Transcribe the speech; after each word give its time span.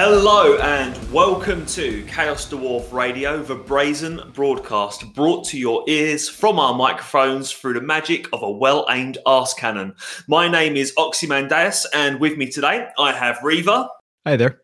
Hello 0.00 0.56
and 0.58 1.12
welcome 1.12 1.66
to 1.66 2.04
Chaos 2.04 2.48
Dwarf 2.48 2.92
Radio, 2.92 3.42
the 3.42 3.56
brazen 3.56 4.20
broadcast 4.32 5.12
brought 5.12 5.44
to 5.46 5.58
your 5.58 5.82
ears 5.88 6.28
from 6.28 6.60
our 6.60 6.72
microphones 6.72 7.50
through 7.50 7.74
the 7.74 7.80
magic 7.80 8.28
of 8.32 8.44
a 8.44 8.48
well 8.48 8.86
aimed 8.90 9.18
arse 9.26 9.54
cannon. 9.54 9.92
My 10.28 10.46
name 10.46 10.76
is 10.76 10.92
Oxymandeus, 10.96 11.84
and 11.92 12.20
with 12.20 12.38
me 12.38 12.48
today 12.48 12.86
I 12.96 13.10
have 13.10 13.42
Reva. 13.42 13.88
Hi 14.24 14.36
there. 14.36 14.60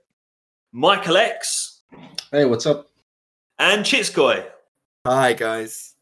Michael 0.71 1.17
X. 1.17 1.83
Hey, 2.31 2.45
what's 2.45 2.67
up? 2.67 2.87
And 3.59 3.85
Chitskoy. 3.85 4.47
Hi, 5.05 5.33
guys. 5.33 5.94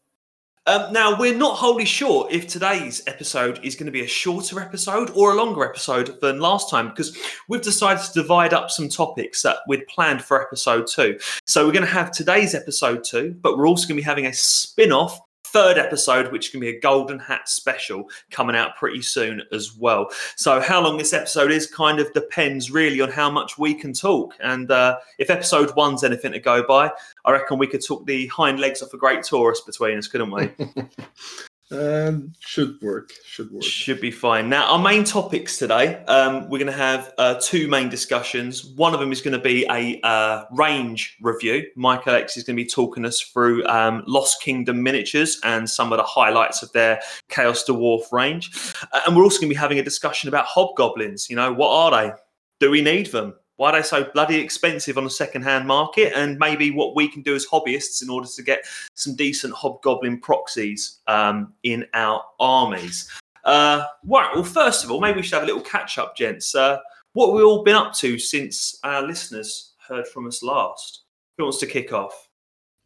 Um, 0.65 0.93
now, 0.93 1.19
we're 1.19 1.35
not 1.35 1.57
wholly 1.57 1.83
sure 1.83 2.25
if 2.31 2.47
today's 2.47 3.03
episode 3.05 3.59
is 3.63 3.75
going 3.75 3.87
to 3.87 3.91
be 3.91 4.05
a 4.05 4.07
shorter 4.07 4.61
episode 4.61 5.11
or 5.13 5.31
a 5.31 5.35
longer 5.35 5.65
episode 5.65 6.21
than 6.21 6.39
last 6.39 6.69
time 6.69 6.87
because 6.87 7.17
we've 7.49 7.61
decided 7.61 8.01
to 8.01 8.13
divide 8.13 8.53
up 8.53 8.71
some 8.71 8.87
topics 8.87 9.41
that 9.41 9.57
we'd 9.67 9.85
planned 9.87 10.23
for 10.23 10.41
episode 10.41 10.87
two. 10.87 11.19
So, 11.45 11.65
we're 11.65 11.73
going 11.73 11.85
to 11.85 11.91
have 11.91 12.11
today's 12.11 12.55
episode 12.55 13.03
two, 13.03 13.35
but 13.41 13.57
we're 13.57 13.67
also 13.67 13.87
going 13.87 13.97
to 13.97 14.01
be 14.01 14.05
having 14.05 14.25
a 14.25 14.33
spin 14.33 14.93
off 14.93 15.19
third 15.53 15.77
episode, 15.77 16.31
which 16.31 16.51
can 16.51 16.59
be 16.59 16.69
a 16.69 16.79
Golden 16.79 17.19
Hat 17.19 17.47
special 17.47 18.09
coming 18.31 18.55
out 18.55 18.75
pretty 18.75 19.03
soon 19.03 19.43
as 19.51 19.77
well. 19.77 20.09
So, 20.35 20.59
how 20.59 20.81
long 20.81 20.97
this 20.97 21.13
episode 21.13 21.51
is 21.51 21.67
kind 21.67 21.99
of 21.99 22.11
depends 22.13 22.71
really 22.71 22.99
on 22.99 23.11
how 23.11 23.29
much 23.29 23.57
we 23.57 23.73
can 23.75 23.93
talk. 23.93 24.33
And 24.41 24.69
uh, 24.71 24.97
if 25.19 25.29
episode 25.29 25.73
one's 25.75 26.03
anything 26.03 26.33
to 26.33 26.39
go 26.39 26.65
by, 26.67 26.91
I 27.23 27.31
reckon 27.31 27.59
we 27.59 27.67
could 27.67 27.85
talk 27.85 28.05
the 28.05 28.27
hind 28.27 28.59
legs 28.59 28.81
off 28.81 28.93
a 28.93 28.97
great 28.97 29.23
Taurus 29.23 29.61
between 29.61 29.97
us, 29.97 30.07
couldn't 30.07 30.31
we? 30.31 30.51
Um, 31.73 32.33
should 32.39 32.79
work. 32.81 33.11
Should 33.25 33.51
work. 33.51 33.63
Should 33.63 33.99
be 33.99 34.11
fine. 34.11 34.47
Now, 34.47 34.71
our 34.71 34.79
main 34.79 35.03
topics 35.03 35.57
today, 35.57 36.03
um, 36.05 36.43
we're 36.49 36.59
going 36.59 36.67
to 36.67 36.71
have 36.71 37.13
uh, 37.17 37.39
two 37.41 37.67
main 37.67 37.89
discussions. 37.89 38.65
One 38.65 38.93
of 38.93 38.99
them 38.99 39.11
is 39.11 39.21
going 39.21 39.33
to 39.33 39.43
be 39.43 39.65
a 39.71 39.99
uh, 40.05 40.45
range 40.51 41.17
review. 41.21 41.65
Michael 41.75 42.13
X 42.13 42.37
is 42.37 42.43
going 42.43 42.55
to 42.55 42.63
be 42.63 42.69
talking 42.69 43.05
us 43.05 43.19
through 43.19 43.65
um, 43.65 44.03
Lost 44.05 44.41
Kingdom 44.41 44.83
miniatures 44.83 45.39
and 45.43 45.67
some 45.67 45.91
of 45.91 45.97
the 45.97 46.03
highlights 46.03 46.61
of 46.61 46.71
their 46.73 47.01
Chaos 47.29 47.63
Dwarf 47.67 48.11
range. 48.11 48.51
Uh, 48.91 49.01
and 49.07 49.15
we're 49.15 49.23
also 49.23 49.39
going 49.39 49.49
to 49.49 49.55
be 49.55 49.59
having 49.59 49.79
a 49.79 49.83
discussion 49.83 50.27
about 50.27 50.45
hobgoblins. 50.45 51.29
You 51.29 51.35
know, 51.35 51.51
what 51.51 51.69
are 51.69 51.91
they? 51.91 52.13
Do 52.59 52.69
we 52.69 52.81
need 52.81 53.07
them? 53.07 53.33
Why 53.63 53.69
are 53.69 53.81
they 53.81 53.87
so 53.87 54.03
bloody 54.03 54.35
expensive 54.35 54.97
on 54.97 55.05
the 55.05 55.09
second-hand 55.09 55.65
market? 55.65 56.11
And 56.17 56.37
maybe 56.37 56.69
what 56.69 56.97
we 56.97 57.07
can 57.07 57.21
do 57.21 57.33
as 57.33 57.45
hobbyists 57.45 58.03
in 58.03 58.09
order 58.09 58.27
to 58.27 58.43
get 58.43 58.65
some 58.95 59.15
decent 59.15 59.53
hobgoblin 59.53 60.19
proxies 60.19 60.99
um, 61.07 61.53
in 61.63 61.85
our 61.93 62.21
armies. 62.41 63.09
Uh, 63.45 63.85
right. 64.03 64.29
Well, 64.35 64.43
first 64.43 64.83
of 64.83 64.91
all, 64.91 64.99
maybe 64.99 65.15
we 65.15 65.23
should 65.23 65.35
have 65.35 65.43
a 65.43 65.45
little 65.45 65.61
catch-up, 65.61 66.13
gents. 66.17 66.53
Uh, 66.53 66.79
what 67.13 67.27
have 67.27 67.35
we 67.35 67.41
all 67.41 67.63
been 67.63 67.75
up 67.75 67.93
to 67.93 68.19
since 68.19 68.79
our 68.83 69.01
listeners 69.01 69.75
heard 69.87 70.09
from 70.09 70.27
us 70.27 70.43
last? 70.43 71.03
Who 71.37 71.45
wants 71.45 71.59
to 71.59 71.65
kick 71.65 71.93
off? 71.93 72.27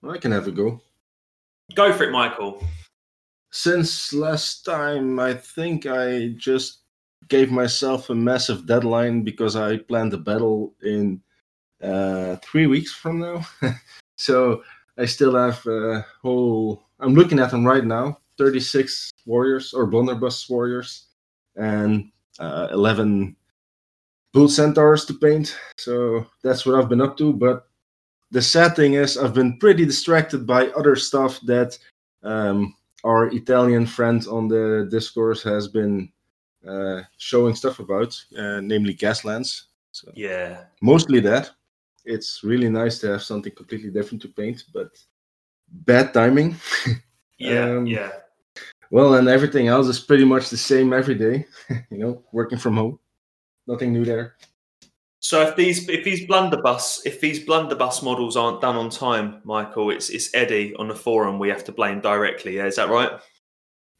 I 0.07 0.19
can 0.19 0.31
have 0.31 0.47
a 0.47 0.51
go. 0.51 0.79
Go 1.73 1.91
for 1.91 2.03
it, 2.03 2.11
Michael. 2.11 2.63
Since 3.51 4.13
last 4.13 4.63
time, 4.63 5.17
I 5.17 5.33
think 5.33 5.87
I 5.87 6.35
just 6.37 6.81
gave 7.27 7.51
myself 7.51 8.09
a 8.09 8.15
massive 8.15 8.65
deadline 8.65 9.23
because 9.23 9.55
I 9.55 9.77
planned 9.77 10.13
a 10.13 10.17
battle 10.17 10.73
in 10.83 11.21
uh, 11.81 12.37
three 12.37 12.67
weeks 12.67 12.93
from 12.93 13.19
now. 13.19 13.45
so 14.17 14.63
I 14.97 15.05
still 15.05 15.35
have 15.35 15.65
a 15.67 16.05
whole. 16.21 16.83
I'm 16.99 17.13
looking 17.13 17.39
at 17.39 17.51
them 17.51 17.65
right 17.65 17.85
now 17.85 18.19
36 18.37 19.11
warriors 19.25 19.73
or 19.73 19.85
blunderbuss 19.87 20.49
warriors 20.49 21.07
and 21.55 22.11
uh, 22.39 22.67
11 22.71 23.35
bull 24.33 24.47
centaurs 24.47 25.05
to 25.05 25.13
paint. 25.13 25.57
So 25.77 26.25
that's 26.43 26.65
what 26.65 26.75
I've 26.75 26.89
been 26.89 27.01
up 27.01 27.17
to. 27.17 27.33
But 27.33 27.67
the 28.31 28.41
sad 28.41 28.75
thing 28.75 28.93
is, 28.93 29.17
I've 29.17 29.33
been 29.33 29.57
pretty 29.57 29.85
distracted 29.85 30.45
by 30.45 30.67
other 30.69 30.95
stuff 30.95 31.39
that 31.41 31.77
um, 32.23 32.75
our 33.03 33.27
Italian 33.27 33.85
friend 33.85 34.25
on 34.29 34.47
the 34.47 34.87
Discourse 34.91 35.41
has 35.43 35.67
been 35.67 36.11
uh, 36.67 37.01
showing 37.17 37.55
stuff 37.55 37.79
about, 37.79 38.19
uh, 38.37 38.59
namely 38.61 38.93
Gaslands. 38.93 39.63
So 39.91 40.11
Yeah. 40.15 40.65
mostly 40.81 41.19
that. 41.21 41.51
It's 42.05 42.43
really 42.43 42.69
nice 42.69 42.99
to 42.99 43.07
have 43.11 43.23
something 43.23 43.53
completely 43.53 43.89
different 43.89 44.21
to 44.21 44.29
paint, 44.29 44.63
but 44.73 44.89
bad 45.67 46.13
timing. 46.13 46.55
Yeah. 47.39 47.65
Um, 47.69 47.85
yeah. 47.85 48.11
well, 48.89 49.13
and 49.13 49.27
everything 49.27 49.67
else 49.67 49.87
is 49.87 49.99
pretty 49.99 50.25
much 50.25 50.49
the 50.49 50.57
same 50.57 50.91
every 50.91 51.13
day. 51.13 51.45
you 51.91 51.99
know, 51.99 52.23
working 52.31 52.57
from 52.57 52.77
home, 52.77 52.97
nothing 53.67 53.93
new 53.93 54.03
there. 54.03 54.37
So 55.19 55.41
if 55.41 55.55
these 55.55 55.87
if 55.89 56.03
these 56.03 56.25
blunderbuss 56.25 57.01
if 57.05 57.19
these 57.21 57.45
blunderbuss 57.45 58.01
models 58.01 58.35
aren't 58.35 58.61
done 58.61 58.75
on 58.75 58.89
time, 58.89 59.41
Michael, 59.43 59.91
it's 59.91 60.09
it's 60.09 60.33
Eddie 60.33 60.73
on 60.77 60.87
the 60.87 60.95
forum 60.95 61.37
we 61.37 61.49
have 61.49 61.63
to 61.65 61.71
blame 61.71 62.01
directly. 62.01 62.55
Yeah, 62.55 62.65
is 62.65 62.75
that 62.77 62.89
right? 62.89 63.11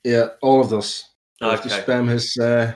Yeah, 0.04 0.30
all 0.42 0.62
of 0.62 0.70
those. 0.70 1.04
I 1.42 1.52
have 1.52 1.64
to 1.64 1.70
spam 1.70 2.10
his 2.10 2.38
uh, 2.38 2.74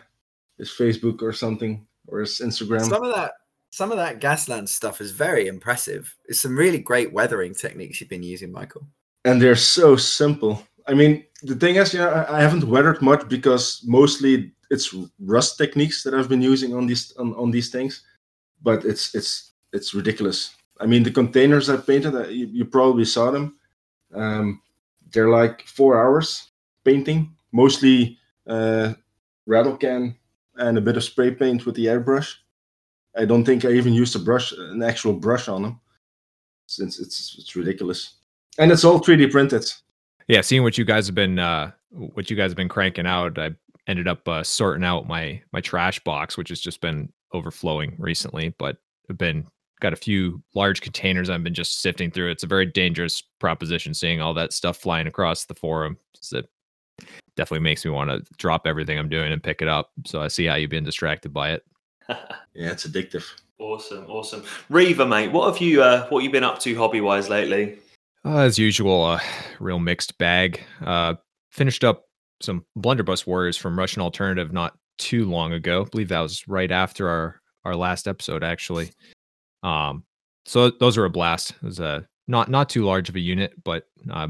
his 0.58 0.70
Facebook 0.70 1.22
or 1.22 1.34
something 1.34 1.86
or 2.08 2.20
his 2.20 2.40
Instagram. 2.40 2.88
Some 2.88 3.04
of 3.04 3.16
that, 3.16 3.32
some 3.72 3.92
of 3.92 3.98
that 3.98 4.20
Gasland 4.20 4.70
stuff 4.70 5.02
is 5.02 5.12
very 5.12 5.48
impressive. 5.48 6.16
It's 6.26 6.42
some 6.42 6.58
really 6.58 6.80
great 6.80 7.12
weathering 7.14 7.56
techniques 7.56 8.00
you've 8.00 8.10
been 8.10 8.24
using, 8.24 8.52
Michael. 8.52 8.86
and 9.26 9.42
they're 9.42 9.56
so 9.56 9.96
simple. 9.96 10.64
I 10.88 10.94
mean, 10.94 11.24
the 11.44 11.56
thing 11.56 11.76
is, 11.76 11.94
you 11.94 12.00
know, 12.00 12.10
I, 12.10 12.38
I 12.38 12.42
haven't 12.42 12.64
weathered 12.64 13.02
much 13.02 13.28
because 13.28 13.84
mostly 13.86 14.52
it's 14.70 14.96
rust 15.20 15.58
techniques 15.58 16.04
that 16.04 16.14
I've 16.14 16.30
been 16.30 16.42
using 16.42 16.74
on 16.74 16.88
these 16.88 17.14
on, 17.18 17.34
on 17.36 17.52
these 17.52 17.70
things, 17.70 18.04
but 18.62 18.86
it's 18.86 19.14
it's 19.16 19.52
it's 19.74 19.94
ridiculous. 19.94 20.56
I 20.80 20.86
mean, 20.86 21.04
the 21.04 21.12
containers 21.12 21.70
I 21.70 21.78
painted, 21.78 22.16
uh, 22.16 22.28
you, 22.28 22.48
you 22.48 22.66
probably 22.66 23.06
saw 23.06 23.30
them. 23.32 23.58
Um, 24.14 24.62
they're 25.12 25.30
like 25.30 25.62
four 25.68 26.02
hours 26.02 26.52
painting, 26.84 27.36
mostly 27.52 28.18
uh, 28.52 28.94
rattle 29.46 29.78
can 29.78 30.16
and 30.58 30.78
a 30.78 30.82
bit 30.82 30.98
of 30.98 31.04
spray 31.04 31.32
paint 31.32 31.66
with 31.66 31.76
the 31.76 31.86
airbrush. 31.86 32.34
I 33.18 33.26
don't 33.26 33.46
think 33.46 33.66
I 33.66 33.72
even 33.72 33.94
used 33.94 34.16
a 34.16 34.20
brush, 34.20 34.52
an 34.52 34.84
actual 34.84 35.14
brush 35.14 35.48
on 35.48 35.64
them, 35.64 35.80
since 36.68 37.00
it's 37.00 37.36
it's 37.38 37.56
ridiculous 37.56 38.16
and 38.58 38.72
it's 38.72 38.84
all 38.84 39.00
3D 39.00 39.32
printed. 39.32 39.72
Yeah, 40.28 40.42
seeing 40.42 40.64
what 40.64 40.78
you 40.78 40.86
guys 40.86 41.08
have 41.08 41.16
been 41.16 41.40
uh 41.40 41.72
what 41.90 42.30
you 42.30 42.36
guys 42.36 42.52
have 42.52 42.58
been 42.58 42.70
cranking 42.70 43.08
out, 43.08 43.38
I 43.38 43.52
ended 43.88 44.08
up 44.08 44.28
uh, 44.28 44.44
sorting 44.44 44.86
out 44.86 45.08
my 45.08 45.42
my 45.52 45.62
trash 45.62 46.00
box, 46.04 46.38
which 46.38 46.50
has 46.50 46.62
just 46.62 46.82
been 46.82 47.12
overflowing 47.34 47.96
recently, 47.98 48.54
but 48.58 48.78
I've 49.10 49.18
been 49.18 49.48
got 49.82 49.94
a 49.94 49.98
few 49.98 50.42
large 50.54 50.82
containers 50.82 51.30
I've 51.30 51.44
been 51.44 51.54
just 51.54 51.82
sifting 51.82 52.12
through. 52.12 52.30
It's 52.30 52.44
a 52.44 52.48
very 52.48 52.68
dangerous 52.68 53.22
proposition 53.40 53.94
seeing 53.94 54.22
all 54.22 54.34
that 54.36 54.54
stuff 54.54 54.78
flying 54.78 55.08
across 55.08 55.46
the 55.46 55.56
forum. 55.56 55.98
So 56.14 56.40
it 56.40 56.50
definitely 57.36 57.64
makes 57.64 57.84
me 57.86 57.92
want 57.92 58.10
to 58.10 58.22
drop 58.38 58.68
everything 58.68 58.98
I'm 59.00 59.10
doing 59.10 59.32
and 59.32 59.42
pick 59.42 59.62
it 59.62 59.68
up. 59.68 59.92
So 60.06 60.22
I 60.22 60.28
see 60.28 60.46
how 60.46 60.56
you've 60.56 60.70
been 60.70 60.84
distracted 60.84 61.34
by 61.34 61.52
it. 61.52 61.64
Yeah, 62.54 62.72
it's 62.72 62.86
addictive. 62.86 63.24
awesome, 63.60 64.06
awesome. 64.10 64.44
Reva, 64.70 65.06
mate, 65.06 65.32
what 65.32 65.50
have 65.50 65.62
you 65.62 65.82
uh, 65.82 66.06
what 66.10 66.22
you 66.22 66.30
been 66.30 66.44
up 66.44 66.60
to 66.60 66.76
hobby 66.76 67.00
wise 67.00 67.30
lately? 67.30 67.78
Uh, 68.26 68.40
as 68.40 68.60
usual, 68.60 69.06
a 69.06 69.22
real 69.62 69.80
mixed 69.80 70.18
bag. 70.18 70.62
Uh, 70.86 71.14
finished 71.52 71.86
up 71.86 72.10
some 72.42 72.66
Blunderbuss 72.76 73.26
Warriors 73.26 73.56
from 73.56 73.80
Russian 73.80 74.02
Alternative 74.02 74.52
not 74.52 74.78
too 74.98 75.24
long 75.30 75.54
ago. 75.54 75.84
I 75.86 75.90
believe 75.90 76.10
that 76.10 76.20
was 76.20 76.46
right 76.48 76.72
after 76.72 77.08
our 77.08 77.42
our 77.64 77.76
last 77.76 78.08
episode, 78.08 78.44
actually. 78.44 78.92
Um, 79.64 80.04
so 80.46 80.72
those 80.72 80.98
are 80.98 81.06
a 81.06 81.10
blast. 81.10 81.52
It 81.52 81.64
was 81.64 81.80
a 81.80 82.06
not 82.28 82.50
not 82.50 82.68
too 82.70 82.84
large 82.84 83.08
of 83.08 83.16
a 83.16 83.20
unit, 83.22 83.54
but 83.64 83.86
uh, 84.12 84.28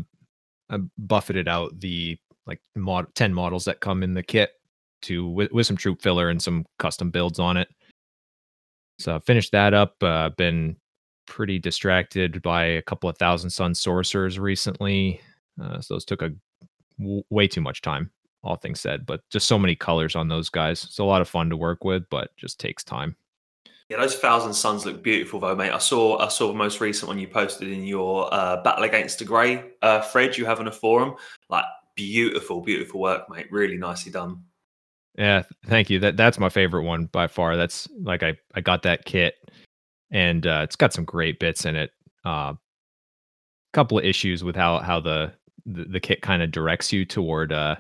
I 0.69 0.78
buffeted 1.00 1.48
out 1.48 1.80
the 1.80 2.19
like 2.51 2.62
mod 2.75 3.07
ten 3.15 3.33
models 3.33 3.65
that 3.65 3.80
come 3.80 4.03
in 4.03 4.13
the 4.13 4.24
kit 4.24 4.51
to 5.03 5.27
with, 5.27 5.51
with 5.51 5.65
some 5.65 5.77
troop 5.77 6.01
filler 6.01 6.30
and 6.30 6.42
some 6.42 6.65
custom 6.80 7.09
builds 7.09 7.39
on 7.39 7.57
it. 7.57 7.69
So 9.00 9.15
I 9.15 9.19
finished 9.19 9.51
that 9.53 9.74
up. 9.74 9.95
Uh, 10.03 10.30
been 10.38 10.75
pretty 11.25 11.59
distracted 11.59 12.42
by 12.42 12.65
a 12.65 12.81
couple 12.81 13.09
of 13.09 13.18
thousand 13.18 13.50
son 13.50 13.74
sorcerers 13.74 14.38
recently. 14.38 15.21
Uh, 15.62 15.80
so 15.80 15.95
those 15.95 16.06
took 16.06 16.21
a 16.21 16.31
w- 17.00 17.24
way 17.30 17.48
too 17.48 17.62
much 17.62 17.81
time, 17.81 18.12
all 18.44 18.57
things 18.57 18.81
said. 18.81 19.06
But 19.06 19.21
just 19.30 19.48
so 19.48 19.57
many 19.57 19.75
colors 19.75 20.15
on 20.15 20.27
those 20.27 20.50
guys. 20.50 20.83
It's 20.83 21.00
a 21.00 21.03
lot 21.03 21.21
of 21.21 21.30
fun 21.30 21.50
to 21.50 21.57
work 21.57 21.83
with, 21.83 22.03
but 22.09 22.36
just 22.38 22.59
takes 22.59 22.83
time. 22.83 23.15
Yeah, 23.89 23.98
those 23.98 24.15
Thousand 24.15 24.53
Sons 24.53 24.86
look 24.86 25.03
beautiful 25.03 25.39
though, 25.39 25.56
mate. 25.56 25.71
I 25.71 25.77
saw 25.77 26.18
I 26.19 26.30
saw 26.30 26.48
the 26.48 26.53
most 26.53 26.80
recent 26.80 27.09
one 27.09 27.19
you 27.19 27.27
posted 27.27 27.68
in 27.68 27.83
your 27.83 28.33
uh, 28.33 28.63
Battle 28.63 28.86
Against 28.86 29.19
the 29.19 29.25
Grey 29.25 29.65
uh, 29.81 30.01
you 30.36 30.45
have 30.45 30.62
on 30.62 30.68
a 30.69 30.71
forum. 30.71 31.15
Like 31.50 31.65
beautiful, 31.96 32.62
beautiful 32.62 33.00
work, 33.00 33.30
mate. 33.30 33.52
Really 33.52 33.78
nicely 33.78 34.12
done. 34.12 34.44
Yeah, 35.18 35.44
thank 35.68 35.90
you. 35.90 36.00
That 36.00 36.18
that's 36.18 36.40
my 36.40 36.50
favorite 36.50 36.84
one 36.84 37.06
by 37.06 37.28
far. 37.28 37.58
That's 37.58 37.88
like 38.02 38.24
I 38.24 38.36
I 38.56 38.62
got 38.62 38.84
that 38.84 39.06
kit, 39.06 39.36
and 40.12 40.48
uh, 40.48 40.62
it's 40.64 40.76
got 40.76 40.94
some 40.94 41.06
great 41.06 41.40
bits 41.40 41.66
in 41.66 41.76
it. 41.76 41.92
A 42.26 42.30
uh, 42.30 42.54
couple 43.74 43.98
of 43.98 44.06
issues 44.06 44.44
with 44.44 44.56
how 44.56 44.80
how 44.80 45.00
the 45.00 45.34
the, 45.66 45.86
the 45.86 46.00
kit 46.00 46.22
kind 46.22 46.42
of 46.42 46.52
directs 46.52 46.94
you 46.94 47.06
toward 47.06 47.52
uh, 47.52 47.76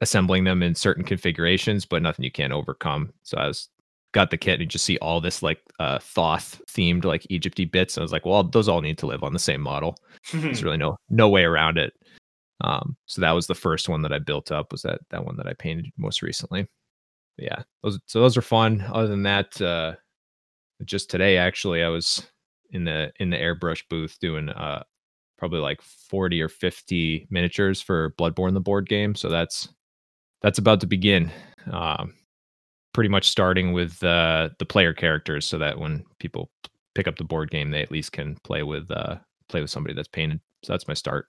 assembling 0.00 0.44
them 0.44 0.62
in 0.62 0.74
certain 0.74 1.04
configurations, 1.04 1.84
but 1.84 2.02
nothing 2.02 2.24
you 2.24 2.32
can't 2.32 2.52
overcome. 2.52 3.12
So 3.22 3.36
I 3.38 3.46
was 3.48 3.68
got 4.12 4.30
the 4.30 4.38
kit 4.38 4.54
and 4.54 4.62
you 4.62 4.66
just 4.66 4.84
see 4.84 4.98
all 4.98 5.20
this 5.20 5.42
like 5.42 5.60
uh, 5.80 5.98
Thoth 5.98 6.62
themed 6.66 7.04
like 7.04 7.26
Egypty 7.30 7.70
bits. 7.70 7.96
And 7.96 8.02
I 8.02 8.04
was 8.04 8.12
like, 8.12 8.24
well, 8.24 8.42
those 8.42 8.68
all 8.68 8.80
need 8.80 8.98
to 8.98 9.06
live 9.06 9.22
on 9.22 9.32
the 9.32 9.38
same 9.38 9.60
model. 9.60 9.96
There's 10.32 10.64
really 10.64 10.78
no 10.78 10.96
no 11.10 11.28
way 11.28 11.44
around 11.44 11.78
it. 11.78 11.92
Um, 12.62 12.96
so 13.06 13.20
that 13.20 13.32
was 13.32 13.46
the 13.46 13.54
first 13.54 13.88
one 13.88 14.02
that 14.02 14.12
I 14.12 14.18
built 14.18 14.50
up. 14.50 14.72
Was 14.72 14.82
that 14.82 15.00
that 15.10 15.24
one 15.24 15.36
that 15.36 15.46
I 15.46 15.54
painted 15.54 15.86
most 15.96 16.22
recently? 16.22 16.66
But 17.36 17.44
yeah, 17.44 17.62
those 17.82 17.98
so 18.06 18.20
those 18.20 18.36
are 18.36 18.42
fun. 18.42 18.84
Other 18.92 19.08
than 19.08 19.22
that, 19.24 19.60
uh, 19.60 19.94
just 20.84 21.10
today 21.10 21.36
actually, 21.36 21.82
I 21.82 21.88
was 21.88 22.26
in 22.70 22.84
the 22.84 23.12
in 23.20 23.30
the 23.30 23.36
airbrush 23.36 23.82
booth 23.88 24.18
doing 24.20 24.48
uh 24.50 24.82
probably 25.38 25.60
like 25.60 25.80
40 25.80 26.42
or 26.42 26.48
50 26.48 27.28
miniatures 27.30 27.80
for 27.80 28.12
Bloodborne 28.18 28.54
the 28.54 28.60
board 28.60 28.88
game. 28.88 29.14
So 29.14 29.28
that's 29.28 29.68
that's 30.42 30.58
about 30.58 30.80
to 30.80 30.86
begin. 30.86 31.30
Um, 31.70 32.14
pretty 32.92 33.08
much 33.08 33.28
starting 33.28 33.72
with 33.72 34.02
uh, 34.02 34.50
the 34.58 34.66
player 34.66 34.92
characters, 34.92 35.46
so 35.46 35.58
that 35.58 35.78
when 35.78 36.04
people 36.18 36.50
pick 36.94 37.06
up 37.06 37.16
the 37.16 37.24
board 37.24 37.50
game, 37.50 37.70
they 37.70 37.82
at 37.82 37.90
least 37.90 38.12
can 38.12 38.36
play 38.44 38.62
with 38.62 38.90
uh, 38.90 39.16
play 39.48 39.60
with 39.60 39.70
somebody 39.70 39.94
that's 39.94 40.08
painted. 40.08 40.40
So 40.64 40.72
that's 40.72 40.88
my 40.88 40.94
start. 40.94 41.26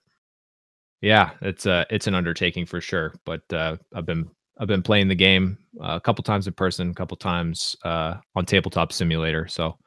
Yeah, 1.00 1.30
it's 1.40 1.66
uh 1.66 1.84
it's 1.90 2.06
an 2.06 2.14
undertaking 2.14 2.66
for 2.66 2.80
sure, 2.80 3.14
but 3.24 3.42
uh, 3.52 3.76
I've 3.94 4.06
been 4.06 4.30
I've 4.58 4.68
been 4.68 4.82
playing 4.82 5.08
the 5.08 5.14
game 5.14 5.56
uh, 5.80 5.94
a 5.96 6.00
couple 6.00 6.22
times 6.22 6.46
in 6.46 6.52
person, 6.52 6.90
a 6.90 6.94
couple 6.94 7.16
times 7.16 7.74
uh, 7.84 8.16
on 8.34 8.44
tabletop 8.44 8.92
simulator. 8.92 9.48
So 9.48 9.78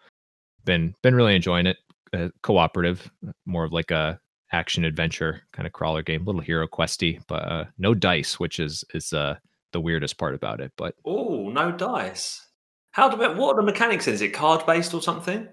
been 0.66 0.96
been 1.04 1.16
really 1.16 1.36
enjoying 1.36 1.68
it. 1.68 1.78
Uh, 2.14 2.30
cooperative, 2.42 3.10
more 3.46 3.64
of 3.64 3.74
like 3.74 3.92
a 3.92 4.20
action 4.52 4.86
adventure 4.86 5.42
kind 5.52 5.66
of 5.66 5.74
crawler 5.74 6.04
game, 6.04 6.24
little 6.26 6.42
hero 6.42 6.68
questy, 6.68 7.20
but 7.28 7.52
uh, 7.52 7.66
no 7.78 7.94
dice, 7.94 8.40
which 8.40 8.60
is 8.60 8.84
is 8.94 9.14
uh, 9.14 9.36
the 9.72 9.82
weirdest 9.82 10.18
part 10.18 10.36
about 10.36 10.60
it. 10.62 10.72
But 10.78 10.96
oh, 11.06 11.50
no 11.50 11.72
dice. 11.72 12.48
How 12.92 13.10
do 13.10 13.18
what 13.18 13.54
are 13.54 13.56
the 13.56 13.64
mechanics? 13.64 14.08
Is 14.08 14.22
it 14.22 14.30
card 14.30 14.66
based 14.66 14.94
or 14.94 15.02
something? 15.02 15.48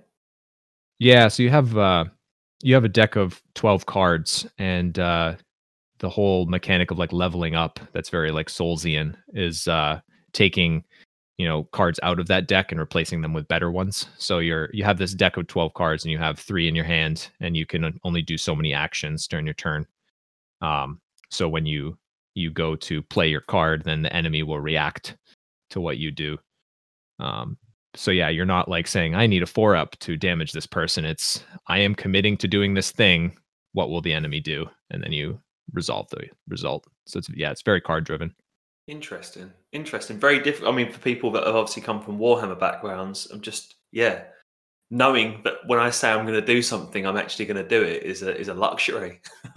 Yeah, 0.99 1.29
so 1.29 1.43
you 1.43 1.51
have 1.51 1.77
uh, 1.77 2.05
you 2.63 2.75
have 2.75 2.85
a 2.85 2.89
deck 2.89 3.17
of 3.17 3.43
twelve 3.55 3.87
cards, 3.87 4.47
and 4.59 4.99
uh, 4.99 5.37
the 6.01 6.09
whole 6.11 6.47
mechanic 6.47 6.91
of 6.91 6.99
like 6.99 7.13
leveling 7.13 7.55
up 7.55 7.79
that's 7.93 8.09
very 8.09 8.33
like 8.33 8.49
Soulsian 8.49 9.15
is 9.35 9.69
uh, 9.69 10.01
taking 10.33 10.83
you 11.37 11.47
know 11.47 11.65
cards 11.73 12.01
out 12.03 12.19
of 12.19 12.27
that 12.27 12.49
deck 12.49 12.71
and 12.71 12.81
replacing 12.81 13.21
them 13.23 13.33
with 13.33 13.49
better 13.49 13.71
ones. 13.71 14.07
So 14.19 14.41
you're 14.41 14.69
you 14.73 14.85
have 14.85 14.99
this 14.99 15.15
deck 15.15 15.37
of 15.37 15.47
12 15.47 15.73
cards 15.75 16.05
and 16.05 16.13
you 16.13 16.19
have 16.19 16.39
three 16.39 16.69
in 16.69 16.75
your 16.75 16.85
hand 16.85 17.31
and 17.41 17.57
you 17.57 17.65
can 17.65 17.99
only 18.05 18.23
do 18.23 18.37
so 18.37 18.55
many 18.55 18.75
actions 18.75 19.27
during 19.27 19.47
your 19.47 19.55
turn. 19.55 19.87
Um 20.61 21.01
so 21.31 21.49
when 21.49 21.65
you 21.65 21.97
you 22.35 22.51
go 22.51 22.77
to 22.77 23.03
play 23.03 23.29
your 23.29 23.41
card 23.41 23.85
then 23.85 24.03
the 24.03 24.13
enemy 24.15 24.43
will 24.43 24.61
react 24.61 25.17
to 25.71 25.81
what 25.81 25.99
you 25.99 26.11
do. 26.11 26.39
Um 27.19 27.57
so 27.95 28.11
yeah 28.11 28.29
you're 28.29 28.45
not 28.45 28.69
like 28.69 28.87
saying 28.87 29.17
i 29.17 29.27
need 29.27 29.43
a 29.43 29.47
four 29.47 29.75
up 29.75 29.99
to 30.01 30.17
damage 30.17 30.53
this 30.53 30.67
person. 30.67 31.05
It's 31.05 31.43
i 31.69 31.79
am 31.79 31.95
committing 31.95 32.37
to 32.39 32.49
doing 32.49 32.75
this 32.75 32.91
thing. 32.91 33.37
What 33.73 33.91
will 33.91 34.03
the 34.03 34.13
enemy 34.13 34.41
do? 34.41 34.67
And 34.91 35.03
then 35.03 35.13
you 35.13 35.41
resolve 35.73 36.09
the 36.11 36.27
result 36.49 36.87
so 37.07 37.19
it's 37.19 37.29
yeah 37.35 37.51
it's 37.51 37.63
very 37.63 37.81
card 37.81 38.05
driven 38.05 38.35
Interesting. 38.91 39.53
Interesting. 39.71 40.19
Very 40.19 40.41
different. 40.41 40.73
I 40.73 40.77
mean, 40.77 40.91
for 40.91 40.99
people 40.99 41.31
that 41.33 41.47
have 41.47 41.55
obviously 41.55 41.83
come 41.83 42.01
from 42.01 42.19
Warhammer 42.19 42.59
backgrounds, 42.59 43.29
I'm 43.31 43.41
just, 43.41 43.77
yeah, 43.93 44.25
knowing 44.91 45.41
that 45.45 45.55
when 45.67 45.79
I 45.79 45.91
say 45.91 46.11
I'm 46.11 46.27
going 46.27 46.41
to 46.41 46.45
do 46.45 46.61
something, 46.61 47.07
I'm 47.07 47.17
actually 47.17 47.45
going 47.47 47.63
to 47.63 47.69
do 47.69 47.81
it 47.81 48.03
is 48.03 48.23
a, 48.23 48.37
is 48.37 48.49
a 48.49 48.55
luxury. 48.55 49.21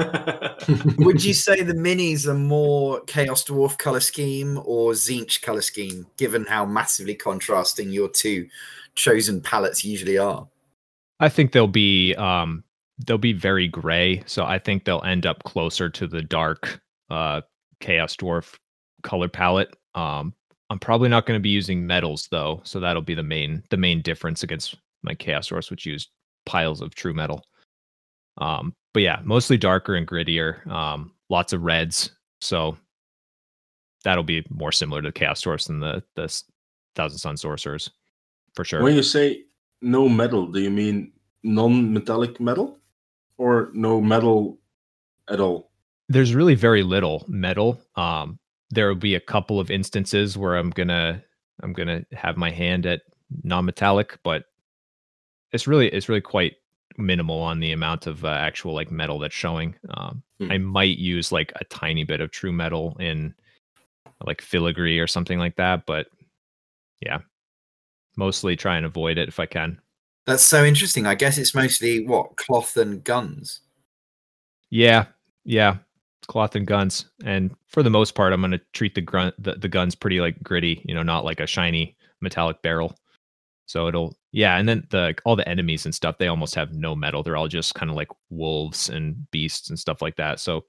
Would 0.99 1.23
you 1.23 1.33
say 1.33 1.63
the 1.63 1.73
minis 1.73 2.27
are 2.27 2.35
more 2.35 3.01
Chaos 3.05 3.43
Dwarf 3.43 3.79
color 3.79 4.01
scheme 4.01 4.59
or 4.65 4.91
Tzeentch 4.91 5.41
color 5.41 5.61
scheme, 5.61 6.05
given 6.17 6.45
how 6.45 6.63
massively 6.63 7.15
contrasting 7.15 7.89
your 7.89 8.09
two 8.09 8.47
chosen 8.93 9.41
palettes 9.41 9.83
usually 9.83 10.19
are? 10.19 10.47
I 11.19 11.29
think 11.29 11.53
they'll 11.53 11.67
be 11.67 12.13
um 12.15 12.63
they'll 12.99 13.17
be 13.17 13.33
very 13.33 13.67
gray, 13.67 14.23
so 14.25 14.45
I 14.45 14.59
think 14.59 14.85
they'll 14.85 15.03
end 15.03 15.25
up 15.25 15.43
closer 15.43 15.89
to 15.89 16.07
the 16.07 16.21
dark 16.21 16.81
uh 17.09 17.41
Chaos 17.79 18.15
Dwarf 18.15 18.55
color 19.03 19.27
palette. 19.27 19.75
Um, 19.93 20.33
I'm 20.69 20.79
probably 20.79 21.09
not 21.09 21.25
going 21.25 21.37
to 21.37 21.43
be 21.43 21.49
using 21.49 21.85
metals 21.85 22.27
though, 22.31 22.61
so 22.63 22.79
that'll 22.79 23.01
be 23.01 23.13
the 23.13 23.23
main 23.23 23.63
the 23.69 23.77
main 23.77 24.01
difference 24.01 24.43
against 24.43 24.75
my 25.03 25.13
Chaos 25.13 25.49
Source, 25.49 25.69
which 25.69 25.85
used 25.85 26.09
piles 26.45 26.81
of 26.81 26.95
true 26.95 27.13
metal. 27.13 27.43
Um, 28.37 28.73
but 28.93 29.03
yeah, 29.03 29.19
mostly 29.23 29.57
darker 29.57 29.95
and 29.95 30.07
grittier. 30.07 30.65
Um, 30.67 31.11
lots 31.29 31.53
of 31.53 31.61
reds, 31.61 32.11
so 32.41 32.77
that'll 34.03 34.23
be 34.23 34.45
more 34.49 34.71
similar 34.71 35.01
to 35.01 35.11
Chaos 35.11 35.41
Source 35.41 35.65
than 35.65 35.79
the 35.79 36.03
the 36.15 36.41
Thousand 36.95 37.17
Son 37.19 37.37
Sorcerers, 37.37 37.91
for 38.55 38.63
sure. 38.63 38.81
When 38.81 38.95
you 38.95 39.03
say 39.03 39.43
no 39.81 40.07
metal, 40.07 40.47
do 40.47 40.59
you 40.61 40.71
mean 40.71 41.11
non-metallic 41.43 42.39
metal, 42.39 42.79
or 43.37 43.69
no 43.73 44.01
metal 44.01 44.59
at 45.29 45.39
all? 45.39 45.71
There's 46.09 46.35
really 46.35 46.55
very 46.55 46.83
little 46.83 47.25
metal. 47.27 47.81
Um, 47.95 48.39
there 48.69 48.87
will 48.87 48.95
be 48.95 49.15
a 49.15 49.19
couple 49.19 49.59
of 49.59 49.71
instances 49.71 50.37
where 50.37 50.55
I'm 50.55 50.69
gonna 50.69 51.23
I'm 51.61 51.73
gonna 51.73 52.05
have 52.11 52.37
my 52.37 52.51
hand 52.51 52.85
at 52.85 53.01
non-metallic, 53.43 54.19
but 54.23 54.45
it's 55.51 55.67
really 55.67 55.87
it's 55.87 56.09
really 56.09 56.21
quite 56.21 56.53
minimal 56.97 57.39
on 57.39 57.59
the 57.59 57.71
amount 57.71 58.07
of 58.07 58.25
uh, 58.25 58.29
actual 58.29 58.73
like 58.73 58.91
metal 58.91 59.19
that's 59.19 59.33
showing. 59.33 59.75
Um, 59.89 60.23
hmm. 60.39 60.51
I 60.51 60.57
might 60.57 60.97
use 60.97 61.31
like 61.31 61.51
a 61.55 61.65
tiny 61.65 62.03
bit 62.03 62.21
of 62.21 62.31
true 62.31 62.51
metal 62.51 62.97
in 62.99 63.33
like 64.25 64.41
filigree 64.41 64.99
or 64.99 65.07
something 65.07 65.39
like 65.39 65.55
that, 65.57 65.85
but 65.85 66.07
yeah, 67.01 67.19
mostly 68.15 68.55
try 68.55 68.77
and 68.77 68.85
avoid 68.85 69.17
it 69.17 69.27
if 69.27 69.39
I 69.39 69.45
can. 69.45 69.79
That's 70.25 70.43
so 70.43 70.63
interesting. 70.63 71.05
I 71.05 71.15
guess 71.15 71.37
it's 71.37 71.53
mostly 71.53 72.05
what 72.05 72.35
cloth 72.37 72.77
and 72.77 73.03
guns. 73.03 73.61
Yeah, 74.69 75.05
yeah 75.43 75.77
cloth 76.27 76.55
and 76.55 76.67
guns 76.67 77.05
and 77.25 77.55
for 77.67 77.83
the 77.83 77.89
most 77.89 78.15
part 78.15 78.33
i'm 78.33 78.41
going 78.41 78.51
to 78.51 78.61
treat 78.73 78.95
the 78.95 79.01
grunt 79.01 79.35
the, 79.41 79.53
the 79.53 79.67
guns 79.67 79.95
pretty 79.95 80.19
like 80.19 80.41
gritty 80.41 80.81
you 80.85 80.93
know 80.93 81.03
not 81.03 81.25
like 81.25 81.39
a 81.39 81.47
shiny 81.47 81.95
metallic 82.21 82.61
barrel 82.61 82.95
so 83.65 83.87
it'll 83.87 84.15
yeah 84.31 84.57
and 84.57 84.67
then 84.67 84.85
the 84.89 85.13
all 85.25 85.35
the 85.35 85.47
enemies 85.47 85.85
and 85.85 85.93
stuff 85.93 86.17
they 86.17 86.27
almost 86.27 86.55
have 86.55 86.73
no 86.73 86.95
metal 86.95 87.23
they're 87.23 87.37
all 87.37 87.47
just 87.47 87.75
kind 87.75 87.89
of 87.89 87.95
like 87.97 88.09
wolves 88.29 88.89
and 88.89 89.29
beasts 89.31 89.69
and 89.69 89.77
stuff 89.77 90.01
like 90.01 90.15
that 90.15 90.39
so 90.39 90.63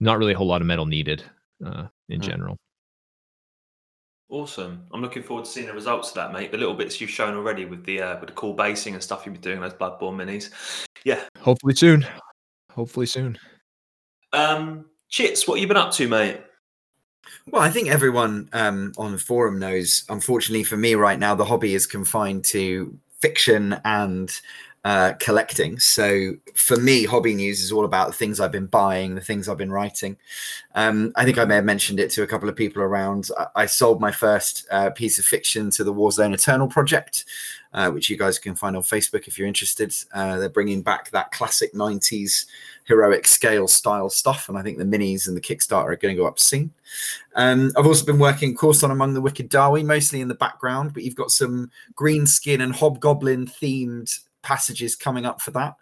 not 0.00 0.18
really 0.18 0.32
a 0.32 0.36
whole 0.36 0.46
lot 0.46 0.60
of 0.60 0.66
metal 0.66 0.86
needed 0.86 1.22
uh, 1.64 1.86
in 2.08 2.20
hmm. 2.20 2.26
general 2.26 2.58
awesome. 4.30 4.84
I'm 4.92 5.00
looking 5.00 5.22
forward 5.22 5.44
to 5.44 5.50
seeing 5.50 5.66
the 5.66 5.72
results 5.72 6.10
of 6.10 6.14
that 6.16 6.32
mate. 6.32 6.52
The 6.52 6.58
little 6.58 6.74
bits 6.74 7.00
you've 7.00 7.10
shown 7.10 7.34
already 7.34 7.64
with 7.64 7.84
the 7.84 8.02
uh, 8.02 8.20
with 8.20 8.28
the 8.28 8.34
cool 8.34 8.54
basing 8.54 8.94
and 8.94 9.02
stuff 9.02 9.24
you've 9.24 9.34
been 9.34 9.42
doing 9.42 9.60
those 9.60 9.74
bloodborne 9.74 10.16
minis. 10.16 10.50
Yeah. 11.04 11.20
Hopefully 11.40 11.74
soon. 11.74 12.06
Hopefully 12.72 13.06
soon. 13.06 13.38
Um, 14.32 14.86
Chits, 15.08 15.48
what 15.48 15.60
you 15.60 15.66
been 15.66 15.76
up 15.76 15.92
to, 15.92 16.08
mate? 16.08 16.40
Well, 17.50 17.62
I 17.62 17.70
think 17.70 17.88
everyone 17.88 18.48
um, 18.52 18.92
on 18.98 19.12
the 19.12 19.18
forum 19.18 19.58
knows. 19.58 20.04
Unfortunately 20.08 20.64
for 20.64 20.76
me, 20.76 20.94
right 20.94 21.18
now, 21.18 21.34
the 21.34 21.44
hobby 21.44 21.74
is 21.74 21.86
confined 21.86 22.44
to 22.46 22.96
fiction 23.20 23.80
and 23.84 24.40
uh, 24.84 25.12
collecting. 25.18 25.78
So 25.78 26.34
for 26.54 26.76
me, 26.76 27.04
hobby 27.04 27.34
news 27.34 27.60
is 27.60 27.72
all 27.72 27.84
about 27.84 28.08
the 28.08 28.14
things 28.14 28.40
I've 28.40 28.52
been 28.52 28.66
buying, 28.66 29.14
the 29.14 29.20
things 29.20 29.48
I've 29.48 29.58
been 29.58 29.72
writing. 29.72 30.16
Um, 30.74 31.12
I 31.16 31.24
think 31.24 31.36
I 31.36 31.44
may 31.44 31.56
have 31.56 31.64
mentioned 31.64 31.98
it 31.98 32.10
to 32.12 32.22
a 32.22 32.26
couple 32.26 32.48
of 32.48 32.56
people 32.56 32.82
around. 32.82 33.28
I, 33.36 33.46
I 33.56 33.66
sold 33.66 34.00
my 34.00 34.12
first 34.12 34.66
uh, 34.70 34.90
piece 34.90 35.18
of 35.18 35.24
fiction 35.24 35.70
to 35.72 35.84
the 35.84 35.92
Warzone 35.92 36.32
Eternal 36.32 36.68
project, 36.68 37.24
uh, 37.72 37.90
which 37.90 38.08
you 38.08 38.16
guys 38.16 38.38
can 38.38 38.54
find 38.54 38.76
on 38.76 38.82
Facebook 38.82 39.26
if 39.26 39.36
you're 39.36 39.48
interested. 39.48 39.92
Uh, 40.14 40.38
they're 40.38 40.48
bringing 40.48 40.82
back 40.82 41.10
that 41.10 41.32
classic 41.32 41.74
90s 41.74 42.46
heroic 42.84 43.26
scale 43.26 43.68
style 43.68 44.08
stuff. 44.08 44.48
And 44.48 44.56
I 44.56 44.62
think 44.62 44.78
the 44.78 44.84
minis 44.84 45.26
and 45.26 45.36
the 45.36 45.40
Kickstarter 45.40 45.88
are 45.88 45.96
going 45.96 46.14
to 46.14 46.20
go 46.22 46.26
up 46.26 46.38
soon. 46.38 46.72
Um, 47.34 47.72
I've 47.76 47.86
also 47.86 48.06
been 48.06 48.18
working, 48.18 48.52
of 48.52 48.56
course, 48.56 48.82
on 48.82 48.90
Among 48.90 49.12
the 49.12 49.20
Wicked 49.20 49.50
Dawi, 49.50 49.84
mostly 49.84 50.20
in 50.20 50.28
the 50.28 50.34
background, 50.34 50.94
but 50.94 51.02
you've 51.02 51.14
got 51.14 51.30
some 51.30 51.70
green 51.94 52.26
skin 52.26 52.60
and 52.60 52.74
hobgoblin 52.74 53.46
themed 53.46 54.20
passages 54.42 54.96
coming 54.96 55.26
up 55.26 55.40
for 55.40 55.50
that. 55.52 55.74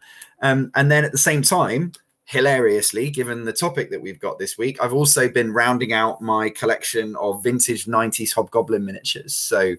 Um, 0.42 0.70
and 0.74 0.90
then 0.90 1.04
at 1.04 1.12
the 1.12 1.18
same 1.18 1.42
time, 1.42 1.92
hilariously, 2.26 3.08
given 3.08 3.44
the 3.44 3.52
topic 3.52 3.90
that 3.90 4.02
we've 4.02 4.18
got 4.18 4.38
this 4.38 4.58
week, 4.58 4.82
I've 4.82 4.92
also 4.92 5.28
been 5.28 5.52
rounding 5.52 5.92
out 5.92 6.20
my 6.20 6.50
collection 6.50 7.14
of 7.16 7.42
vintage 7.42 7.86
90s 7.86 8.34
hobgoblin 8.34 8.84
miniatures. 8.84 9.34
So 9.34 9.76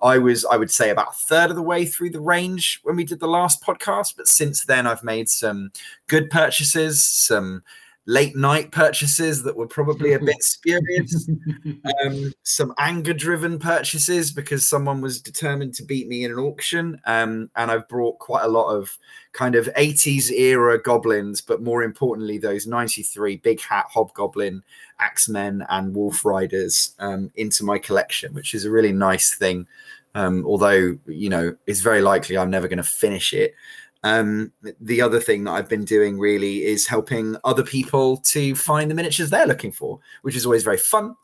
I 0.00 0.18
was, 0.18 0.44
I 0.44 0.56
would 0.56 0.70
say, 0.70 0.90
about 0.90 1.08
a 1.08 1.16
third 1.16 1.50
of 1.50 1.56
the 1.56 1.62
way 1.62 1.84
through 1.84 2.10
the 2.10 2.20
range 2.20 2.80
when 2.84 2.96
we 2.96 3.04
did 3.04 3.18
the 3.18 3.26
last 3.26 3.62
podcast. 3.62 4.16
But 4.16 4.28
since 4.28 4.64
then, 4.64 4.86
I've 4.86 5.02
made 5.02 5.28
some 5.28 5.72
good 6.06 6.30
purchases, 6.30 7.04
some 7.04 7.62
late 8.06 8.34
night 8.34 8.72
purchases 8.72 9.42
that 9.42 9.56
were 9.56 9.66
probably 9.66 10.14
a 10.14 10.18
bit 10.18 10.36
spurious, 10.42 11.28
um, 12.04 12.32
some 12.42 12.74
anger 12.78 13.12
driven 13.12 13.58
purchases 13.58 14.32
because 14.32 14.66
someone 14.66 15.00
was 15.00 15.20
determined 15.20 15.74
to 15.74 15.84
beat 15.84 16.08
me 16.08 16.24
in 16.24 16.32
an 16.32 16.38
auction. 16.38 17.00
Um, 17.06 17.50
and 17.56 17.70
I've 17.70 17.88
brought 17.88 18.18
quite 18.18 18.44
a 18.44 18.48
lot 18.48 18.70
of 18.74 18.98
kind 19.32 19.54
of 19.54 19.68
80s 19.76 20.30
era 20.30 20.80
goblins, 20.80 21.40
but 21.40 21.62
more 21.62 21.82
importantly, 21.82 22.38
those 22.38 22.66
93 22.66 23.36
big 23.36 23.60
hat 23.60 23.86
hobgoblin, 23.92 24.62
axemen, 24.98 25.64
and 25.68 25.94
wolf 25.94 26.24
riders 26.24 26.94
um, 26.98 27.30
into 27.36 27.64
my 27.64 27.78
collection, 27.78 28.34
which 28.34 28.54
is 28.54 28.64
a 28.64 28.70
really 28.70 28.92
nice 28.92 29.34
thing 29.34 29.66
Um, 30.14 30.44
although 30.44 30.98
you 31.06 31.28
know 31.28 31.56
it's 31.66 31.80
very 31.80 32.02
likely 32.02 32.36
I'm 32.36 32.50
never 32.50 32.66
going 32.66 32.78
to 32.78 32.82
finish 32.82 33.32
it. 33.32 33.54
Um, 34.02 34.52
the 34.80 35.02
other 35.02 35.20
thing 35.20 35.44
that 35.44 35.52
I've 35.52 35.68
been 35.68 35.84
doing 35.84 36.18
really 36.18 36.64
is 36.64 36.86
helping 36.86 37.36
other 37.44 37.62
people 37.62 38.16
to 38.18 38.54
find 38.54 38.90
the 38.90 38.94
miniatures 38.94 39.28
they're 39.30 39.46
looking 39.46 39.72
for, 39.72 40.00
which 40.22 40.36
is 40.36 40.46
always 40.46 40.62
very 40.64 40.78
fun. 40.78 41.14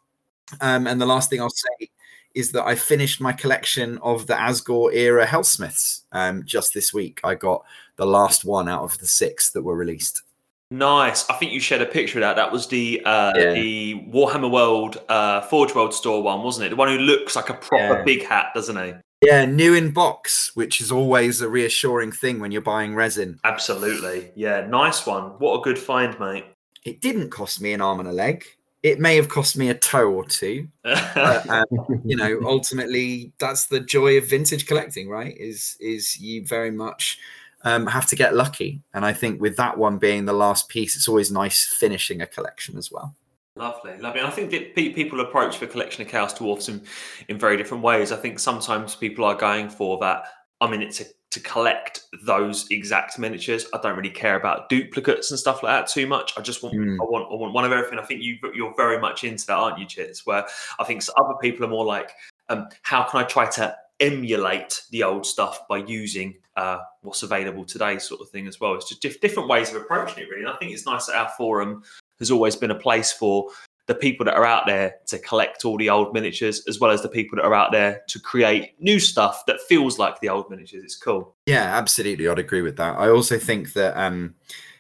Um, 0.60 0.86
and 0.86 1.00
the 1.00 1.06
last 1.06 1.30
thing 1.30 1.40
I'll 1.40 1.50
say 1.50 1.88
is 2.34 2.52
that 2.52 2.64
I 2.64 2.74
finished 2.74 3.18
my 3.20 3.32
collection 3.32 3.98
of 4.02 4.26
the 4.26 4.34
Asgore 4.34 4.92
era 4.92 5.26
Hellsmiths 5.26 6.02
um, 6.12 6.42
just 6.44 6.74
this 6.74 6.92
week. 6.92 7.18
I 7.24 7.34
got 7.34 7.64
the 7.96 8.06
last 8.06 8.44
one 8.44 8.68
out 8.68 8.82
of 8.82 8.98
the 8.98 9.06
six 9.06 9.50
that 9.52 9.62
were 9.62 9.74
released. 9.74 10.22
Nice. 10.70 11.28
I 11.30 11.34
think 11.34 11.52
you 11.52 11.60
shared 11.60 11.80
a 11.80 11.86
picture 11.86 12.18
of 12.18 12.22
that. 12.22 12.36
That 12.36 12.52
was 12.52 12.66
the 12.66 13.00
uh, 13.06 13.32
Yeah. 13.36 13.52
the 13.54 13.94
Warhammer 14.12 14.50
World 14.50 15.00
uh, 15.08 15.40
Forge 15.42 15.74
World 15.74 15.94
store 15.94 16.22
one, 16.22 16.42
wasn't 16.42 16.66
it? 16.66 16.70
The 16.70 16.76
one 16.76 16.88
who 16.88 16.98
looks 16.98 17.36
like 17.36 17.48
a 17.48 17.54
proper 17.54 17.98
Yeah. 17.98 18.02
big 18.02 18.24
hat, 18.24 18.48
doesn't 18.54 18.76
he? 18.76 18.92
Yeah, 19.22 19.46
new 19.46 19.74
in 19.74 19.92
box, 19.92 20.50
which 20.54 20.80
is 20.80 20.92
always 20.92 21.40
a 21.40 21.48
reassuring 21.48 22.12
thing 22.12 22.38
when 22.38 22.52
you're 22.52 22.60
buying 22.60 22.94
resin. 22.94 23.40
Absolutely. 23.44 24.30
Yeah, 24.34 24.66
nice 24.66 25.06
one. 25.06 25.30
What 25.38 25.60
a 25.60 25.62
good 25.62 25.78
find, 25.78 26.18
mate. 26.20 26.44
It 26.84 27.00
didn't 27.00 27.30
cost 27.30 27.60
me 27.60 27.72
an 27.72 27.80
arm 27.80 27.98
and 28.00 28.08
a 28.08 28.12
leg. 28.12 28.44
It 28.82 29.00
may 29.00 29.16
have 29.16 29.28
cost 29.28 29.56
me 29.56 29.70
a 29.70 29.74
toe 29.74 30.12
or 30.12 30.24
two, 30.24 30.68
but 30.84 31.48
um, 31.50 31.64
you 32.04 32.14
know, 32.14 32.38
ultimately, 32.44 33.32
that's 33.40 33.66
the 33.66 33.80
joy 33.80 34.18
of 34.18 34.28
vintage 34.28 34.66
collecting, 34.66 35.08
right? 35.08 35.36
Is 35.36 35.76
is 35.80 36.20
you 36.20 36.46
very 36.46 36.70
much 36.70 37.18
um, 37.64 37.86
have 37.86 38.06
to 38.08 38.16
get 38.16 38.36
lucky, 38.36 38.82
and 38.94 39.04
I 39.04 39.12
think 39.12 39.40
with 39.40 39.56
that 39.56 39.76
one 39.76 39.98
being 39.98 40.26
the 40.26 40.32
last 40.34 40.68
piece, 40.68 40.94
it's 40.94 41.08
always 41.08 41.32
nice 41.32 41.66
finishing 41.80 42.20
a 42.20 42.26
collection 42.26 42.76
as 42.76 42.92
well. 42.92 43.14
Lovely, 43.56 43.96
lovely. 43.98 44.20
And 44.20 44.28
I 44.28 44.30
think 44.30 44.50
that 44.50 44.74
pe- 44.74 44.92
people 44.92 45.20
approach 45.20 45.60
the 45.60 45.66
collection 45.66 46.02
of 46.02 46.08
Chaos 46.08 46.34
Dwarfs 46.34 46.68
in, 46.68 46.82
in 47.28 47.38
very 47.38 47.56
different 47.56 47.82
ways. 47.82 48.12
I 48.12 48.16
think 48.16 48.38
sometimes 48.38 48.94
people 48.94 49.24
are 49.24 49.34
going 49.34 49.70
for 49.70 49.98
that. 50.00 50.24
I 50.60 50.70
mean, 50.70 50.82
it's 50.82 51.00
it 51.00 51.14
to, 51.30 51.40
collect 51.40 52.02
those 52.24 52.66
exact 52.70 53.18
miniatures. 53.18 53.66
I 53.74 53.78
don't 53.82 53.96
really 53.96 54.08
care 54.08 54.36
about 54.36 54.70
duplicates 54.70 55.30
and 55.30 55.38
stuff 55.38 55.62
like 55.62 55.72
that 55.72 55.86
too 55.92 56.06
much. 56.06 56.32
I 56.38 56.40
just 56.40 56.62
want, 56.62 56.74
Hmm. 56.74 56.98
I 57.00 57.04
want, 57.04 57.30
I 57.30 57.34
want 57.34 57.52
one 57.52 57.64
of 57.64 57.72
everything. 57.72 57.98
I 57.98 58.04
think 58.04 58.22
you, 58.22 58.36
you're 58.54 58.74
very 58.74 58.98
much 58.98 59.22
into 59.22 59.46
that, 59.46 59.54
aren't 59.54 59.78
you, 59.78 59.84
Chits? 59.84 60.24
Where 60.24 60.46
I 60.78 60.84
think 60.84 61.02
other 61.18 61.34
people 61.42 61.66
are 61.66 61.68
more 61.68 61.84
like, 61.84 62.12
um, 62.48 62.68
how 62.82 63.02
can 63.02 63.20
I 63.20 63.24
try 63.24 63.46
to 63.50 63.76
emulate 64.00 64.82
the 64.90 65.02
old 65.02 65.26
stuff 65.26 65.66
by 65.68 65.78
using 65.78 66.36
uh, 66.56 66.78
what's 67.02 67.22
available 67.22 67.64
today, 67.64 67.98
sort 67.98 68.20
of 68.20 68.28
thing 68.30 68.46
as 68.46 68.60
well. 68.60 68.74
It's 68.74 68.88
just 68.88 69.02
diff- 69.02 69.20
different 69.20 69.48
ways 69.48 69.70
of 69.70 69.76
approaching 69.76 70.22
it, 70.22 70.28
really. 70.28 70.42
And 70.42 70.50
I 70.50 70.56
think 70.56 70.72
it's 70.72 70.86
nice 70.86 71.06
that 71.06 71.16
our 71.16 71.28
forum 71.36 71.82
has 72.18 72.30
always 72.30 72.56
been 72.56 72.70
a 72.70 72.78
place 72.78 73.12
for 73.12 73.48
the 73.86 73.94
people 73.94 74.24
that 74.24 74.34
are 74.34 74.44
out 74.44 74.66
there 74.66 74.96
to 75.06 75.18
collect 75.20 75.64
all 75.64 75.76
the 75.76 75.88
old 75.88 76.12
miniatures, 76.12 76.64
as 76.68 76.80
well 76.80 76.90
as 76.90 77.02
the 77.02 77.08
people 77.08 77.36
that 77.36 77.44
are 77.44 77.54
out 77.54 77.70
there 77.70 78.02
to 78.08 78.18
create 78.18 78.74
new 78.80 78.98
stuff 78.98 79.46
that 79.46 79.60
feels 79.68 79.98
like 79.98 80.20
the 80.20 80.28
old 80.28 80.50
miniatures. 80.50 80.82
It's 80.82 80.96
cool. 80.96 81.34
Yeah, 81.46 81.76
absolutely. 81.76 82.28
I'd 82.28 82.38
agree 82.38 82.62
with 82.62 82.76
that. 82.76 82.98
I 82.98 83.08
also 83.08 83.38
think 83.38 83.74
that, 83.74 83.96
um, 83.96 84.34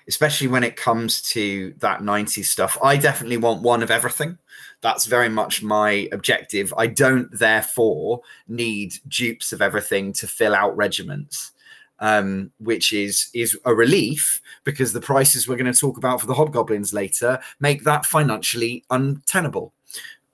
especially 0.08 0.48
when 0.48 0.64
it 0.64 0.76
comes 0.76 1.22
to 1.30 1.72
that 1.78 2.00
90s 2.00 2.46
stuff, 2.46 2.76
I 2.82 2.96
definitely 2.96 3.36
want 3.36 3.62
one 3.62 3.82
of 3.82 3.90
everything. 3.92 4.38
That's 4.80 5.06
very 5.06 5.28
much 5.28 5.62
my 5.62 6.08
objective. 6.12 6.74
I 6.76 6.88
don't, 6.88 7.28
therefore, 7.38 8.20
need 8.48 8.94
dupes 9.08 9.52
of 9.52 9.62
everything 9.62 10.12
to 10.14 10.26
fill 10.26 10.54
out 10.54 10.76
regiments, 10.76 11.52
um, 12.00 12.50
which 12.58 12.92
is 12.92 13.30
is 13.34 13.58
a 13.64 13.74
relief 13.74 14.40
because 14.64 14.92
the 14.92 15.00
prices 15.00 15.48
we're 15.48 15.56
going 15.56 15.72
to 15.72 15.78
talk 15.78 15.96
about 15.96 16.20
for 16.20 16.26
the 16.26 16.34
hobgoblins 16.34 16.92
later 16.92 17.38
make 17.60 17.84
that 17.84 18.06
financially 18.06 18.84
untenable. 18.90 19.72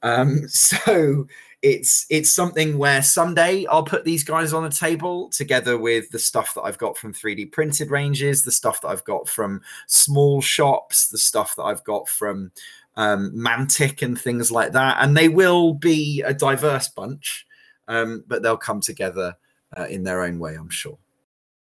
Um, 0.03 0.49
so 0.49 1.27
it's 1.63 2.07
it's 2.11 2.31
something 2.31 2.77
where 2.77 3.03
someday 3.03 3.65
I'll 3.67 3.85
put 3.85 4.05
these 4.05 4.25
guys 4.25 4.53
on 4.53 4.65
a 4.65 4.71
table 4.71 5.31
together 5.31 5.79
with 5.79 6.11
the 6.11 6.19
stuff 6.19 6.55
that 6.55 6.63
I've 6.63 6.79
got 6.79 6.99
from 6.99 7.15
3D 7.15 7.53
printed 7.53 7.91
ranges, 7.91 8.43
the 8.43 8.51
stuff 8.51 8.81
that 8.81 8.89
I've 8.89 9.05
got 9.05 9.29
from 9.29 9.63
small 9.87 10.41
shops, 10.43 11.09
the 11.09 11.19
stuff 11.19 11.55
that 11.57 11.63
I've 11.63 11.85
got 11.85 12.09
from 12.09 12.51
um, 12.97 13.33
Mantic 13.35 14.03
and 14.03 14.21
things 14.21 14.51
like 14.51 14.73
that, 14.73 14.99
and 15.01 15.17
they 15.17 15.29
will 15.29 15.73
be 15.73 16.23
a 16.23 16.35
diverse 16.35 16.89
bunch, 16.89 17.47
um, 17.87 18.25
but 18.27 18.43
they'll 18.43 18.57
come 18.57 18.81
together 18.81 19.37
uh, 19.77 19.87
in 19.87 20.03
their 20.03 20.23
own 20.23 20.39
way, 20.39 20.55
I'm 20.55 20.69
sure. 20.69 20.99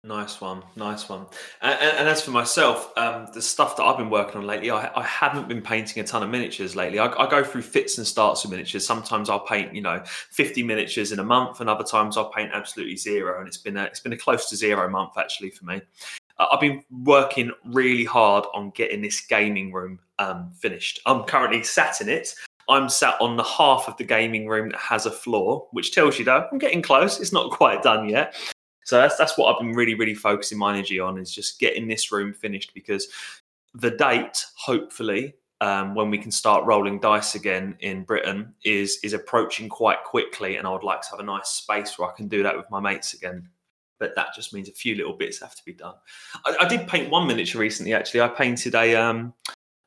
Nice 0.04 0.40
one, 0.40 0.64
nice 0.74 1.08
one. 1.08 1.26
And, 1.60 1.78
and, 1.80 2.08
as 2.08 2.20
for 2.20 2.32
myself, 2.32 2.92
um, 2.96 3.28
the 3.32 3.40
stuff 3.40 3.76
that 3.76 3.84
I've 3.84 3.96
been 3.96 4.10
working 4.10 4.38
on 4.38 4.44
lately, 4.44 4.68
I, 4.68 4.90
I 4.96 5.04
haven't 5.04 5.46
been 5.46 5.62
painting 5.62 6.02
a 6.02 6.04
ton 6.04 6.24
of 6.24 6.28
miniatures 6.28 6.74
lately. 6.74 6.98
I, 6.98 7.06
I 7.06 7.30
go 7.30 7.44
through 7.44 7.62
fits 7.62 7.98
and 7.98 8.06
starts 8.06 8.42
with 8.42 8.50
miniatures. 8.50 8.84
Sometimes 8.84 9.30
I'll 9.30 9.46
paint, 9.46 9.72
you 9.72 9.80
know, 9.80 10.02
fifty 10.04 10.64
miniatures 10.64 11.12
in 11.12 11.20
a 11.20 11.24
month, 11.24 11.60
and 11.60 11.70
other 11.70 11.84
times 11.84 12.16
I'll 12.16 12.30
paint 12.30 12.50
absolutely 12.52 12.96
zero. 12.96 13.38
And 13.38 13.46
it's 13.46 13.58
been 13.58 13.76
a, 13.76 13.84
it's 13.84 14.00
been 14.00 14.12
a 14.12 14.16
close 14.16 14.50
to 14.50 14.56
zero 14.56 14.90
month 14.90 15.12
actually 15.16 15.50
for 15.50 15.66
me. 15.66 15.80
I've 16.36 16.60
been 16.60 16.82
working 17.04 17.52
really 17.64 18.04
hard 18.04 18.44
on 18.54 18.70
getting 18.70 19.02
this 19.02 19.20
gaming 19.20 19.72
room 19.72 20.00
um, 20.18 20.50
finished. 20.56 21.00
I'm 21.06 21.22
currently 21.22 21.62
sat 21.62 22.00
in 22.00 22.08
it. 22.08 22.34
I'm 22.68 22.88
sat 22.88 23.20
on 23.20 23.36
the 23.36 23.44
half 23.44 23.86
of 23.86 23.96
the 23.98 24.04
gaming 24.04 24.48
room 24.48 24.70
that 24.70 24.80
has 24.80 25.06
a 25.06 25.12
floor, 25.12 25.68
which 25.70 25.92
tells 25.92 26.18
you 26.18 26.24
though 26.24 26.48
I'm 26.50 26.58
getting 26.58 26.82
close. 26.82 27.20
It's 27.20 27.32
not 27.32 27.52
quite 27.52 27.84
done 27.84 28.08
yet. 28.08 28.34
So 28.84 28.96
that's 28.96 29.16
that's 29.16 29.38
what 29.38 29.52
I've 29.52 29.60
been 29.60 29.72
really, 29.72 29.94
really 29.94 30.14
focusing 30.14 30.58
my 30.58 30.74
energy 30.74 30.98
on 30.98 31.18
is 31.18 31.32
just 31.32 31.60
getting 31.60 31.86
this 31.86 32.10
room 32.10 32.32
finished 32.32 32.72
because 32.74 33.08
the 33.74 33.90
date, 33.90 34.44
hopefully, 34.56 35.34
um, 35.60 35.94
when 35.94 36.10
we 36.10 36.18
can 36.18 36.30
start 36.30 36.64
rolling 36.64 36.98
dice 36.98 37.34
again 37.34 37.76
in 37.80 38.02
Britain, 38.02 38.52
is 38.64 38.98
is 39.04 39.12
approaching 39.12 39.68
quite 39.68 40.02
quickly, 40.04 40.56
and 40.56 40.66
I 40.66 40.72
would 40.72 40.82
like 40.82 41.02
to 41.02 41.10
have 41.10 41.20
a 41.20 41.24
nice 41.24 41.48
space 41.48 41.98
where 41.98 42.10
I 42.10 42.12
can 42.14 42.28
do 42.28 42.42
that 42.42 42.56
with 42.56 42.68
my 42.70 42.80
mates 42.80 43.14
again. 43.14 43.48
But 43.98 44.16
that 44.16 44.34
just 44.34 44.52
means 44.52 44.68
a 44.68 44.72
few 44.72 44.96
little 44.96 45.12
bits 45.12 45.40
have 45.40 45.54
to 45.54 45.64
be 45.64 45.74
done. 45.74 45.94
I, 46.44 46.56
I 46.62 46.68
did 46.68 46.88
paint 46.88 47.08
one 47.08 47.28
miniature 47.28 47.60
recently. 47.60 47.94
Actually, 47.94 48.22
I 48.22 48.28
painted 48.28 48.74
a 48.74 48.96
um, 48.96 49.32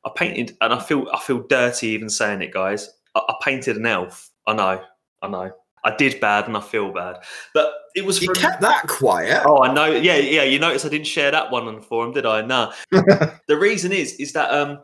I 0.04 0.10
painted, 0.16 0.56
and 0.62 0.72
I 0.72 0.80
feel 0.80 1.06
I 1.12 1.20
feel 1.20 1.42
dirty 1.42 1.88
even 1.88 2.08
saying 2.08 2.40
it, 2.40 2.52
guys. 2.52 2.90
I, 3.14 3.20
I 3.28 3.34
painted 3.42 3.76
an 3.76 3.84
elf. 3.84 4.30
I 4.46 4.54
know, 4.54 4.82
I 5.20 5.28
know. 5.28 5.52
I 5.86 5.94
did 5.96 6.20
bad, 6.20 6.46
and 6.48 6.56
I 6.56 6.60
feel 6.60 6.92
bad, 6.92 7.18
but 7.54 7.72
it 7.94 8.04
was 8.04 8.20
You 8.20 8.26
from- 8.26 8.34
kept 8.34 8.60
that 8.60 8.86
quiet. 8.88 9.42
Oh, 9.46 9.62
I 9.62 9.72
know. 9.72 9.86
Yeah, 9.86 10.16
yeah. 10.16 10.42
You 10.42 10.58
notice 10.58 10.84
I 10.84 10.88
didn't 10.88 11.06
share 11.06 11.30
that 11.30 11.50
one 11.50 11.66
on 11.68 11.76
the 11.76 11.80
forum, 11.80 12.12
did 12.12 12.26
I? 12.26 12.42
No. 12.42 12.72
the 12.90 13.56
reason 13.56 13.92
is 13.92 14.14
is 14.14 14.32
that 14.32 14.50
um 14.50 14.80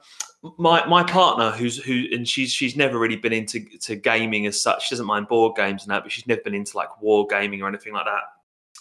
my 0.58 0.84
my 0.86 1.02
partner 1.04 1.50
who's 1.50 1.76
who 1.76 2.06
and 2.12 2.26
she's 2.26 2.50
she's 2.52 2.76
never 2.76 2.98
really 2.98 3.16
been 3.16 3.32
into 3.32 3.60
to 3.80 3.96
gaming 3.96 4.46
as 4.46 4.60
such. 4.60 4.88
She 4.88 4.94
doesn't 4.94 5.06
mind 5.06 5.28
board 5.28 5.56
games 5.56 5.82
and 5.82 5.90
that, 5.90 6.02
but 6.04 6.12
she's 6.12 6.26
never 6.26 6.40
been 6.40 6.54
into 6.54 6.76
like 6.76 7.02
war 7.02 7.26
gaming 7.26 7.62
or 7.62 7.68
anything 7.68 7.92
like 7.92 8.06
that. 8.06 8.22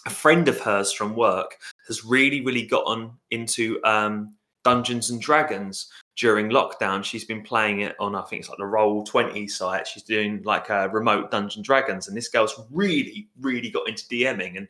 A 0.06 0.10
friend 0.10 0.48
of 0.48 0.58
hers 0.60 0.92
from 0.92 1.14
work 1.14 1.58
has 1.88 2.04
really 2.04 2.40
really 2.40 2.66
gotten 2.66 3.10
into 3.30 3.82
um 3.84 4.34
Dungeons 4.64 5.10
and 5.10 5.20
Dragons 5.20 5.88
during 6.16 6.50
lockdown. 6.50 7.02
She's 7.02 7.24
been 7.24 7.42
playing 7.42 7.80
it 7.80 7.96
on 7.98 8.14
I 8.14 8.22
think 8.22 8.40
it's 8.40 8.48
like 8.48 8.58
the 8.58 8.66
Roll 8.66 9.04
Twenty 9.04 9.48
site. 9.48 9.86
She's 9.86 10.02
doing 10.02 10.42
like 10.44 10.68
a 10.70 10.88
remote 10.88 11.30
Dungeon 11.30 11.62
Dragons, 11.62 12.08
and 12.08 12.16
this 12.16 12.28
girl's 12.28 12.60
really 12.70 13.28
really 13.40 13.70
got 13.70 13.88
into 13.88 14.04
DMing 14.04 14.56
and 14.56 14.68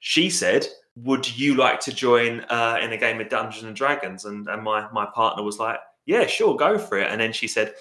she 0.00 0.28
said, 0.30 0.66
"Would 0.96 1.38
you 1.38 1.54
like 1.54 1.78
to 1.80 1.92
join 1.92 2.40
uh, 2.50 2.78
in 2.82 2.92
a 2.92 2.96
game 2.96 3.20
of 3.20 3.28
Dungeons 3.28 3.64
and 3.64 3.76
Dragons?" 3.76 4.24
And 4.24 4.48
and 4.48 4.62
my 4.62 4.90
my 4.92 5.06
partner 5.06 5.42
was 5.44 5.58
like, 5.58 5.78
"Yeah, 6.06 6.26
sure, 6.26 6.56
go 6.56 6.78
for 6.78 6.98
it." 6.98 7.10
And 7.10 7.20
then 7.20 7.32
she 7.32 7.46
said, 7.46 7.74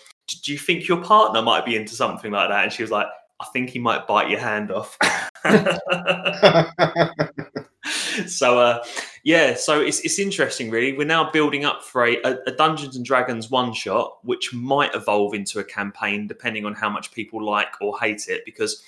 "Do 0.44 0.52
you 0.52 0.60
think 0.60 0.88
your 0.88 1.02
partner 1.04 1.42
might 1.42 1.66
be 1.66 1.76
into 1.76 1.96
something 1.96 2.32
like 2.32 2.50
that?" 2.50 2.64
And 2.66 2.74
she 2.74 2.84
was 2.84 2.92
like, 2.92 3.08
"I 3.40 3.46
think 3.54 3.70
he 3.70 3.80
might 3.80 4.06
bite 4.06 4.30
your 4.30 4.40
hand 4.40 4.72
off." 4.72 4.98
so 8.28 8.60
uh, 8.60 8.84
yeah, 9.24 9.56
so 9.56 9.82
it's 9.82 10.00
it's 10.02 10.20
interesting, 10.20 10.70
really. 10.70 10.94
We're 10.94 11.06
now 11.06 11.32
building 11.32 11.66
up 11.66 11.84
for 11.84 12.06
a, 12.06 12.18
a, 12.24 12.52
Dungeons 12.52 12.96
and 12.96 13.06
Dragons 13.06 13.50
one 13.50 13.74
shot, 13.74 14.18
which 14.24 14.54
might 14.54 14.96
evolve 14.96 15.34
into 15.34 15.60
a 15.60 15.64
campaign 15.64 16.28
depending 16.28 16.66
on 16.66 16.74
how 16.74 16.90
much 16.90 17.12
people 17.12 17.44
like 17.44 17.74
or 17.82 18.00
hate 18.00 18.28
it. 18.28 18.44
Because 18.46 18.84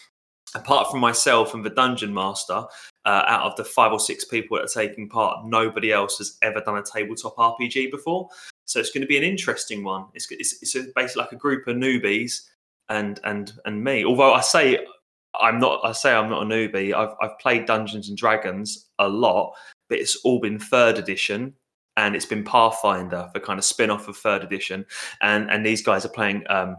apart 0.56 0.90
from 0.90 1.00
myself 1.00 1.54
and 1.54 1.64
the 1.64 1.70
dungeon 1.70 2.14
master, 2.14 2.66
uh, 3.06 3.24
out 3.28 3.44
of 3.44 3.56
the 3.56 3.64
five 3.64 3.92
or 3.92 4.00
six 4.00 4.24
people 4.26 4.58
that 4.58 4.64
are 4.64 4.82
taking 4.82 5.10
part, 5.10 5.46
nobody 5.46 5.92
else 5.92 6.18
has 6.18 6.38
ever 6.42 6.62
done 6.62 6.78
a 6.78 6.84
tabletop 6.84 7.36
RPG 7.36 7.92
before. 7.92 8.30
So 8.66 8.80
it's 8.80 8.92
going 8.92 9.02
to 9.02 9.08
be 9.08 9.18
an 9.18 9.24
interesting 9.24 9.84
one. 9.84 10.06
It's 10.14 10.28
it's, 10.32 10.62
it's 10.62 10.74
basically 10.96 11.24
like 11.24 11.32
a 11.32 11.38
group 11.38 11.68
of 11.68 11.76
newbies 11.76 12.48
and 12.90 13.20
and 13.24 13.54
and 13.66 13.84
me. 13.84 14.06
Although 14.06 14.34
I 14.34 14.42
say 14.42 14.86
I'm 15.40 15.60
not, 15.60 15.82
I 15.84 15.92
say 15.94 16.14
I'm 16.14 16.30
not 16.30 16.44
a 16.44 16.46
newbie. 16.46 16.94
I've 16.94 17.16
I've 17.22 17.38
played 17.40 17.66
Dungeons 17.66 18.10
and 18.10 18.18
Dragons 18.18 18.88
a 19.02 19.10
lot, 19.10 19.54
but 19.90 20.00
it's 20.00 20.16
all 20.24 20.40
been 20.40 20.60
third 20.60 20.98
edition. 20.98 21.54
And 21.98 22.16
it's 22.16 22.26
been 22.26 22.46
Pathfinder, 22.46 23.30
the 23.34 23.42
kind 23.42 23.60
of 23.60 23.66
spin 23.66 23.90
off 23.90 24.08
of 24.08 24.16
third 24.16 24.44
edition. 24.44 24.86
And 25.22 25.52
and 25.52 25.66
these 25.66 25.84
guys 25.84 26.06
are 26.06 26.10
playing 26.10 26.44
um, 26.50 26.78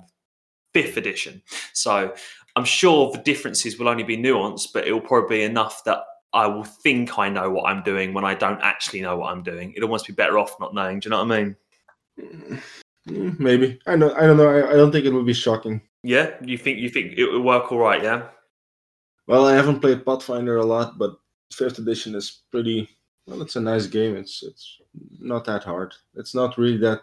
fifth 0.72 0.96
edition. 0.96 1.42
So 1.74 2.14
I'm 2.56 2.64
sure 2.64 3.12
the 3.12 3.18
differences 3.18 3.78
will 3.78 3.88
only 3.88 4.04
be 4.04 4.16
nuanced, 4.16 4.68
but 4.72 4.86
it 4.86 4.92
will 4.92 5.02
probably 5.02 5.38
be 5.38 5.42
enough 5.44 5.84
that 5.84 5.98
I 6.32 6.46
will 6.46 6.64
think 6.64 7.18
I 7.18 7.28
know 7.28 7.50
what 7.50 7.68
I'm 7.68 7.82
doing 7.82 8.14
when 8.14 8.24
I 8.24 8.34
don't 8.34 8.60
actually 8.62 9.02
know 9.02 9.16
what 9.16 9.32
I'm 9.32 9.42
doing. 9.42 9.74
It'll 9.76 9.88
almost 9.88 10.06
be 10.06 10.14
better 10.14 10.38
off 10.38 10.58
not 10.58 10.74
knowing. 10.74 11.00
Do 11.00 11.06
you 11.06 11.10
know 11.10 11.24
what 11.24 11.32
I 11.32 11.42
mean? 11.42 11.56
Mm, 13.08 13.38
Maybe 13.38 13.80
I 13.86 13.96
know. 13.96 14.14
I 14.14 14.26
don't 14.26 14.36
know. 14.36 14.48
I, 14.48 14.70
I 14.70 14.74
don't 14.74 14.92
think 14.92 15.04
it 15.04 15.12
would 15.12 15.26
be 15.26 15.34
shocking. 15.34 15.82
Yeah, 16.02 16.30
you 16.40 16.56
think 16.56 16.78
you 16.78 16.88
think 16.88 17.14
it 17.16 17.30
would 17.30 17.42
work 17.42 17.70
all 17.70 17.78
right? 17.78 18.02
Yeah. 18.02 18.28
Well, 19.26 19.46
I 19.46 19.54
haven't 19.54 19.80
played 19.80 20.04
Pathfinder 20.04 20.56
a 20.56 20.64
lot, 20.64 20.98
but 20.98 21.16
fifth 21.52 21.78
edition 21.78 22.14
is 22.14 22.42
pretty. 22.50 22.88
Well, 23.26 23.42
it's 23.42 23.56
a 23.56 23.60
nice 23.60 23.86
game. 23.86 24.16
It's 24.16 24.42
it's 24.42 24.80
not 25.18 25.44
that 25.44 25.64
hard. 25.64 25.94
It's 26.14 26.34
not 26.34 26.58
really 26.58 26.78
that. 26.78 27.02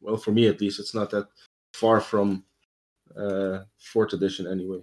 Well, 0.00 0.16
for 0.16 0.30
me 0.30 0.46
at 0.46 0.60
least, 0.60 0.78
it's 0.78 0.94
not 0.94 1.10
that 1.10 1.28
far 1.72 2.00
from 2.00 2.44
uh, 3.16 3.60
fourth 3.78 4.12
edition 4.12 4.46
anyway. 4.46 4.80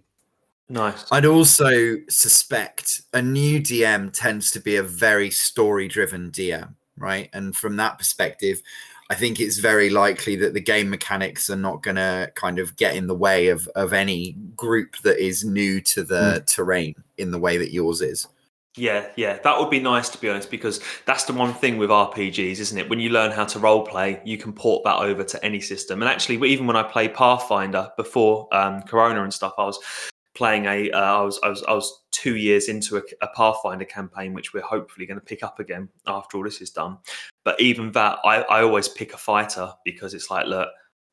Nice. 0.69 1.05
I'd 1.11 1.25
also 1.25 1.97
suspect 2.09 3.01
a 3.13 3.21
new 3.21 3.59
DM 3.59 4.11
tends 4.13 4.49
to 4.51 4.59
be 4.59 4.77
a 4.77 4.83
very 4.83 5.29
story 5.29 5.87
driven 5.87 6.31
DM, 6.31 6.73
right? 6.97 7.29
And 7.33 7.55
from 7.55 7.75
that 7.77 7.97
perspective, 7.97 8.61
I 9.09 9.15
think 9.15 9.39
it's 9.39 9.59
very 9.59 9.89
likely 9.89 10.35
that 10.37 10.53
the 10.53 10.61
game 10.61 10.89
mechanics 10.89 11.49
are 11.49 11.57
not 11.57 11.83
going 11.83 11.97
to 11.97 12.31
kind 12.35 12.59
of 12.59 12.75
get 12.77 12.95
in 12.95 13.07
the 13.07 13.15
way 13.15 13.49
of, 13.49 13.67
of 13.75 13.93
any 13.93 14.33
group 14.55 14.97
that 15.03 15.23
is 15.23 15.43
new 15.43 15.81
to 15.81 16.03
the 16.03 16.41
mm. 16.41 16.45
terrain 16.47 16.95
in 17.17 17.31
the 17.31 17.39
way 17.39 17.57
that 17.57 17.73
yours 17.73 18.01
is. 18.01 18.27
Yeah, 18.75 19.09
yeah, 19.15 19.37
that 19.43 19.59
would 19.59 19.69
be 19.69 19.79
nice 19.79 20.09
to 20.09 20.17
be 20.17 20.29
honest, 20.29 20.49
because 20.49 20.79
that's 21.05 21.25
the 21.25 21.33
one 21.33 21.53
thing 21.53 21.77
with 21.77 21.91
RPGs, 21.91 22.59
isn't 22.59 22.77
it? 22.77 22.89
When 22.89 22.99
you 22.99 23.09
learn 23.09 23.31
how 23.31 23.45
to 23.45 23.59
role 23.59 23.85
play, 23.85 24.19
you 24.25 24.37
can 24.37 24.51
port 24.51 24.83
that 24.85 24.97
over 24.97 25.23
to 25.23 25.45
any 25.45 25.59
system. 25.59 26.01
And 26.01 26.09
actually, 26.09 26.49
even 26.49 26.65
when 26.65 26.75
I 26.75 26.81
played 26.81 27.13
Pathfinder 27.13 27.91
before 27.97 28.47
um, 28.51 28.81
Corona 28.81 29.23
and 29.23 29.31
stuff, 29.33 29.53
I 29.59 29.65
was 29.65 29.79
playing 30.33 30.65
a. 30.65 30.89
Uh, 30.91 31.19
I 31.19 31.21
was 31.21 31.39
I 31.43 31.49
was 31.49 31.63
I 31.63 31.73
was 31.73 32.03
two 32.11 32.35
years 32.35 32.67
into 32.67 32.97
a, 32.97 33.01
a 33.21 33.27
Pathfinder 33.35 33.85
campaign, 33.85 34.33
which 34.33 34.53
we're 34.53 34.63
hopefully 34.63 35.05
going 35.05 35.19
to 35.19 35.25
pick 35.25 35.43
up 35.43 35.59
again 35.59 35.87
after 36.07 36.37
all 36.37 36.43
this 36.43 36.61
is 36.61 36.71
done. 36.71 36.97
But 37.45 37.61
even 37.61 37.91
that, 37.91 38.19
I, 38.23 38.41
I 38.41 38.63
always 38.63 38.87
pick 38.87 39.13
a 39.13 39.17
fighter 39.17 39.71
because 39.85 40.15
it's 40.15 40.31
like, 40.31 40.47
look, 40.47 40.69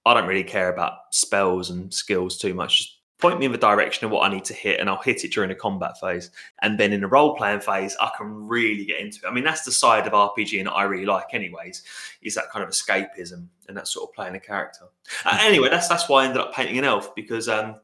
I 0.07 0.15
don't 0.15 0.27
really 0.27 0.45
care 0.45 0.73
about 0.73 0.95
spells 1.11 1.69
and 1.69 1.93
skills 1.93 2.39
too 2.39 2.55
much. 2.55 2.79
Just 2.79 3.00
point 3.21 3.39
me 3.39 3.47
in 3.47 3.53
the 3.53 3.59
direction 3.59 4.05
of 4.05 4.11
what 4.11 4.29
I 4.29 4.33
need 4.33 4.45
to 4.47 4.55
hit, 4.55 4.81
and 4.81 4.89
I'll 4.89 5.03
hit 5.03 5.25
it 5.25 5.33
during 5.33 5.51
a 5.51 5.55
combat 5.55 5.99
phase. 6.01 6.31
And 6.63 6.79
then 6.79 6.93
in 6.93 7.01
the 7.01 7.07
role 7.07 7.37
playing 7.37 7.61
phase, 7.61 7.97
I 8.01 8.11
can 8.17 8.49
really 8.49 8.85
get 8.85 9.01
into 9.01 9.21
it. 9.25 9.29
I 9.29 9.33
mean, 9.33 9.45
that's 9.45 9.65
the 9.65 9.73
side 9.73 10.07
of 10.07 10.13
RPG 10.13 10.65
that 10.65 10.73
I 10.73 10.85
really 10.85 11.07
like, 11.07 11.33
anyways, 11.33 11.83
is 12.23 12.35
that 12.35 12.51
kind 12.51 12.65
of 12.65 12.71
escapism 12.71 13.47
and 13.69 13.77
that 13.77 13.89
sort 13.89 14.09
of 14.09 14.15
playing 14.15 14.35
a 14.35 14.41
character. 14.41 14.87
Uh, 15.25 15.39
anyway, 15.41 15.69
that's 15.69 15.89
that's 15.89 16.09
why 16.09 16.23
I 16.23 16.27
ended 16.27 16.41
up 16.41 16.55
painting 16.55 16.79
an 16.79 16.85
elf 16.85 17.15
because 17.15 17.49
um, 17.49 17.77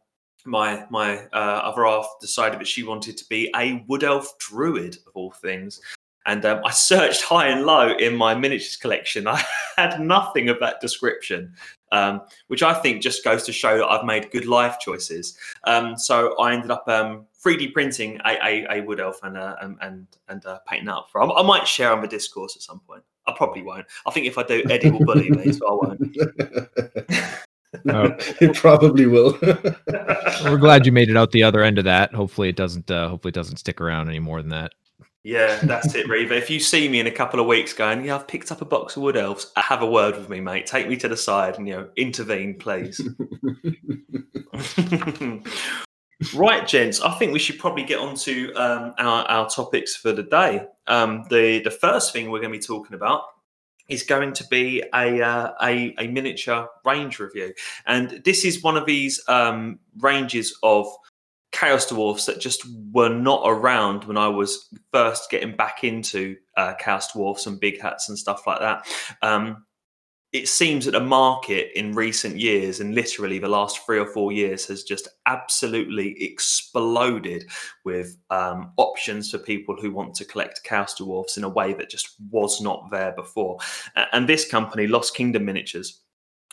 my 0.45 0.87
my 0.91 1.19
uh, 1.33 1.61
other 1.65 1.85
half 1.85 2.09
decided 2.21 2.61
that 2.61 2.67
she 2.67 2.83
wanted 2.83 3.17
to 3.19 3.29
be 3.29 3.51
a 3.57 3.85
wood 3.89 4.05
elf 4.05 4.39
druid 4.39 4.97
of 5.07 5.13
all 5.15 5.33
things. 5.33 5.81
And 6.27 6.45
um, 6.45 6.61
I 6.65 6.73
searched 6.73 7.23
high 7.23 7.47
and 7.47 7.65
low 7.65 7.97
in 7.97 8.17
my 8.17 8.35
miniatures 8.35 8.77
collection. 8.77 9.27
I 9.29 9.43
had 9.77 10.01
nothing 10.01 10.49
of 10.49 10.59
that 10.61 10.81
description, 10.81 11.55
um, 11.93 12.23
which 12.49 12.63
I 12.63 12.75
think 12.75 13.03
just 13.03 13.25
goes 13.25 13.45
to 13.45 13.53
show 13.53 13.79
that 13.79 13.87
I've 13.87 14.05
made 14.05 14.31
good 14.31 14.47
life 14.47 14.79
choices. 14.81 15.37
Um, 15.65 15.97
so 15.97 16.37
I 16.39 16.53
ended 16.53 16.71
up 16.71 16.87
3D 16.87 17.67
um, 17.67 17.73
printing 17.73 18.21
a, 18.25 18.39
a, 18.43 18.79
a, 18.79 18.81
wood 18.83 19.01
elf 19.01 19.21
and 19.23 19.37
uh, 19.37 19.57
and 19.61 20.07
and 20.29 20.47
uh, 20.47 20.59
painting 20.67 20.89
up 20.89 21.09
for. 21.11 21.23
I, 21.23 21.27
I 21.27 21.43
might 21.43 21.67
share 21.67 21.93
on 21.93 22.03
the 22.03 22.09
discourse 22.09 22.57
at 22.57 22.63
some 22.63 22.81
point. 22.81 23.03
I 23.27 23.33
probably 23.37 23.63
won't. 23.63 23.87
I 24.07 24.11
think 24.11 24.27
if 24.27 24.39
I 24.39 24.45
do, 24.45 24.63
Eddie 24.71 24.91
will 24.91 25.05
bully 25.05 25.31
me, 25.31 25.53
so 25.53 25.67
I 25.67 25.87
won't. 25.87 26.17
Oh. 27.89 28.15
it 28.41 28.55
probably 28.55 29.07
will. 29.07 29.37
We're 29.43 30.57
glad 30.59 30.87
you 30.87 30.93
made 30.93 31.11
it 31.11 31.17
out 31.17 31.33
the 31.33 31.43
other 31.43 31.63
end 31.63 31.79
of 31.79 31.85
that. 31.85 32.15
Hopefully, 32.15 32.49
it 32.49 32.57
doesn't. 32.57 32.91
Uh, 32.91 33.09
hopefully, 33.09 33.31
it 33.31 33.35
doesn't 33.35 33.59
stick 33.59 33.81
around 33.81 34.09
any 34.09 34.21
more 34.21 34.41
than 34.41 34.51
that. 34.51 34.73
Yeah, 35.27 35.59
that's 35.65 35.93
it, 35.97 36.09
Reva. 36.09 36.37
If 36.37 36.51
you 36.51 36.61
see 36.61 36.89
me 36.89 37.01
in 37.01 37.09
a 37.09 37.11
couple 37.11 37.41
of 37.41 37.47
weeks 37.47 37.73
going, 37.73 38.05
yeah, 38.05 38.15
I've 38.15 38.29
picked 38.29 38.53
up 38.53 38.63
a 38.63 38.65
box 38.65 38.95
of 38.95 39.03
wood 39.03 39.17
elves, 39.17 39.51
have 39.57 39.83
a 39.83 39.87
word 39.87 40.17
with 40.17 40.29
me, 40.29 40.39
mate. 40.39 40.67
Take 40.67 40.89
me 40.89 40.97
to 40.99 41.09
the 41.09 41.17
side 41.17 41.59
and 41.59 41.67
you 41.67 41.75
know 41.75 41.89
intervene, 41.97 42.61
please. 42.61 43.01
right, 46.33 46.69
gents. 46.69 47.01
I 47.01 47.11
think 47.19 47.33
we 47.33 47.41
should 47.41 47.59
probably 47.59 47.83
get 47.83 47.99
on 47.99 48.15
to 48.19 48.55
um, 48.55 48.95
our, 48.99 49.25
our 49.25 49.49
topics 49.49 49.97
for 49.97 50.13
the 50.13 50.23
day. 50.23 50.65
Um, 50.87 51.25
the 51.29 51.59
the 51.59 51.73
first 51.73 52.13
thing 52.13 52.31
we're 52.31 52.39
going 52.39 52.53
to 52.53 52.59
be 52.61 52.65
talking 52.65 52.95
about 52.95 53.23
is 53.89 54.05
going 54.05 54.33
to 54.33 54.45
be 54.49 54.85
a, 54.95 55.21
uh, 55.21 55.55
a, 55.61 55.93
a 55.99 56.07
miniature 56.07 56.69
range 56.85 57.19
review, 57.19 57.53
and 57.85 58.23
this 58.25 58.45
is 58.45 58.63
one 58.63 58.77
of 58.77 58.87
these 58.87 59.21
um, 59.27 59.81
ranges 59.99 60.57
of 60.63 60.87
Chaos 61.53 61.87
Dwarfs 61.87 62.27
that 62.27 62.41
just 62.41 62.67
were 62.93 63.09
not 63.09 63.43
around 63.45 64.05
when 64.05 64.19
I 64.19 64.29
was 64.29 64.69
first 64.93 65.31
getting 65.31 65.57
back 65.57 65.85
into 65.85 66.37
uh, 66.57 66.75
Chaos 66.75 67.13
Dwarfs 67.13 67.47
and 67.47 67.61
Big 67.61 67.81
Hats 67.81 68.09
and 68.09 68.19
stuff 68.19 68.47
like 68.47 68.61
that. 68.61 68.87
Um, 69.23 69.65
it 70.33 70.49
seems 70.49 70.85
that 70.85 70.91
the 70.91 71.01
market 71.01 71.71
in 71.79 71.95
recent 71.95 72.37
years 72.37 72.81
and 72.81 72.95
literally 72.95 73.39
the 73.39 73.49
last 73.49 73.87
three 73.87 73.99
or 73.99 74.07
four 74.07 74.33
years 74.33 74.67
has 74.67 74.83
just 74.83 75.09
absolutely 75.25 76.23
exploded 76.23 77.49
with 77.85 78.19
um, 78.29 78.73
options 78.77 79.31
for 79.31 79.39
people 79.39 79.77
who 79.81 79.91
want 79.91 80.15
to 80.15 80.25
collect 80.25 80.65
Chaos 80.65 80.95
Dwarfs 80.95 81.39
in 81.39 81.45
a 81.45 81.49
way 81.49 81.73
that 81.75 81.89
just 81.89 82.17
was 82.31 82.61
not 82.61 82.91
there 82.91 83.13
before. 83.13 83.59
And 84.13 84.29
this 84.29 84.47
company, 84.47 84.87
Lost 84.87 85.15
Kingdom 85.15 85.47
Miniatures, 85.47 86.03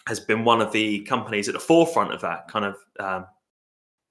has 0.07 0.19
been 0.19 0.45
one 0.45 0.61
of 0.61 0.71
the 0.71 1.01
companies 1.01 1.47
at 1.47 1.53
the 1.53 1.59
forefront 1.59 2.13
of 2.13 2.21
that 2.21 2.47
kind 2.47 2.65
of 2.65 2.75
um, 2.99 3.25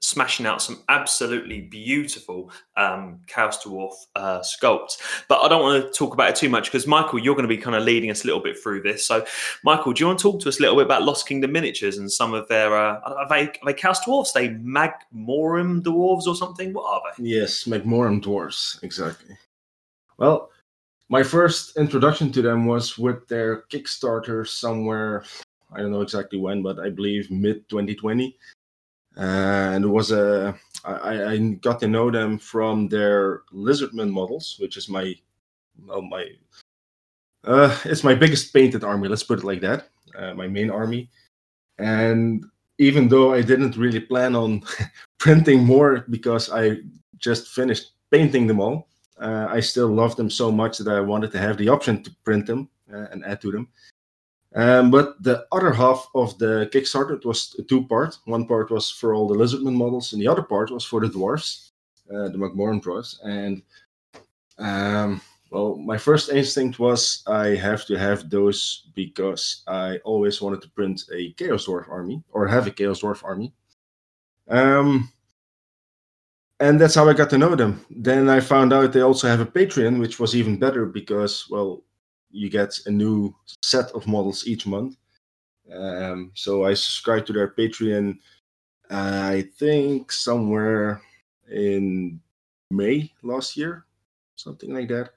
smashing 0.03 0.47
out 0.47 0.61
some 0.61 0.83
absolutely 0.89 1.61
beautiful 1.61 2.51
um, 2.77 3.21
Chaos 3.29 3.65
Dwarf 3.65 3.93
uh, 4.17 4.41
sculpts. 4.41 4.99
But 5.29 5.41
I 5.41 5.49
don't 5.49 5.63
want 5.63 5.85
to 5.85 5.97
talk 5.97 6.13
about 6.13 6.31
it 6.31 6.37
too 6.37 6.49
much 6.49 6.65
because 6.65 6.87
Michael, 6.87 7.21
you're 7.21 7.37
going 7.37 7.49
to 7.49 7.57
be 7.57 7.57
kind 7.57 7.77
of 7.77 7.85
leading 7.85 8.11
us 8.11 8.25
a 8.25 8.27
little 8.27 8.43
bit 8.43 8.59
through 8.59 8.83
this. 8.83 9.07
So, 9.07 9.25
Michael, 9.65 9.93
do 9.93 10.01
you 10.01 10.07
want 10.09 10.19
to 10.19 10.23
talk 10.23 10.41
to 10.43 10.49
us 10.49 10.59
a 10.59 10.63
little 10.63 10.77
bit 10.77 10.87
about 10.87 11.05
Lost 11.05 11.27
Kingdom 11.27 11.53
miniatures 11.53 11.99
and 11.99 12.11
some 12.11 12.35
of 12.35 12.49
their 12.49 12.77
uh, 12.77 13.01
are 13.01 13.29
they 13.29 13.49
are 13.49 13.73
they 13.73 13.75
Dwarfs? 13.75 14.35
Are 14.37 14.41
they 14.41 14.49
Magmorum 14.49 15.83
dwarves 15.83 16.27
or 16.27 16.35
something? 16.35 16.73
What 16.73 16.85
are 16.85 17.03
they? 17.17 17.29
Yes, 17.29 17.65
Magmorum 17.65 18.23
dwarves, 18.23 18.83
exactly. 18.83 19.37
Well. 20.19 20.51
My 21.09 21.23
first 21.23 21.77
introduction 21.77 22.33
to 22.33 22.41
them 22.41 22.65
was 22.65 22.97
with 22.97 23.29
their 23.29 23.65
Kickstarter 23.71 24.49
somewhere, 24.49 25.25
I 25.71 25.81
don't 25.81 25.93
know 25.93 26.01
exactly 26.01 26.39
when, 26.39 26.63
but 26.63 26.79
I 26.79 26.89
believe 26.89 27.31
mid 27.31 27.69
2020 27.69 28.35
and 29.17 29.85
it 29.85 29.89
was 29.89 30.11
a 30.13 30.55
I, 30.85 31.33
I 31.33 31.39
got 31.61 31.79
to 31.81 31.89
know 31.89 32.11
them 32.11 32.39
from 32.39 32.89
their 32.89 33.43
lizardman 33.53 34.11
models, 34.11 34.57
which 34.59 34.77
is 34.77 34.89
my 34.89 35.15
well 35.87 36.03
my 36.03 36.27
uh, 37.45 37.77
it's 37.85 38.05
my 38.05 38.15
biggest 38.15 38.53
painted 38.53 38.85
army. 38.85 39.09
Let's 39.09 39.23
put 39.23 39.41
it 39.41 39.45
like 39.45 39.61
that. 39.61 39.89
Uh, 40.17 40.35
my 40.35 40.47
main 40.47 40.71
army, 40.71 41.11
and 41.79 42.45
even 42.79 43.09
though 43.09 43.33
I 43.33 43.43
didn't 43.43 43.77
really 43.77 44.01
plan 44.01 44.35
on 44.35 44.63
printing 45.19 45.65
more 45.65 46.05
because 46.11 46.51
I 46.51 46.79
just 47.19 47.49
finished 47.49 47.93
painting 48.11 48.47
them 48.47 48.61
all, 48.61 48.89
uh, 49.21 49.47
I 49.49 49.61
still 49.61 49.89
love 49.89 50.17
them 50.17 50.29
so 50.29 50.51
much 50.51 50.79
that 50.79 50.89
I 50.89 51.01
wanted 51.01 51.33
to 51.33 51.39
have 51.39 51.57
the 51.57 51.69
option 51.69 52.03
to 52.03 52.11
print 52.25 52.47
them 52.47 52.69
uh, 52.93 53.07
and 53.11 53.25
add 53.25 53.41
to 53.43 53.53
them. 53.53 53.69
Um, 54.55 54.91
but 54.91 55.23
the 55.23 55.47
other 55.51 55.73
half 55.73 56.09
of 56.15 56.37
the 56.39 56.69
Kickstarter 56.73 57.25
was 57.25 57.57
two 57.69 57.87
part. 57.87 58.19
One 58.27 58.47
part 58.47 58.71
was 58.71 58.91
for 58.91 59.15
all 59.15 59.27
the 59.27 59.35
lizardman 59.35 59.75
models, 59.75 60.13
and 60.13 60.21
the 60.21 60.29
other 60.29 60.43
part 60.43 60.71
was 60.71 60.85
for 60.85 61.01
the 61.01 61.09
dwarfs, 61.09 61.73
uh, 62.11 62.29
the 62.29 62.39
Magmorum 62.39 62.83
dwarfs. 62.83 63.19
And 63.25 63.63
um, 64.59 65.23
well, 65.53 65.77
my 65.77 65.99
first 65.99 66.31
instinct 66.31 66.79
was 66.79 67.23
I 67.27 67.49
have 67.49 67.85
to 67.87 67.99
have 67.99 68.31
those 68.31 68.89
because 68.95 69.63
I 69.67 69.99
always 69.99 70.41
wanted 70.41 70.63
to 70.63 70.71
print 70.71 71.05
a 71.15 71.33
Chaos 71.33 71.67
Dwarf 71.67 71.91
army 71.91 72.23
or 72.33 72.49
have 72.49 72.67
a 72.67 72.71
Chaos 72.71 73.01
Dwarf 73.01 73.23
army. 73.23 73.53
Um, 74.49 75.13
and 76.59 76.81
that's 76.81 76.95
how 76.95 77.07
I 77.07 77.13
got 77.13 77.29
to 77.31 77.39
know 77.39 77.55
them. 77.55 77.85
Then 77.91 78.31
I 78.31 78.41
found 78.41 78.73
out 78.73 78.93
they 78.93 79.03
also 79.03 79.29
have 79.29 79.41
a 79.41 79.47
Patreon, 79.47 80.01
which 80.01 80.19
was 80.19 80.35
even 80.35 80.59
better 80.59 80.87
because, 80.87 81.47
well, 81.51 81.83
you 82.33 82.51
get 82.51 82.79
a 82.87 82.91
new 82.91 83.35
set 83.63 83.91
of 83.93 84.07
models 84.07 84.47
each 84.47 84.67
month. 84.67 84.97
Um, 85.73 86.33
so 86.35 86.65
I 86.65 86.75
subscribed 86.75 87.27
to 87.29 87.33
their 87.33 87.49
Patreon. 87.49 88.19
I 88.91 89.49
think 89.57 90.13
somewhere 90.13 91.01
in 91.51 92.21
May 92.71 93.13
last 93.23 93.57
year, 93.57 93.85
something 94.37 94.75
like 94.75 94.89
that. 94.89 95.11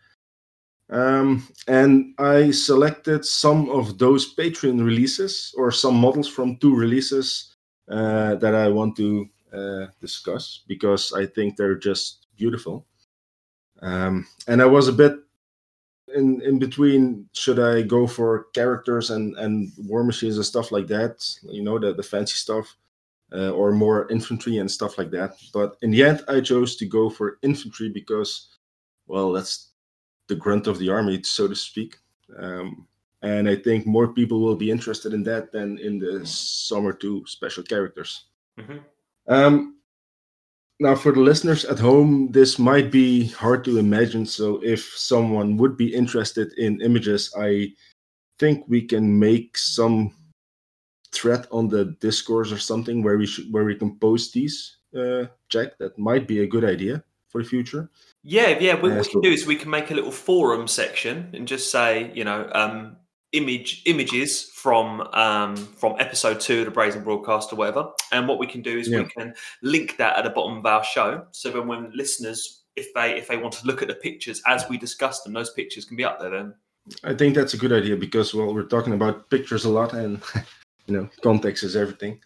Um, 0.89 1.47
and 1.67 2.13
I 2.19 2.51
selected 2.51 3.25
some 3.25 3.69
of 3.69 3.97
those 3.97 4.35
Patreon 4.35 4.85
releases 4.85 5.53
or 5.57 5.71
some 5.71 5.95
models 5.95 6.27
from 6.27 6.57
two 6.57 6.75
releases 6.75 7.55
uh, 7.89 8.35
that 8.35 8.53
I 8.53 8.67
want 8.67 8.95
to 8.97 9.27
uh, 9.51 9.87
discuss 9.99 10.61
because 10.67 11.11
I 11.13 11.25
think 11.25 11.55
they're 11.55 11.75
just 11.75 12.27
beautiful. 12.37 12.85
Um, 13.81 14.27
and 14.47 14.61
I 14.61 14.65
was 14.65 14.87
a 14.87 14.93
bit 14.93 15.24
in 16.15 16.41
in 16.41 16.57
between 16.57 17.27
should 17.33 17.59
i 17.59 17.81
go 17.81 18.07
for 18.07 18.45
characters 18.53 19.11
and 19.11 19.37
and 19.37 19.71
war 19.77 20.03
machines 20.03 20.37
and 20.37 20.45
stuff 20.45 20.71
like 20.71 20.87
that 20.87 21.13
you 21.43 21.63
know 21.63 21.77
the, 21.77 21.93
the 21.93 22.03
fancy 22.03 22.35
stuff 22.35 22.75
uh, 23.33 23.49
or 23.49 23.71
more 23.71 24.09
infantry 24.11 24.57
and 24.57 24.69
stuff 24.69 24.97
like 24.97 25.11
that. 25.11 25.35
But 25.53 25.77
in 25.81 25.91
the 25.91 26.03
end 26.03 26.23
i 26.27 26.39
chose 26.41 26.75
to 26.77 26.85
go 26.85 27.09
for 27.09 27.37
infantry 27.41 27.89
because 27.89 28.49
well 29.07 29.31
that's 29.31 29.71
the 30.27 30.35
grunt 30.35 30.67
of 30.67 30.79
the 30.79 30.89
army 30.89 31.21
so 31.23 31.47
to 31.47 31.55
speak. 31.55 31.97
Um, 32.37 32.87
and 33.21 33.47
i 33.47 33.55
think 33.55 33.85
more 33.85 34.13
people 34.13 34.39
will 34.41 34.55
be 34.55 34.69
interested 34.69 35.13
in 35.13 35.23
that 35.23 35.51
than 35.51 35.77
in 35.79 35.99
the 35.99 36.25
summer 36.25 36.93
two 36.93 37.23
special 37.25 37.63
characters. 37.63 38.25
Mm-hmm. 38.59 38.77
um, 39.27 39.74
now 40.79 40.95
for 40.95 41.11
the 41.11 41.19
listeners 41.21 41.65
at 41.65 41.79
home, 41.79 42.31
this 42.31 42.59
might 42.59 42.91
be 42.91 43.27
hard 43.29 43.63
to 43.65 43.77
imagine. 43.77 44.25
So 44.25 44.61
if 44.63 44.83
someone 44.97 45.57
would 45.57 45.77
be 45.77 45.93
interested 45.93 46.51
in 46.57 46.81
images, 46.81 47.33
I 47.37 47.71
think 48.39 48.65
we 48.67 48.81
can 48.81 49.17
make 49.17 49.57
some 49.57 50.13
thread 51.13 51.47
on 51.51 51.69
the 51.69 51.95
discourse 52.01 52.51
or 52.51 52.57
something 52.57 53.01
where 53.01 53.17
we 53.17 53.25
should 53.25 53.51
where 53.51 53.63
we 53.63 53.75
can 53.75 53.97
post 53.99 54.33
these. 54.33 54.77
Uh, 54.95 55.25
Jack, 55.49 55.77
that 55.79 55.97
might 55.97 56.27
be 56.27 56.39
a 56.41 56.47
good 56.47 56.63
idea 56.65 57.03
for 57.29 57.41
the 57.41 57.47
future. 57.47 57.89
Yeah, 58.23 58.57
yeah. 58.59 58.73
What 58.75 58.91
Yeah, 58.91 58.97
we 58.97 59.03
so- 59.03 59.11
can 59.11 59.21
do 59.21 59.31
is 59.31 59.45
we 59.45 59.55
can 59.55 59.69
make 59.69 59.91
a 59.91 59.93
little 59.95 60.11
forum 60.11 60.67
section 60.67 61.29
and 61.33 61.47
just 61.47 61.71
say, 61.71 62.11
you 62.13 62.23
know, 62.23 62.49
um, 62.53 62.97
image 63.35 63.81
images 63.85 64.43
from 64.43 65.01
um, 65.13 65.55
from 65.55 65.95
episode 65.99 66.39
two 66.39 66.59
of 66.59 66.65
the 66.65 66.71
Brazen 66.71 67.03
Broadcast 67.03 67.51
or 67.53 67.57
whatever. 67.57 67.91
And 68.11 68.27
what 68.27 68.39
we 68.39 68.47
can 68.47 68.61
do 68.61 68.77
is 68.77 68.89
we 68.89 69.03
can 69.05 69.33
link 69.61 69.97
that 69.97 70.17
at 70.17 70.23
the 70.23 70.29
bottom 70.29 70.57
of 70.57 70.65
our 70.65 70.83
show, 70.83 71.25
so 71.31 71.51
then 71.51 71.67
when 71.67 71.91
listeners, 71.93 72.63
if 72.75 72.93
they 72.93 73.17
if 73.17 73.27
they 73.27 73.37
want 73.37 73.53
to 73.55 73.67
look 73.67 73.81
at 73.81 73.87
the 73.87 73.95
pictures 73.95 74.41
as 74.47 74.67
we 74.69 74.77
discuss 74.77 75.21
them, 75.21 75.33
those 75.33 75.51
pictures 75.51 75.85
can 75.85 75.97
be 75.97 76.05
up 76.05 76.19
there. 76.19 76.31
Then 76.31 76.55
I 77.03 77.13
think 77.13 77.35
that's 77.35 77.53
a 77.53 77.57
good 77.57 77.73
idea 77.73 77.95
because 77.95 78.33
well, 78.33 78.53
we're 78.53 78.63
talking 78.63 78.93
about 78.93 79.29
pictures 79.29 79.65
a 79.65 79.69
lot, 79.69 79.93
and 79.93 80.21
you 80.87 80.95
know, 80.95 81.09
context 81.21 81.63
is 81.63 81.75
everything. 81.75 82.21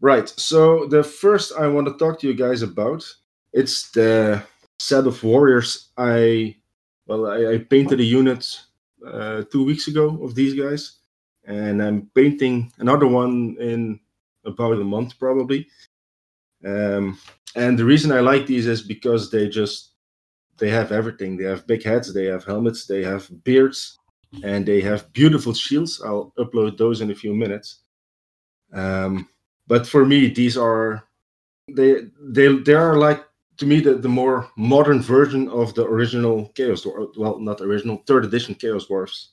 Right. 0.00 0.28
So 0.28 0.86
the 0.86 1.04
first 1.04 1.52
I 1.58 1.68
want 1.68 1.86
to 1.86 1.94
talk 1.94 2.18
to 2.20 2.26
you 2.26 2.34
guys 2.34 2.62
about 2.62 3.04
it's 3.52 3.90
the 3.90 4.42
set 4.78 5.06
of 5.06 5.22
warriors. 5.22 5.88
I 5.96 6.56
well, 7.06 7.26
I, 7.26 7.54
I 7.54 7.58
painted 7.58 8.00
a 8.00 8.04
unit 8.04 8.60
uh, 9.06 9.42
two 9.50 9.64
weeks 9.64 9.88
ago 9.88 10.22
of 10.22 10.34
these 10.34 10.54
guys, 10.54 10.98
and 11.44 11.82
I'm 11.82 12.10
painting 12.14 12.72
another 12.78 13.06
one 13.06 13.56
in 13.60 14.00
about 14.44 14.80
a 14.80 14.84
month 14.84 15.18
probably. 15.18 15.66
Um, 16.64 17.18
and 17.56 17.78
the 17.78 17.84
reason 17.84 18.12
I 18.12 18.20
like 18.20 18.46
these 18.46 18.66
is 18.66 18.82
because 18.82 19.30
they 19.30 19.48
just 19.48 19.92
they 20.58 20.70
have 20.70 20.92
everything. 20.92 21.36
They 21.36 21.44
have 21.44 21.66
big 21.66 21.82
heads, 21.82 22.12
they 22.12 22.26
have 22.26 22.44
helmets, 22.44 22.86
they 22.86 23.02
have 23.02 23.28
beards, 23.44 23.98
and 24.44 24.64
they 24.64 24.80
have 24.80 25.12
beautiful 25.12 25.54
shields. 25.54 26.00
I'll 26.04 26.32
upload 26.38 26.78
those 26.78 27.00
in 27.00 27.10
a 27.10 27.14
few 27.14 27.34
minutes. 27.34 27.80
Um, 28.72 29.28
but 29.66 29.86
for 29.86 30.04
me, 30.04 30.28
these 30.28 30.56
are 30.56 31.04
they 31.70 32.02
they 32.20 32.56
they 32.58 32.74
are 32.74 32.96
like 32.96 33.24
to 33.58 33.66
me 33.66 33.80
the, 33.80 33.94
the 33.94 34.08
more 34.08 34.48
modern 34.56 35.00
version 35.00 35.48
of 35.48 35.74
the 35.74 35.84
original 35.84 36.48
Chaos 36.54 36.82
Dwarf. 36.84 37.16
Well, 37.16 37.38
not 37.38 37.60
original, 37.60 38.02
third 38.06 38.24
edition 38.24 38.54
Chaos 38.54 38.86
Dwarfs. 38.86 39.30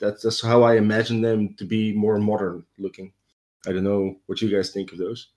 That's 0.00 0.22
that's 0.22 0.42
how 0.42 0.62
I 0.62 0.76
imagine 0.76 1.20
them 1.20 1.54
to 1.54 1.64
be 1.64 1.92
more 1.92 2.18
modern 2.18 2.64
looking. 2.78 3.12
I 3.66 3.72
don't 3.72 3.84
know 3.84 4.16
what 4.26 4.40
you 4.40 4.50
guys 4.50 4.70
think 4.70 4.92
of 4.92 4.98
those. 4.98 5.28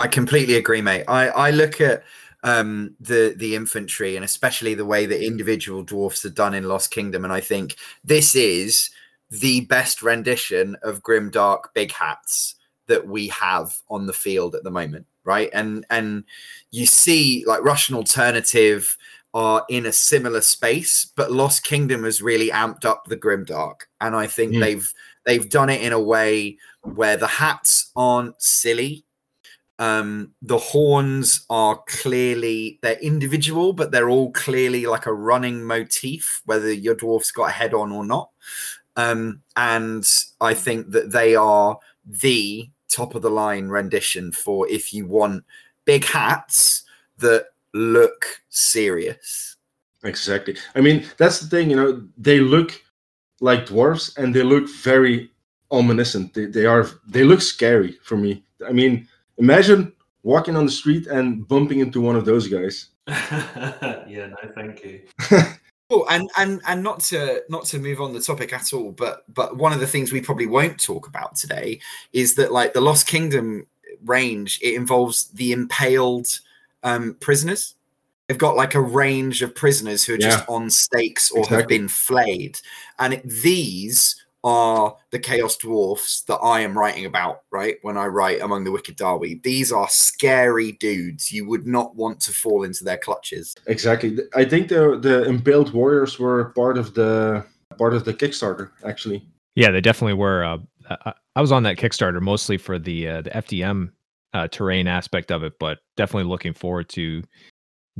I 0.00 0.08
completely 0.08 0.54
agree, 0.54 0.80
mate. 0.80 1.04
I, 1.08 1.28
I 1.28 1.50
look 1.50 1.80
at 1.80 2.04
um, 2.44 2.94
the 3.00 3.34
the 3.36 3.54
infantry 3.54 4.16
and 4.16 4.24
especially 4.24 4.74
the 4.74 4.84
way 4.84 5.06
that 5.06 5.24
individual 5.24 5.82
dwarfs 5.82 6.24
are 6.24 6.30
done 6.30 6.54
in 6.54 6.68
Lost 6.68 6.90
Kingdom, 6.90 7.24
and 7.24 7.32
I 7.32 7.40
think 7.40 7.76
this 8.04 8.34
is 8.34 8.90
the 9.30 9.62
best 9.62 10.02
rendition 10.02 10.76
of 10.82 11.02
Grim 11.02 11.30
Dark 11.30 11.74
Big 11.74 11.92
Hats 11.92 12.54
that 12.86 13.06
we 13.06 13.28
have 13.28 13.76
on 13.90 14.06
the 14.06 14.12
field 14.12 14.54
at 14.54 14.64
the 14.64 14.70
moment, 14.70 15.06
right? 15.28 15.50
And 15.52 15.86
and 15.90 16.24
you 16.72 16.86
see 16.86 17.44
like 17.46 17.62
Russian 17.62 17.94
Alternative 17.94 18.96
are 19.34 19.64
in 19.68 19.86
a 19.86 19.92
similar 19.92 20.40
space, 20.40 21.12
but 21.14 21.30
Lost 21.30 21.62
Kingdom 21.62 22.02
has 22.04 22.22
really 22.22 22.48
amped 22.50 22.84
up 22.86 23.04
the 23.04 23.16
Grim 23.16 23.44
Dark, 23.44 23.88
and 24.00 24.16
I 24.16 24.26
think 24.26 24.54
Mm. 24.54 24.60
they've 24.60 24.92
they've 25.26 25.48
done 25.50 25.68
it 25.70 25.82
in 25.82 25.92
a 25.92 26.00
way 26.00 26.56
where 26.82 27.18
the 27.18 27.26
hats 27.26 27.92
aren't 27.94 28.40
silly 28.42 29.04
um 29.80 30.32
the 30.42 30.58
horns 30.58 31.46
are 31.50 31.76
clearly 31.86 32.78
they're 32.82 32.98
individual 33.00 33.72
but 33.72 33.92
they're 33.92 34.08
all 34.08 34.32
clearly 34.32 34.86
like 34.86 35.06
a 35.06 35.12
running 35.12 35.62
motif 35.62 36.42
whether 36.46 36.72
your 36.72 36.96
dwarf's 36.96 37.30
got 37.30 37.50
a 37.50 37.52
head 37.52 37.72
on 37.74 37.92
or 37.92 38.04
not 38.04 38.30
um 38.96 39.40
and 39.54 40.04
i 40.40 40.52
think 40.52 40.90
that 40.90 41.12
they 41.12 41.36
are 41.36 41.78
the 42.04 42.68
top 42.88 43.14
of 43.14 43.22
the 43.22 43.30
line 43.30 43.68
rendition 43.68 44.32
for 44.32 44.68
if 44.68 44.92
you 44.92 45.06
want 45.06 45.44
big 45.84 46.04
hats 46.04 46.84
that 47.18 47.48
look 47.74 48.24
serious 48.48 49.56
Exactly. 50.04 50.56
I 50.74 50.80
mean, 50.80 51.06
that's 51.16 51.40
the 51.40 51.48
thing, 51.48 51.70
you 51.70 51.76
know, 51.76 52.06
they 52.16 52.40
look 52.40 52.80
like 53.40 53.66
dwarves 53.66 54.16
and 54.16 54.34
they 54.34 54.42
look 54.42 54.68
very 54.68 55.30
ominous. 55.70 56.12
They, 56.12 56.46
they 56.46 56.66
are 56.66 56.88
they 57.06 57.24
look 57.24 57.40
scary 57.40 57.92
for 58.02 58.16
me. 58.16 58.44
I 58.66 58.72
mean, 58.72 59.08
imagine 59.38 59.92
walking 60.22 60.56
on 60.56 60.66
the 60.66 60.72
street 60.72 61.06
and 61.06 61.46
bumping 61.46 61.80
into 61.80 62.00
one 62.00 62.16
of 62.16 62.24
those 62.24 62.48
guys. 62.48 62.88
yeah, 63.08 64.28
no, 64.28 64.36
thank 64.54 64.84
you. 64.84 65.02
Oh, 65.90 66.04
and 66.10 66.30
and 66.36 66.60
and 66.66 66.82
not 66.82 67.00
to 67.00 67.42
not 67.48 67.64
to 67.66 67.78
move 67.78 68.00
on 68.00 68.12
the 68.12 68.20
topic 68.20 68.52
at 68.52 68.74
all, 68.74 68.92
but 68.92 69.24
but 69.32 69.56
one 69.56 69.72
of 69.72 69.80
the 69.80 69.86
things 69.86 70.12
we 70.12 70.20
probably 70.20 70.46
won't 70.46 70.82
talk 70.82 71.06
about 71.06 71.34
today 71.34 71.80
is 72.12 72.34
that 72.34 72.52
like 72.52 72.74
the 72.74 72.80
Lost 72.80 73.06
Kingdom 73.06 73.66
range, 74.04 74.60
it 74.62 74.74
involves 74.74 75.28
the 75.28 75.52
impaled 75.52 76.28
um, 76.82 77.16
prisoners. 77.20 77.74
They've 78.26 78.36
got 78.36 78.56
like 78.56 78.74
a 78.74 78.80
range 78.80 79.40
of 79.40 79.54
prisoners 79.54 80.04
who 80.04 80.14
are 80.14 80.18
just 80.18 80.46
on 80.46 80.68
stakes 80.68 81.30
or 81.30 81.46
have 81.46 81.66
been 81.66 81.88
flayed, 81.88 82.60
and 82.98 83.14
it, 83.14 83.22
these 83.26 84.22
are 84.48 84.96
the 85.10 85.18
Chaos 85.18 85.56
Dwarfs 85.56 86.22
that 86.22 86.36
I 86.36 86.60
am 86.60 86.76
writing 86.76 87.04
about. 87.04 87.42
Right 87.50 87.76
when 87.82 87.96
I 87.96 88.06
write 88.06 88.40
Among 88.40 88.64
the 88.64 88.72
Wicked 88.72 88.96
Dawi, 88.96 89.42
these 89.42 89.70
are 89.70 89.88
scary 89.88 90.72
dudes. 90.72 91.30
You 91.30 91.46
would 91.48 91.66
not 91.66 91.94
want 91.96 92.20
to 92.20 92.32
fall 92.32 92.62
into 92.62 92.84
their 92.84 92.98
clutches. 92.98 93.54
Exactly. 93.66 94.18
I 94.34 94.44
think 94.44 94.68
the 94.68 94.98
the 94.98 95.24
impaled 95.24 95.72
warriors 95.72 96.18
were 96.18 96.46
part 96.54 96.78
of 96.78 96.94
the 96.94 97.44
part 97.76 97.94
of 97.94 98.04
the 98.04 98.14
Kickstarter 98.14 98.70
actually. 98.84 99.26
Yeah, 99.54 99.70
they 99.70 99.80
definitely 99.80 100.14
were. 100.14 100.44
Uh, 100.44 100.58
I, 100.88 101.12
I 101.36 101.40
was 101.40 101.52
on 101.52 101.62
that 101.64 101.76
Kickstarter 101.76 102.20
mostly 102.20 102.56
for 102.56 102.78
the 102.78 103.08
uh, 103.08 103.22
the 103.22 103.30
FDM 103.30 103.90
uh, 104.34 104.48
terrain 104.48 104.86
aspect 104.86 105.30
of 105.30 105.42
it, 105.42 105.54
but 105.60 105.78
definitely 105.96 106.28
looking 106.28 106.54
forward 106.54 106.88
to 106.90 107.22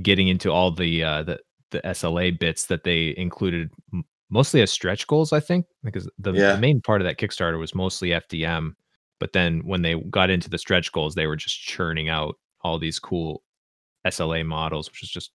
getting 0.03 0.29
into 0.29 0.51
all 0.51 0.71
the 0.71 1.03
uh, 1.03 1.23
the 1.25 1.39
the 1.71 1.81
SLA 1.83 2.39
bits 2.39 2.67
that 2.67 2.85
they 2.85 3.15
included, 3.17 3.71
m- 3.93 4.05
mostly 4.31 4.61
as 4.62 4.71
stretch 4.71 5.07
goals. 5.07 5.33
I 5.33 5.41
think 5.41 5.67
because 5.85 6.09
the, 6.19 6.33
Yeah. 6.33 6.53
the 6.53 6.61
main 6.61 6.81
part 6.81 7.01
of 7.01 7.07
that 7.07 7.19
Kickstarter 7.19 7.59
was 7.59 7.75
mostly 7.75 8.11
FDM, 8.11 8.73
but 9.21 9.33
then 9.33 9.61
when 9.64 9.83
they 9.83 9.95
got 10.11 10.31
into 10.31 10.49
the 10.51 10.59
stretch 10.59 10.93
goals, 10.93 11.14
they 11.14 11.27
were 11.27 11.37
just 11.37 11.59
churning 11.61 12.09
out 12.09 12.37
all 12.62 12.79
these 12.79 12.99
cool 12.99 13.43
SLA 14.07 14.45
models, 14.47 14.91
which 14.91 15.03
is 15.03 15.11
just 15.11 15.33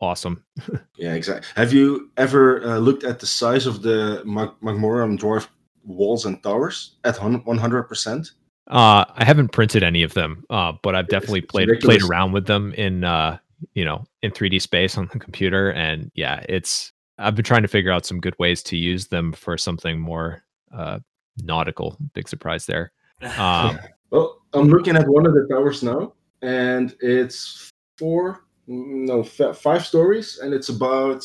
awesome. 0.00 0.44
Yeah, 0.98 1.14
exactly. 1.14 1.48
Have 1.56 1.72
you 1.72 2.10
ever 2.16 2.64
uh, 2.64 2.78
looked 2.78 3.04
at 3.04 3.18
the 3.18 3.26
size 3.26 3.66
of 3.66 3.82
the 3.82 4.22
Mag- 4.24 4.54
Magmorum 4.62 5.18
dwarf 5.18 5.48
walls 5.82 6.24
and 6.24 6.40
towers 6.42 6.96
at 7.04 7.16
one 7.22 7.58
hundred 7.58 7.84
percent? 7.84 8.30
Uh, 8.70 9.04
I 9.14 9.24
haven't 9.24 9.48
printed 9.52 9.82
any 9.82 10.02
of 10.02 10.14
them, 10.14 10.44
uh, 10.48 10.72
but 10.82 10.94
I've 10.94 11.08
definitely 11.08 11.40
it's 11.40 11.50
played 11.50 11.68
ridiculous. 11.68 11.98
played 11.98 12.08
around 12.10 12.32
with 12.32 12.46
them 12.46 12.72
in 12.74 13.04
uh, 13.04 13.36
you 13.74 13.84
know 13.84 14.04
in 14.22 14.30
3D 14.30 14.62
space 14.62 14.96
on 14.96 15.08
the 15.12 15.18
computer, 15.18 15.70
and 15.72 16.10
yeah, 16.14 16.42
it's 16.48 16.92
I've 17.18 17.34
been 17.34 17.44
trying 17.44 17.62
to 17.62 17.68
figure 17.68 17.92
out 17.92 18.06
some 18.06 18.20
good 18.20 18.34
ways 18.38 18.62
to 18.64 18.76
use 18.76 19.06
them 19.06 19.32
for 19.32 19.56
something 19.56 20.00
more 20.00 20.42
uh, 20.72 20.98
nautical. 21.42 21.96
Big 22.12 22.28
surprise 22.28 22.66
there. 22.66 22.92
Um, 23.38 23.78
Well, 24.10 24.42
I'm 24.52 24.68
looking 24.68 24.96
at 24.96 25.08
one 25.08 25.26
of 25.26 25.34
the 25.34 25.46
towers 25.50 25.82
now, 25.82 26.12
and 26.42 26.94
it's 27.00 27.70
four, 27.98 28.44
no, 28.66 29.22
five 29.24 29.84
stories, 29.84 30.38
and 30.38 30.52
it's 30.54 30.68
about, 30.68 31.24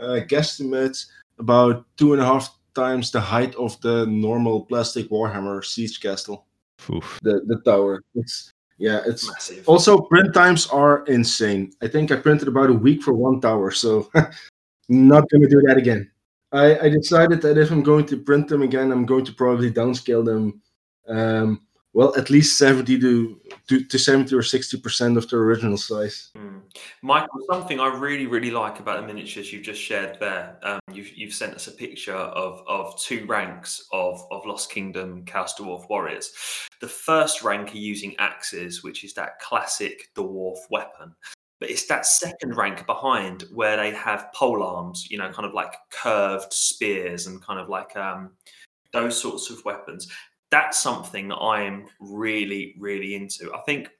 uh, 0.00 0.20
guesstimate, 0.26 1.04
about 1.38 1.84
two 1.96 2.12
and 2.12 2.22
a 2.22 2.24
half 2.24 2.56
times 2.74 3.10
the 3.10 3.20
height 3.20 3.54
of 3.56 3.78
the 3.80 4.06
normal 4.06 4.64
plastic 4.64 5.10
Warhammer 5.10 5.64
siege 5.64 6.00
castle. 6.00 6.46
oof. 6.90 7.18
The 7.22 7.42
the 7.46 7.60
tower. 7.64 8.02
It's 8.14 8.52
yeah, 8.78 9.00
it's 9.04 9.28
Massive. 9.28 9.68
also 9.68 9.98
print 9.98 10.32
times 10.32 10.68
are 10.68 11.04
insane. 11.06 11.72
I 11.82 11.88
think 11.88 12.12
I 12.12 12.16
printed 12.16 12.48
about 12.48 12.70
a 12.70 12.74
week 12.74 13.02
for 13.02 13.12
one 13.12 13.40
tower, 13.40 13.70
so 13.72 14.08
not 14.88 15.28
gonna 15.30 15.48
do 15.48 15.60
that 15.66 15.76
again. 15.76 16.10
I, 16.50 16.78
I 16.78 16.88
decided 16.88 17.42
that 17.42 17.58
if 17.58 17.70
I'm 17.70 17.82
going 17.82 18.06
to 18.06 18.16
print 18.16 18.48
them 18.48 18.62
again, 18.62 18.90
I'm 18.90 19.04
going 19.04 19.24
to 19.26 19.32
probably 19.32 19.70
downscale 19.70 20.24
them. 20.24 20.62
Um, 21.06 21.66
well, 21.92 22.14
at 22.16 22.30
least 22.30 22.58
seventy 22.58 22.98
to 23.00 23.40
to, 23.68 23.84
to 23.84 23.98
seventy 23.98 24.34
or 24.34 24.42
sixty 24.42 24.78
percent 24.78 25.16
of 25.16 25.28
their 25.28 25.40
original 25.40 25.76
size. 25.76 26.30
Mm. 26.36 26.62
Michael, 27.02 27.40
something 27.50 27.80
I 27.80 27.88
really, 27.88 28.26
really 28.26 28.50
like 28.50 28.78
about 28.78 29.00
the 29.00 29.06
miniatures 29.06 29.52
you've 29.52 29.62
just 29.64 29.80
shared 29.80 30.18
there. 30.20 30.58
Um, 30.62 30.80
you've, 30.92 31.16
you've 31.16 31.34
sent 31.34 31.54
us 31.54 31.66
a 31.66 31.72
picture 31.72 32.14
of, 32.14 32.62
of 32.68 32.98
two 33.00 33.24
ranks 33.26 33.86
of, 33.92 34.22
of 34.30 34.46
Lost 34.46 34.70
Kingdom 34.70 35.24
Chaos 35.24 35.54
Dwarf 35.58 35.88
warriors. 35.88 36.32
The 36.80 36.88
first 36.88 37.42
rank 37.42 37.74
are 37.74 37.78
using 37.78 38.14
axes, 38.18 38.84
which 38.84 39.02
is 39.02 39.14
that 39.14 39.38
classic 39.40 40.08
dwarf 40.14 40.58
weapon. 40.70 41.14
But 41.60 41.70
it's 41.70 41.86
that 41.86 42.06
second 42.06 42.56
rank 42.56 42.86
behind 42.86 43.44
where 43.52 43.76
they 43.76 43.90
have 43.92 44.32
pole 44.34 44.62
arms, 44.62 45.08
you 45.10 45.18
know, 45.18 45.30
kind 45.30 45.46
of 45.46 45.54
like 45.54 45.74
curved 45.90 46.52
spears 46.52 47.26
and 47.26 47.42
kind 47.42 47.58
of 47.58 47.68
like 47.68 47.96
um, 47.96 48.30
those 48.92 49.20
sorts 49.20 49.50
of 49.50 49.64
weapons. 49.64 50.08
That's 50.50 50.80
something 50.80 51.28
that 51.28 51.36
I'm 51.36 51.86
really, 52.00 52.74
really 52.78 53.14
into. 53.14 53.52
I 53.52 53.60
think 53.66 53.90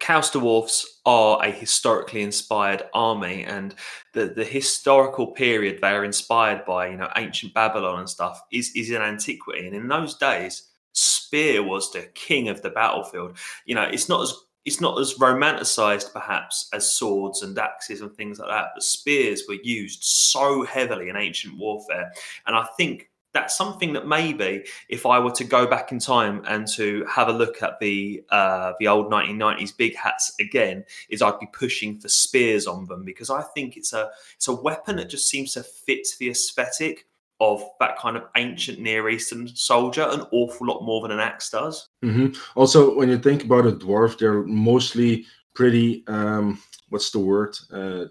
Chaos 0.00 0.30
Dwarfs 0.30 1.00
are 1.04 1.44
a 1.44 1.50
historically 1.50 2.22
inspired 2.22 2.84
army, 2.94 3.44
and 3.44 3.74
the, 4.14 4.26
the 4.26 4.44
historical 4.44 5.28
period 5.28 5.80
they 5.80 5.90
are 5.90 6.04
inspired 6.04 6.64
by, 6.64 6.88
you 6.88 6.96
know, 6.96 7.10
ancient 7.16 7.52
Babylon 7.54 8.00
and 8.00 8.08
stuff, 8.08 8.40
is 8.50 8.72
is 8.74 8.90
in 8.90 9.02
antiquity. 9.02 9.66
And 9.66 9.76
in 9.76 9.88
those 9.88 10.16
days, 10.16 10.70
spear 10.92 11.62
was 11.62 11.92
the 11.92 12.08
king 12.14 12.48
of 12.48 12.62
the 12.62 12.70
battlefield. 12.70 13.36
You 13.66 13.74
know, 13.74 13.82
it's 13.82 14.08
not 14.08 14.22
as 14.22 14.34
it's 14.70 14.80
not 14.80 15.00
as 15.00 15.14
romanticized 15.14 16.12
perhaps 16.12 16.68
as 16.72 16.88
swords 16.88 17.42
and 17.42 17.58
axes 17.58 18.02
and 18.02 18.14
things 18.14 18.38
like 18.38 18.48
that, 18.48 18.68
but 18.72 18.84
spears 18.84 19.42
were 19.48 19.58
used 19.64 20.04
so 20.04 20.62
heavily 20.62 21.08
in 21.08 21.16
ancient 21.16 21.58
warfare. 21.58 22.12
And 22.46 22.54
I 22.54 22.64
think 22.76 23.10
that's 23.32 23.56
something 23.56 23.92
that 23.94 24.06
maybe 24.06 24.64
if 24.88 25.06
I 25.06 25.18
were 25.18 25.32
to 25.32 25.42
go 25.42 25.66
back 25.66 25.90
in 25.90 25.98
time 25.98 26.44
and 26.46 26.68
to 26.74 27.04
have 27.10 27.26
a 27.26 27.32
look 27.32 27.64
at 27.64 27.80
the 27.80 28.22
uh, 28.30 28.74
the 28.78 28.86
old 28.86 29.10
1990s 29.10 29.76
big 29.76 29.96
hats 29.96 30.32
again, 30.38 30.84
is 31.08 31.20
I'd 31.20 31.40
be 31.40 31.48
pushing 31.52 31.98
for 31.98 32.08
spears 32.08 32.68
on 32.68 32.86
them 32.86 33.04
because 33.04 33.28
I 33.28 33.42
think 33.42 33.76
it's 33.76 33.92
a 33.92 34.10
it's 34.36 34.46
a 34.46 34.54
weapon 34.54 34.96
that 34.96 35.10
just 35.10 35.28
seems 35.28 35.54
to 35.54 35.64
fit 35.64 36.06
the 36.20 36.30
aesthetic 36.30 37.06
of 37.40 37.62
that 37.80 37.98
kind 37.98 38.16
of 38.16 38.24
ancient 38.36 38.78
Near 38.78 39.08
Eastern 39.08 39.48
soldier 39.48 40.06
an 40.10 40.22
awful 40.30 40.66
lot 40.66 40.82
more 40.82 41.00
than 41.02 41.12
an 41.12 41.20
axe 41.20 41.50
does. 41.50 41.88
Mm-hmm. 42.04 42.38
Also, 42.54 42.94
when 42.94 43.08
you 43.08 43.18
think 43.18 43.44
about 43.44 43.66
a 43.66 43.72
dwarf, 43.72 44.18
they're 44.18 44.42
mostly 44.42 45.26
pretty. 45.54 46.04
Um, 46.06 46.60
what's 46.90 47.10
the 47.10 47.18
word? 47.18 47.56
Uh, 47.72 48.06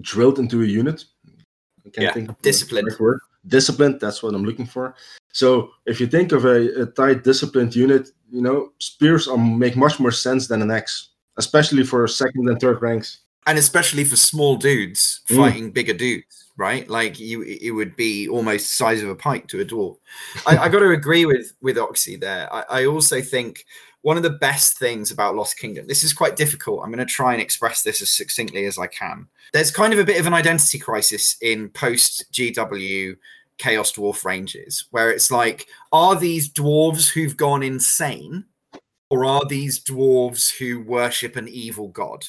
drilled 0.00 0.38
into 0.38 0.62
a 0.62 0.66
unit. 0.66 1.04
I 1.86 1.90
can't 1.90 2.04
yeah, 2.04 2.12
think 2.12 2.42
disciplined. 2.42 2.96
Word 2.98 3.20
disciplined. 3.46 4.00
That's 4.00 4.22
what 4.22 4.34
I'm 4.34 4.44
looking 4.44 4.66
for. 4.66 4.94
So 5.32 5.70
if 5.86 6.00
you 6.00 6.06
think 6.06 6.32
of 6.32 6.44
a, 6.44 6.82
a 6.82 6.86
tight, 6.86 7.24
disciplined 7.24 7.74
unit, 7.74 8.10
you 8.30 8.42
know, 8.42 8.72
spears 8.78 9.28
make 9.36 9.76
much 9.76 9.98
more 9.98 10.10
sense 10.10 10.46
than 10.46 10.62
an 10.62 10.70
axe, 10.70 11.10
especially 11.36 11.84
for 11.84 12.06
second 12.06 12.48
and 12.48 12.60
third 12.60 12.82
ranks, 12.82 13.20
and 13.46 13.58
especially 13.58 14.04
for 14.04 14.16
small 14.16 14.56
dudes 14.56 15.22
mm. 15.28 15.36
fighting 15.36 15.70
mm. 15.70 15.74
bigger 15.74 15.94
dudes. 15.94 16.41
Right, 16.58 16.86
like 16.88 17.18
you, 17.18 17.42
it 17.42 17.70
would 17.70 17.96
be 17.96 18.28
almost 18.28 18.74
size 18.74 19.02
of 19.02 19.08
a 19.08 19.14
pike 19.14 19.48
to 19.48 19.60
a 19.60 19.64
dwarf. 19.64 19.96
I, 20.46 20.58
I 20.58 20.68
got 20.68 20.80
to 20.80 20.90
agree 20.90 21.24
with 21.24 21.54
with 21.62 21.78
Oxy 21.78 22.16
there. 22.16 22.52
I, 22.52 22.64
I 22.68 22.86
also 22.86 23.22
think 23.22 23.64
one 24.02 24.16
of 24.16 24.22
the 24.22 24.30
best 24.30 24.78
things 24.78 25.10
about 25.10 25.34
Lost 25.34 25.58
Kingdom, 25.58 25.86
this 25.86 26.04
is 26.04 26.12
quite 26.12 26.36
difficult. 26.36 26.80
I'm 26.82 26.90
going 26.90 26.98
to 26.98 27.06
try 27.06 27.32
and 27.32 27.40
express 27.40 27.82
this 27.82 28.02
as 28.02 28.10
succinctly 28.10 28.66
as 28.66 28.76
I 28.76 28.88
can. 28.88 29.28
There's 29.52 29.70
kind 29.70 29.92
of 29.92 29.98
a 29.98 30.04
bit 30.04 30.20
of 30.20 30.26
an 30.26 30.34
identity 30.34 30.78
crisis 30.78 31.36
in 31.40 31.70
post 31.70 32.26
GW 32.32 33.16
Chaos 33.58 33.92
Dwarf 33.92 34.24
ranges, 34.24 34.86
where 34.90 35.10
it's 35.10 35.30
like, 35.30 35.68
are 35.92 36.16
these 36.16 36.52
dwarves 36.52 37.08
who've 37.08 37.36
gone 37.36 37.62
insane, 37.62 38.44
or 39.08 39.24
are 39.24 39.44
these 39.46 39.82
dwarves 39.82 40.50
who 40.58 40.82
worship 40.82 41.36
an 41.36 41.48
evil 41.48 41.88
god? 41.88 42.26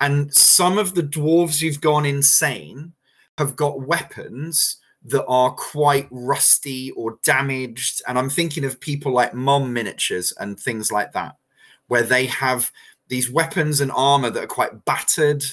And 0.00 0.32
some 0.32 0.78
of 0.78 0.94
the 0.94 1.02
dwarves 1.02 1.60
who've 1.60 1.80
gone 1.80 2.06
insane 2.06 2.92
have 3.38 3.56
got 3.56 3.86
weapons 3.86 4.78
that 5.04 5.24
are 5.26 5.52
quite 5.52 6.08
rusty 6.10 6.90
or 6.92 7.18
damaged. 7.22 8.02
And 8.08 8.18
I'm 8.18 8.30
thinking 8.30 8.64
of 8.64 8.80
people 8.80 9.12
like 9.12 9.34
Mom 9.34 9.72
Miniatures 9.72 10.32
and 10.38 10.58
things 10.58 10.90
like 10.90 11.12
that, 11.12 11.36
where 11.88 12.02
they 12.02 12.26
have 12.26 12.72
these 13.08 13.30
weapons 13.30 13.80
and 13.80 13.92
armor 13.92 14.30
that 14.30 14.44
are 14.44 14.48
quite 14.48 14.84
battered. 14.84 15.44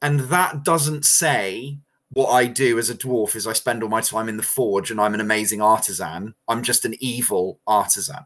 And 0.00 0.20
that 0.20 0.64
doesn't 0.64 1.04
say 1.04 1.78
what 2.10 2.30
I 2.30 2.46
do 2.46 2.78
as 2.78 2.88
a 2.88 2.94
dwarf 2.94 3.36
is 3.36 3.46
I 3.46 3.52
spend 3.52 3.82
all 3.82 3.88
my 3.88 4.00
time 4.00 4.28
in 4.28 4.38
the 4.38 4.42
forge 4.42 4.90
and 4.90 5.00
I'm 5.00 5.14
an 5.14 5.20
amazing 5.20 5.60
artisan. 5.60 6.34
I'm 6.48 6.62
just 6.62 6.84
an 6.84 6.94
evil 7.00 7.60
artisan. 7.66 8.24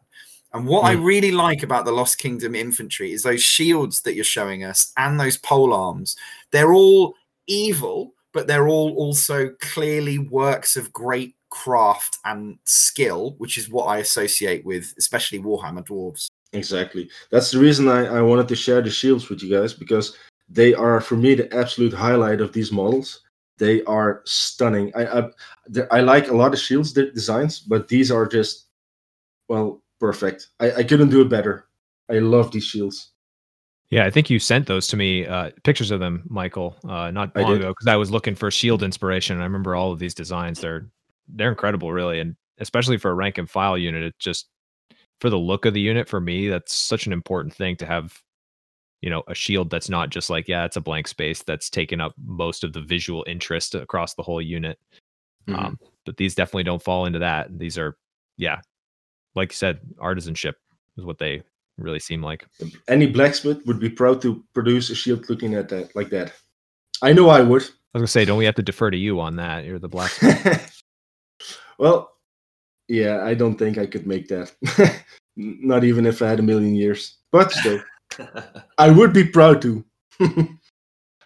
And 0.52 0.66
what 0.66 0.84
mm. 0.84 0.88
I 0.88 0.94
hmm. 0.96 1.02
really 1.02 1.32
like 1.32 1.62
about 1.62 1.84
the 1.84 1.92
Lost 1.92 2.18
Kingdom 2.18 2.54
infantry 2.54 3.12
is 3.12 3.22
those 3.22 3.42
shields 3.42 4.02
that 4.02 4.14
you're 4.14 4.24
showing 4.24 4.64
us 4.64 4.92
and 4.96 5.18
those 5.18 5.36
pole 5.38 5.72
arms. 5.72 6.14
They're 6.50 6.74
all 6.74 7.14
evil, 7.46 8.14
but 8.32 8.46
they're 8.46 8.68
all 8.68 8.94
also 8.96 9.50
clearly 9.60 10.18
works 10.18 10.76
of 10.76 10.92
great 10.92 11.34
craft 11.50 12.18
and 12.24 12.58
skill, 12.64 13.34
which 13.38 13.58
is 13.58 13.68
what 13.68 13.84
I 13.84 13.98
associate 13.98 14.64
with, 14.64 14.94
especially 14.98 15.38
Warhammer 15.38 15.86
Dwarves. 15.86 16.28
Exactly. 16.52 17.10
That's 17.30 17.50
the 17.50 17.58
reason 17.58 17.88
I, 17.88 18.06
I 18.06 18.20
wanted 18.22 18.48
to 18.48 18.56
share 18.56 18.82
the 18.82 18.90
shields 18.90 19.28
with 19.28 19.42
you 19.42 19.54
guys 19.54 19.72
because 19.72 20.16
they 20.48 20.74
are, 20.74 21.00
for 21.00 21.16
me, 21.16 21.34
the 21.34 21.54
absolute 21.54 21.92
highlight 21.92 22.40
of 22.40 22.52
these 22.52 22.72
models. 22.72 23.20
They 23.58 23.82
are 23.84 24.22
stunning. 24.24 24.92
I 24.94 25.20
I, 25.20 25.30
I 25.90 26.00
like 26.00 26.28
a 26.28 26.36
lot 26.36 26.52
of 26.52 26.58
shields 26.58 26.92
designs, 26.92 27.60
but 27.60 27.88
these 27.88 28.10
are 28.10 28.26
just, 28.26 28.66
well, 29.48 29.82
perfect. 30.00 30.48
I, 30.58 30.72
I 30.72 30.82
couldn't 30.82 31.10
do 31.10 31.20
it 31.22 31.28
better. 31.28 31.68
I 32.10 32.18
love 32.18 32.50
these 32.50 32.64
shields. 32.64 33.11
Yeah, 33.92 34.06
I 34.06 34.10
think 34.10 34.30
you 34.30 34.38
sent 34.38 34.66
those 34.68 34.88
to 34.88 34.96
me, 34.96 35.26
uh, 35.26 35.50
pictures 35.64 35.90
of 35.90 36.00
them, 36.00 36.22
Michael, 36.26 36.74
uh, 36.88 37.10
not 37.10 37.36
long 37.36 37.58
ago, 37.58 37.68
because 37.72 37.88
I 37.88 37.96
was 37.96 38.10
looking 38.10 38.34
for 38.34 38.50
shield 38.50 38.82
inspiration. 38.82 39.38
I 39.38 39.44
remember 39.44 39.74
all 39.74 39.92
of 39.92 39.98
these 39.98 40.14
designs; 40.14 40.60
they're 40.60 40.88
they're 41.28 41.50
incredible, 41.50 41.92
really, 41.92 42.18
and 42.18 42.34
especially 42.56 42.96
for 42.96 43.10
a 43.10 43.14
rank 43.14 43.36
and 43.36 43.50
file 43.50 43.76
unit. 43.76 44.02
It 44.02 44.18
just 44.18 44.48
for 45.20 45.28
the 45.28 45.38
look 45.38 45.66
of 45.66 45.74
the 45.74 45.80
unit, 45.82 46.08
for 46.08 46.22
me, 46.22 46.48
that's 46.48 46.74
such 46.74 47.06
an 47.06 47.12
important 47.12 47.54
thing 47.54 47.76
to 47.76 47.86
have. 47.86 48.18
You 49.02 49.10
know, 49.10 49.24
a 49.28 49.34
shield 49.34 49.68
that's 49.68 49.90
not 49.90 50.08
just 50.08 50.30
like 50.30 50.48
yeah, 50.48 50.64
it's 50.64 50.78
a 50.78 50.80
blank 50.80 51.06
space 51.06 51.42
that's 51.42 51.68
taken 51.68 52.00
up 52.00 52.14
most 52.24 52.64
of 52.64 52.72
the 52.72 52.80
visual 52.80 53.26
interest 53.28 53.74
across 53.74 54.14
the 54.14 54.22
whole 54.22 54.40
unit. 54.40 54.78
Mm-hmm. 55.46 55.58
Um, 55.58 55.78
but 56.06 56.16
these 56.16 56.34
definitely 56.34 56.64
don't 56.64 56.82
fall 56.82 57.04
into 57.04 57.18
that. 57.18 57.58
These 57.58 57.76
are, 57.76 57.98
yeah, 58.38 58.60
like 59.34 59.52
you 59.52 59.56
said, 59.56 59.80
artisanship 59.98 60.54
is 60.96 61.04
what 61.04 61.18
they 61.18 61.42
really 61.78 62.00
seem 62.00 62.22
like. 62.22 62.46
Any 62.88 63.06
blacksmith 63.06 63.64
would 63.66 63.80
be 63.80 63.88
proud 63.88 64.22
to 64.22 64.44
produce 64.54 64.90
a 64.90 64.94
shield 64.94 65.28
looking 65.28 65.54
at 65.54 65.68
that 65.70 65.94
like 65.94 66.10
that. 66.10 66.32
I 67.02 67.12
know 67.12 67.28
I 67.28 67.40
would. 67.40 67.62
I 67.62 67.98
was 67.98 68.00
gonna 68.00 68.06
say, 68.06 68.24
don't 68.24 68.38
we 68.38 68.44
have 68.44 68.54
to 68.56 68.62
defer 68.62 68.90
to 68.90 68.96
you 68.96 69.20
on 69.20 69.36
that? 69.36 69.64
You're 69.64 69.78
the 69.78 69.88
blacksmith. 69.88 70.82
well, 71.78 72.10
yeah, 72.88 73.24
I 73.24 73.34
don't 73.34 73.58
think 73.58 73.78
I 73.78 73.86
could 73.86 74.06
make 74.06 74.28
that. 74.28 74.52
Not 75.36 75.84
even 75.84 76.06
if 76.06 76.22
I 76.22 76.28
had 76.28 76.40
a 76.40 76.42
million 76.42 76.74
years. 76.74 77.18
But 77.30 77.52
still, 77.52 77.80
I 78.78 78.90
would 78.90 79.12
be 79.12 79.24
proud 79.24 79.62
to. 79.62 79.84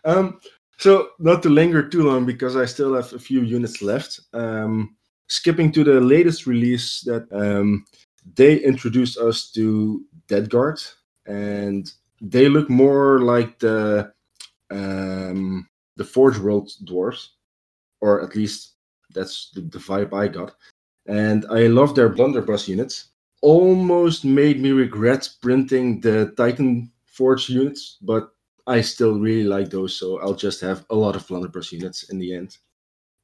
um, 0.04 0.40
so 0.78 1.10
not 1.18 1.42
to 1.42 1.48
linger 1.48 1.88
too 1.88 2.02
long 2.02 2.24
because 2.24 2.54
I 2.56 2.66
still 2.66 2.94
have 2.94 3.12
a 3.12 3.18
few 3.18 3.42
units 3.42 3.82
left. 3.82 4.20
Um, 4.32 4.96
skipping 5.28 5.72
to 5.72 5.82
the 5.82 6.00
latest 6.00 6.46
release 6.46 7.00
that 7.02 7.26
um, 7.32 7.84
they 8.34 8.56
introduced 8.56 9.18
us 9.18 9.50
to 9.52 10.04
Dead 10.26 10.50
Guard, 10.50 10.80
and 11.26 11.90
they 12.20 12.48
look 12.48 12.68
more 12.68 13.20
like 13.20 13.58
the 13.58 14.12
um, 14.70 15.68
the 15.96 16.04
Forge 16.04 16.38
World 16.38 16.70
dwarves, 16.84 17.28
or 18.00 18.22
at 18.22 18.34
least 18.34 18.74
that's 19.14 19.50
the, 19.54 19.60
the 19.60 19.78
vibe 19.78 20.12
I 20.12 20.28
got. 20.28 20.54
And 21.06 21.46
I 21.50 21.68
love 21.68 21.94
their 21.94 22.08
blunderbuss 22.08 22.68
units. 22.68 23.08
Almost 23.42 24.24
made 24.24 24.60
me 24.60 24.70
regret 24.70 25.28
printing 25.40 26.00
the 26.00 26.32
Titan 26.36 26.90
Forge 27.04 27.48
units, 27.48 27.98
but 28.02 28.30
I 28.66 28.80
still 28.80 29.18
really 29.18 29.44
like 29.44 29.70
those, 29.70 29.96
so 29.96 30.18
I'll 30.20 30.34
just 30.34 30.60
have 30.62 30.84
a 30.90 30.96
lot 30.96 31.14
of 31.14 31.26
blunderbuss 31.28 31.70
units 31.70 32.10
in 32.10 32.18
the 32.18 32.34
end. 32.34 32.56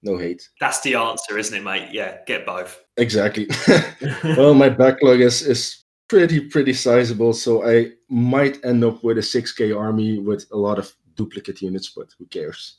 No 0.02 0.16
hate. 0.16 0.48
That's 0.60 0.80
the 0.80 0.94
answer, 0.94 1.38
isn't 1.38 1.56
it, 1.56 1.64
mate? 1.64 1.88
Yeah, 1.92 2.18
get 2.26 2.46
both. 2.46 2.81
Exactly. 2.96 3.48
well, 4.36 4.54
my 4.54 4.68
backlog 4.68 5.20
is 5.20 5.42
is 5.42 5.84
pretty 6.08 6.40
pretty 6.40 6.72
sizable. 6.72 7.32
So 7.32 7.66
I 7.66 7.92
might 8.08 8.64
end 8.64 8.84
up 8.84 9.02
with 9.02 9.18
a 9.18 9.22
6k 9.22 9.76
army 9.76 10.18
with 10.18 10.46
a 10.52 10.56
lot 10.56 10.78
of 10.78 10.94
duplicate 11.16 11.62
units, 11.62 11.90
but 11.90 12.08
who 12.18 12.26
cares? 12.26 12.76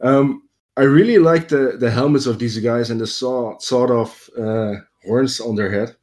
Um, 0.00 0.48
I 0.76 0.82
really 0.82 1.18
like 1.18 1.48
the 1.48 1.76
the 1.78 1.90
helmets 1.90 2.26
of 2.26 2.38
these 2.38 2.58
guys 2.58 2.90
and 2.90 3.00
the 3.00 3.06
saw, 3.06 3.58
sort 3.58 3.90
of 3.90 4.30
uh, 4.38 4.74
horns 5.04 5.40
on 5.40 5.56
their 5.56 5.70
head. 5.70 5.96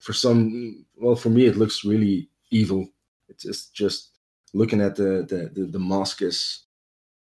For 0.00 0.12
some, 0.12 0.84
well, 0.96 1.14
for 1.14 1.30
me, 1.30 1.46
it 1.46 1.56
looks 1.56 1.84
really 1.84 2.28
evil. 2.50 2.88
It's 3.28 3.44
just 3.44 3.74
just 3.74 4.10
looking 4.52 4.80
at 4.80 4.96
the 4.96 5.24
the 5.28 5.50
the, 5.54 5.66
the 5.66 5.78
mask 5.78 6.22
is, 6.22 6.64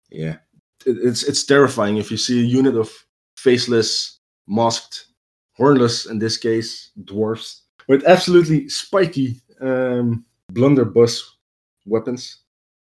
yeah, 0.09 0.37
it, 0.85 0.97
it's 1.03 1.23
it's 1.23 1.45
terrifying 1.45 1.97
if 1.97 2.09
you 2.09 2.17
see 2.17 2.39
a 2.39 2.57
unit 2.59 2.75
of 2.75 2.89
faceless, 3.35 4.19
masked, 4.47 5.07
hornless 5.57 6.09
in 6.09 6.19
this 6.19 6.37
case 6.37 6.91
dwarfs 7.03 7.63
with 7.87 8.03
absolutely 8.05 8.69
spiky 8.69 9.41
um, 9.59 10.25
blunderbuss 10.49 11.37
weapons. 11.85 12.37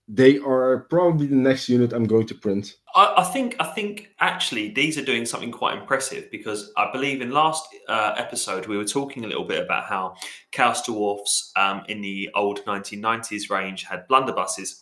They 0.08 0.38
are 0.38 0.80
probably 0.90 1.26
the 1.26 1.36
next 1.36 1.68
unit 1.68 1.92
I'm 1.92 2.04
going 2.04 2.26
to 2.26 2.34
print. 2.34 2.74
I, 2.94 3.14
I, 3.18 3.24
think 3.24 3.56
I 3.60 3.66
think 3.66 4.10
actually 4.20 4.72
these 4.72 4.98
are 4.98 5.04
doing 5.04 5.24
something 5.24 5.52
quite 5.52 5.78
impressive 5.78 6.30
because 6.30 6.72
I 6.76 6.90
believe 6.92 7.22
in 7.22 7.30
last 7.30 7.66
uh, 7.88 8.14
episode 8.16 8.66
we 8.66 8.76
were 8.76 8.84
talking 8.84 9.24
a 9.24 9.28
little 9.28 9.44
bit 9.44 9.64
about 9.64 9.84
how 9.84 10.16
Chaos 10.50 10.82
Dwarfs 10.82 11.52
um, 11.56 11.82
in 11.88 12.00
the 12.00 12.28
old 12.34 12.64
1990s 12.64 13.48
range 13.48 13.84
had 13.84 14.06
blunderbusses. 14.08 14.81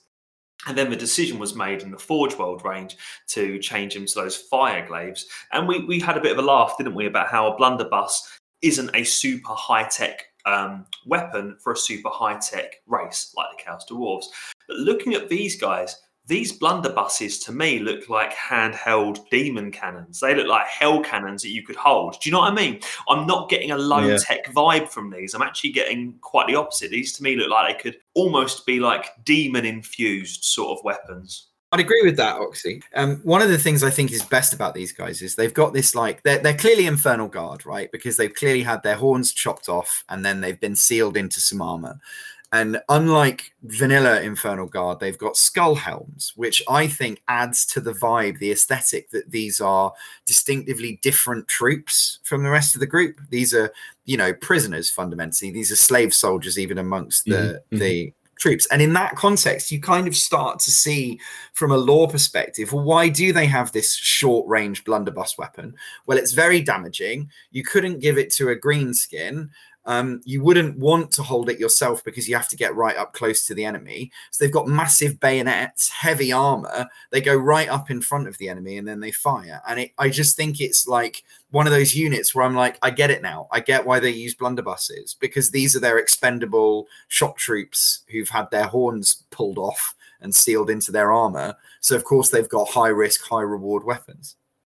And 0.67 0.77
then 0.77 0.91
the 0.91 0.97
decision 0.97 1.39
was 1.39 1.55
made 1.55 1.83
in 1.83 1.91
the 1.91 1.99
Forge 1.99 2.37
World 2.37 2.65
range 2.65 2.97
to 3.29 3.59
change 3.59 3.95
them 3.95 4.07
to 4.07 4.15
those 4.15 4.37
fire 4.37 4.87
glaives. 4.87 5.27
And 5.53 5.67
we, 5.67 5.85
we 5.87 5.99
had 5.99 6.19
a 6.19 6.21
bit 6.21 6.33
of 6.33 6.39
a 6.39 6.43
laugh, 6.43 6.75
didn't 6.77 6.95
we, 6.95 7.07
about 7.07 7.29
how 7.29 7.51
a 7.51 7.57
blunderbuss 7.57 8.39
isn't 8.61 8.95
a 8.95 9.05
super 9.05 9.55
high 9.55 9.85
tech 9.85 10.27
um, 10.47 10.87
weapon 11.07 11.57
for 11.63 11.73
a 11.73 11.77
super 11.77 12.11
high 12.11 12.39
tech 12.39 12.77
race 12.87 13.33
like 13.37 13.57
the 13.57 13.63
Chaos 13.63 13.87
Dwarves. 13.91 14.27
But 14.69 14.79
looking 14.79 15.15
at 15.15 15.29
these 15.29 15.59
guys, 15.61 15.97
these 16.31 16.57
blunderbusses 16.57 17.45
to 17.45 17.53
me 17.53 17.81
look 17.81 18.09
like 18.09 18.33
handheld 18.33 19.29
demon 19.31 19.73
cannons. 19.73 20.21
They 20.21 20.33
look 20.33 20.47
like 20.47 20.67
hell 20.69 21.03
cannons 21.03 21.43
that 21.43 21.51
you 21.51 21.65
could 21.65 21.75
hold. 21.75 22.13
Do 22.21 22.29
you 22.29 22.33
know 22.33 22.39
what 22.39 22.53
I 22.53 22.55
mean? 22.55 22.79
I'm 23.09 23.27
not 23.27 23.51
getting 23.51 23.73
a 23.73 23.77
low 23.77 24.17
tech 24.17 24.47
vibe 24.55 24.89
from 24.89 25.11
these. 25.11 25.35
I'm 25.35 25.43
actually 25.43 25.73
getting 25.73 26.15
quite 26.21 26.47
the 26.47 26.55
opposite. 26.55 26.93
These 26.93 27.15
to 27.15 27.25
me 27.25 27.35
look 27.35 27.51
like 27.51 27.77
they 27.77 27.83
could 27.83 28.01
almost 28.15 28.65
be 28.65 28.79
like 28.79 29.07
demon 29.25 29.67
infused 29.67 30.45
sort 30.45 30.79
of 30.79 30.85
weapons. 30.85 31.49
I'd 31.73 31.81
agree 31.81 32.03
with 32.05 32.17
that, 32.17 32.37
Oxy. 32.37 32.81
Um, 32.95 33.17
one 33.25 33.43
of 33.43 33.49
the 33.49 33.59
things 33.59 33.83
I 33.83 33.91
think 33.91 34.13
is 34.13 34.23
best 34.23 34.53
about 34.53 34.75
these 34.75 34.93
guys 34.93 35.23
is 35.23 35.35
they've 35.35 35.55
got 35.55 35.73
this 35.73 35.97
like 35.97 36.23
they're 36.23 36.39
they're 36.39 36.57
clearly 36.57 36.87
Infernal 36.87 37.29
Guard, 37.29 37.67
right? 37.67 37.91
Because 37.91 38.17
they've 38.17 38.35
clearly 38.35 38.63
had 38.63 38.85
their 38.85 38.97
horns 38.97 39.33
chopped 39.33 39.69
off 39.69 40.05
and 40.09 40.25
then 40.25 40.41
they've 40.41 40.61
been 40.61 40.77
sealed 40.77 41.17
into 41.17 41.41
some 41.41 41.61
armor. 41.61 41.99
And 42.53 42.81
unlike 42.89 43.53
vanilla 43.63 44.21
Infernal 44.23 44.67
Guard, 44.67 44.99
they've 44.99 45.17
got 45.17 45.37
skull 45.37 45.77
helms, 45.77 46.33
which 46.35 46.61
I 46.69 46.89
think 46.89 47.23
adds 47.29 47.65
to 47.67 47.81
the 47.81 47.93
vibe, 47.93 48.39
the 48.39 48.51
aesthetic 48.51 49.11
that 49.11 49.31
these 49.31 49.61
are 49.61 49.93
distinctively 50.27 50.99
different 51.01 51.47
troops 51.47 52.19
from 52.25 52.43
the 52.43 52.51
rest 52.51 52.75
of 52.75 52.81
the 52.81 52.89
group. 52.89 53.21
These 53.31 53.55
are, 53.55 53.73
you 54.05 54.17
know, 54.17 54.35
prisoners 54.35 54.91
fundamentally. 54.91 55.53
These 55.53 55.71
are 55.71 55.77
slave 55.77 56.13
soldiers, 56.13 56.59
even 56.59 56.79
amongst 56.79 57.25
the 57.27 57.63
mm-hmm. 57.71 57.79
the 57.79 57.85
mm-hmm 57.85 58.17
troops. 58.41 58.67
And 58.67 58.83
in 58.83 58.95
that 58.95 59.15
context, 59.15 59.71
you 59.71 59.81
kind 59.81 60.09
of 60.09 60.17
start 60.17 60.59
to 60.61 60.71
see 60.71 61.21
from 61.53 61.71
a 61.71 61.77
lore 61.77 62.09
perspective, 62.09 62.73
well, 62.73 62.83
why 62.83 63.09
do 63.09 63.33
they 63.33 63.47
have 63.47 63.71
this 63.71 63.95
short 63.95 64.49
range 64.49 64.83
blunderbuss 64.85 65.39
weapon? 65.39 65.75
Well, 66.07 66.19
it's 66.19 66.33
very 66.33 66.61
damaging. 66.63 67.31
You 67.53 67.63
couldn't 67.63 68.01
give 68.01 68.19
it 68.19 68.33
to 68.35 68.49
a 68.49 68.57
green 68.57 68.95
skin. 68.95 69.51
Um, 69.91 70.21
you 70.25 70.41
wouldn't 70.41 70.79
want 70.79 71.11
to 71.15 71.23
hold 71.25 71.51
it 71.51 71.59
yourself 71.59 72.05
because 72.05 72.29
you 72.29 72.37
have 72.37 72.47
to 72.51 72.57
get 72.57 72.77
right 72.77 72.97
up 72.97 73.13
close 73.13 73.45
to 73.47 73.55
the 73.55 73.65
enemy. 73.65 74.13
So 74.31 74.45
they've 74.45 74.53
got 74.53 74.69
massive 74.69 75.19
bayonets, 75.19 75.89
heavy 75.89 76.31
armor. 76.31 76.89
They 77.11 77.21
go 77.21 77.35
right 77.35 77.69
up 77.69 77.91
in 77.91 78.01
front 78.01 78.29
of 78.29 78.39
the 78.39 78.49
enemy 78.49 78.79
and 78.79 78.87
then 78.87 79.01
they 79.01 79.11
fire. 79.11 79.61
And 79.67 79.81
it, 79.81 79.91
I 79.99 80.09
just 80.09 80.37
think 80.37 80.61
it's 80.61 80.87
like 80.87 81.25
one 81.51 81.67
of 81.67 81.73
those 81.73 81.93
units 81.93 82.37
where 82.37 82.45
I'm 82.45 82.55
like, 82.55 82.79
I 82.83 82.91
get 82.91 83.11
it 83.11 83.21
now. 83.21 83.49
I 83.51 83.59
get 83.59 83.85
why 83.85 83.99
they 83.99 84.11
use 84.11 84.37
blunderbusses 84.37 85.19
because 85.19 85.51
these 85.51 85.75
are 85.75 85.81
their 85.81 85.99
expendable 85.99 86.87
shock 87.09 87.37
troops 87.37 88.05
who've 88.13 88.29
had 88.29 88.49
their 88.53 88.69
horns 88.69 89.25
pulled 89.33 89.59
off 89.59 89.97
and 90.21 90.33
sealed 90.33 90.71
into 90.71 90.93
their 90.93 91.11
armor. 91.11 91.57
So 91.81 91.97
of 91.97 92.05
course 92.05 92.31
they've 92.31 92.49
got 92.49 92.69
high 92.69 92.91
risk, 92.91 93.23
high 93.23 93.43
reward 93.43 93.83
weapons. 93.83 94.37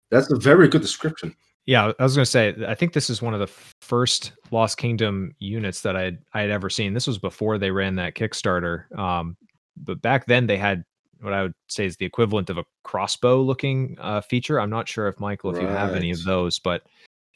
That's 0.09 0.31
a 0.31 0.37
very 0.37 0.69
good 0.69 0.81
description. 0.81 1.37
Yeah, 1.67 1.93
I 1.99 2.03
was 2.03 2.17
going 2.17 2.25
to 2.25 2.31
say, 2.31 2.55
I 2.67 2.75
think 2.75 2.93
this 2.93 3.09
is 3.09 3.23
one 3.23 3.35
of 3.35 3.41
the 3.41 3.47
first 3.81 4.33
Lost 4.51 4.79
Kingdom 4.79 5.35
units 5.39 5.83
that 5.83 5.97
I 5.97 6.19
I 6.33 6.41
had 6.41 6.51
ever 6.51 6.69
seen. 6.69 6.93
This 6.93 7.07
was 7.07 7.19
before 7.19 7.59
they 7.59 7.71
ran 7.71 7.95
that 7.97 8.15
Kickstarter. 8.15 8.91
Um, 8.99 9.37
but 9.77 10.03
back 10.03 10.27
then 10.27 10.47
they 10.47 10.57
had 10.57 10.85
what 11.21 11.33
I 11.33 11.43
would 11.43 11.55
say 11.69 11.87
is 11.87 11.97
the 11.97 12.05
equivalent 12.05 12.51
of 12.51 12.59
a 12.59 12.65
crossbow 12.83 13.41
looking 13.41 13.97
uh, 14.01 14.21
feature. 14.23 14.61
I'm 14.61 14.71
not 14.71 14.89
sure 14.89 15.07
if 15.07 15.21
Michael, 15.21 15.51
if 15.51 15.57
right. 15.57 15.63
you 15.63 15.69
have 15.69 15.95
any 15.95 16.11
of 16.11 16.25
those, 16.25 16.59
but 16.59 16.83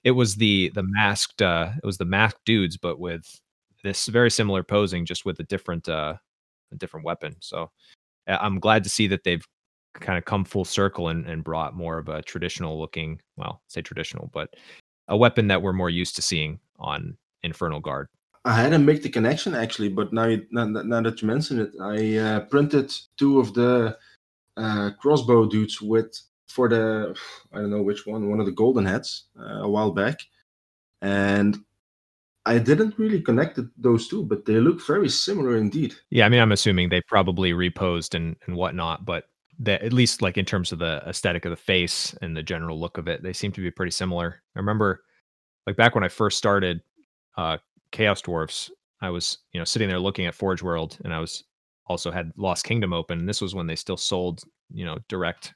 it 0.02 0.10
was 0.10 0.34
the 0.34 0.70
the 0.74 0.82
masked 0.82 1.40
uh, 1.40 1.70
it 1.82 1.86
was 1.86 1.98
the 1.98 2.04
masked 2.04 2.44
dudes, 2.44 2.76
but 2.76 2.98
with 2.98 3.40
this 3.84 4.06
very 4.06 4.30
similar 4.30 4.64
posing, 4.64 5.06
just 5.06 5.24
with 5.24 5.38
a 5.38 5.44
different 5.44 5.88
uh, 5.88 6.14
a 6.72 6.76
different 6.76 7.06
weapon. 7.06 7.36
So 7.40 7.70
I'm 8.26 8.58
glad 8.58 8.82
to 8.84 8.90
see 8.90 9.06
that 9.06 9.22
they've 9.22 9.46
kind 10.00 10.18
of 10.18 10.24
come 10.24 10.44
full 10.44 10.64
circle 10.64 11.08
and, 11.08 11.26
and 11.26 11.44
brought 11.44 11.74
more 11.74 11.98
of 11.98 12.08
a 12.08 12.22
traditional 12.22 12.78
looking, 12.78 13.20
well, 13.36 13.62
say 13.68 13.82
traditional, 13.82 14.30
but 14.32 14.54
a 15.08 15.16
weapon 15.16 15.48
that 15.48 15.62
we're 15.62 15.72
more 15.72 15.90
used 15.90 16.16
to 16.16 16.22
seeing 16.22 16.58
on 16.78 17.16
Infernal 17.42 17.80
Guard. 17.80 18.08
I 18.44 18.54
hadn't 18.54 18.84
made 18.84 19.02
the 19.02 19.08
connection 19.08 19.54
actually, 19.54 19.88
but 19.88 20.12
now 20.12 20.26
you, 20.26 20.46
now, 20.52 20.66
now 20.66 21.00
that 21.02 21.20
you 21.20 21.26
mention 21.26 21.60
it, 21.60 21.70
I 21.80 22.16
uh, 22.16 22.40
printed 22.40 22.92
two 23.16 23.40
of 23.40 23.54
the 23.54 23.96
uh, 24.56 24.90
crossbow 25.00 25.46
dudes 25.46 25.82
with 25.82 26.16
for 26.46 26.68
the 26.68 27.16
I 27.52 27.58
don't 27.58 27.70
know 27.70 27.82
which 27.82 28.06
one, 28.06 28.30
one 28.30 28.40
of 28.40 28.46
the 28.46 28.52
golden 28.52 28.86
heads 28.86 29.24
uh, 29.38 29.62
a 29.62 29.68
while 29.68 29.90
back, 29.90 30.20
and 31.02 31.58
I 32.46 32.58
didn't 32.58 32.98
really 32.98 33.20
connect 33.20 33.58
those 33.76 34.06
two, 34.06 34.22
but 34.22 34.44
they 34.44 34.54
look 34.54 34.86
very 34.86 35.08
similar 35.08 35.56
indeed. 35.56 35.94
Yeah, 36.10 36.26
I 36.26 36.28
mean, 36.28 36.40
I'm 36.40 36.52
assuming 36.52 36.88
they 36.88 37.02
probably 37.08 37.52
reposed 37.52 38.14
and 38.14 38.36
and 38.46 38.56
whatnot, 38.56 39.04
but 39.04 39.24
that 39.60 39.82
at 39.82 39.92
least 39.92 40.22
like 40.22 40.36
in 40.36 40.44
terms 40.44 40.72
of 40.72 40.78
the 40.78 41.02
aesthetic 41.06 41.44
of 41.44 41.50
the 41.50 41.56
face 41.56 42.14
and 42.22 42.36
the 42.36 42.42
general 42.42 42.78
look 42.78 42.98
of 42.98 43.08
it, 43.08 43.22
they 43.22 43.32
seem 43.32 43.52
to 43.52 43.60
be 43.60 43.70
pretty 43.70 43.92
similar. 43.92 44.42
I 44.54 44.58
remember 44.58 45.04
like 45.66 45.76
back 45.76 45.94
when 45.94 46.04
I 46.04 46.08
first 46.08 46.38
started 46.38 46.80
uh 47.36 47.58
Chaos 47.92 48.20
Dwarfs, 48.20 48.70
I 49.00 49.10
was, 49.10 49.38
you 49.52 49.60
know, 49.60 49.64
sitting 49.64 49.88
there 49.88 49.98
looking 49.98 50.26
at 50.26 50.34
Forge 50.34 50.62
World 50.62 50.98
and 51.04 51.14
I 51.14 51.20
was 51.20 51.44
also 51.86 52.10
had 52.10 52.32
Lost 52.36 52.64
Kingdom 52.64 52.92
open. 52.92 53.20
And 53.20 53.28
this 53.28 53.40
was 53.40 53.54
when 53.54 53.66
they 53.66 53.76
still 53.76 53.96
sold, 53.96 54.42
you 54.72 54.84
know, 54.84 54.98
direct 55.08 55.54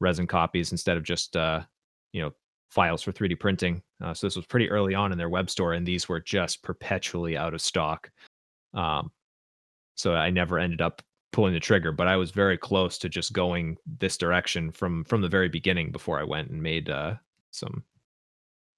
resin 0.00 0.26
copies 0.26 0.72
instead 0.72 0.96
of 0.96 1.02
just 1.02 1.36
uh, 1.36 1.62
you 2.12 2.22
know, 2.22 2.32
files 2.68 3.02
for 3.02 3.12
3D 3.12 3.38
printing. 3.38 3.82
Uh, 4.02 4.12
so 4.12 4.26
this 4.26 4.36
was 4.36 4.46
pretty 4.46 4.70
early 4.70 4.94
on 4.94 5.12
in 5.12 5.18
their 5.18 5.28
web 5.28 5.48
store, 5.50 5.72
and 5.74 5.86
these 5.86 6.08
were 6.08 6.20
just 6.20 6.62
perpetually 6.62 7.36
out 7.36 7.54
of 7.54 7.60
stock. 7.60 8.10
Um, 8.74 9.10
so 9.94 10.14
I 10.14 10.30
never 10.30 10.58
ended 10.58 10.80
up 10.80 11.02
pulling 11.32 11.54
the 11.54 11.60
trigger, 11.60 11.92
but 11.92 12.06
I 12.06 12.16
was 12.16 12.30
very 12.30 12.56
close 12.56 12.98
to 12.98 13.08
just 13.08 13.32
going 13.32 13.76
this 13.98 14.16
direction 14.16 14.70
from 14.70 15.04
from 15.04 15.20
the 15.20 15.28
very 15.28 15.48
beginning 15.48 15.92
before 15.92 16.18
I 16.18 16.24
went 16.24 16.50
and 16.50 16.62
made 16.62 16.88
uh, 16.88 17.14
some 17.50 17.84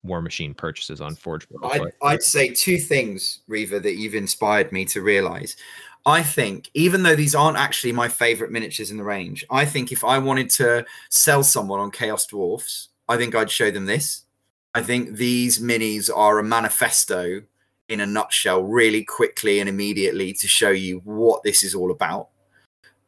War 0.03 0.23
Machine 0.23 0.55
purchases 0.55 1.01
on 1.01 1.15
Forge. 1.15 1.47
I'd, 1.65 1.83
I'd 2.03 2.23
say 2.23 2.49
two 2.49 2.79
things, 2.79 3.41
Reaver, 3.49 3.81
that 3.81 3.97
you've 3.97 4.15
inspired 4.15 4.73
me 4.73 4.85
to 4.87 5.03
realize. 5.03 5.57
I 6.07 6.23
think, 6.23 6.71
even 6.75 7.03
though 7.03 7.17
these 7.17 7.35
aren't 7.35 7.59
actually 7.59 7.93
my 7.93 8.09
favorite 8.09 8.51
miniatures 8.51 8.91
in 8.91 8.97
the 8.97 9.05
range, 9.05 9.45
I 9.51 9.65
think 9.65 9.93
if 9.93 10.05
I 10.05 10.19
wanted 10.19 10.49
to 10.51 10.87
sell 11.11 11.43
someone 11.43 11.81
on 11.81 11.91
Chaos 11.91 12.27
Dwarfs, 12.27 12.89
I 13.09 13.17
think 13.17 13.35
I'd 13.35 13.51
show 13.51 13.71
them 13.71 13.87
this. 13.87 14.23
I 14.75 14.83
think 14.83 15.17
these 15.17 15.59
minis 15.59 16.09
are 16.15 16.39
a 16.39 16.45
manifesto 16.45 17.43
in 17.89 18.01
a 18.01 18.07
nutshell, 18.07 18.63
really 18.63 19.03
quickly 19.03 19.61
and 19.61 19.69
immediately 19.69 20.33
to 20.35 20.47
show 20.47 20.71
you 20.71 21.01
what 21.05 21.43
this 21.43 21.63
is 21.63 21.75
all 21.75 21.91
about. 21.91 22.29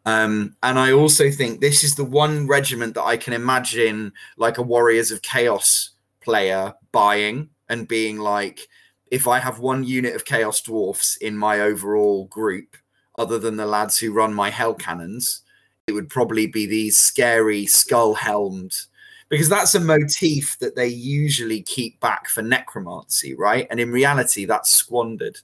Um, 0.07 0.57
and 0.63 0.79
I 0.79 0.93
also 0.93 1.31
think 1.31 1.61
this 1.61 1.85
is 1.85 1.95
the 1.95 2.05
one 2.05 2.47
regiment 2.47 2.95
that 2.95 3.05
I 3.05 3.17
can 3.17 3.33
imagine 3.33 4.13
like 4.37 4.59
a 4.59 4.63
Warriors 4.63 5.11
of 5.11 5.23
Chaos 5.23 5.91
player 6.21 6.75
buying 6.93 7.51
and 7.69 7.87
being 7.87 8.19
like, 8.19 8.67
if 9.11 9.27
I 9.29 9.39
have 9.41 9.59
one 9.59 9.85
unit 9.85 10.15
of 10.15 10.25
Chaos 10.25 10.63
Dwarfs 10.63 11.17
in 11.17 11.37
my 11.37 11.61
overall 11.61 12.27
group, 12.27 12.77
other 13.19 13.39
than 13.39 13.57
the 13.57 13.67
lads 13.67 13.99
who 13.99 14.13
run 14.13 14.33
my 14.33 14.51
Hell 14.51 14.75
Cannons, 14.75 15.43
it 15.87 15.93
would 15.93 16.09
probably 16.09 16.47
be 16.47 16.67
these 16.67 16.97
scary 16.97 17.67
skull 17.67 18.15
helmed 18.15 18.73
because 19.29 19.49
that's 19.49 19.75
a 19.75 19.81
motif 19.81 20.59
that 20.59 20.75
they 20.77 20.89
usually 20.89 21.63
keep 21.63 21.99
back 22.01 22.29
for 22.29 22.43
necromancy, 22.43 23.35
right? 23.35 23.67
And 23.71 23.79
in 23.79 23.93
reality, 23.93 24.45
that's 24.45 24.71
squandered. 24.71 25.39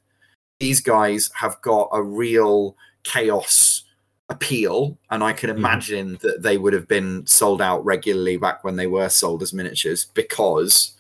These 0.58 0.80
guys 0.80 1.30
have 1.34 1.60
got 1.62 1.88
a 1.92 2.02
real 2.02 2.76
chaos 3.04 3.84
appeal 4.28 4.98
and 5.10 5.22
i 5.22 5.32
can 5.32 5.50
mm-hmm. 5.50 5.58
imagine 5.58 6.16
mm. 6.16 6.20
that 6.20 6.42
they 6.42 6.58
would 6.58 6.72
have 6.72 6.88
been 6.88 7.24
sold 7.26 7.62
out 7.62 7.84
regularly 7.84 8.36
back 8.36 8.64
when 8.64 8.76
they 8.76 8.86
were 8.86 9.08
sold 9.08 9.42
as 9.42 9.52
miniatures 9.52 10.04
because 10.04 10.96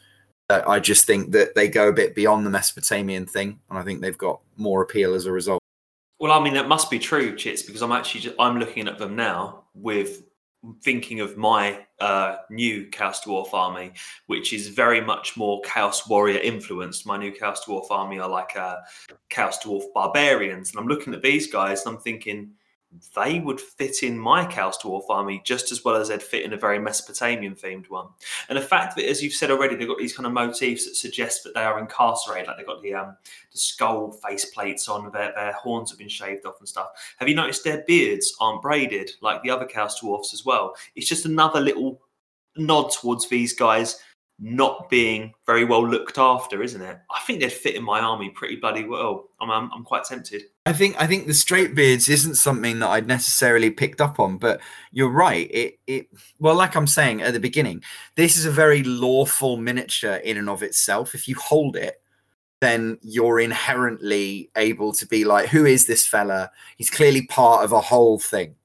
uh, 0.48 0.62
i 0.66 0.78
just 0.78 1.06
think 1.06 1.32
that 1.32 1.54
they 1.54 1.66
go 1.68 1.88
a 1.88 1.92
bit 1.92 2.14
beyond 2.14 2.46
the 2.46 2.50
mesopotamian 2.50 3.26
thing 3.26 3.58
and 3.68 3.78
i 3.78 3.82
think 3.82 4.00
they've 4.00 4.18
got 4.18 4.40
more 4.56 4.82
appeal 4.82 5.14
as 5.14 5.26
a 5.26 5.32
result 5.32 5.60
well 6.20 6.30
i 6.30 6.42
mean 6.42 6.54
that 6.54 6.68
must 6.68 6.88
be 6.88 6.98
true 6.98 7.34
chits 7.34 7.62
because 7.62 7.82
i'm 7.82 7.92
actually 7.92 8.20
just, 8.20 8.36
i'm 8.38 8.58
looking 8.58 8.86
at 8.86 8.98
them 8.98 9.16
now 9.16 9.64
with 9.74 10.22
thinking 10.82 11.20
of 11.20 11.36
my 11.36 11.86
uh, 12.00 12.36
new 12.50 12.86
Chaos 12.86 13.24
Dwarf 13.24 13.52
army, 13.52 13.92
which 14.26 14.52
is 14.52 14.68
very 14.68 15.00
much 15.00 15.36
more 15.36 15.60
Chaos 15.62 16.08
Warrior 16.08 16.38
influenced. 16.38 17.06
My 17.06 17.16
new 17.16 17.32
Chaos 17.32 17.64
Dwarf 17.64 17.86
army 17.90 18.18
are 18.18 18.28
like 18.28 18.56
uh, 18.56 18.78
Chaos 19.28 19.62
Dwarf 19.62 19.84
barbarians, 19.94 20.70
and 20.70 20.78
I'm 20.78 20.88
looking 20.88 21.14
at 21.14 21.22
these 21.22 21.50
guys 21.50 21.84
and 21.84 21.94
I'm 21.94 22.02
thinking, 22.02 22.52
they 23.14 23.40
would 23.40 23.60
fit 23.60 24.02
in 24.02 24.18
my 24.18 24.44
Chaos 24.44 24.78
Dwarf 24.78 25.04
army 25.08 25.40
just 25.44 25.72
as 25.72 25.84
well 25.84 25.96
as 25.96 26.08
they'd 26.08 26.22
fit 26.22 26.44
in 26.44 26.52
a 26.52 26.56
very 26.56 26.78
Mesopotamian 26.78 27.54
themed 27.54 27.88
one. 27.90 28.08
And 28.48 28.56
the 28.56 28.62
fact 28.62 28.96
that, 28.96 29.08
as 29.08 29.22
you've 29.22 29.32
said 29.32 29.50
already, 29.50 29.76
they've 29.76 29.88
got 29.88 29.98
these 29.98 30.16
kind 30.16 30.26
of 30.26 30.32
motifs 30.32 30.86
that 30.86 30.96
suggest 30.96 31.44
that 31.44 31.54
they 31.54 31.62
are 31.62 31.78
incarcerated, 31.78 32.48
like 32.48 32.56
they've 32.56 32.66
got 32.66 32.82
the 32.82 32.94
um, 32.94 33.16
the 33.52 33.58
skull 33.58 34.12
face 34.12 34.46
plates 34.46 34.88
on, 34.88 35.10
their, 35.12 35.32
their 35.34 35.52
horns 35.52 35.90
have 35.90 35.98
been 35.98 36.08
shaved 36.08 36.46
off 36.46 36.58
and 36.60 36.68
stuff. 36.68 36.88
Have 37.18 37.28
you 37.28 37.34
noticed 37.34 37.64
their 37.64 37.84
beards 37.86 38.34
aren't 38.40 38.62
braided 38.62 39.10
like 39.20 39.42
the 39.42 39.50
other 39.50 39.66
Chaos 39.66 40.00
Dwarfs 40.00 40.34
as 40.34 40.44
well? 40.44 40.74
It's 40.94 41.08
just 41.08 41.26
another 41.26 41.60
little 41.60 42.00
nod 42.56 42.90
towards 42.90 43.28
these 43.28 43.52
guys 43.52 44.00
not 44.38 44.90
being 44.90 45.32
very 45.46 45.64
well 45.64 45.86
looked 45.86 46.18
after, 46.18 46.62
isn't 46.62 46.82
it? 46.82 46.98
I 47.10 47.20
think 47.20 47.40
they'd 47.40 47.52
fit 47.52 47.74
in 47.74 47.82
my 47.82 48.00
army 48.00 48.28
pretty 48.30 48.56
bloody 48.56 48.84
well. 48.84 49.30
I'm, 49.40 49.50
I'm, 49.50 49.70
I'm 49.72 49.82
quite 49.82 50.04
tempted. 50.04 50.42
I 50.66 50.72
think 50.72 51.00
I 51.00 51.06
think 51.06 51.26
the 51.26 51.34
straight 51.34 51.74
beards 51.74 52.08
isn't 52.08 52.34
something 52.34 52.78
that 52.80 52.88
I'd 52.88 53.06
necessarily 53.06 53.70
picked 53.70 54.00
up 54.00 54.20
on, 54.20 54.36
but 54.36 54.60
you're 54.92 55.10
right. 55.10 55.50
It 55.50 55.78
it 55.86 56.08
well, 56.38 56.54
like 56.54 56.76
I'm 56.76 56.86
saying 56.86 57.22
at 57.22 57.32
the 57.32 57.40
beginning, 57.40 57.82
this 58.16 58.36
is 58.36 58.44
a 58.44 58.50
very 58.50 58.82
lawful 58.82 59.56
miniature 59.56 60.16
in 60.16 60.36
and 60.36 60.50
of 60.50 60.62
itself. 60.62 61.14
If 61.14 61.28
you 61.28 61.34
hold 61.36 61.76
it, 61.76 62.02
then 62.60 62.98
you're 63.02 63.40
inherently 63.40 64.50
able 64.56 64.92
to 64.94 65.06
be 65.06 65.24
like, 65.24 65.48
who 65.48 65.64
is 65.64 65.86
this 65.86 66.06
fella? 66.06 66.50
He's 66.76 66.90
clearly 66.90 67.26
part 67.26 67.64
of 67.64 67.72
a 67.72 67.80
whole 67.80 68.18
thing. 68.18 68.56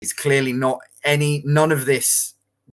He's 0.00 0.12
clearly 0.12 0.52
not 0.52 0.80
any, 1.02 1.42
none 1.46 1.72
of 1.72 1.86
this 1.86 2.33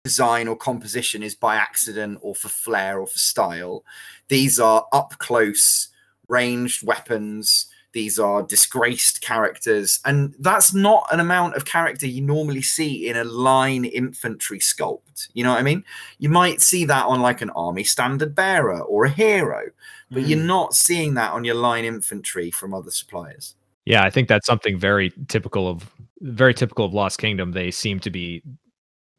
design 0.08 0.48
or 0.48 0.56
composition 0.56 1.24
is 1.24 1.36
by 1.36 1.56
accident 1.56 2.20
or 2.22 2.34
for 2.36 2.50
flair 2.50 3.00
or 3.00 3.08
for 3.08 3.20
style. 3.20 3.84
These 4.28 4.60
are 4.60 4.86
up 4.92 5.18
close, 5.18 5.90
ranged 6.28 6.86
weapons. 6.86 7.68
These 7.94 8.20
are 8.20 8.44
disgraced 8.44 9.22
characters. 9.22 10.00
And 10.06 10.36
that's 10.40 10.74
not 10.74 11.08
an 11.12 11.20
amount 11.20 11.56
of 11.56 11.66
character 11.66 12.06
you 12.06 12.22
normally 12.22 12.62
see 12.62 13.08
in 13.10 13.18
a 13.18 13.24
line 13.24 13.86
infantry 13.86 14.60
sculpt. 14.60 15.30
You 15.34 15.44
know 15.44 15.52
what 15.52 15.60
I 15.60 15.64
mean? 15.64 15.84
You 16.20 16.30
might 16.30 16.62
see 16.62 16.86
that 16.86 17.06
on 17.06 17.22
like 17.22 17.42
an 17.42 17.50
army 17.52 17.84
standard 17.84 18.36
bearer 18.36 18.82
or 18.82 19.06
a 19.06 19.10
hero 19.10 19.72
but 20.10 20.24
mm. 20.24 20.30
you're 20.30 20.40
not 20.40 20.74
seeing 20.74 21.16
that 21.16 21.32
on 21.34 21.44
your 21.44 21.56
line 21.56 21.86
infantry 21.86 22.52
from 22.52 22.74
other 22.74 22.92
suppliers. 22.92 23.56
Yeah, 23.86 24.04
I 24.04 24.10
think 24.10 24.28
that's 24.28 24.46
something 24.46 24.78
very 24.78 25.14
typical 25.28 25.68
of 25.68 25.90
very 26.20 26.54
typical 26.54 26.86
of 26.86 26.94
Lost 26.94 27.20
Kingdom. 27.20 27.52
They 27.52 27.72
seem 27.72 28.00
to 28.02 28.10
be 28.10 28.42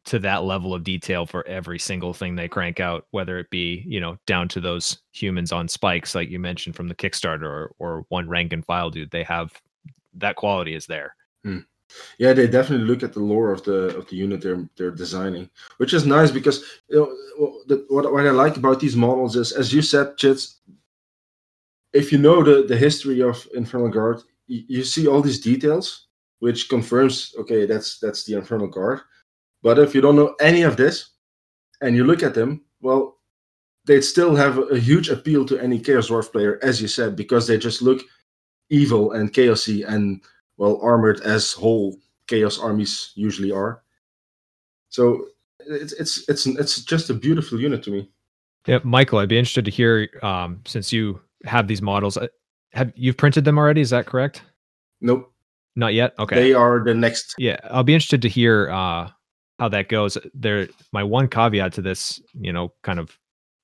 to 0.05 0.19
that 0.19 0.43
level 0.43 0.73
of 0.73 0.83
detail 0.83 1.25
for 1.25 1.45
every 1.47 1.77
single 1.77 2.13
thing 2.13 2.35
they 2.35 2.47
crank 2.47 2.79
out, 2.79 3.05
whether 3.11 3.37
it 3.37 3.49
be, 3.49 3.83
you 3.85 3.99
know, 3.99 4.17
down 4.25 4.47
to 4.49 4.61
those 4.61 4.97
humans 5.11 5.51
on 5.51 5.67
spikes, 5.67 6.15
like 6.15 6.29
you 6.29 6.39
mentioned 6.39 6.75
from 6.75 6.87
the 6.87 6.95
Kickstarter 6.95 7.43
or, 7.43 7.71
or 7.79 8.05
one 8.09 8.27
rank 8.27 8.53
and 8.53 8.65
file 8.65 8.89
dude. 8.89 9.11
They 9.11 9.23
have 9.23 9.51
that 10.15 10.35
quality 10.35 10.73
is 10.73 10.85
there. 10.85 11.15
Hmm. 11.43 11.59
Yeah, 12.19 12.33
they 12.33 12.47
definitely 12.47 12.85
look 12.85 13.03
at 13.03 13.13
the 13.13 13.19
lore 13.19 13.51
of 13.51 13.63
the 13.63 13.97
of 13.97 14.07
the 14.09 14.15
unit 14.15 14.41
they're 14.41 14.69
they're 14.77 14.91
designing, 14.91 15.49
which 15.77 15.93
is 15.93 16.05
nice 16.05 16.29
because 16.29 16.63
you 16.87 16.97
know 16.97 17.61
the, 17.67 17.83
what 17.89 18.11
what 18.11 18.27
I 18.27 18.31
like 18.31 18.57
about 18.57 18.79
these 18.79 18.95
models 18.95 19.35
is, 19.35 19.51
as 19.51 19.73
you 19.73 19.81
said, 19.81 20.15
Chits, 20.17 20.59
if 21.93 22.11
you 22.11 22.19
know 22.19 22.43
the, 22.43 22.67
the 22.67 22.77
history 22.77 23.21
of 23.21 23.47
Infernal 23.55 23.89
Guard, 23.89 24.21
you, 24.45 24.63
you 24.67 24.83
see 24.83 25.07
all 25.07 25.21
these 25.21 25.39
details, 25.39 26.07
which 26.39 26.69
confirms 26.69 27.33
okay, 27.39 27.65
that's 27.65 27.97
that's 27.97 28.23
the 28.23 28.35
Infernal 28.35 28.67
Guard. 28.67 29.01
But 29.61 29.79
if 29.79 29.93
you 29.93 30.01
don't 30.01 30.15
know 30.15 30.35
any 30.39 30.61
of 30.61 30.77
this, 30.77 31.09
and 31.81 31.95
you 31.95 32.03
look 32.03 32.23
at 32.23 32.33
them, 32.33 32.63
well, 32.81 33.17
they'd 33.85 34.01
still 34.01 34.35
have 34.35 34.57
a 34.71 34.79
huge 34.79 35.09
appeal 35.09 35.45
to 35.45 35.59
any 35.59 35.79
Chaos 35.79 36.09
Dwarf 36.09 36.31
player, 36.31 36.59
as 36.61 36.81
you 36.81 36.87
said, 36.87 37.15
because 37.15 37.47
they 37.47 37.57
just 37.57 37.81
look 37.81 38.01
evil 38.69 39.13
and 39.13 39.33
chaosy 39.33 39.87
and 39.87 40.21
well 40.57 40.79
armored 40.81 41.21
as 41.21 41.53
whole 41.53 41.97
Chaos 42.27 42.59
armies 42.59 43.11
usually 43.15 43.51
are. 43.51 43.81
So 44.89 45.27
it's 45.59 45.93
it's 45.93 46.29
it's 46.29 46.45
it's 46.45 46.83
just 46.83 47.09
a 47.09 47.13
beautiful 47.13 47.59
unit 47.59 47.83
to 47.83 47.91
me. 47.91 48.09
Yeah, 48.67 48.79
Michael, 48.83 49.19
I'd 49.19 49.29
be 49.29 49.37
interested 49.37 49.65
to 49.65 49.71
hear 49.71 50.09
um, 50.21 50.61
since 50.65 50.91
you 50.91 51.19
have 51.45 51.67
these 51.67 51.81
models. 51.81 52.17
Uh, 52.17 52.27
have 52.73 52.91
you've 52.95 53.17
printed 53.17 53.45
them 53.45 53.57
already? 53.57 53.81
Is 53.81 53.89
that 53.89 54.05
correct? 54.05 54.43
Nope. 55.01 55.31
Not 55.75 55.93
yet. 55.93 56.13
Okay. 56.19 56.35
They 56.35 56.53
are 56.53 56.83
the 56.83 56.93
next. 56.93 57.35
Yeah, 57.37 57.57
I'll 57.71 57.83
be 57.83 57.93
interested 57.93 58.21
to 58.23 58.29
hear 58.29 58.69
uh, 58.69 59.09
how 59.59 59.69
that 59.69 59.89
goes. 59.89 60.17
There, 60.33 60.67
my 60.91 61.03
one 61.03 61.27
caveat 61.27 61.73
to 61.73 61.81
this, 61.81 62.21
you 62.39 62.53
know, 62.53 62.73
kind 62.83 62.99
of 62.99 63.17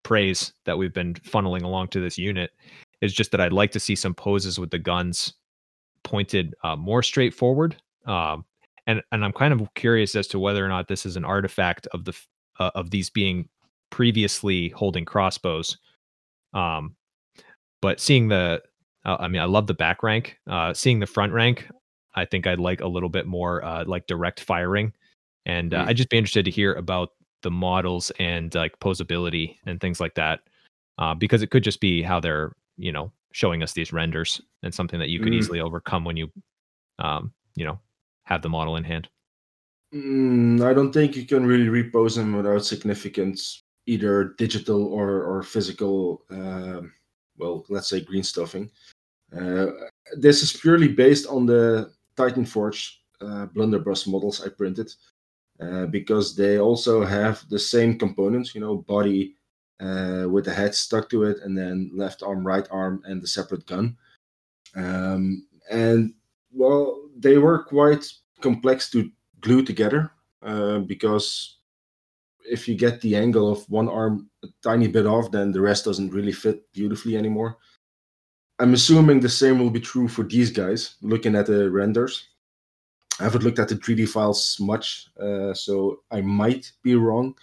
praise 0.03 0.53
that 0.65 0.77
we've 0.77 0.93
been 0.93 1.15
funneling 1.15 1.63
along 1.63 1.87
to 1.89 1.99
this 1.99 2.17
unit 2.17 2.51
is 3.01 3.13
just 3.13 3.31
that 3.31 3.41
I'd 3.41 3.53
like 3.53 3.71
to 3.71 3.79
see 3.79 3.95
some 3.95 4.13
poses 4.13 4.59
with 4.59 4.71
the 4.71 4.79
guns 4.79 5.33
pointed 6.03 6.53
uh, 6.63 6.75
more 6.75 7.01
straightforward. 7.01 7.75
Um, 8.05 8.45
and 8.87 9.01
and 9.11 9.25
I'm 9.25 9.33
kind 9.33 9.53
of 9.53 9.73
curious 9.73 10.15
as 10.15 10.27
to 10.27 10.39
whether 10.39 10.63
or 10.63 10.69
not 10.69 10.87
this 10.87 11.05
is 11.05 11.15
an 11.15 11.25
artifact 11.25 11.87
of 11.87 12.05
the 12.05 12.13
uh, 12.59 12.71
of 12.75 12.91
these 12.91 13.09
being 13.09 13.49
previously 13.89 14.69
holding 14.69 15.05
crossbows. 15.05 15.77
Um, 16.53 16.95
but 17.81 17.99
seeing 17.99 18.27
the, 18.29 18.61
uh, 19.05 19.17
I 19.19 19.27
mean, 19.27 19.41
I 19.41 19.45
love 19.45 19.67
the 19.67 19.73
back 19.73 20.03
rank. 20.03 20.37
Uh, 20.47 20.73
seeing 20.73 20.99
the 20.99 21.07
front 21.07 21.33
rank, 21.33 21.67
I 22.15 22.25
think 22.25 22.47
I'd 22.47 22.59
like 22.59 22.81
a 22.81 22.87
little 22.87 23.09
bit 23.09 23.25
more 23.27 23.63
uh, 23.63 23.83
like 23.85 24.07
direct 24.07 24.39
firing, 24.39 24.93
and 25.45 25.73
uh, 25.73 25.83
mm. 25.83 25.87
I'd 25.87 25.97
just 25.97 26.09
be 26.09 26.17
interested 26.17 26.45
to 26.45 26.51
hear 26.51 26.73
about 26.73 27.09
the 27.41 27.51
models 27.51 28.11
and 28.19 28.53
like 28.55 28.79
posability 28.79 29.57
and 29.65 29.79
things 29.79 29.99
like 29.99 30.15
that, 30.15 30.41
uh, 30.97 31.13
because 31.13 31.41
it 31.41 31.51
could 31.51 31.63
just 31.63 31.79
be 31.79 32.01
how 32.01 32.19
they're 32.19 32.55
you 32.77 32.91
know 32.91 33.11
showing 33.31 33.61
us 33.61 33.73
these 33.73 33.91
renders 33.91 34.41
and 34.63 34.73
something 34.73 34.99
that 34.99 35.09
you 35.09 35.19
could 35.19 35.33
mm. 35.33 35.37
easily 35.37 35.59
overcome 35.59 36.05
when 36.05 36.15
you, 36.15 36.31
um, 36.99 37.33
you 37.55 37.65
know, 37.65 37.77
have 38.23 38.41
the 38.41 38.49
model 38.49 38.77
in 38.77 38.83
hand. 38.83 39.09
Mm, 39.93 40.65
I 40.65 40.73
don't 40.73 40.93
think 40.93 41.17
you 41.17 41.25
can 41.25 41.45
really 41.45 41.67
repose 41.67 42.15
them 42.15 42.33
without 42.35 42.63
significant 42.65 43.39
either 43.87 44.35
digital 44.37 44.85
or 44.85 45.23
or 45.23 45.43
physical 45.43 46.23
uh, 46.31 46.81
well, 47.37 47.65
let's 47.69 47.89
say 47.89 48.01
green 48.01 48.23
stuffing. 48.23 48.69
Uh, 49.35 49.67
this 50.17 50.43
is 50.43 50.53
purely 50.53 50.87
based 50.87 51.27
on 51.27 51.45
the 51.45 51.91
Titan 52.15 52.45
Forge 52.45 53.01
uh, 53.21 53.47
blunderbuss 53.47 54.07
models 54.07 54.45
I 54.45 54.49
printed 54.49 54.91
uh, 55.59 55.85
because 55.85 56.35
they 56.35 56.59
also 56.59 57.05
have 57.05 57.43
the 57.49 57.59
same 57.59 57.97
components, 57.97 58.53
you 58.53 58.61
know, 58.61 58.77
body 58.77 59.35
uh, 59.79 60.25
with 60.29 60.45
the 60.45 60.53
head 60.53 60.75
stuck 60.75 61.09
to 61.09 61.23
it, 61.23 61.37
and 61.43 61.57
then 61.57 61.91
left 61.93 62.23
arm, 62.23 62.45
right 62.45 62.67
arm, 62.71 63.01
and 63.05 63.21
the 63.21 63.27
separate 63.27 63.65
gun. 63.65 63.95
Um, 64.75 65.47
and 65.69 66.13
well, 66.51 67.09
they 67.17 67.37
were 67.37 67.63
quite 67.63 68.05
complex 68.41 68.89
to 68.91 69.09
glue 69.41 69.63
together 69.63 70.11
uh, 70.41 70.79
because 70.79 71.57
if 72.49 72.67
you 72.67 72.75
get 72.75 73.01
the 73.01 73.15
angle 73.15 73.51
of 73.51 73.69
one 73.69 73.89
arm 73.89 74.29
a 74.43 74.47
tiny 74.61 74.87
bit 74.87 75.05
off, 75.05 75.31
then 75.31 75.51
the 75.51 75.61
rest 75.61 75.85
doesn't 75.85 76.13
really 76.13 76.31
fit 76.31 76.71
beautifully 76.73 77.17
anymore. 77.17 77.57
I'm 78.59 78.73
assuming 78.73 79.19
the 79.19 79.29
same 79.29 79.59
will 79.59 79.69
be 79.69 79.81
true 79.81 80.07
for 80.07 80.23
these 80.23 80.51
guys. 80.51 80.95
Looking 81.01 81.35
at 81.35 81.47
the 81.47 81.69
renders, 81.69 82.29
I 83.19 83.23
haven't 83.23 83.43
looked 83.43 83.59
at 83.59 83.69
the 83.69 83.75
3D 83.75 84.09
files 84.09 84.57
much, 84.59 85.07
uh, 85.19 85.53
so 85.53 86.01
I 86.11 86.21
might 86.21 86.71
be 86.83 86.95
wrong, 86.95 87.35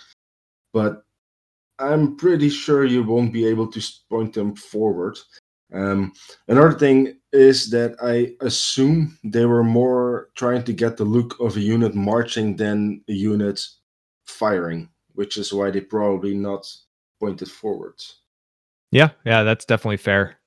but 0.72 1.04
I'm 1.78 2.16
pretty 2.16 2.50
sure 2.50 2.84
you 2.84 3.02
won't 3.02 3.32
be 3.32 3.46
able 3.46 3.66
to 3.68 3.82
point 4.10 4.34
them 4.34 4.54
forward. 4.54 5.18
Um, 5.72 6.12
another 6.48 6.72
thing 6.78 7.18
is 7.32 7.70
that 7.70 7.96
I 8.02 8.34
assume 8.44 9.18
they 9.24 9.46
were 9.46 9.64
more 9.64 10.28
trying 10.34 10.64
to 10.64 10.72
get 10.74 10.98
the 10.98 11.04
look 11.04 11.40
of 11.40 11.56
a 11.56 11.60
unit 11.60 11.94
marching 11.94 12.56
than 12.56 13.02
a 13.08 13.12
unit 13.12 13.64
firing 14.26 14.90
which 15.14 15.36
is 15.36 15.52
why 15.52 15.70
they 15.70 15.80
probably 15.80 16.34
not 16.34 16.66
pointed 17.20 17.50
forward. 17.50 17.94
Yeah, 18.90 19.10
yeah, 19.24 19.42
that's 19.42 19.64
definitely 19.64 19.98
fair. 19.98 20.38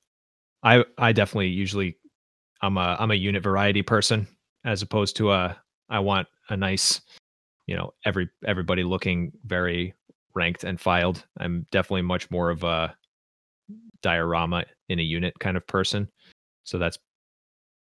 I 0.62 0.84
I 0.98 1.12
definitely 1.12 1.48
usually 1.48 1.96
I'm 2.62 2.76
a 2.76 2.96
I'm 2.98 3.10
a 3.10 3.14
unit 3.14 3.42
variety 3.42 3.82
person 3.82 4.26
as 4.66 4.82
opposed 4.82 5.16
to 5.16 5.32
a 5.32 5.56
I 5.88 6.00
want 6.00 6.28
a 6.50 6.56
nice, 6.56 7.00
you 7.66 7.76
know, 7.76 7.94
every 8.04 8.28
everybody 8.46 8.84
looking 8.84 9.32
very 9.44 9.94
ranked 10.34 10.64
and 10.64 10.78
filed. 10.78 11.24
I'm 11.38 11.66
definitely 11.70 12.02
much 12.02 12.30
more 12.30 12.50
of 12.50 12.62
a 12.64 12.94
diorama 14.02 14.64
in 14.88 14.98
a 14.98 15.02
unit 15.02 15.38
kind 15.40 15.56
of 15.56 15.66
person. 15.66 16.08
So 16.64 16.76
that's 16.76 16.98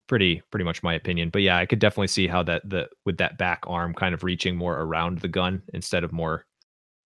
pretty 0.08 0.42
pretty 0.52 0.64
much 0.64 0.84
my 0.84 0.94
opinion. 0.94 1.30
But 1.32 1.42
yeah, 1.42 1.58
I 1.58 1.66
could 1.66 1.80
definitely 1.80 2.08
see 2.08 2.28
how 2.28 2.44
that 2.44 2.70
the 2.70 2.88
with 3.06 3.18
that 3.18 3.38
back 3.38 3.64
arm 3.68 3.94
kind 3.94 4.14
of 4.14 4.24
reaching 4.24 4.56
more 4.56 4.80
around 4.80 5.20
the 5.20 5.28
gun 5.28 5.62
instead 5.74 6.06
of 6.06 6.14
more 6.14 6.46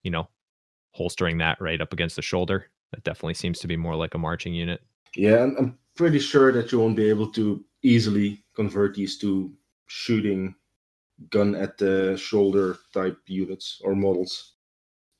you 0.02 0.10
know, 0.10 0.28
holstering 0.92 1.38
that 1.38 1.60
right 1.60 1.80
up 1.80 1.92
against 1.92 2.16
the 2.16 2.22
shoulder. 2.22 2.70
That 2.92 3.04
definitely 3.04 3.34
seems 3.34 3.58
to 3.60 3.68
be 3.68 3.76
more 3.76 3.96
like 3.96 4.14
a 4.14 4.18
marching 4.18 4.54
unit. 4.54 4.82
Yeah, 5.16 5.42
I'm 5.42 5.78
pretty 5.96 6.18
sure 6.18 6.52
that 6.52 6.72
you 6.72 6.78
won't 6.78 6.96
be 6.96 7.08
able 7.08 7.30
to 7.32 7.64
easily 7.82 8.42
convert 8.54 8.94
these 8.94 9.18
to 9.18 9.52
shooting 9.92 10.54
gun 11.30 11.54
at 11.54 11.76
the 11.76 12.16
shoulder 12.16 12.78
type 12.92 13.18
units 13.26 13.80
or 13.84 13.94
models. 13.94 14.54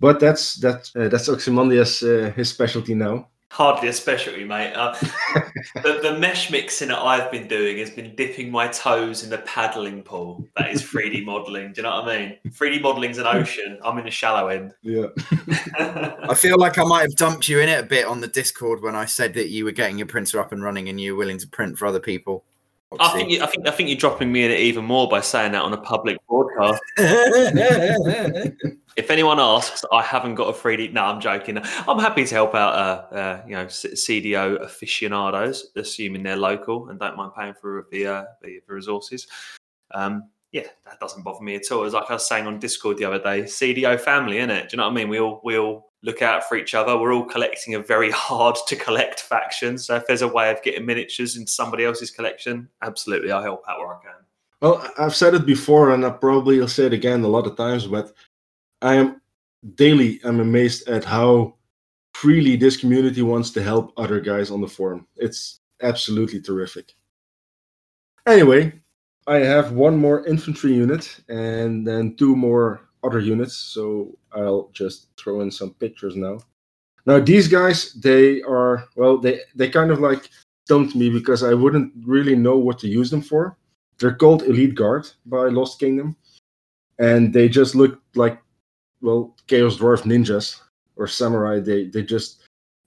But 0.00 0.18
that's 0.18 0.56
that 0.56 0.90
uh, 0.96 1.08
that's 1.08 1.28
Ozymandias 1.28 2.02
uh, 2.02 2.32
his 2.34 2.48
specialty 2.48 2.94
now 2.94 3.28
hardly 3.52 3.88
a 3.88 3.92
specialty, 3.92 4.44
mate. 4.44 4.72
Uh, 4.72 4.94
the, 5.82 6.00
the 6.02 6.18
mesh 6.18 6.50
mixing 6.50 6.88
that 6.88 6.98
I've 6.98 7.30
been 7.30 7.48
doing 7.48 7.76
has 7.78 7.90
been 7.90 8.16
dipping 8.16 8.50
my 8.50 8.66
toes 8.68 9.22
in 9.24 9.28
the 9.28 9.38
paddling 9.38 10.02
pool. 10.02 10.48
That 10.56 10.70
is 10.70 10.82
3D 10.82 11.24
modeling. 11.26 11.74
Do 11.74 11.80
you 11.80 11.82
know 11.82 12.00
what 12.00 12.08
I 12.08 12.18
mean? 12.18 12.38
3D 12.48 12.80
modeling's 12.80 13.18
an 13.18 13.26
ocean. 13.26 13.78
I'm 13.84 13.98
in 13.98 14.06
the 14.06 14.10
shallow 14.10 14.48
end. 14.48 14.72
Yeah. 14.80 15.08
I 15.78 16.34
feel 16.34 16.56
like 16.58 16.78
I 16.78 16.84
might 16.84 17.02
have 17.02 17.16
dumped 17.16 17.46
you 17.46 17.60
in 17.60 17.68
it 17.68 17.84
a 17.84 17.86
bit 17.86 18.06
on 18.06 18.22
the 18.22 18.26
Discord 18.26 18.82
when 18.82 18.96
I 18.96 19.04
said 19.04 19.34
that 19.34 19.50
you 19.50 19.66
were 19.66 19.72
getting 19.72 19.98
your 19.98 20.06
printer 20.06 20.40
up 20.40 20.52
and 20.52 20.62
running 20.62 20.88
and 20.88 20.98
you 20.98 21.12
were 21.12 21.18
willing 21.18 21.38
to 21.38 21.46
print 21.46 21.76
for 21.76 21.84
other 21.84 22.00
people. 22.00 22.44
I 23.00 23.08
think 23.10 23.30
you, 23.30 23.42
I 23.42 23.46
think 23.46 23.68
I 23.68 23.70
think 23.70 23.88
you're 23.88 23.98
dropping 23.98 24.32
me 24.32 24.44
in 24.44 24.50
it 24.50 24.60
even 24.60 24.84
more 24.84 25.08
by 25.08 25.20
saying 25.20 25.52
that 25.52 25.62
on 25.62 25.72
a 25.72 25.76
public 25.76 26.18
broadcast. 26.28 26.82
if 28.96 29.10
anyone 29.10 29.40
asks, 29.40 29.84
I 29.92 30.02
haven't 30.02 30.34
got 30.34 30.48
a 30.48 30.52
3D. 30.52 30.92
No, 30.92 31.04
I'm 31.04 31.20
joking. 31.20 31.58
I'm 31.58 31.98
happy 31.98 32.24
to 32.24 32.34
help 32.34 32.54
out, 32.54 32.74
uh, 32.74 33.14
uh, 33.14 33.42
you 33.46 33.54
know, 33.54 33.66
CDO 33.66 34.62
aficionados, 34.62 35.72
assuming 35.76 36.22
they're 36.22 36.36
local 36.36 36.88
and 36.88 36.98
don't 36.98 37.16
mind 37.16 37.32
paying 37.36 37.54
for 37.54 37.86
the, 37.90 38.06
uh, 38.06 38.24
the, 38.42 38.60
the 38.66 38.74
resources. 38.74 39.26
Um, 39.92 40.30
yeah, 40.52 40.66
that 40.84 41.00
doesn't 41.00 41.22
bother 41.22 41.42
me 41.42 41.54
at 41.54 41.70
all. 41.72 41.84
It's 41.84 41.94
like 41.94 42.10
I 42.10 42.14
was 42.14 42.28
saying 42.28 42.46
on 42.46 42.58
Discord 42.58 42.98
the 42.98 43.04
other 43.04 43.18
day, 43.18 43.42
CDO 43.44 43.98
family, 43.98 44.38
isn't 44.38 44.50
it? 44.50 44.68
Do 44.68 44.74
you 44.74 44.76
know 44.78 44.84
what 44.84 44.92
I 44.92 44.94
mean? 44.94 45.08
We 45.08 45.18
all 45.18 45.40
we 45.42 45.58
all 45.58 45.91
look 46.02 46.22
out 46.22 46.44
for 46.44 46.56
each 46.56 46.74
other. 46.74 46.96
We're 46.98 47.14
all 47.14 47.24
collecting 47.24 47.74
a 47.74 47.80
very 47.80 48.10
hard 48.10 48.56
to 48.66 48.76
collect 48.76 49.20
faction. 49.20 49.78
So 49.78 49.96
if 49.96 50.06
there's 50.06 50.22
a 50.22 50.28
way 50.28 50.50
of 50.50 50.62
getting 50.62 50.84
miniatures 50.84 51.36
into 51.36 51.50
somebody 51.50 51.84
else's 51.84 52.10
collection, 52.10 52.68
absolutely, 52.82 53.30
I'll 53.30 53.42
help 53.42 53.64
out 53.68 53.78
where 53.78 53.96
I 53.96 54.02
can. 54.02 54.12
Well, 54.60 54.88
I've 54.98 55.14
said 55.14 55.34
it 55.34 55.46
before, 55.46 55.92
and 55.92 56.04
I 56.04 56.10
probably 56.10 56.58
will 56.58 56.68
say 56.68 56.86
it 56.86 56.92
again 56.92 57.22
a 57.22 57.28
lot 57.28 57.46
of 57.46 57.56
times, 57.56 57.86
but 57.86 58.12
I 58.80 58.94
am 58.94 59.20
daily 59.74 60.20
I'm 60.24 60.40
amazed 60.40 60.88
at 60.88 61.04
how 61.04 61.54
freely 62.14 62.56
this 62.56 62.76
community 62.76 63.22
wants 63.22 63.50
to 63.50 63.62
help 63.62 63.92
other 63.96 64.20
guys 64.20 64.50
on 64.50 64.60
the 64.60 64.68
forum. 64.68 65.06
It's 65.16 65.60
absolutely 65.82 66.40
terrific. 66.40 66.94
Anyway, 68.26 68.72
I 69.26 69.36
have 69.38 69.72
one 69.72 69.96
more 69.96 70.26
infantry 70.26 70.74
unit 70.74 71.20
and 71.28 71.86
then 71.86 72.16
two 72.16 72.36
more 72.36 72.88
other 73.02 73.20
units. 73.20 73.56
So 73.56 74.16
I'll 74.32 74.70
just 74.72 75.08
throw 75.16 75.40
in 75.40 75.50
some 75.50 75.74
pictures 75.74 76.16
now. 76.16 76.38
Now 77.06 77.18
these 77.18 77.48
guys, 77.48 77.94
they 77.94 78.42
are 78.42 78.84
well, 78.96 79.18
they 79.18 79.40
they 79.54 79.68
kind 79.68 79.90
of 79.90 80.00
like 80.00 80.30
stumped 80.64 80.94
me 80.94 81.10
because 81.10 81.42
I 81.42 81.54
wouldn't 81.54 81.92
really 82.04 82.36
know 82.36 82.56
what 82.56 82.78
to 82.80 82.88
use 82.88 83.10
them 83.10 83.22
for. 83.22 83.56
They're 83.98 84.14
called 84.14 84.42
Elite 84.42 84.74
Guard 84.74 85.08
by 85.26 85.48
Lost 85.48 85.78
Kingdom, 85.78 86.16
and 86.98 87.32
they 87.32 87.48
just 87.48 87.74
look 87.74 88.00
like 88.14 88.40
well 89.00 89.34
Chaos 89.48 89.76
Dwarf 89.76 90.02
ninjas 90.02 90.60
or 90.96 91.06
samurai. 91.06 91.58
They 91.58 91.86
they 91.86 92.02
just 92.02 92.42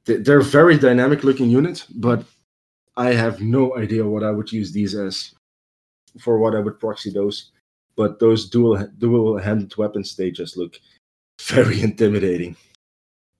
they, 0.05 0.18
they're 0.18 0.41
very 0.41 0.78
dynamic 0.78 1.24
looking 1.24 1.49
units, 1.49 1.86
but 1.86 2.24
I 2.97 3.11
have 3.13 3.41
no 3.41 3.76
idea 3.78 4.05
what 4.05 4.24
I 4.24 4.32
would 4.32 4.51
use 4.51 4.72
these 4.72 4.95
as 4.95 5.34
for 6.20 6.38
what 6.38 6.55
I 6.55 6.59
would 6.59 6.80
proxy 6.80 7.11
those. 7.11 7.51
But 7.95 8.19
those 8.19 8.49
dual 8.49 8.87
dual 8.97 9.37
handed 9.37 9.75
weapons, 9.77 10.15
they 10.15 10.31
just 10.31 10.57
look 10.57 10.79
very 11.41 11.81
intimidating. 11.89 12.55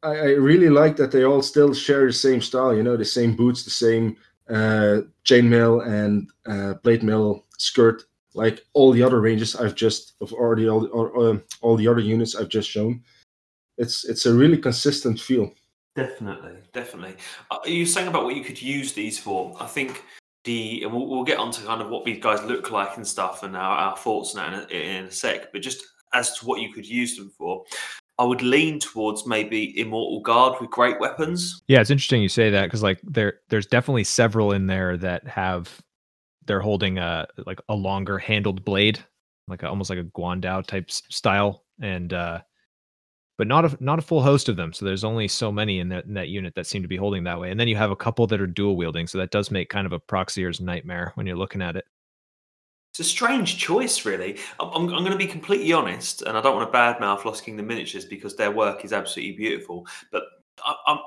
I, 0.04 0.10
I, 0.10 0.30
really 0.34 0.70
like 0.70 0.96
that 0.98 1.12
they 1.12 1.24
all 1.24 1.42
still 1.42 1.74
share 1.74 2.06
the 2.06 2.14
same 2.14 2.42
style. 2.42 2.76
You 2.76 2.84
know, 2.84 2.96
the 2.96 3.06
same 3.06 3.36
boots, 3.36 3.64
the 3.64 3.72
same 3.72 4.18
uh, 4.50 5.02
chainmail 5.26 5.86
and 5.86 6.30
uh, 6.46 6.76
plate 6.76 7.02
mail 7.04 7.46
skirt, 7.58 8.04
like 8.34 8.66
all 8.74 8.92
the 8.92 9.02
other 9.02 9.20
ranges 9.20 9.56
I've 9.56 9.76
just 9.76 10.14
of 10.22 10.32
already 10.34 10.70
all 10.70 10.86
all, 10.88 11.32
uh, 11.32 11.38
all 11.62 11.76
the 11.76 11.88
other 11.88 12.02
units 12.02 12.36
I've 12.36 12.50
just 12.50 12.70
shown. 12.70 13.02
It's 13.78 14.06
it's 14.06 14.26
a 14.26 14.34
really 14.34 14.58
consistent 14.58 15.20
feel. 15.20 15.52
Definitely, 15.96 16.58
definitely. 16.74 17.16
Uh, 17.50 17.60
you 17.66 17.86
saying 17.86 18.10
about 18.10 18.26
what 18.26 18.36
you 18.36 18.44
could 18.44 18.62
use 18.62 18.94
these 18.94 19.18
for? 19.18 19.56
I 19.60 19.66
think 19.66 20.04
the 20.46 20.84
and 20.84 20.94
we'll, 20.94 21.08
we'll, 21.08 21.24
get 21.24 21.40
on 21.40 21.52
to 21.52 21.62
kind 21.64 21.82
of 21.82 21.90
what 21.90 22.06
these 22.06 22.22
guys 22.22 22.44
look 22.44 22.72
like 22.72 22.96
and 22.98 23.06
stuff 23.06 23.44
and 23.44 23.56
our, 23.56 23.78
our 23.78 23.98
thoughts 23.98 24.36
on 24.36 24.52
that 24.52 24.72
in, 24.72 24.82
in 24.82 25.06
a 25.06 25.12
sec. 25.12 25.52
But 25.52 25.62
just 25.62 25.84
as 26.14 26.38
to 26.38 26.46
what 26.46 26.62
you 26.62 26.72
could 26.72 26.88
use 26.88 27.18
them 27.18 27.32
for, 27.38 27.66
I 28.18 28.24
would 28.24 28.42
lean 28.42 28.80
towards 28.80 29.28
maybe 29.28 29.78
Immortal 29.78 30.22
Guard 30.22 30.62
with 30.62 30.70
great 30.70 31.00
weapons. 31.00 31.62
Yeah, 31.68 31.82
it's 31.82 31.90
interesting 31.90 32.22
you 32.22 32.30
say 32.30 32.50
that 32.50 32.66
because 32.66 32.84
like 32.84 33.00
there 33.04 33.40
there's 33.50 33.68
definitely 33.68 34.06
several 34.06 34.54
in 34.54 34.68
there 34.68 34.96
that 34.98 35.28
have 35.28 35.82
they're 36.46 36.62
holding 36.62 36.98
a 36.98 37.28
like 37.46 37.60
a 37.68 37.76
longer 37.76 38.18
handled 38.18 38.64
blade, 38.64 39.00
like 39.48 39.64
a, 39.64 39.68
almost 39.68 39.90
like 39.90 40.00
a 40.00 40.04
Guandao 40.04 40.66
type 40.66 40.90
style, 40.90 41.64
and 41.82 42.14
uh 42.14 42.40
but 43.38 43.48
not 43.48 43.66
a 43.66 43.78
not 43.84 44.00
a 44.00 44.02
full 44.02 44.22
host 44.22 44.50
of 44.50 44.56
them. 44.56 44.74
So 44.74 44.86
there's 44.86 45.04
only 45.04 45.28
so 45.28 45.52
many 45.52 45.80
in 45.80 45.90
that 45.90 46.06
in 46.06 46.14
that 46.14 46.30
unit 46.30 46.56
that 46.56 46.68
seem 46.68 46.82
to 46.82 46.88
be 46.88 46.98
holding 46.98 47.24
that 47.26 47.40
way. 47.40 47.52
And 47.52 47.60
then 47.60 47.68
you 47.68 47.76
have 47.76 47.92
a 47.92 47.96
couple 47.96 48.28
that 48.28 48.42
are 48.42 48.48
dual 48.48 48.78
wielding. 48.78 49.08
So 49.08 49.18
that 49.18 49.32
does 49.32 49.52
make 49.52 49.70
kind 49.70 49.86
of 49.86 49.94
a 49.94 50.00
proxier's 50.00 50.62
nightmare 50.62 51.12
when 51.16 51.28
you're 51.28 51.36
looking 51.36 51.62
at 51.62 51.76
it. 51.76 51.86
It's 52.94 53.02
a 53.02 53.04
strange 53.04 53.58
choice, 53.58 54.06
really. 54.06 54.38
I'm, 54.58 54.70
I'm, 54.70 54.88
going 54.88 55.12
to 55.12 55.18
be 55.18 55.28
completely 55.28 55.74
honest, 55.74 56.22
and 56.22 56.38
I 56.38 56.42
don't 56.42 56.56
want 56.56 56.72
to 56.72 56.78
badmouth 56.78 57.26
Lost 57.26 57.44
Kingdom 57.44 57.68
Miniatures 57.68 58.06
because 58.06 58.38
their 58.38 58.52
work 58.52 58.86
is 58.86 58.94
absolutely 58.94 59.36
beautiful. 59.36 59.86
But 60.14 60.24
I, 60.64 60.76
I'm, 60.88 61.00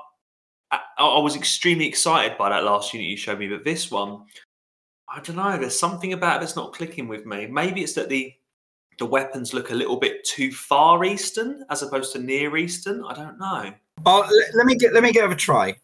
I, 0.69 0.79
I 0.99 1.19
was 1.19 1.35
extremely 1.35 1.87
excited 1.87 2.37
by 2.37 2.49
that 2.49 2.63
last 2.63 2.93
unit 2.93 3.09
you 3.09 3.17
showed 3.17 3.39
me, 3.39 3.47
but 3.47 3.63
this 3.63 3.89
one, 3.89 4.25
I 5.09 5.19
don't 5.21 5.37
know. 5.37 5.57
There's 5.57 5.79
something 5.79 6.13
about 6.13 6.37
it 6.37 6.39
that's 6.41 6.55
not 6.55 6.73
clicking 6.73 7.07
with 7.07 7.25
me. 7.25 7.47
Maybe 7.47 7.81
it's 7.81 7.93
that 7.93 8.07
the 8.07 8.35
the 8.99 9.05
weapons 9.05 9.53
look 9.53 9.71
a 9.71 9.75
little 9.75 9.97
bit 9.97 10.23
too 10.23 10.51
far 10.51 11.03
eastern 11.03 11.65
as 11.69 11.81
opposed 11.81 12.13
to 12.13 12.19
near 12.19 12.55
eastern. 12.57 13.03
I 13.03 13.13
don't 13.13 13.39
know. 13.39 13.73
Oh, 14.05 14.45
let 14.53 14.65
me 14.65 14.75
get 14.75 14.93
let 14.93 15.03
me 15.03 15.11
give 15.11 15.31
a 15.31 15.35
try, 15.35 15.75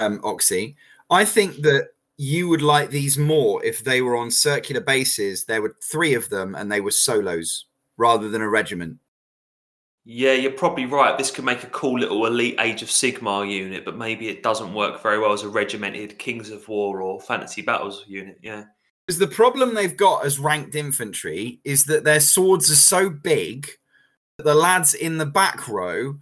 um, 0.00 0.20
Oxy. 0.22 0.76
I 1.10 1.24
think 1.24 1.62
that 1.62 1.88
you 2.18 2.48
would 2.48 2.62
like 2.62 2.90
these 2.90 3.18
more 3.18 3.64
if 3.64 3.84
they 3.84 4.00
were 4.00 4.16
on 4.16 4.30
circular 4.30 4.80
bases. 4.80 5.44
There 5.44 5.62
were 5.62 5.76
three 5.82 6.14
of 6.14 6.28
them, 6.28 6.54
and 6.54 6.70
they 6.70 6.80
were 6.80 6.90
solos 6.90 7.66
rather 7.96 8.28
than 8.28 8.42
a 8.42 8.48
regiment. 8.48 8.98
Yeah, 10.08 10.34
you're 10.34 10.52
probably 10.52 10.86
right. 10.86 11.18
This 11.18 11.32
could 11.32 11.44
make 11.44 11.64
a 11.64 11.68
cool 11.68 11.98
little 11.98 12.26
elite 12.26 12.60
Age 12.60 12.80
of 12.82 12.88
Sigmar 12.88 13.50
unit, 13.50 13.84
but 13.84 13.96
maybe 13.96 14.28
it 14.28 14.42
doesn't 14.42 14.72
work 14.72 15.02
very 15.02 15.18
well 15.18 15.32
as 15.32 15.42
a 15.42 15.48
regimented 15.48 16.16
Kings 16.18 16.50
of 16.50 16.66
War 16.68 17.02
or 17.02 17.20
Fantasy 17.20 17.60
Battles 17.60 18.04
unit. 18.06 18.38
Yeah. 18.40 18.64
Because 19.06 19.18
the 19.18 19.28
problem 19.28 19.74
they've 19.74 19.96
got 19.96 20.24
as 20.24 20.38
ranked 20.38 20.74
infantry 20.74 21.60
is 21.64 21.84
that 21.84 22.04
their 22.04 22.20
swords 22.20 22.70
are 22.70 22.76
so 22.76 23.08
big 23.08 23.68
that 24.38 24.44
the 24.44 24.54
lads 24.54 24.94
in 24.94 25.18
the 25.18 25.26
back 25.26 25.68
row 25.68 26.16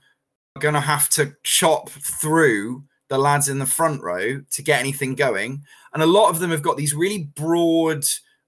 are 0.57 0.61
going 0.61 0.75
to 0.75 0.81
have 0.81 1.09
to 1.11 1.35
chop 1.43 1.89
through 1.89 2.85
the 3.09 3.19
lads 3.19 3.49
in 3.49 3.59
the 3.59 3.67
front 3.67 4.03
row 4.03 4.41
to 4.51 4.63
get 4.63 4.81
anything 4.81 5.15
going. 5.15 5.63
And 5.93 6.03
a 6.03 6.07
lot 6.07 6.29
of 6.29 6.41
them 6.41 6.51
have 6.51 6.63
got 6.63 6.77
these 6.77 6.95
really 6.95 7.31
broad 7.37 8.05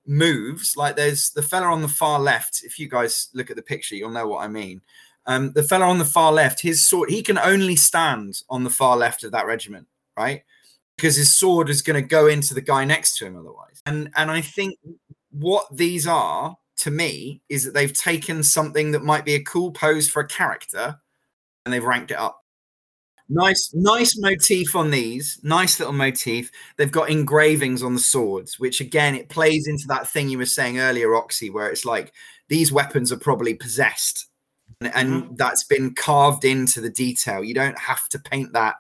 moves. 0.07 0.77
Like 0.77 0.97
there's 0.97 1.31
the 1.31 1.43
fella 1.43 1.67
on 1.67 1.83
the 1.83 1.89
far 1.89 2.21
left. 2.21 2.63
If 2.63 2.79
you 2.79 2.89
guys 2.89 3.29
look 3.35 3.51
at 3.51 3.57
the 3.57 3.63
picture, 3.63 3.95
you'll 3.95 4.11
know 4.11 4.29
what 4.29 4.45
I 4.45 4.49
mean. 4.49 4.83
Um, 5.27 5.53
the 5.53 5.63
fella 5.63 5.87
on 5.87 5.99
the 5.99 6.05
far 6.05 6.33
left, 6.33 6.61
his 6.61 6.87
sword, 6.87 7.11
he 7.11 7.23
can 7.23 7.39
only 7.39 7.75
stand 7.75 8.43
on 8.49 8.65
the 8.65 8.71
far 8.71 8.97
left 8.97 9.25
of 9.25 9.33
that 9.33 9.47
regiment, 9.47 9.89
right? 10.17 10.45
Because 10.97 11.17
his 11.17 11.37
sword 11.37 11.69
is 11.69 11.83
going 11.83 12.01
to 12.01 12.07
go 12.07 12.27
into 12.27 12.55
the 12.55 12.61
guy 12.61 12.85
next 12.85 13.19
to 13.19 13.27
him 13.27 13.37
otherwise. 13.37 13.83
And 13.87 14.11
and 14.17 14.31
I 14.31 14.41
think 14.41 14.79
what 15.31 15.67
these 15.77 16.07
are 16.07 16.57
to 16.79 16.91
me 16.91 17.43
is 17.49 17.65
that 17.65 17.75
they've 17.75 17.93
taken 17.93 18.43
something 18.43 18.93
that 18.93 19.03
might 19.03 19.25
be 19.25 19.35
a 19.35 19.45
cool 19.45 19.73
pose 19.73 20.09
for 20.09 20.21
a 20.21 20.29
character 20.29 20.99
and 21.65 21.73
they've 21.73 21.85
ranked 21.85 22.11
it 22.11 22.19
up. 22.19 22.43
Nice, 23.29 23.73
nice 23.75 24.17
motif 24.19 24.77
on 24.77 24.91
these. 24.91 25.41
Nice 25.43 25.81
little 25.81 25.93
motif. 25.93 26.51
They've 26.77 26.93
got 26.93 27.11
engravings 27.11 27.83
on 27.83 27.95
the 27.95 28.01
swords, 28.01 28.59
which 28.61 28.81
again 28.81 29.17
it 29.17 29.29
plays 29.29 29.67
into 29.67 29.87
that 29.89 30.09
thing 30.09 30.29
you 30.29 30.39
were 30.39 30.47
saying 30.47 30.79
earlier, 30.79 31.15
Oxy, 31.17 31.51
where 31.51 31.69
it's 31.69 31.85
like 31.85 32.13
these 32.49 32.71
weapons 32.71 33.11
are 33.11 33.19
probably 33.19 33.55
possessed, 33.55 34.29
and, 34.81 34.95
and 34.95 35.23
mm-hmm. 35.25 35.35
that's 35.35 35.65
been 35.65 35.93
carved 35.95 36.45
into 36.45 36.81
the 36.81 36.91
detail. 36.91 37.43
You 37.43 37.55
don't 37.55 37.79
have 37.79 38.09
to 38.11 38.19
paint 38.21 38.53
that 38.53 38.77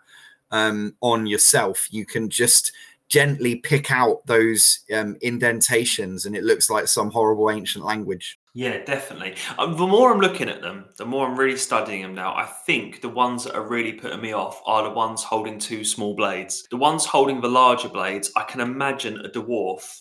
um, 0.50 0.94
on 1.00 1.26
yourself, 1.26 1.88
you 1.90 2.06
can 2.06 2.28
just 2.28 2.72
gently 3.08 3.56
pick 3.56 3.90
out 3.92 4.26
those 4.26 4.80
um, 4.92 5.16
indentations 5.20 6.26
and 6.26 6.36
it 6.36 6.42
looks 6.42 6.68
like 6.68 6.88
some 6.88 7.10
horrible 7.10 7.50
ancient 7.50 7.84
language. 7.84 8.38
Yeah, 8.52 8.82
definitely. 8.84 9.36
Um, 9.58 9.76
the 9.76 9.86
more 9.86 10.12
I'm 10.12 10.18
looking 10.18 10.48
at 10.48 10.62
them, 10.62 10.86
the 10.96 11.04
more 11.04 11.26
I'm 11.26 11.38
really 11.38 11.58
studying 11.58 12.02
them 12.02 12.14
now. 12.14 12.34
I 12.34 12.46
think 12.46 13.02
the 13.02 13.08
ones 13.08 13.44
that 13.44 13.54
are 13.54 13.68
really 13.68 13.92
putting 13.92 14.20
me 14.20 14.32
off 14.32 14.60
are 14.66 14.82
the 14.82 14.90
ones 14.90 15.22
holding 15.22 15.58
two 15.58 15.84
small 15.84 16.16
blades. 16.16 16.66
The 16.70 16.76
ones 16.78 17.04
holding 17.04 17.40
the 17.40 17.48
larger 17.48 17.88
blades, 17.88 18.32
I 18.34 18.44
can 18.44 18.60
imagine 18.60 19.20
a 19.20 19.28
dwarf 19.28 20.00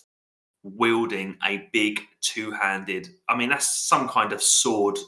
wielding 0.62 1.36
a 1.44 1.68
big 1.72 2.00
two 2.20 2.50
handed, 2.50 3.08
I 3.28 3.36
mean, 3.36 3.50
that's 3.50 3.86
some 3.86 4.08
kind 4.08 4.32
of 4.32 4.42
sword 4.42 4.98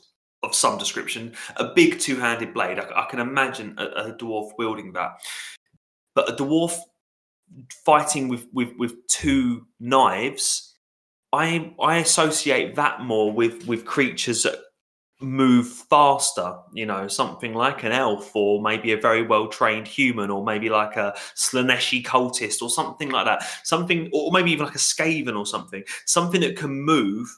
of 0.42 0.54
some 0.54 0.78
description, 0.78 1.34
a 1.56 1.72
big 1.74 1.98
two-handed 1.98 2.54
blade. 2.54 2.78
I, 2.78 2.86
I 2.94 3.06
can 3.10 3.18
imagine 3.18 3.74
a, 3.78 3.84
a, 3.84 4.12
dwarf 4.12 4.52
wielding 4.56 4.92
that, 4.92 5.20
but 6.14 6.30
a 6.30 6.36
dwarf 6.36 6.76
fighting 7.84 8.28
with 8.28 8.46
with, 8.52 8.72
with 8.78 9.06
two 9.08 9.66
knives. 9.80 10.76
I 11.32 11.74
I 11.80 11.98
associate 11.98 12.74
that 12.76 13.02
more 13.02 13.32
with 13.32 13.66
with 13.66 13.84
creatures 13.84 14.44
that 14.44 14.60
move 15.20 15.68
faster. 15.68 16.56
You 16.72 16.86
know, 16.86 17.08
something 17.08 17.54
like 17.54 17.82
an 17.82 17.92
elf, 17.92 18.34
or 18.34 18.62
maybe 18.62 18.92
a 18.92 18.96
very 18.96 19.22
well 19.22 19.48
trained 19.48 19.88
human, 19.88 20.30
or 20.30 20.44
maybe 20.44 20.68
like 20.68 20.96
a 20.96 21.14
Slaaneshi 21.34 22.04
cultist, 22.04 22.62
or 22.62 22.70
something 22.70 23.10
like 23.10 23.26
that. 23.26 23.44
Something, 23.64 24.08
or 24.12 24.30
maybe 24.32 24.52
even 24.52 24.66
like 24.66 24.76
a 24.76 24.78
Skaven 24.78 25.36
or 25.36 25.46
something. 25.46 25.82
Something 26.06 26.40
that 26.42 26.56
can 26.56 26.70
move 26.70 27.28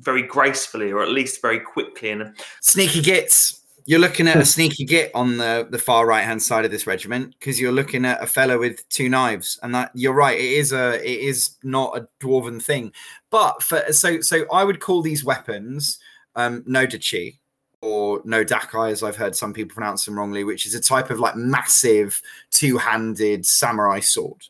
very 0.00 0.22
gracefully 0.22 0.92
or 0.92 1.02
at 1.02 1.10
least 1.10 1.42
very 1.42 1.60
quickly. 1.60 2.10
And 2.10 2.34
sneaky 2.60 3.02
gits. 3.02 3.64
You're 3.84 4.00
looking 4.00 4.28
at 4.28 4.36
a 4.36 4.44
sneaky 4.44 4.84
git 4.84 5.10
on 5.14 5.38
the, 5.38 5.66
the 5.70 5.78
far 5.78 6.06
right 6.06 6.22
hand 6.22 6.42
side 6.42 6.66
of 6.66 6.70
this 6.70 6.86
regiment 6.86 7.34
because 7.38 7.58
you're 7.58 7.72
looking 7.72 8.04
at 8.04 8.22
a 8.22 8.26
fellow 8.26 8.58
with 8.58 8.86
two 8.90 9.08
knives, 9.08 9.58
and 9.62 9.74
that 9.74 9.90
you're 9.94 10.12
right. 10.12 10.38
It 10.38 10.52
is 10.52 10.72
a 10.72 10.96
it 10.96 11.20
is 11.20 11.56
not 11.62 11.96
a 11.96 12.06
dwarven 12.20 12.62
thing, 12.62 12.92
but 13.30 13.62
for 13.62 13.82
so 13.90 14.20
so 14.20 14.44
I 14.52 14.62
would 14.62 14.80
call 14.80 15.00
these 15.00 15.24
weapons 15.24 15.98
um, 16.36 16.64
nodachi 16.64 17.38
or 17.80 18.20
no 18.24 18.44
dakai, 18.44 18.90
as 18.90 19.02
I've 19.02 19.16
heard 19.16 19.34
some 19.34 19.54
people 19.54 19.74
pronounce 19.74 20.04
them 20.04 20.18
wrongly, 20.18 20.44
which 20.44 20.66
is 20.66 20.74
a 20.74 20.82
type 20.82 21.08
of 21.08 21.18
like 21.18 21.36
massive 21.36 22.20
two 22.50 22.76
handed 22.76 23.46
samurai 23.46 24.00
sword. 24.00 24.42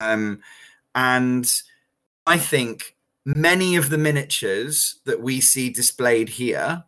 Um, 0.00 0.40
and 0.96 1.48
I 2.26 2.38
think 2.38 2.96
many 3.24 3.76
of 3.76 3.90
the 3.90 3.98
miniatures 3.98 5.00
that 5.04 5.20
we 5.20 5.40
see 5.40 5.70
displayed 5.70 6.28
here 6.28 6.84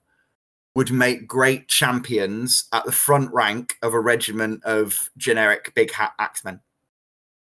would 0.75 0.91
make 0.91 1.27
great 1.27 1.69
champions 1.69 2.65
at 2.73 2.85
the 2.85 2.93
front 2.93 3.33
rank 3.33 3.75
of 3.83 3.93
a 3.93 4.01
regiment 4.01 4.65
of 4.65 5.11
generic 5.19 5.73
big 5.75 5.93
hat 5.93 6.13
axemen. 6.19 6.61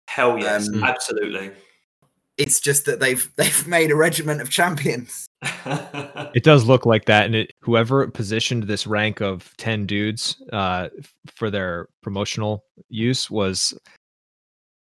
Hell 0.09 0.39
yes, 0.39 0.69
Um, 0.69 0.83
absolutely. 0.83 1.53
It's 2.39 2.61
just 2.61 2.87
that 2.87 2.99
they've 2.99 3.31
they've 3.37 3.67
made 3.69 3.91
a 3.91 3.97
regiment 3.97 4.41
of 4.41 4.51
champions. 4.51 5.27
It 6.35 6.45
does 6.45 6.65
look 6.65 6.87
like 6.87 7.05
that, 7.07 7.27
and 7.27 7.35
it, 7.35 7.53
whoever 7.61 8.07
positioned 8.09 8.63
this 8.63 8.87
rank 8.87 9.21
of 9.21 9.55
ten 9.59 9.85
dudes 9.85 10.41
uh, 10.53 10.89
f- 10.99 11.13
for 11.35 11.51
their 11.51 11.89
promotional 12.03 12.65
use 12.89 13.31
was 13.31 13.75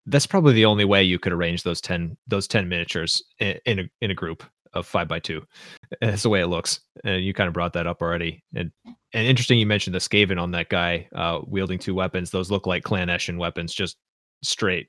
that's 0.09 0.27
probably 0.27 0.55
the 0.55 0.65
only 0.65 0.85
way 0.85 1.03
you 1.03 1.19
could 1.19 1.33
arrange 1.33 1.63
those 1.63 1.81
ten 1.81 2.17
those 2.27 2.49
ten 2.49 2.69
miniatures 2.69 3.23
in, 3.39 3.59
in 3.67 3.79
a 3.81 3.91
in 4.01 4.11
a 4.11 4.15
group 4.15 4.43
of 4.75 4.87
five 4.87 5.09
by 5.09 5.19
two. 5.19 5.43
That's 6.01 6.23
the 6.23 6.29
way 6.29 6.41
it 6.41 6.49
looks, 6.49 6.81
and 7.05 7.23
you 7.23 7.33
kind 7.33 7.49
of 7.49 7.55
brought 7.55 7.73
that 7.73 7.87
up 7.87 8.03
already. 8.03 8.43
And 8.55 8.71
and 9.13 9.27
interesting, 9.27 9.59
you 9.59 9.67
mentioned 9.67 9.95
the 9.95 10.01
Skaven 10.01 10.41
on 10.41 10.51
that 10.53 10.69
guy 10.69 11.09
uh, 11.15 11.41
wielding 11.47 11.79
two 11.79 11.95
weapons. 11.95 12.31
Those 12.31 12.51
look 12.51 12.67
like 12.67 12.85
Clan 12.85 13.09
Eshin 13.09 13.39
weapons, 13.39 13.73
just 13.75 13.97
straight 14.43 14.89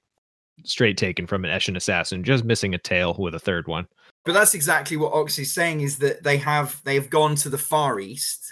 straight 0.65 0.97
taken 0.97 1.25
from 1.25 1.45
an 1.45 1.51
Eshin 1.51 1.77
assassin, 1.77 2.23
just 2.23 2.43
missing 2.43 2.73
a 2.73 2.77
tail 2.77 3.15
with 3.17 3.35
a 3.35 3.39
third 3.39 3.67
one. 3.67 3.87
But 4.25 4.33
that's 4.33 4.53
exactly 4.53 4.97
what 4.97 5.13
Oxy's 5.13 5.53
saying 5.53 5.81
is 5.81 5.97
that 5.99 6.23
they 6.23 6.37
have 6.37 6.81
they've 6.83 7.09
gone 7.09 7.35
to 7.35 7.49
the 7.49 7.57
far 7.57 7.99
east. 7.99 8.48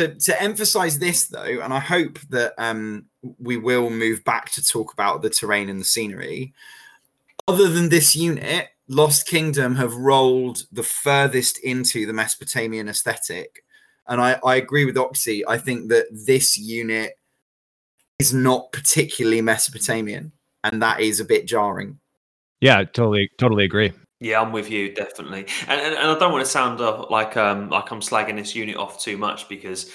To, 0.00 0.14
to 0.14 0.42
emphasize 0.42 0.98
this 0.98 1.26
though, 1.26 1.60
and 1.62 1.74
I 1.74 1.78
hope 1.78 2.18
that 2.30 2.54
um, 2.56 3.04
we 3.38 3.58
will 3.58 3.90
move 3.90 4.24
back 4.24 4.50
to 4.52 4.66
talk 4.66 4.94
about 4.94 5.20
the 5.20 5.28
terrain 5.28 5.68
and 5.68 5.78
the 5.78 5.84
scenery. 5.84 6.54
Other 7.46 7.68
than 7.68 7.90
this 7.90 8.16
unit, 8.16 8.68
Lost 8.88 9.26
Kingdom 9.26 9.76
have 9.76 9.94
rolled 9.94 10.62
the 10.72 10.82
furthest 10.82 11.58
into 11.58 12.06
the 12.06 12.14
Mesopotamian 12.14 12.88
aesthetic. 12.88 13.62
And 14.08 14.22
I, 14.22 14.40
I 14.42 14.56
agree 14.56 14.86
with 14.86 14.96
Oxy. 14.96 15.46
I 15.46 15.58
think 15.58 15.90
that 15.90 16.06
this 16.10 16.56
unit 16.56 17.18
is 18.18 18.32
not 18.32 18.72
particularly 18.72 19.42
Mesopotamian, 19.42 20.32
and 20.64 20.80
that 20.80 21.00
is 21.00 21.20
a 21.20 21.26
bit 21.26 21.46
jarring. 21.46 21.98
Yeah, 22.62 22.84
totally, 22.84 23.30
totally 23.36 23.66
agree. 23.66 23.92
Yeah, 24.20 24.40
I'm 24.40 24.52
with 24.52 24.70
you 24.70 24.94
definitely, 24.94 25.46
and, 25.66 25.80
and 25.80 25.94
and 25.94 26.10
I 26.10 26.18
don't 26.18 26.32
want 26.32 26.44
to 26.44 26.50
sound 26.50 26.78
like 27.10 27.36
um 27.38 27.70
like 27.70 27.90
I'm 27.90 28.00
slagging 28.00 28.36
this 28.36 28.54
unit 28.54 28.76
off 28.76 29.00
too 29.00 29.16
much 29.16 29.48
because 29.48 29.90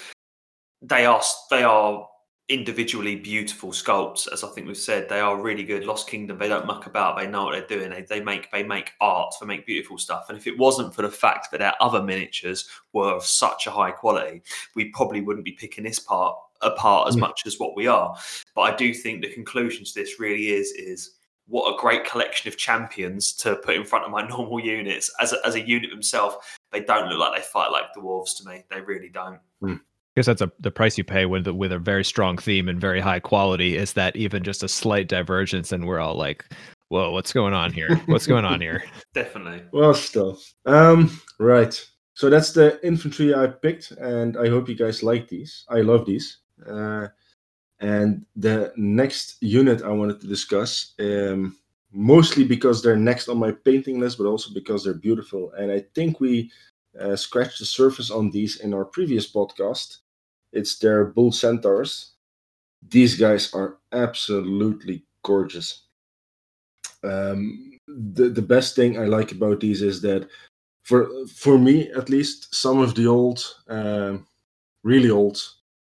they 0.82 1.06
are 1.06 1.22
they 1.50 1.62
are 1.62 2.08
individually 2.48 3.16
beautiful 3.16 3.70
sculpts, 3.70 4.28
as 4.32 4.44
I 4.44 4.48
think 4.48 4.68
we've 4.68 4.76
said. 4.76 5.08
They 5.08 5.18
are 5.20 5.40
really 5.40 5.64
good. 5.64 5.84
Lost 5.84 6.08
Kingdom, 6.08 6.38
they 6.38 6.48
don't 6.48 6.66
muck 6.66 6.86
about. 6.86 7.16
They 7.16 7.26
know 7.26 7.44
what 7.44 7.52
they're 7.52 7.78
doing. 7.78 7.90
They, 7.90 8.02
they 8.02 8.20
make 8.20 8.50
they 8.50 8.62
make 8.64 8.92
art. 9.00 9.34
They 9.40 9.46
make 9.46 9.64
beautiful 9.66 9.98
stuff. 9.98 10.26
And 10.28 10.36
if 10.38 10.46
it 10.48 10.58
wasn't 10.58 10.94
for 10.94 11.02
the 11.02 11.10
fact 11.10 11.50
that 11.52 11.62
our 11.62 11.74
other 11.80 12.02
miniatures 12.02 12.68
were 12.92 13.12
of 13.14 13.24
such 13.24 13.66
a 13.68 13.70
high 13.70 13.92
quality, 13.92 14.42
we 14.74 14.86
probably 14.90 15.20
wouldn't 15.20 15.44
be 15.44 15.52
picking 15.52 15.84
this 15.84 16.00
part 16.00 16.36
apart 16.62 17.06
as 17.08 17.16
Mm. 17.16 17.20
much 17.20 17.42
as 17.46 17.58
what 17.60 17.76
we 17.76 17.86
are. 17.86 18.16
But 18.56 18.62
I 18.62 18.76
do 18.76 18.92
think 18.92 19.22
the 19.22 19.32
conclusion 19.32 19.84
to 19.84 19.94
this 19.94 20.18
really 20.18 20.48
is 20.48 20.72
is 20.72 21.12
what 21.48 21.72
a 21.72 21.80
great 21.80 22.04
collection 22.04 22.48
of 22.48 22.56
champions 22.56 23.32
to 23.34 23.56
put 23.56 23.76
in 23.76 23.84
front 23.84 24.04
of 24.04 24.10
my 24.10 24.22
normal 24.28 24.60
units. 24.60 25.10
As 25.20 25.32
a, 25.32 25.38
as 25.46 25.54
a 25.54 25.66
unit 25.66 25.90
themselves, 25.90 26.36
they 26.72 26.80
don't 26.80 27.08
look 27.08 27.18
like 27.18 27.36
they 27.40 27.46
fight 27.46 27.70
like 27.70 27.94
dwarves 27.96 28.36
to 28.38 28.48
me. 28.48 28.64
They 28.70 28.80
really 28.80 29.08
don't. 29.08 29.40
I 29.64 29.78
guess 30.16 30.26
that's 30.26 30.42
a, 30.42 30.50
the 30.60 30.70
price 30.70 30.96
you 30.96 31.04
pay 31.04 31.26
with 31.26 31.46
with 31.46 31.72
a 31.72 31.78
very 31.78 32.04
strong 32.04 32.38
theme 32.38 32.68
and 32.68 32.80
very 32.80 33.00
high 33.00 33.20
quality 33.20 33.76
is 33.76 33.92
that 33.94 34.16
even 34.16 34.42
just 34.42 34.62
a 34.62 34.68
slight 34.68 35.08
divergence 35.08 35.72
and 35.72 35.86
we're 35.86 36.00
all 36.00 36.14
like 36.14 36.46
whoa 36.88 37.10
what's 37.10 37.34
going 37.34 37.52
on 37.52 37.70
here 37.70 37.96
what's 38.06 38.26
going 38.26 38.44
on 38.44 38.58
here 38.60 38.82
Definitely. 39.16 39.62
Well, 39.72 39.94
still. 39.94 40.38
Um, 40.66 41.20
right. 41.38 41.74
So 42.12 42.28
that's 42.28 42.52
the 42.52 42.78
infantry 42.86 43.34
I 43.34 43.46
picked, 43.46 43.92
and 43.92 44.36
I 44.36 44.48
hope 44.50 44.68
you 44.68 44.74
guys 44.74 45.02
like 45.02 45.26
these. 45.26 45.64
I 45.70 45.80
love 45.80 46.04
these. 46.04 46.38
Uh, 46.66 47.08
and 47.80 48.24
the 48.34 48.72
next 48.76 49.36
unit 49.42 49.82
I 49.82 49.90
wanted 49.90 50.20
to 50.20 50.26
discuss, 50.26 50.94
um, 50.98 51.56
mostly 51.92 52.44
because 52.44 52.82
they're 52.82 52.96
next 52.96 53.28
on 53.28 53.38
my 53.38 53.52
painting 53.52 54.00
list, 54.00 54.18
but 54.18 54.26
also 54.26 54.52
because 54.52 54.84
they're 54.84 54.94
beautiful. 54.94 55.52
And 55.52 55.70
I 55.70 55.84
think 55.94 56.20
we 56.20 56.50
uh, 56.98 57.16
scratched 57.16 57.58
the 57.58 57.66
surface 57.66 58.10
on 58.10 58.30
these 58.30 58.60
in 58.60 58.72
our 58.72 58.84
previous 58.84 59.30
podcast. 59.30 59.98
It's 60.52 60.78
their 60.78 61.04
bull 61.04 61.32
centaurs. 61.32 62.12
These 62.88 63.16
guys 63.16 63.52
are 63.52 63.78
absolutely 63.92 65.04
gorgeous. 65.22 65.82
Um, 67.04 67.78
the 67.86 68.28
the 68.30 68.42
best 68.42 68.74
thing 68.74 68.98
I 68.98 69.04
like 69.04 69.32
about 69.32 69.60
these 69.60 69.82
is 69.82 70.00
that 70.02 70.28
for 70.82 71.08
for 71.26 71.58
me 71.58 71.90
at 71.92 72.08
least 72.08 72.54
some 72.54 72.78
of 72.78 72.94
the 72.94 73.06
old 73.06 73.44
um, 73.68 74.26
really 74.82 75.10
old 75.10 75.38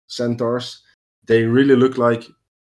centaurs 0.06 0.83
they 1.26 1.44
really 1.44 1.76
look 1.76 1.98
like 1.98 2.24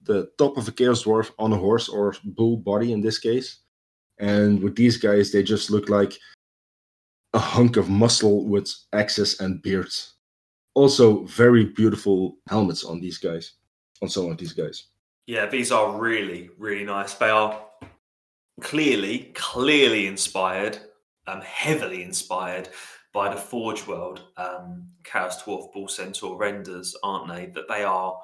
the 0.02 0.30
top 0.38 0.56
of 0.56 0.68
a 0.68 0.72
chaos 0.72 1.04
dwarf 1.04 1.30
on 1.38 1.52
a 1.52 1.56
horse 1.56 1.88
or 1.88 2.14
bull 2.24 2.56
body 2.56 2.92
in 2.92 3.00
this 3.00 3.18
case 3.18 3.60
and 4.18 4.62
with 4.62 4.74
these 4.76 4.96
guys 4.96 5.30
they 5.30 5.42
just 5.42 5.70
look 5.70 5.88
like 5.88 6.18
a 7.34 7.38
hunk 7.38 7.76
of 7.76 7.88
muscle 7.88 8.46
with 8.46 8.72
axes 8.92 9.40
and 9.40 9.62
beards 9.62 10.14
also 10.74 11.24
very 11.24 11.64
beautiful 11.64 12.38
helmets 12.48 12.84
on 12.84 13.00
these 13.00 13.18
guys 13.18 13.54
on 14.02 14.08
some 14.08 14.30
of 14.30 14.38
these 14.38 14.52
guys 14.52 14.88
Yeah, 15.28 15.44
these 15.44 15.70
are 15.70 16.00
really, 16.00 16.48
really 16.56 16.84
nice. 16.84 17.12
They 17.12 17.28
are 17.28 17.60
clearly, 18.62 19.30
clearly 19.34 20.06
inspired, 20.06 20.78
um, 21.26 21.42
heavily 21.42 22.02
inspired 22.02 22.70
by 23.12 23.34
the 23.34 23.38
Forge 23.38 23.86
World 23.86 24.22
um, 24.38 24.88
Chaos 25.04 25.42
Dwarf 25.42 25.70
Bull 25.74 25.86
Centaur 25.86 26.38
renders, 26.38 26.96
aren't 27.02 27.28
they? 27.28 27.52
That 27.54 27.68
they 27.68 27.84
are, 27.84 28.18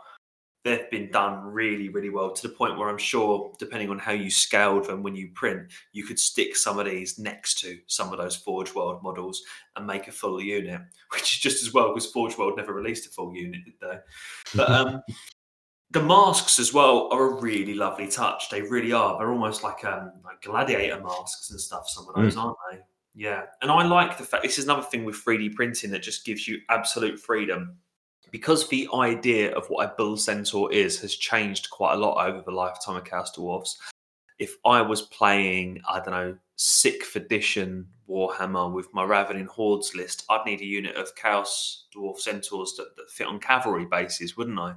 they've 0.64 0.90
been 0.90 1.10
done 1.10 1.44
really, 1.44 1.90
really 1.90 2.08
well 2.08 2.32
to 2.32 2.48
the 2.48 2.54
point 2.54 2.78
where 2.78 2.88
I'm 2.88 2.98
sure, 2.98 3.52
depending 3.58 3.90
on 3.90 3.98
how 3.98 4.12
you 4.12 4.30
scaled 4.30 4.86
them 4.86 5.02
when 5.02 5.14
you 5.14 5.28
print, 5.34 5.70
you 5.92 6.04
could 6.04 6.18
stick 6.18 6.56
some 6.56 6.78
of 6.78 6.86
these 6.86 7.18
next 7.18 7.58
to 7.60 7.78
some 7.86 8.12
of 8.12 8.18
those 8.18 8.34
Forge 8.34 8.74
World 8.74 9.02
models 9.02 9.42
and 9.76 9.86
make 9.86 10.08
a 10.08 10.12
full 10.12 10.40
unit, 10.40 10.80
which 11.12 11.34
is 11.34 11.38
just 11.38 11.62
as 11.62 11.72
well 11.72 11.92
because 11.92 12.10
Forge 12.10 12.36
World 12.38 12.54
never 12.56 12.72
released 12.72 13.06
a 13.06 13.10
full 13.10 13.34
unit, 13.34 13.64
did 13.64 13.74
they? 13.80 13.98
But 14.54 14.70
um, 14.70 15.02
the 15.90 16.02
masks 16.02 16.58
as 16.58 16.72
well 16.72 17.08
are 17.12 17.30
a 17.30 17.40
really 17.40 17.74
lovely 17.74 18.08
touch. 18.08 18.48
They 18.50 18.62
really 18.62 18.92
are. 18.92 19.18
They're 19.18 19.30
almost 19.30 19.62
like 19.62 19.84
um 19.84 20.12
like 20.24 20.42
gladiator 20.42 21.00
masks 21.00 21.50
and 21.50 21.60
stuff. 21.60 21.88
Some 21.88 22.08
of 22.08 22.14
those, 22.14 22.36
aren't 22.36 22.56
they? 22.70 22.78
Yeah. 23.14 23.42
And 23.62 23.70
I 23.70 23.86
like 23.86 24.18
the 24.18 24.24
fact 24.24 24.42
this 24.42 24.58
is 24.58 24.64
another 24.64 24.82
thing 24.82 25.04
with 25.04 25.24
3D 25.24 25.54
printing 25.54 25.90
that 25.90 26.02
just 26.02 26.24
gives 26.24 26.48
you 26.48 26.58
absolute 26.68 27.20
freedom. 27.20 27.76
Because 28.34 28.66
the 28.66 28.88
idea 28.92 29.54
of 29.54 29.68
what 29.68 29.88
a 29.88 29.94
bull 29.96 30.16
centaur 30.16 30.72
is 30.72 31.00
has 31.02 31.14
changed 31.14 31.70
quite 31.70 31.94
a 31.94 31.96
lot 31.96 32.26
over 32.26 32.42
the 32.44 32.50
lifetime 32.50 32.96
of 32.96 33.04
Chaos 33.04 33.30
Dwarfs. 33.30 33.78
If 34.40 34.56
I 34.66 34.82
was 34.82 35.02
playing, 35.02 35.80
I 35.88 36.00
don't 36.00 36.10
know, 36.10 36.36
sixth 36.56 37.14
edition 37.14 37.86
Warhammer 38.10 38.72
with 38.72 38.92
my 38.92 39.04
Ravening 39.04 39.46
Hordes 39.46 39.94
list, 39.94 40.24
I'd 40.28 40.44
need 40.46 40.62
a 40.62 40.64
unit 40.64 40.96
of 40.96 41.14
Chaos 41.14 41.86
Dwarf 41.96 42.18
centaurs 42.18 42.74
that, 42.76 42.96
that 42.96 43.08
fit 43.08 43.28
on 43.28 43.38
cavalry 43.38 43.86
bases, 43.88 44.36
wouldn't 44.36 44.58
I? 44.58 44.70
I 44.70 44.74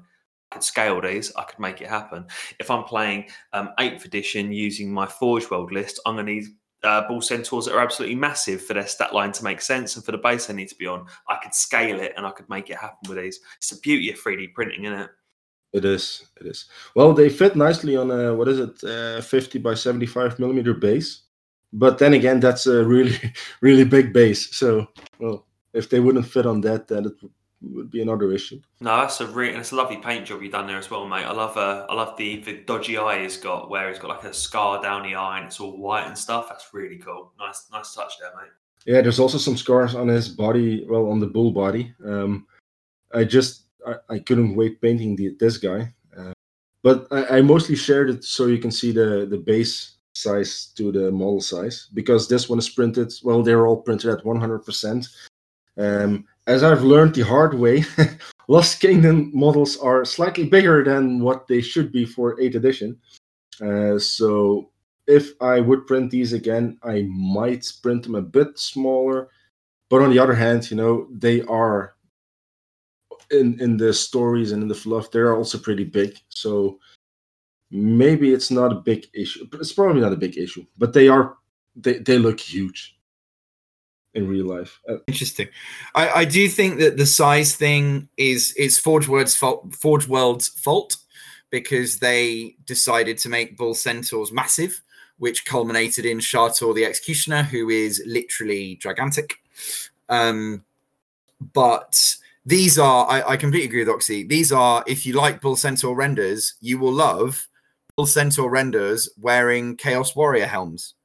could 0.52 0.64
scale 0.64 1.02
these, 1.02 1.36
I 1.36 1.42
could 1.42 1.58
make 1.58 1.82
it 1.82 1.90
happen. 1.90 2.28
If 2.60 2.70
I'm 2.70 2.84
playing 2.84 3.26
um, 3.54 3.72
8th 3.80 4.06
edition 4.06 4.52
using 4.52 4.94
my 4.94 5.08
Forge 5.08 5.50
World 5.50 5.72
list, 5.72 6.00
I'm 6.06 6.14
going 6.14 6.28
to 6.28 6.32
need 6.32 6.46
uh, 6.84 7.08
Bull 7.08 7.22
Centaurs 7.22 7.66
that 7.66 7.76
are 7.76 7.82
absolutely 7.82 8.16
massive 8.16 8.62
for 8.62 8.74
their 8.74 8.88
stat 8.88 9.14
line 9.14 9.32
to 9.34 9.44
make 9.44 9.62
sense 9.62 9.96
and 9.96 10.06
for 10.06 10.12
the 10.12 10.18
base 10.18 10.50
I 10.50 10.54
need 10.54 10.70
to 10.70 10.76
be 10.76 10.88
on. 10.88 11.06
I 11.28 11.38
could 11.42 11.54
scale 11.54 12.00
it 12.00 12.14
and 12.18 12.26
I 12.26 12.32
could 12.32 12.50
make 12.50 12.70
it 12.70 12.78
happen 12.78 13.10
with 13.10 13.18
these. 13.18 13.40
It's 13.58 13.70
the 13.70 13.80
beauty 13.82 14.12
of 14.12 14.20
3D 14.20 14.54
printing, 14.54 14.86
isn't 14.86 15.00
it? 15.00 15.10
It 15.74 15.86
is. 15.86 16.26
It 16.40 16.48
is. 16.48 16.66
Well, 16.96 17.14
they 17.14 17.30
fit 17.30 17.56
nicely 17.56 17.96
on 17.98 18.10
a 18.12 18.34
what 18.34 18.48
is 18.48 18.60
it, 18.60 18.84
uh, 18.84 19.22
50 19.22 19.60
by 19.60 19.74
75 19.74 20.40
millimeter 20.40 20.74
base. 20.74 21.24
But 21.74 21.98
then 21.98 22.14
again, 22.14 22.40
that's 22.40 22.68
a 22.68 22.84
really, 22.86 23.18
really 23.62 23.84
big 23.84 24.14
base. 24.14 24.56
So, 24.56 24.88
well, 25.20 25.46
if 25.74 25.90
they 25.90 26.00
wouldn't 26.00 26.26
fit 26.26 26.46
on 26.46 26.62
that, 26.62 26.88
then 26.88 27.06
it 27.06 27.14
would- 27.22 27.32
would 27.62 27.90
be 27.90 28.02
another 28.02 28.32
issue. 28.32 28.62
No, 28.82 28.98
that's 28.98 29.20
a 29.22 29.28
re- 29.28 29.50
and 29.50 29.60
it's 29.60 29.72
a 29.72 29.76
lovely 29.76 29.98
paint 29.98 30.26
job 30.26 30.42
you've 30.42 30.52
done 30.52 30.68
there 30.68 30.78
as 30.78 30.90
well, 30.90 31.08
mate. 31.08 31.26
I 31.26 31.32
love 31.32 31.58
uh, 31.58 31.86
I 31.90 31.94
love 31.94 32.18
the 32.18 32.42
the 32.42 32.58
dodgy 32.66 32.98
eye 32.98 33.24
he's 33.24 33.38
got 33.38 33.70
where 33.70 33.90
he's 33.90 34.00
got 34.00 34.10
like 34.10 34.24
a 34.24 34.34
scar 34.34 34.82
down 34.82 35.04
the 35.04 35.16
eye 35.16 35.40
and 35.40 35.48
it's 35.48 35.60
all 35.60 35.78
white 35.78 36.06
and 36.06 36.18
stuff. 36.18 36.48
That's 36.50 36.74
really 36.74 36.98
cool. 36.98 37.32
Nice, 37.40 37.68
nice 37.72 37.94
touch 37.94 38.14
there, 38.20 38.32
mate. 38.36 38.52
Yeah, 38.86 39.02
there's 39.02 39.20
also 39.20 39.38
some 39.38 39.58
scars 39.58 39.96
on 39.96 40.08
his 40.08 40.30
body. 40.30 40.86
Well, 40.88 41.10
on 41.10 41.20
the 41.20 41.28
bull 41.28 41.52
body. 41.52 41.94
Um, 42.06 42.46
I 43.14 43.24
just 43.24 43.64
I, 43.86 43.96
I 44.10 44.20
couldn't 44.20 44.56
wait 44.56 44.82
painting 44.82 45.16
the, 45.16 45.36
this 45.40 45.58
guy, 45.58 45.94
uh, 46.18 46.34
but 46.84 47.08
I, 47.12 47.38
I 47.38 47.42
mostly 47.42 47.76
shared 47.76 48.10
it 48.10 48.24
so 48.24 48.46
you 48.46 48.60
can 48.60 48.72
see 48.72 48.92
the 48.92 49.26
the 49.30 49.38
base 49.38 49.98
size 50.14 50.72
to 50.76 50.92
the 50.92 51.12
model 51.12 51.42
size 51.42 51.90
because 51.94 52.28
this 52.28 52.50
one 52.50 52.60
is 52.60 52.70
printed. 52.70 53.14
Well, 53.24 53.44
they're 53.44 53.68
all 53.68 53.78
printed 53.78 54.10
at 54.10 54.24
100%. 54.24 55.08
Um, 55.78 56.26
as 56.48 56.64
I've 56.64 56.84
learned 56.84 57.14
the 57.14 57.22
hard 57.22 57.54
way, 57.54 57.84
Lost 58.48 58.80
Kingdom 58.80 59.32
models 59.34 59.78
are 59.78 60.06
slightly 60.06 60.46
bigger 60.46 60.84
than 60.84 61.20
what 61.20 61.48
they 61.48 61.62
should 61.62 61.92
be 61.92 62.06
for 62.06 62.38
8th 62.38 62.56
edition. 62.56 62.98
Uh, 63.62 64.00
so 64.00 64.72
if 65.08 65.32
I 65.42 65.60
would 65.60 65.86
print 65.86 66.10
these 66.10 66.32
again, 66.32 66.80
I 66.84 67.06
might 67.10 67.70
print 67.84 68.04
them 68.04 68.16
a 68.16 68.22
bit 68.22 68.58
smaller. 68.58 69.30
But 69.90 70.02
on 70.02 70.10
the 70.10 70.20
other 70.20 70.34
hand, 70.34 70.72
you 70.72 70.78
know, 70.78 71.08
they 71.12 71.42
are 71.44 71.96
in 73.32 73.60
in 73.60 73.76
the 73.76 73.94
stories 73.94 74.52
and 74.54 74.62
in 74.62 74.70
the 74.70 74.76
fluff, 74.76 75.12
they're 75.12 75.36
also 75.36 75.58
pretty 75.58 75.84
big. 75.84 76.18
So 76.30 76.80
maybe 77.72 78.34
it's 78.34 78.52
not 78.52 78.72
a 78.72 78.76
big 78.76 79.08
issue. 79.14 79.48
It's 79.54 79.74
probably 79.74 80.02
not 80.02 80.14
a 80.14 80.18
big 80.18 80.38
issue, 80.38 80.66
but 80.78 80.94
they 80.94 81.08
are 81.08 81.38
they, 81.76 82.00
they 82.00 82.18
look 82.18 82.40
huge 82.40 82.97
in 84.18 84.28
real 84.28 84.46
life. 84.46 84.80
Uh, 84.90 84.98
Interesting. 85.08 85.48
I, 85.96 86.10
I 86.10 86.26
do 86.26 86.50
think 86.50 86.80
that 86.80 86.98
the 86.98 87.06
size 87.06 87.56
thing 87.56 88.10
is 88.18 88.52
is 88.54 88.78
Forge 88.78 89.08
World's 89.08 89.36
fault. 89.36 89.74
Forge 89.76 90.08
World's 90.08 90.50
fault 90.50 90.98
because 91.50 92.00
they 92.00 92.56
decided 92.66 93.18
to 93.20 93.30
make 93.30 93.58
Bull 93.58 93.74
Centaurs 93.74 94.32
massive, 94.32 94.82
which 95.18 95.46
culminated 95.46 96.06
in 96.06 96.18
Shator 96.18 96.76
the 96.76 96.84
Executioner, 96.86 97.44
who 97.44 97.70
is 97.70 98.04
literally 98.06 98.76
gigantic. 98.78 99.38
Um, 100.10 100.66
but 101.54 102.16
these 102.46 102.78
are, 102.80 103.08
I, 103.10 103.22
I 103.30 103.38
completely 103.38 103.68
agree 103.68 103.80
with 103.86 103.94
Oxy. 103.94 104.24
These 104.24 104.52
are, 104.52 104.84
if 104.88 105.06
you 105.06 105.14
like 105.14 105.42
Bull 105.42 105.56
Centaur 105.56 105.96
renders, 105.96 106.56
you 106.60 106.80
will 106.80 106.94
love 106.94 107.48
Bull 107.96 108.06
Centaur 108.06 108.50
renders 108.50 109.10
wearing 109.20 109.78
Chaos 109.78 110.16
Warrior 110.16 110.48
helms 110.48 110.96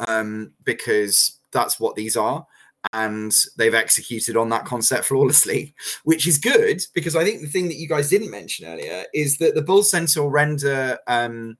um, 0.00 0.52
because 0.64 1.35
that's 1.52 1.80
what 1.80 1.96
these 1.96 2.16
are. 2.16 2.46
And 2.92 3.36
they've 3.56 3.74
executed 3.74 4.36
on 4.36 4.48
that 4.50 4.64
concept 4.64 5.06
flawlessly, 5.06 5.74
which 6.04 6.26
is 6.26 6.38
good 6.38 6.82
because 6.94 7.16
I 7.16 7.24
think 7.24 7.40
the 7.40 7.48
thing 7.48 7.68
that 7.68 7.76
you 7.76 7.88
guys 7.88 8.10
didn't 8.10 8.30
mention 8.30 8.66
earlier 8.66 9.04
is 9.12 9.38
that 9.38 9.54
the 9.54 9.62
Bull 9.62 9.82
Centaur 9.82 10.30
render 10.30 10.98
um, 11.08 11.56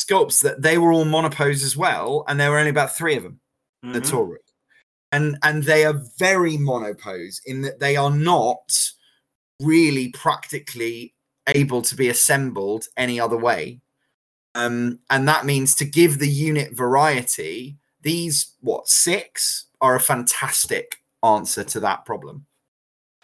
sculpts 0.00 0.40
that 0.42 0.62
they 0.62 0.78
were 0.78 0.92
all 0.92 1.04
monopose 1.04 1.62
as 1.62 1.76
well, 1.76 2.24
and 2.28 2.40
there 2.40 2.50
were 2.50 2.58
only 2.58 2.70
about 2.70 2.96
three 2.96 3.16
of 3.16 3.22
them. 3.22 3.40
Mhm. 3.84 3.92
The 3.92 4.00
Toruk. 4.00 4.36
And 5.12 5.38
and 5.42 5.64
they 5.64 5.84
are 5.84 6.02
very 6.18 6.56
monopose 6.56 7.40
in 7.46 7.62
that 7.62 7.78
they 7.78 7.96
are 7.96 8.10
not 8.10 8.92
really 9.60 10.10
practically 10.10 11.14
able 11.48 11.82
to 11.82 11.96
be 11.96 12.08
assembled 12.08 12.86
any 12.96 13.18
other 13.18 13.36
way. 13.36 13.80
Um, 14.54 15.00
and 15.08 15.26
that 15.28 15.46
means 15.46 15.74
to 15.76 15.84
give 15.84 16.18
the 16.18 16.28
unit 16.28 16.72
variety, 16.72 17.77
these 18.02 18.54
what 18.60 18.88
six 18.88 19.66
are 19.80 19.96
a 19.96 20.00
fantastic 20.00 20.96
answer 21.22 21.64
to 21.64 21.80
that 21.80 22.04
problem. 22.04 22.46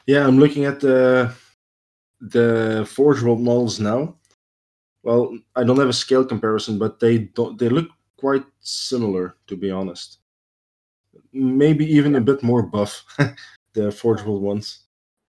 Yeah, 0.07 0.27
I'm 0.27 0.39
looking 0.39 0.65
at 0.65 0.81
the 0.81 1.33
the 2.21 2.89
Forge 2.91 3.23
World 3.23 3.41
models 3.41 3.81
now. 3.81 4.17
Well, 5.03 5.37
I 5.55 5.65
don't 5.65 5.79
have 5.79 5.89
a 5.89 5.93
scale 5.93 6.25
comparison, 6.25 6.79
but 6.79 6.99
they 7.01 7.19
don't 7.19 7.59
they 7.59 7.69
look 7.69 7.89
quite 8.17 8.45
similar 8.61 9.37
to 9.47 9.57
be 9.57 9.71
honest. 9.71 10.19
Maybe 11.33 11.85
even 11.85 12.17
a 12.17 12.21
bit 12.21 12.43
more 12.43 12.63
buff, 12.63 13.05
the 13.75 13.91
Forge 13.93 14.23
World 14.23 14.43
ones. 14.43 14.81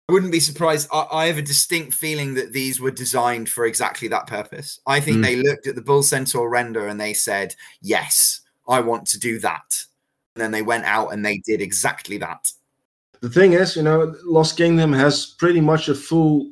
I 0.09 0.13
wouldn't 0.13 0.31
be 0.31 0.39
surprised. 0.41 0.89
I, 0.91 1.07
I 1.11 1.25
have 1.27 1.37
a 1.37 1.41
distinct 1.43 1.93
feeling 1.93 2.33
that 2.33 2.51
these 2.51 2.81
were 2.81 2.91
designed 2.91 3.47
for 3.47 3.65
exactly 3.65 4.07
that 4.09 4.27
purpose. 4.27 4.79
I 4.85 4.99
think 4.99 5.17
Mm. 5.17 5.23
they 5.23 5.35
looked 5.37 5.67
at 5.67 5.75
the 5.75 5.81
Bull 5.81 6.03
Centaur 6.03 6.49
render 6.49 6.87
and 6.87 6.99
they 6.99 7.13
said, 7.13 7.55
"Yes, 7.81 8.41
I 8.71 8.79
want 8.79 9.05
to 9.07 9.19
do 9.19 9.39
that." 9.39 9.85
And 10.35 10.41
then 10.41 10.51
they 10.51 10.61
went 10.61 10.85
out 10.85 11.09
and 11.13 11.25
they 11.25 11.37
did 11.45 11.61
exactly 11.61 12.17
that. 12.19 12.51
The 13.21 13.29
thing 13.29 13.53
is, 13.53 13.75
you 13.75 13.83
know, 13.83 14.15
Lost 14.23 14.57
Kingdom 14.57 14.93
has 14.93 15.35
pretty 15.37 15.61
much 15.61 15.89
a 15.89 15.95
full 15.95 16.51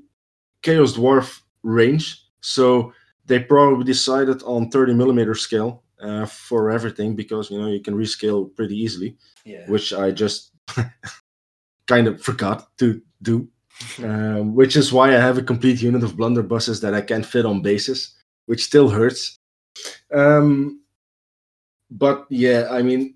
Chaos 0.61 0.93
Dwarf 0.93 1.41
range, 1.63 2.23
so 2.41 2.93
they 3.25 3.39
probably 3.39 3.85
decided 3.85 4.43
on 4.43 4.69
30 4.69 4.93
millimeter 4.93 5.33
scale 5.33 5.83
uh, 6.01 6.25
for 6.25 6.69
everything 6.69 7.15
because 7.15 7.49
you 7.49 7.59
know 7.59 7.67
you 7.67 7.81
can 7.81 7.95
rescale 7.95 8.53
pretty 8.55 8.77
easily. 8.77 9.17
Yeah. 9.45 9.65
which 9.67 9.93
I 9.93 10.11
just 10.11 10.51
kind 11.87 12.07
of 12.07 12.21
forgot 12.21 12.67
to 12.77 13.01
do. 13.21 13.47
Um, 14.03 14.53
which 14.55 14.75
is 14.75 14.91
why 14.91 15.09
I 15.09 15.19
have 15.19 15.37
a 15.37 15.41
complete 15.41 15.81
unit 15.81 16.03
of 16.03 16.17
blunderbusses 16.17 16.81
that 16.81 16.93
I 16.93 17.01
can't 17.01 17.25
fit 17.25 17.45
on 17.45 17.61
bases, 17.61 18.15
which 18.45 18.65
still 18.65 18.89
hurts. 18.89 19.39
Um, 20.13 20.81
but 21.89 22.25
yeah, 22.29 22.67
I 22.69 22.81
mean, 22.81 23.15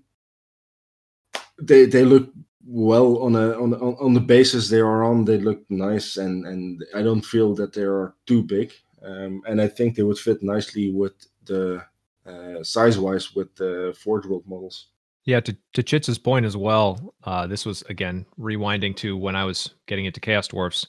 they 1.60 1.86
they 1.86 2.04
look 2.04 2.30
well 2.66 3.18
on 3.18 3.36
a 3.36 3.52
on 3.60 3.74
on, 3.74 4.14
the 4.14 4.20
basis 4.20 4.68
they 4.68 4.80
are 4.80 5.04
on. 5.04 5.24
They 5.24 5.38
look 5.38 5.62
nice, 5.70 6.16
and 6.16 6.46
and 6.46 6.84
I 6.94 7.02
don't 7.02 7.24
feel 7.24 7.54
that 7.54 7.72
they 7.72 7.82
are 7.82 8.14
too 8.26 8.42
big. 8.42 8.72
Um, 9.02 9.42
and 9.46 9.60
I 9.60 9.68
think 9.68 9.94
they 9.94 10.02
would 10.02 10.18
fit 10.18 10.42
nicely 10.42 10.90
with 10.90 11.12
the 11.44 11.84
uh, 12.26 12.62
size 12.62 12.98
wise 12.98 13.34
with 13.34 13.54
the 13.56 13.94
Forge 14.02 14.26
World 14.26 14.44
models. 14.46 14.88
Yeah, 15.24 15.40
to, 15.40 15.56
to 15.72 15.82
Chitz's 15.82 16.18
point 16.18 16.44
as 16.44 16.56
well, 16.56 17.14
uh, 17.24 17.46
this 17.46 17.64
was 17.64 17.82
again 17.82 18.26
rewinding 18.38 18.96
to 18.96 19.16
when 19.16 19.36
I 19.36 19.44
was 19.44 19.70
getting 19.86 20.04
into 20.04 20.20
Chaos 20.20 20.48
Dwarfs. 20.48 20.86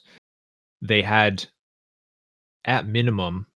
They 0.82 1.02
had, 1.02 1.46
at 2.64 2.86
minimum, 2.86 3.46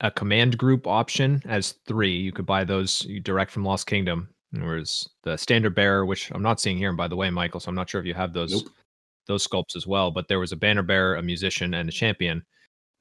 a 0.00 0.10
command 0.10 0.56
group 0.56 0.86
option 0.86 1.42
as 1.46 1.72
three. 1.86 2.16
You 2.16 2.32
could 2.32 2.46
buy 2.46 2.64
those 2.64 3.06
direct 3.22 3.50
from 3.50 3.64
Lost 3.64 3.86
Kingdom. 3.86 4.28
Whereas 4.52 5.08
the 5.22 5.36
standard 5.36 5.74
bearer, 5.76 6.04
which 6.04 6.30
I'm 6.32 6.42
not 6.42 6.60
seeing 6.60 6.76
here, 6.76 6.88
and 6.88 6.96
by 6.96 7.06
the 7.06 7.16
way, 7.16 7.30
Michael, 7.30 7.60
so 7.60 7.68
I'm 7.68 7.74
not 7.76 7.88
sure 7.88 8.00
if 8.00 8.06
you 8.06 8.14
have 8.14 8.32
those 8.32 8.50
Nope. 8.50 8.72
those 9.26 9.46
sculpts 9.46 9.76
as 9.76 9.86
well. 9.86 10.10
But 10.10 10.26
there 10.26 10.40
was 10.40 10.50
a 10.50 10.56
banner 10.56 10.82
bearer, 10.82 11.14
a 11.14 11.22
musician, 11.22 11.74
and 11.74 11.88
a 11.88 11.92
champion, 11.92 12.44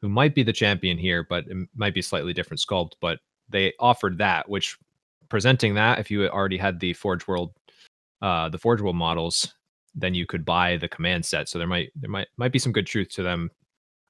who 0.01 0.09
might 0.09 0.35
be 0.35 0.43
the 0.43 0.53
champion 0.53 0.97
here, 0.97 1.25
but 1.27 1.47
it 1.47 1.57
might 1.75 1.95
be 1.95 2.01
a 2.01 2.03
slightly 2.03 2.33
different 2.33 2.61
sculpt. 2.61 2.91
But 3.01 3.19
they 3.49 3.73
offered 3.79 4.19
that, 4.19 4.47
which 4.47 4.77
presenting 5.29 5.73
that 5.73 5.97
if 5.97 6.11
you 6.11 6.27
already 6.27 6.57
had 6.57 6.79
the 6.79 6.93
Forge 6.93 7.27
World, 7.27 7.53
uh, 8.21 8.49
the 8.49 8.59
Forge 8.59 8.81
World 8.81 8.95
models, 8.95 9.51
then 9.95 10.13
you 10.13 10.27
could 10.27 10.45
buy 10.45 10.77
the 10.77 10.87
command 10.87 11.25
set. 11.25 11.49
So 11.49 11.57
there 11.57 11.67
might 11.67 11.89
there 11.95 12.11
might 12.11 12.27
might 12.37 12.51
be 12.51 12.59
some 12.59 12.73
good 12.73 12.85
truth 12.85 13.09
to 13.13 13.23
them 13.23 13.49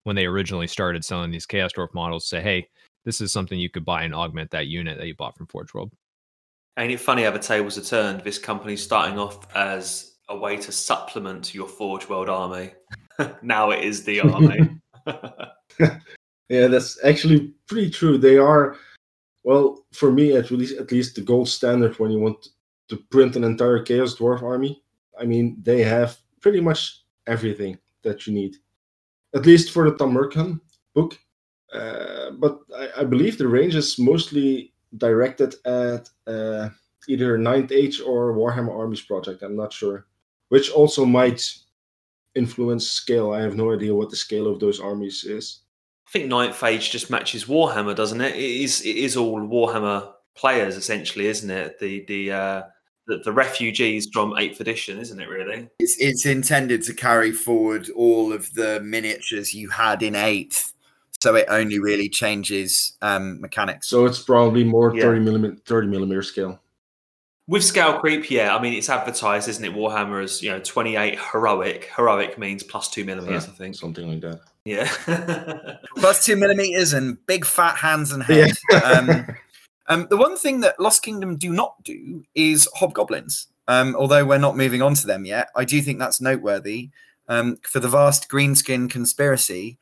when 0.03 0.17
they 0.17 0.25
originally 0.25 0.67
started 0.67 1.05
selling 1.05 1.31
these 1.31 1.45
Chaos 1.45 1.71
Dwarf 1.71 1.93
models. 1.93 2.27
Say, 2.27 2.41
hey, 2.41 2.67
this 3.09 3.21
is 3.21 3.31
something 3.31 3.57
you 3.57 3.71
could 3.71 3.83
buy 3.83 4.03
and 4.03 4.13
augment 4.13 4.51
that 4.51 4.67
unit 4.67 4.99
that 4.99 5.07
you 5.07 5.15
bought 5.15 5.35
from 5.35 5.47
Forge 5.47 5.73
World. 5.73 5.91
Ain't 6.77 6.91
it 6.91 6.99
funny 6.99 7.23
how 7.23 7.31
the 7.31 7.39
tables 7.39 7.75
are 7.75 7.81
turned? 7.81 8.23
This 8.23 8.37
company's 8.37 8.83
starting 8.83 9.17
off 9.17 9.47
as 9.55 10.17
a 10.29 10.37
way 10.37 10.57
to 10.57 10.71
supplement 10.71 11.55
your 11.55 11.67
Forge 11.67 12.07
World 12.07 12.29
army. 12.29 12.71
now 13.41 13.71
it 13.71 13.83
is 13.83 14.03
the 14.03 14.21
army. 14.21 14.79
Yeah, 16.49 16.65
that's 16.65 16.97
actually 17.03 17.53
pretty 17.67 17.91
true. 17.91 18.17
They 18.17 18.37
are, 18.37 18.75
well, 19.43 19.85
for 19.93 20.11
me 20.11 20.35
at 20.35 20.49
least, 20.49 20.79
at 20.79 20.91
least 20.91 21.15
the 21.15 21.21
gold 21.21 21.47
standard 21.47 21.97
when 21.99 22.09
you 22.09 22.19
want 22.19 22.47
to 22.89 22.97
print 22.97 23.35
an 23.35 23.43
entire 23.43 23.83
Chaos 23.83 24.15
Dwarf 24.15 24.41
army. 24.41 24.81
I 25.19 25.25
mean, 25.25 25.57
they 25.61 25.83
have 25.83 26.17
pretty 26.41 26.59
much 26.59 27.03
everything 27.27 27.77
that 28.01 28.25
you 28.25 28.33
need, 28.33 28.55
at 29.35 29.45
least 29.45 29.71
for 29.71 29.87
the 29.87 29.95
Tamurkhan 29.95 30.59
book. 30.95 31.19
Uh, 31.73 32.31
but 32.31 32.59
I, 32.75 32.89
I 32.99 33.03
believe 33.03 33.37
the 33.37 33.47
range 33.47 33.75
is 33.75 33.99
mostly 33.99 34.73
directed 34.97 35.55
at 35.65 36.09
uh, 36.27 36.69
either 37.07 37.37
Ninth 37.37 37.71
Age 37.71 38.01
or 38.01 38.33
Warhammer 38.33 38.77
Armies 38.77 39.01
Project. 39.01 39.43
I'm 39.43 39.55
not 39.55 39.73
sure, 39.73 40.05
which 40.49 40.71
also 40.71 41.05
might 41.05 41.43
influence 42.35 42.89
scale. 42.89 43.31
I 43.31 43.41
have 43.41 43.55
no 43.55 43.73
idea 43.73 43.93
what 43.93 44.09
the 44.09 44.15
scale 44.15 44.47
of 44.47 44.59
those 44.59 44.79
armies 44.79 45.23
is. 45.23 45.59
I 46.07 46.11
think 46.11 46.27
Ninth 46.27 46.63
Age 46.63 46.91
just 46.91 47.09
matches 47.09 47.45
Warhammer, 47.45 47.95
doesn't 47.95 48.21
it? 48.21 48.35
It 48.35 48.61
is 48.63 48.81
it 48.81 48.95
is 48.95 49.15
all 49.15 49.41
Warhammer 49.41 50.11
players 50.35 50.75
essentially, 50.75 51.27
isn't 51.27 51.49
it? 51.49 51.79
The 51.79 52.05
the 52.05 52.31
uh, 52.31 52.63
the, 53.09 53.17
the 53.17 53.33
refugees 53.33 54.07
from 54.13 54.37
Eighth 54.37 54.59
Edition, 54.61 54.99
isn't 54.99 55.19
it? 55.19 55.27
Really? 55.27 55.67
It's, 55.79 55.97
it's 55.99 56.25
intended 56.25 56.83
to 56.83 56.93
carry 56.93 57.31
forward 57.31 57.89
all 57.95 58.31
of 58.31 58.53
the 58.53 58.79
miniatures 58.81 59.53
you 59.53 59.69
had 59.69 60.01
in 60.01 60.15
eighth, 60.15 60.73
so 61.21 61.35
it 61.35 61.45
only 61.49 61.79
really 61.79 62.09
changes 62.09 62.97
um, 63.01 63.39
mechanics. 63.41 63.89
So 63.89 64.05
it's 64.05 64.19
probably 64.19 64.63
more 64.63 64.95
Yeah. 64.95 65.03
30 65.03 65.19
millimeter 65.21 65.55
30 65.65 65.87
millimeter 65.87 66.21
scale. 66.21 66.59
With 67.47 67.63
scale 67.63 67.97
creep, 67.99 68.29
yeah. 68.29 68.55
I 68.55 68.61
mean, 68.61 68.73
it's 68.73 68.89
advertised, 68.89 69.49
isn't 69.49 69.65
it? 69.65 69.73
Warhammer 69.73 70.23
as 70.23 70.43
you 70.43 70.51
know, 70.51 70.59
twenty 70.59 70.95
eight 70.97 71.17
heroic. 71.19 71.89
Heroic 71.95 72.37
means 72.37 72.61
plus 72.61 72.91
two 72.91 73.03
millimeters, 73.03 73.47
I 73.47 73.51
think. 73.51 73.73
Something 73.75 74.07
like 74.07 74.21
that. 74.21 74.41
Yeah. 74.65 75.77
plus 75.97 76.23
two 76.23 76.35
millimeters 76.35 76.93
and 76.93 77.17
big 77.25 77.45
fat 77.45 77.75
hands 77.75 78.11
and 78.11 78.21
head. 78.21 78.51
Um, 78.83 79.25
um, 79.87 80.07
the 80.11 80.17
one 80.17 80.37
thing 80.37 80.59
that 80.59 80.79
Lost 80.79 81.01
Kingdom 81.01 81.37
do 81.37 81.51
not 81.51 81.83
do 81.83 82.23
is 82.35 82.69
hobgoblins. 82.75 83.47
Um, 83.67 83.95
although 83.95 84.25
we're 84.25 84.37
not 84.37 84.55
moving 84.55 84.83
on 84.83 84.93
to 84.93 85.07
them 85.07 85.25
yet, 85.25 85.49
I 85.55 85.65
do 85.65 85.81
think 85.81 85.97
that's 85.97 86.21
noteworthy. 86.21 86.91
Um, 87.27 87.57
for 87.63 87.79
the 87.79 87.89
vast 87.89 88.29
greenskin 88.29 88.91
conspiracy, 88.91 89.79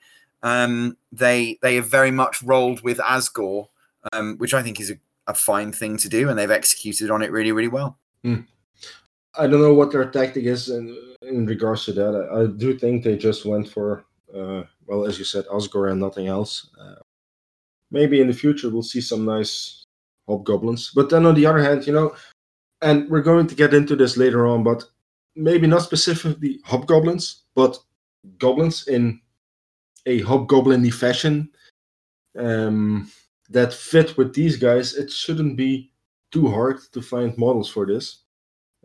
um, 0.47 0.97
they 1.11 1.59
they 1.61 1.75
have 1.75 1.87
very 1.87 2.11
much 2.11 2.41
rolled 2.41 2.81
with 2.81 2.99
Asgore, 2.99 3.67
um, 4.13 4.37
which 4.37 4.53
I 4.53 4.63
think 4.63 4.79
is 4.79 4.91
a, 4.91 4.97
a 5.27 5.33
fine 5.33 5.71
thing 5.71 5.97
to 5.97 6.09
do, 6.09 6.29
and 6.29 6.39
they've 6.39 6.59
executed 6.59 7.11
on 7.11 7.21
it 7.21 7.31
really, 7.31 7.51
really 7.51 7.67
well. 7.67 7.97
I 9.37 9.47
don't 9.47 9.61
know 9.61 9.73
what 9.73 9.91
their 9.91 10.09
tactic 10.09 10.45
is 10.45 10.69
in, 10.69 10.97
in 11.21 11.45
regards 11.45 11.85
to 11.85 11.93
that. 11.93 12.13
I, 12.15 12.43
I 12.43 12.47
do 12.47 12.77
think 12.77 13.03
they 13.03 13.17
just 13.17 13.45
went 13.45 13.67
for, 13.69 14.05
uh, 14.33 14.63
well, 14.87 15.05
as 15.05 15.19
you 15.19 15.25
said, 15.25 15.45
Osgore 15.47 15.91
and 15.91 15.99
nothing 15.99 16.27
else. 16.27 16.69
Uh, 16.79 17.01
maybe 17.91 18.19
in 18.19 18.27
the 18.27 18.33
future 18.33 18.69
we'll 18.69 18.81
see 18.83 19.01
some 19.01 19.25
nice 19.25 19.83
hobgoblins. 20.27 20.91
But 20.95 21.09
then 21.09 21.25
on 21.25 21.35
the 21.35 21.45
other 21.45 21.61
hand, 21.61 21.85
you 21.85 21.93
know, 21.93 22.15
and 22.81 23.09
we're 23.09 23.21
going 23.21 23.47
to 23.47 23.55
get 23.55 23.73
into 23.73 23.95
this 23.95 24.17
later 24.17 24.47
on, 24.47 24.63
but 24.63 24.83
maybe 25.35 25.67
not 25.67 25.83
specifically 25.83 26.59
hobgoblins, 26.65 27.43
but 27.55 27.77
goblins 28.39 28.87
in 28.87 29.21
a 30.07 30.21
hobgoblin 30.21 30.89
fashion 30.89 31.49
um, 32.39 33.11
that 33.49 33.73
fit 33.73 34.17
with 34.17 34.33
these 34.33 34.57
guys. 34.57 34.95
It 34.95 35.11
shouldn't 35.11 35.55
be 35.57 35.91
too 36.31 36.47
hard 36.47 36.79
to 36.93 37.01
find 37.01 37.37
models 37.37 37.69
for 37.69 37.85
this, 37.85 38.23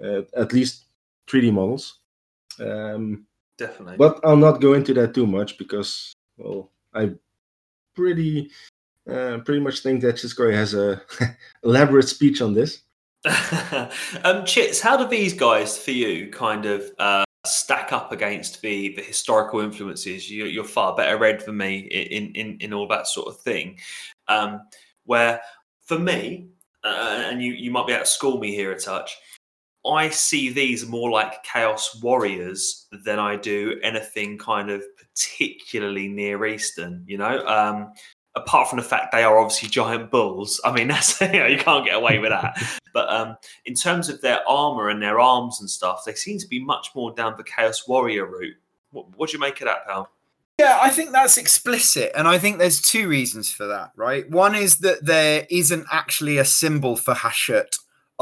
uh, 0.02 0.22
at 0.36 0.52
least 0.52 0.86
3D 1.28 1.52
models. 1.52 2.00
Um, 2.60 3.26
Definitely. 3.56 3.96
but 3.96 4.20
I'll 4.24 4.36
not 4.36 4.60
go 4.60 4.74
into 4.74 4.92
that 4.94 5.14
too 5.14 5.26
much 5.26 5.56
because, 5.56 6.12
well, 6.36 6.70
I 6.92 7.12
pretty 7.94 8.50
uh, 9.08 9.38
pretty 9.44 9.60
much 9.60 9.80
think 9.80 10.00
that 10.02 10.16
Chiscoy 10.16 10.52
has 10.54 10.74
a 10.74 11.02
elaborate 11.64 12.08
speech 12.08 12.40
on 12.42 12.54
this. 12.54 12.82
um, 14.24 14.44
Chits, 14.44 14.80
how 14.80 14.96
do 14.96 15.06
these 15.06 15.32
guys, 15.32 15.78
for 15.78 15.92
you, 15.92 16.28
kind 16.30 16.66
of 16.66 16.90
uh, 16.98 17.24
stack 17.44 17.92
up 17.92 18.12
against 18.12 18.62
the 18.62 18.94
the 18.94 19.02
historical 19.02 19.60
influences? 19.60 20.30
You, 20.30 20.46
you're 20.46 20.64
far 20.64 20.94
better 20.94 21.18
read 21.18 21.40
than 21.40 21.56
me 21.56 21.78
in 21.78 22.32
in 22.34 22.58
in 22.60 22.72
all 22.72 22.88
that 22.88 23.06
sort 23.06 23.28
of 23.28 23.40
thing. 23.40 23.78
Um, 24.28 24.62
where 25.04 25.40
for 25.84 25.98
me, 25.98 26.48
uh, 26.84 27.24
and 27.26 27.42
you 27.42 27.52
you 27.52 27.70
might 27.70 27.86
be 27.86 27.92
able 27.92 28.04
to 28.04 28.10
school 28.10 28.38
me 28.38 28.54
here 28.54 28.72
a 28.72 28.78
touch. 28.78 29.16
I 29.84 30.10
see 30.10 30.48
these 30.50 30.86
more 30.86 31.10
like 31.10 31.42
Chaos 31.42 32.00
Warriors 32.00 32.86
than 33.04 33.18
I 33.18 33.34
do 33.34 33.80
anything 33.82 34.38
kind 34.38 34.70
of 34.70 34.84
particularly 34.96 36.06
Near 36.06 36.46
Eastern. 36.46 37.02
You 37.06 37.18
know, 37.18 37.44
um, 37.46 37.92
apart 38.34 38.68
from 38.68 38.78
the 38.78 38.84
fact 38.84 39.12
they 39.12 39.22
are 39.22 39.38
obviously 39.38 39.68
giant 39.68 40.10
bulls. 40.10 40.60
I 40.64 40.72
mean, 40.72 40.88
that's 40.88 41.20
you, 41.20 41.32
know, 41.32 41.46
you 41.46 41.58
can't 41.58 41.84
get 41.84 41.96
away 41.96 42.18
with 42.18 42.30
that. 42.30 42.56
but 42.94 43.08
um, 43.10 43.36
in 43.64 43.74
terms 43.74 44.08
of 44.08 44.20
their 44.20 44.46
armor 44.48 44.88
and 44.88 45.02
their 45.02 45.20
arms 45.20 45.60
and 45.60 45.68
stuff, 45.68 46.04
they 46.04 46.14
seem 46.14 46.38
to 46.38 46.48
be 46.48 46.62
much 46.62 46.88
more 46.94 47.12
down 47.12 47.34
the 47.36 47.44
Chaos 47.44 47.86
Warrior 47.86 48.26
route. 48.26 48.56
What, 48.90 49.06
what 49.16 49.30
do 49.30 49.36
you 49.36 49.40
make 49.40 49.60
of 49.60 49.66
that, 49.66 49.86
pal? 49.86 50.10
Yeah, 50.58 50.78
I 50.80 50.90
think 50.90 51.12
that's 51.12 51.38
explicit. 51.38 52.12
And 52.14 52.28
I 52.28 52.38
think 52.38 52.58
there's 52.58 52.80
two 52.80 53.08
reasons 53.08 53.50
for 53.50 53.66
that, 53.66 53.92
right? 53.96 54.28
One 54.30 54.54
is 54.54 54.78
that 54.78 55.04
there 55.04 55.46
isn't 55.50 55.86
actually 55.90 56.38
a 56.38 56.44
symbol 56.44 56.96
for 56.96 57.14
Hashut 57.14 57.78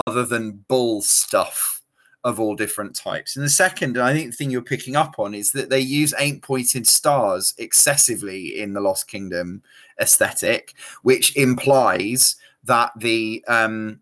other 0.07 0.25
than 0.25 0.65
bull 0.69 1.03
stuff 1.03 1.80
of 2.25 2.39
all 2.39 2.55
different 2.55 2.95
types. 2.95 3.37
And 3.37 3.45
the 3.45 3.51
second, 3.51 3.97
and 3.97 4.05
I 4.05 4.13
think 4.13 4.31
the 4.31 4.37
thing 4.37 4.51
you're 4.51 4.63
picking 4.63 4.97
up 4.97 5.19
on 5.19 5.35
is 5.35 5.53
that 5.53 5.71
they 5.71 5.81
use 5.81 6.13
eight 6.19 6.43
pointed 6.43 6.87
stars 6.87 7.55
excessively 7.59 8.61
in 8.61 8.73
the 8.75 8.81
Lost 8.81 9.09
Kingdom 9.09 9.63
aesthetic, 10.01 10.75
which 11.03 11.37
implies 11.37 12.37
that 12.65 12.93
the 12.97 13.45
um 13.49 14.01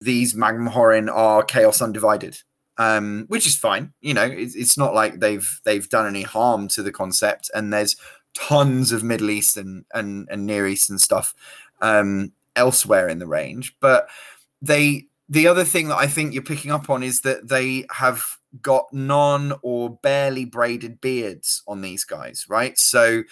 these 0.00 0.34
Magmahorn 0.34 1.12
are 1.12 1.42
chaos 1.42 1.80
undivided. 1.80 2.38
Um, 2.76 3.26
which 3.28 3.46
is 3.46 3.56
fine, 3.56 3.92
you 4.00 4.14
know, 4.14 4.24
it's, 4.24 4.56
it's 4.56 4.76
not 4.76 4.94
like 4.94 5.20
they've 5.20 5.60
they've 5.64 5.88
done 5.88 6.08
any 6.08 6.22
harm 6.22 6.66
to 6.68 6.82
the 6.82 6.90
concept, 6.90 7.48
and 7.54 7.72
there's 7.72 7.94
tons 8.34 8.90
of 8.90 9.04
Middle 9.04 9.30
Eastern 9.30 9.84
and, 9.94 10.26
and 10.28 10.44
Near 10.44 10.66
Eastern 10.66 10.98
stuff 10.98 11.34
um, 11.80 12.32
elsewhere 12.56 13.08
in 13.08 13.20
the 13.20 13.28
range. 13.28 13.76
But 13.78 14.08
they 14.60 15.06
the 15.28 15.46
other 15.46 15.64
thing 15.64 15.88
that 15.88 15.96
I 15.96 16.06
think 16.06 16.34
you're 16.34 16.42
picking 16.42 16.70
up 16.70 16.90
on 16.90 17.02
is 17.02 17.22
that 17.22 17.48
they 17.48 17.86
have 17.90 18.22
got 18.60 18.92
non 18.92 19.54
or 19.62 19.90
barely 20.02 20.44
braided 20.44 21.00
beards 21.00 21.62
on 21.66 21.80
these 21.80 22.04
guys, 22.04 22.46
right? 22.48 22.78
So 22.78 23.22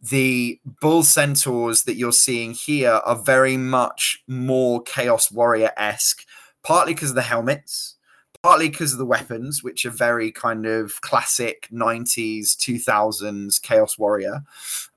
the 0.00 0.60
bull 0.80 1.02
centaurs 1.02 1.84
that 1.84 1.96
you're 1.96 2.12
seeing 2.12 2.52
here 2.52 3.00
are 3.04 3.16
very 3.16 3.56
much 3.56 4.22
more 4.28 4.82
chaos 4.82 5.32
warrior 5.32 5.72
esque, 5.76 6.24
partly 6.62 6.94
because 6.94 7.10
of 7.10 7.16
the 7.16 7.22
helmets, 7.22 7.96
partly 8.42 8.68
because 8.68 8.92
of 8.92 8.98
the 8.98 9.06
weapons, 9.06 9.64
which 9.64 9.84
are 9.84 9.90
very 9.90 10.30
kind 10.30 10.66
of 10.66 11.00
classic 11.00 11.68
90s, 11.72 12.56
2000s 12.56 13.60
chaos 13.60 13.98
warrior. 13.98 14.42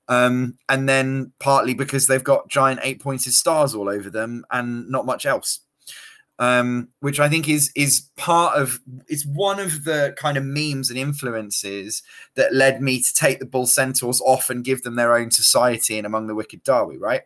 Um, 0.08 0.58
and 0.68 0.88
then 0.88 1.32
partly 1.40 1.74
because 1.74 2.06
they've 2.06 2.22
got 2.22 2.48
giant 2.48 2.80
eight 2.82 3.00
pointed 3.00 3.32
stars 3.32 3.74
all 3.74 3.88
over 3.88 4.10
them 4.10 4.44
and 4.50 4.88
not 4.90 5.06
much 5.06 5.26
else 5.26 5.60
um, 6.42 6.88
which 6.98 7.20
I 7.20 7.28
think 7.28 7.48
is 7.48 7.70
is 7.76 8.08
part 8.16 8.58
of 8.58 8.80
it's 9.06 9.24
one 9.24 9.60
of 9.60 9.84
the 9.84 10.12
kind 10.18 10.36
of 10.36 10.42
memes 10.42 10.90
and 10.90 10.98
influences 10.98 12.02
that 12.34 12.52
led 12.52 12.82
me 12.82 13.00
to 13.00 13.14
take 13.14 13.38
the 13.38 13.46
Bull 13.46 13.64
Centaurs 13.64 14.20
off 14.22 14.50
and 14.50 14.64
give 14.64 14.82
them 14.82 14.96
their 14.96 15.16
own 15.16 15.30
society 15.30 15.96
and 15.98 16.04
among 16.04 16.26
the 16.26 16.34
Wicked 16.34 16.64
Dawi, 16.64 16.98
right? 16.98 17.22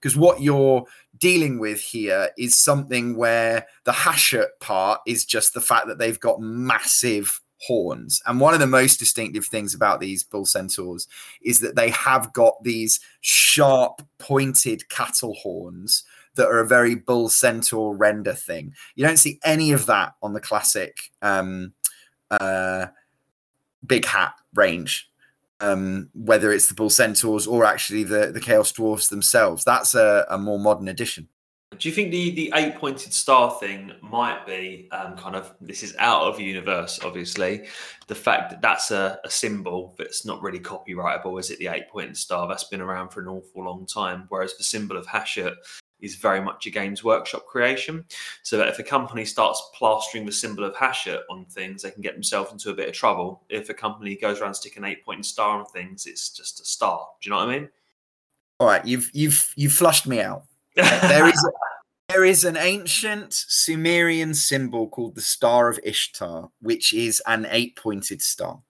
Because 0.00 0.16
what 0.16 0.40
you're 0.40 0.84
dealing 1.18 1.58
with 1.58 1.80
here 1.80 2.30
is 2.38 2.54
something 2.54 3.16
where 3.16 3.66
the 3.82 3.90
Hashut 3.90 4.50
part 4.60 5.00
is 5.04 5.24
just 5.24 5.52
the 5.52 5.60
fact 5.60 5.88
that 5.88 5.98
they've 5.98 6.20
got 6.20 6.40
massive 6.40 7.40
horns. 7.58 8.22
And 8.24 8.38
one 8.38 8.54
of 8.54 8.60
the 8.60 8.68
most 8.68 9.00
distinctive 9.00 9.46
things 9.46 9.74
about 9.74 9.98
these 9.98 10.22
bull 10.22 10.46
centaurs 10.46 11.08
is 11.42 11.58
that 11.58 11.74
they 11.74 11.90
have 11.90 12.32
got 12.32 12.62
these 12.62 13.00
sharp, 13.20 14.00
pointed 14.20 14.88
cattle 14.90 15.34
horns 15.34 16.04
that 16.36 16.46
are 16.46 16.60
a 16.60 16.66
very 16.66 16.94
bull 16.94 17.28
centaur 17.28 17.96
render 17.96 18.32
thing. 18.32 18.74
You 18.94 19.06
don't 19.06 19.18
see 19.18 19.40
any 19.44 19.72
of 19.72 19.86
that 19.86 20.14
on 20.22 20.32
the 20.32 20.40
classic 20.40 20.96
um, 21.22 21.72
uh, 22.30 22.86
big 23.86 24.04
hat 24.04 24.34
range. 24.54 25.10
Um, 25.58 26.10
whether 26.12 26.52
it's 26.52 26.68
the 26.68 26.74
bull 26.74 26.90
centaurs 26.90 27.46
or 27.46 27.64
actually 27.64 28.04
the, 28.04 28.30
the 28.30 28.40
chaos 28.40 28.72
dwarfs 28.72 29.08
themselves, 29.08 29.64
that's 29.64 29.94
a, 29.94 30.26
a 30.28 30.36
more 30.36 30.58
modern 30.58 30.88
addition. 30.88 31.28
Do 31.78 31.88
you 31.88 31.94
think 31.94 32.10
the 32.10 32.30
the 32.30 32.52
eight 32.54 32.76
pointed 32.76 33.12
star 33.12 33.50
thing 33.58 33.92
might 34.00 34.46
be 34.46 34.88
um, 34.92 35.16
kind 35.16 35.34
of 35.34 35.54
this 35.60 35.82
is 35.82 35.96
out 35.98 36.22
of 36.22 36.38
universe? 36.38 37.00
Obviously, 37.04 37.66
the 38.06 38.14
fact 38.14 38.50
that 38.50 38.62
that's 38.62 38.90
a, 38.90 39.18
a 39.24 39.30
symbol 39.30 39.94
that's 39.98 40.24
not 40.24 40.40
really 40.42 40.60
copyrightable, 40.60 41.38
is 41.40 41.50
it? 41.50 41.58
The 41.58 41.68
eight 41.68 41.88
pointed 41.88 42.16
star 42.16 42.46
that's 42.46 42.64
been 42.64 42.80
around 42.80 43.08
for 43.08 43.20
an 43.20 43.28
awful 43.28 43.64
long 43.64 43.84
time, 43.84 44.26
whereas 44.28 44.56
the 44.56 44.64
symbol 44.64 44.96
of 44.96 45.06
Hashut 45.06 45.56
is 46.00 46.16
very 46.16 46.40
much 46.40 46.66
a 46.66 46.70
Games 46.70 47.02
Workshop 47.02 47.46
creation. 47.46 48.04
So 48.42 48.56
that 48.58 48.68
if 48.68 48.78
a 48.78 48.82
company 48.82 49.24
starts 49.24 49.70
plastering 49.74 50.26
the 50.26 50.32
symbol 50.32 50.64
of 50.64 50.74
Hashut 50.74 51.20
on 51.30 51.44
things, 51.46 51.82
they 51.82 51.90
can 51.90 52.02
get 52.02 52.14
themselves 52.14 52.52
into 52.52 52.70
a 52.70 52.74
bit 52.74 52.88
of 52.88 52.94
trouble. 52.94 53.42
If 53.48 53.68
a 53.70 53.74
company 53.74 54.16
goes 54.16 54.40
around 54.40 54.54
sticking 54.54 54.84
eight 54.84 55.04
point 55.04 55.24
star 55.24 55.58
on 55.58 55.66
things, 55.66 56.06
it's 56.06 56.30
just 56.30 56.60
a 56.60 56.64
star. 56.64 57.06
Do 57.20 57.28
you 57.28 57.34
know 57.34 57.44
what 57.44 57.48
I 57.48 57.58
mean? 57.58 57.68
All 58.58 58.66
right, 58.66 58.84
you've 58.84 59.10
you've 59.12 59.52
you've 59.56 59.72
flushed 59.72 60.06
me 60.06 60.20
out. 60.20 60.44
there 60.74 61.28
is 61.28 61.50
there 62.08 62.24
is 62.24 62.44
an 62.44 62.56
ancient 62.56 63.32
Sumerian 63.32 64.32
symbol 64.34 64.88
called 64.88 65.14
the 65.14 65.20
Star 65.20 65.68
of 65.68 65.80
Ishtar, 65.82 66.50
which 66.60 66.92
is 66.92 67.22
an 67.26 67.46
eight-pointed 67.50 68.22
star. 68.22 68.60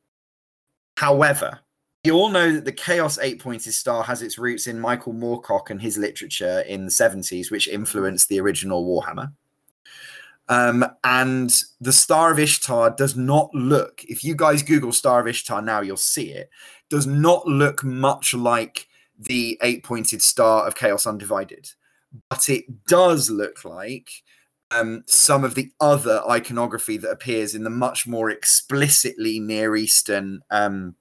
However, 0.96 1.60
you 2.06 2.14
all 2.14 2.28
know 2.28 2.52
that 2.52 2.64
the 2.64 2.72
Chaos 2.72 3.18
eight 3.18 3.40
pointed 3.40 3.74
star 3.74 4.02
has 4.04 4.22
its 4.22 4.38
roots 4.38 4.66
in 4.66 4.80
Michael 4.80 5.12
Moorcock 5.12 5.70
and 5.70 5.82
his 5.82 5.98
literature 5.98 6.60
in 6.60 6.84
the 6.84 6.90
70s, 6.90 7.50
which 7.50 7.68
influenced 7.68 8.28
the 8.28 8.40
original 8.40 8.86
Warhammer. 8.86 9.32
Um, 10.48 10.84
and 11.02 11.52
the 11.80 11.92
Star 11.92 12.30
of 12.30 12.38
Ishtar 12.38 12.90
does 12.90 13.16
not 13.16 13.52
look, 13.52 14.04
if 14.04 14.22
you 14.22 14.36
guys 14.36 14.62
Google 14.62 14.92
Star 14.92 15.20
of 15.20 15.26
Ishtar 15.26 15.60
now, 15.60 15.80
you'll 15.80 15.96
see 15.96 16.30
it, 16.30 16.50
does 16.88 17.06
not 17.06 17.46
look 17.46 17.82
much 17.82 18.32
like 18.32 18.86
the 19.18 19.58
eight 19.62 19.82
pointed 19.82 20.22
star 20.22 20.66
of 20.66 20.76
Chaos 20.76 21.06
Undivided. 21.06 21.70
But 22.30 22.48
it 22.48 22.86
does 22.86 23.28
look 23.28 23.64
like 23.64 24.10
um, 24.70 25.02
some 25.06 25.42
of 25.42 25.56
the 25.56 25.72
other 25.80 26.22
iconography 26.30 26.96
that 26.98 27.10
appears 27.10 27.54
in 27.54 27.64
the 27.64 27.70
much 27.70 28.06
more 28.06 28.30
explicitly 28.30 29.40
Near 29.40 29.74
Eastern 29.74 30.42
um, 30.50 30.94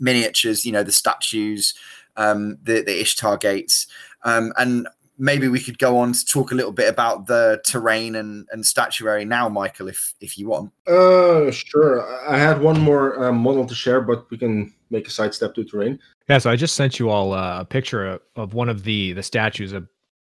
miniatures, 0.00 0.64
you 0.64 0.72
know, 0.72 0.82
the 0.82 0.92
statues, 0.92 1.74
um, 2.16 2.58
the, 2.62 2.82
the 2.82 3.00
Ishtar 3.00 3.36
gates. 3.36 3.86
Um, 4.24 4.52
and 4.56 4.88
maybe 5.18 5.48
we 5.48 5.60
could 5.60 5.78
go 5.78 5.98
on 5.98 6.12
to 6.12 6.24
talk 6.24 6.50
a 6.50 6.54
little 6.54 6.72
bit 6.72 6.88
about 6.88 7.26
the 7.26 7.60
terrain 7.64 8.16
and, 8.16 8.48
and 8.50 8.66
statuary 8.66 9.24
now, 9.24 9.48
Michael, 9.48 9.88
if 9.88 10.14
if 10.20 10.36
you 10.38 10.48
want. 10.48 10.72
Uh, 10.86 11.50
sure. 11.50 12.04
I 12.28 12.38
had 12.38 12.60
one 12.60 12.80
more 12.80 13.24
uh, 13.24 13.32
model 13.32 13.66
to 13.66 13.74
share, 13.74 14.00
but 14.00 14.28
we 14.30 14.38
can 14.38 14.72
make 14.90 15.06
a 15.06 15.10
sidestep 15.10 15.54
to 15.54 15.64
terrain. 15.64 15.98
Yeah, 16.28 16.38
so 16.38 16.50
I 16.50 16.56
just 16.56 16.74
sent 16.74 16.98
you 16.98 17.10
all 17.10 17.32
uh, 17.32 17.60
a 17.60 17.64
picture 17.64 18.06
of, 18.06 18.20
of 18.36 18.54
one 18.54 18.68
of 18.68 18.84
the 18.84 19.12
the 19.12 19.22
statues, 19.22 19.72
of 19.72 19.86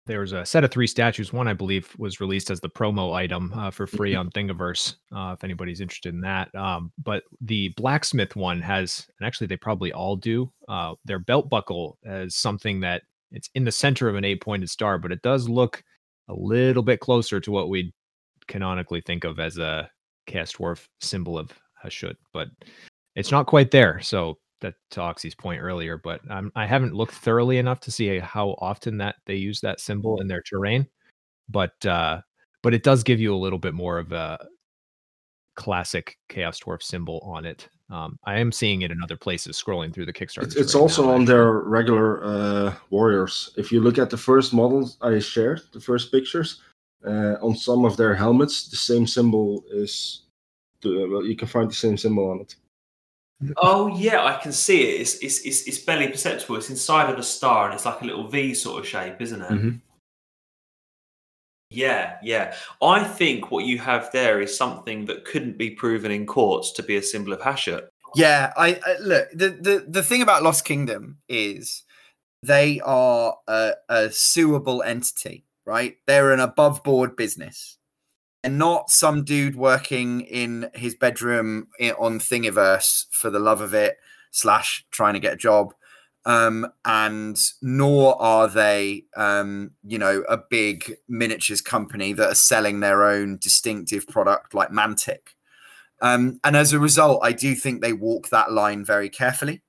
there 0.09 0.21
was 0.21 0.33
a 0.33 0.43
set 0.43 0.63
of 0.63 0.71
three 0.71 0.87
statues. 0.87 1.31
One, 1.31 1.47
I 1.47 1.53
believe, 1.53 1.95
was 1.99 2.19
released 2.19 2.49
as 2.49 2.59
the 2.59 2.67
promo 2.67 3.13
item 3.13 3.53
uh, 3.55 3.69
for 3.69 3.85
free 3.85 4.13
Mm-hmm. 4.13 4.19
on 4.19 4.31
Thingiverse, 4.31 4.95
uh, 5.15 5.33
if 5.33 5.43
anybody's 5.43 5.81
interested 5.81 6.15
in 6.15 6.21
that. 6.21 6.53
Um, 6.55 6.91
but 7.03 7.23
the 7.41 7.69
blacksmith 7.77 8.35
one 8.35 8.59
has, 8.59 9.05
and 9.19 9.27
actually 9.27 9.45
they 9.45 9.55
probably 9.55 9.93
all 9.93 10.15
do, 10.15 10.51
uh, 10.67 10.95
their 11.05 11.19
belt 11.19 11.47
buckle 11.47 11.99
as 12.03 12.35
something 12.35 12.79
that 12.79 13.03
it's 13.31 13.51
in 13.53 13.63
the 13.63 13.71
center 13.71 14.09
of 14.09 14.15
an 14.15 14.25
eight-pointed 14.25 14.67
star, 14.67 14.97
but 14.97 15.11
it 15.11 15.21
does 15.21 15.47
look 15.47 15.83
a 16.27 16.33
little 16.33 16.81
bit 16.81 16.99
closer 16.99 17.39
to 17.39 17.51
what 17.51 17.69
we 17.69 17.93
canonically 18.47 19.01
think 19.01 19.23
of 19.23 19.39
as 19.39 19.59
a 19.59 19.87
cast 20.25 20.57
dwarf 20.57 20.87
symbol 21.01 21.37
of 21.37 21.51
Hashut, 21.85 22.15
but 22.33 22.47
it's 23.15 23.31
not 23.31 23.45
quite 23.45 23.69
there. 23.69 23.99
So 24.01 24.39
that 24.61 24.75
to 24.91 25.01
Oxy's 25.01 25.35
point 25.35 25.61
earlier, 25.61 25.97
but 25.97 26.21
um, 26.29 26.51
I 26.55 26.65
haven't 26.65 26.93
looked 26.93 27.15
thoroughly 27.15 27.57
enough 27.57 27.79
to 27.81 27.91
see 27.91 28.19
how 28.19 28.55
often 28.59 28.97
that 28.97 29.15
they 29.25 29.35
use 29.35 29.61
that 29.61 29.79
symbol 29.79 30.19
in 30.21 30.27
their 30.27 30.41
terrain. 30.41 30.87
But 31.49 31.85
uh, 31.85 32.21
but 32.61 32.73
it 32.73 32.83
does 32.83 33.03
give 33.03 33.19
you 33.19 33.33
a 33.33 33.37
little 33.37 33.59
bit 33.59 33.73
more 33.73 33.97
of 33.97 34.11
a 34.11 34.37
classic 35.55 36.17
Chaos 36.29 36.59
Dwarf 36.59 36.81
symbol 36.81 37.19
on 37.23 37.45
it. 37.45 37.67
Um, 37.89 38.17
I 38.23 38.39
am 38.39 38.51
seeing 38.51 38.83
it 38.83 38.91
in 38.91 39.01
other 39.03 39.17
places 39.17 39.61
scrolling 39.61 39.93
through 39.93 40.05
the 40.05 40.13
Kickstarter. 40.13 40.43
It's, 40.43 40.55
it's 40.55 40.75
also 40.75 41.03
now, 41.03 41.09
on 41.09 41.21
actually. 41.21 41.33
their 41.33 41.51
regular 41.61 42.23
uh, 42.23 42.75
warriors. 42.91 43.51
If 43.57 43.71
you 43.71 43.81
look 43.81 43.97
at 43.97 44.09
the 44.09 44.17
first 44.17 44.53
models 44.53 44.97
I 45.01 45.17
shared, 45.19 45.61
the 45.73 45.81
first 45.81 46.11
pictures, 46.11 46.61
uh, 47.05 47.35
on 47.41 47.55
some 47.55 47.85
of 47.85 47.97
their 47.97 48.13
helmets, 48.13 48.69
the 48.69 48.77
same 48.77 49.07
symbol 49.07 49.63
is. 49.71 50.23
The, 50.81 51.09
well, 51.11 51.25
you 51.25 51.35
can 51.35 51.49
find 51.49 51.69
the 51.69 51.75
same 51.75 51.97
symbol 51.97 52.29
on 52.29 52.39
it. 52.39 52.55
Oh 53.57 53.87
yeah, 53.87 54.23
I 54.25 54.37
can 54.37 54.51
see 54.51 54.81
it. 54.81 55.01
It's, 55.01 55.15
it's 55.15 55.39
it's 55.45 55.67
it's 55.67 55.77
barely 55.77 56.09
perceptible. 56.09 56.57
It's 56.57 56.69
inside 56.69 57.09
of 57.09 57.17
a 57.17 57.23
star, 57.23 57.65
and 57.65 57.73
it's 57.73 57.85
like 57.85 58.01
a 58.01 58.05
little 58.05 58.27
V 58.27 58.53
sort 58.53 58.79
of 58.79 58.87
shape, 58.87 59.21
isn't 59.21 59.41
it? 59.41 59.49
Mm-hmm. 59.49 59.69
Yeah, 61.69 62.17
yeah. 62.21 62.55
I 62.81 63.03
think 63.03 63.51
what 63.51 63.65
you 63.65 63.77
have 63.77 64.11
there 64.11 64.41
is 64.41 64.57
something 64.57 65.05
that 65.05 65.23
couldn't 65.23 65.57
be 65.57 65.69
proven 65.69 66.11
in 66.11 66.25
courts 66.25 66.71
to 66.73 66.83
be 66.83 66.97
a 66.97 67.01
symbol 67.01 67.31
of 67.31 67.39
Hashut. 67.39 67.87
Yeah, 68.15 68.51
I, 68.57 68.79
I 68.85 68.97
look. 68.99 69.29
The, 69.31 69.49
the 69.49 69.85
the 69.87 70.03
thing 70.03 70.21
about 70.21 70.43
Lost 70.43 70.65
Kingdom 70.65 71.19
is 71.29 71.83
they 72.43 72.81
are 72.81 73.37
a, 73.47 73.73
a 73.87 74.11
suable 74.11 74.83
entity, 74.83 75.45
right? 75.65 75.95
They're 76.07 76.33
an 76.33 76.39
above 76.39 76.83
board 76.83 77.15
business 77.15 77.78
and 78.43 78.57
not 78.57 78.89
some 78.89 79.23
dude 79.23 79.55
working 79.55 80.21
in 80.21 80.69
his 80.73 80.95
bedroom 80.95 81.67
on 81.97 82.19
Thingiverse 82.19 83.07
for 83.11 83.29
the 83.29 83.39
love 83.39 83.61
of 83.61 83.73
it, 83.73 83.97
slash 84.31 84.85
trying 84.91 85.13
to 85.13 85.19
get 85.19 85.33
a 85.33 85.37
job. 85.37 85.73
Um, 86.25 86.67
and 86.85 87.37
nor 87.61 88.21
are 88.21 88.47
they, 88.47 89.05
um, 89.15 89.71
you 89.85 89.97
know, 89.97 90.23
a 90.29 90.37
big 90.37 90.93
miniatures 91.07 91.61
company 91.61 92.13
that 92.13 92.29
are 92.29 92.35
selling 92.35 92.81
their 92.81 93.03
own 93.03 93.37
distinctive 93.37 94.07
product 94.07 94.53
like 94.53 94.69
Mantic. 94.69 95.35
Um, 96.01 96.39
and 96.43 96.55
as 96.55 96.71
a 96.71 96.79
result, 96.79 97.21
I 97.23 97.31
do 97.31 97.55
think 97.55 97.81
they 97.81 97.93
walk 97.93 98.29
that 98.29 98.51
line 98.51 98.85
very 98.85 99.09
carefully. 99.09 99.63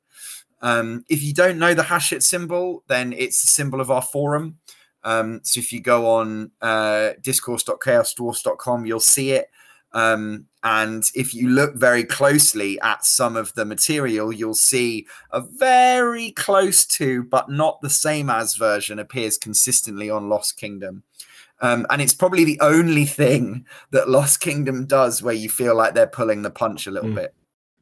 Um, 0.60 1.04
if 1.08 1.22
you 1.22 1.32
don't 1.32 1.58
know 1.58 1.72
the 1.72 1.82
Hashut 1.82 2.22
symbol, 2.22 2.84
then 2.88 3.12
it's 3.12 3.40
the 3.40 3.48
symbol 3.48 3.80
of 3.80 3.90
our 3.90 4.02
forum. 4.02 4.58
Um, 5.02 5.40
so 5.42 5.60
if 5.60 5.72
you 5.72 5.80
go 5.80 6.06
on 6.06 6.50
uh, 6.60 7.10
discourse.chaosdwarfs.com, 7.22 8.86
you'll 8.86 9.00
see 9.00 9.32
it. 9.32 9.50
Um, 9.92 10.46
and 10.62 11.10
if 11.14 11.34
you 11.34 11.48
look 11.48 11.74
very 11.74 12.04
closely 12.04 12.78
at 12.80 13.04
some 13.04 13.36
of 13.36 13.52
the 13.54 13.64
material, 13.64 14.32
you'll 14.32 14.54
see 14.54 15.06
a 15.32 15.40
very 15.40 16.32
close 16.32 16.84
to, 16.86 17.24
but 17.24 17.50
not 17.50 17.80
the 17.80 17.90
same 17.90 18.30
as 18.30 18.56
version 18.56 18.98
appears 18.98 19.38
consistently 19.38 20.10
on 20.10 20.28
Lost 20.28 20.56
Kingdom. 20.58 21.02
Um, 21.62 21.86
and 21.90 22.00
it's 22.00 22.14
probably 22.14 22.44
the 22.44 22.60
only 22.60 23.04
thing 23.04 23.66
that 23.90 24.08
Lost 24.08 24.40
Kingdom 24.40 24.86
does 24.86 25.22
where 25.22 25.34
you 25.34 25.48
feel 25.48 25.74
like 25.74 25.94
they're 25.94 26.06
pulling 26.06 26.42
the 26.42 26.50
punch 26.50 26.86
a 26.86 26.90
little 26.90 27.10
mm. 27.10 27.16
bit. 27.16 27.34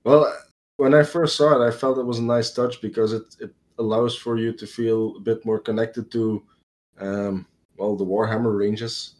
Well, 0.04 0.32
when 0.76 0.94
I 0.94 1.02
first 1.02 1.36
saw 1.36 1.60
it, 1.60 1.66
I 1.66 1.70
felt 1.70 1.98
it 1.98 2.06
was 2.06 2.18
a 2.18 2.24
nice 2.24 2.50
touch 2.52 2.80
because 2.80 3.12
it, 3.12 3.24
it 3.40 3.54
allows 3.78 4.16
for 4.16 4.38
you 4.38 4.52
to 4.52 4.66
feel 4.66 5.16
a 5.16 5.20
bit 5.20 5.44
more 5.44 5.58
connected 5.58 6.10
to 6.12 6.42
um, 7.00 7.46
well, 7.76 7.96
the 7.96 8.04
Warhammer 8.04 8.56
ranges, 8.58 9.14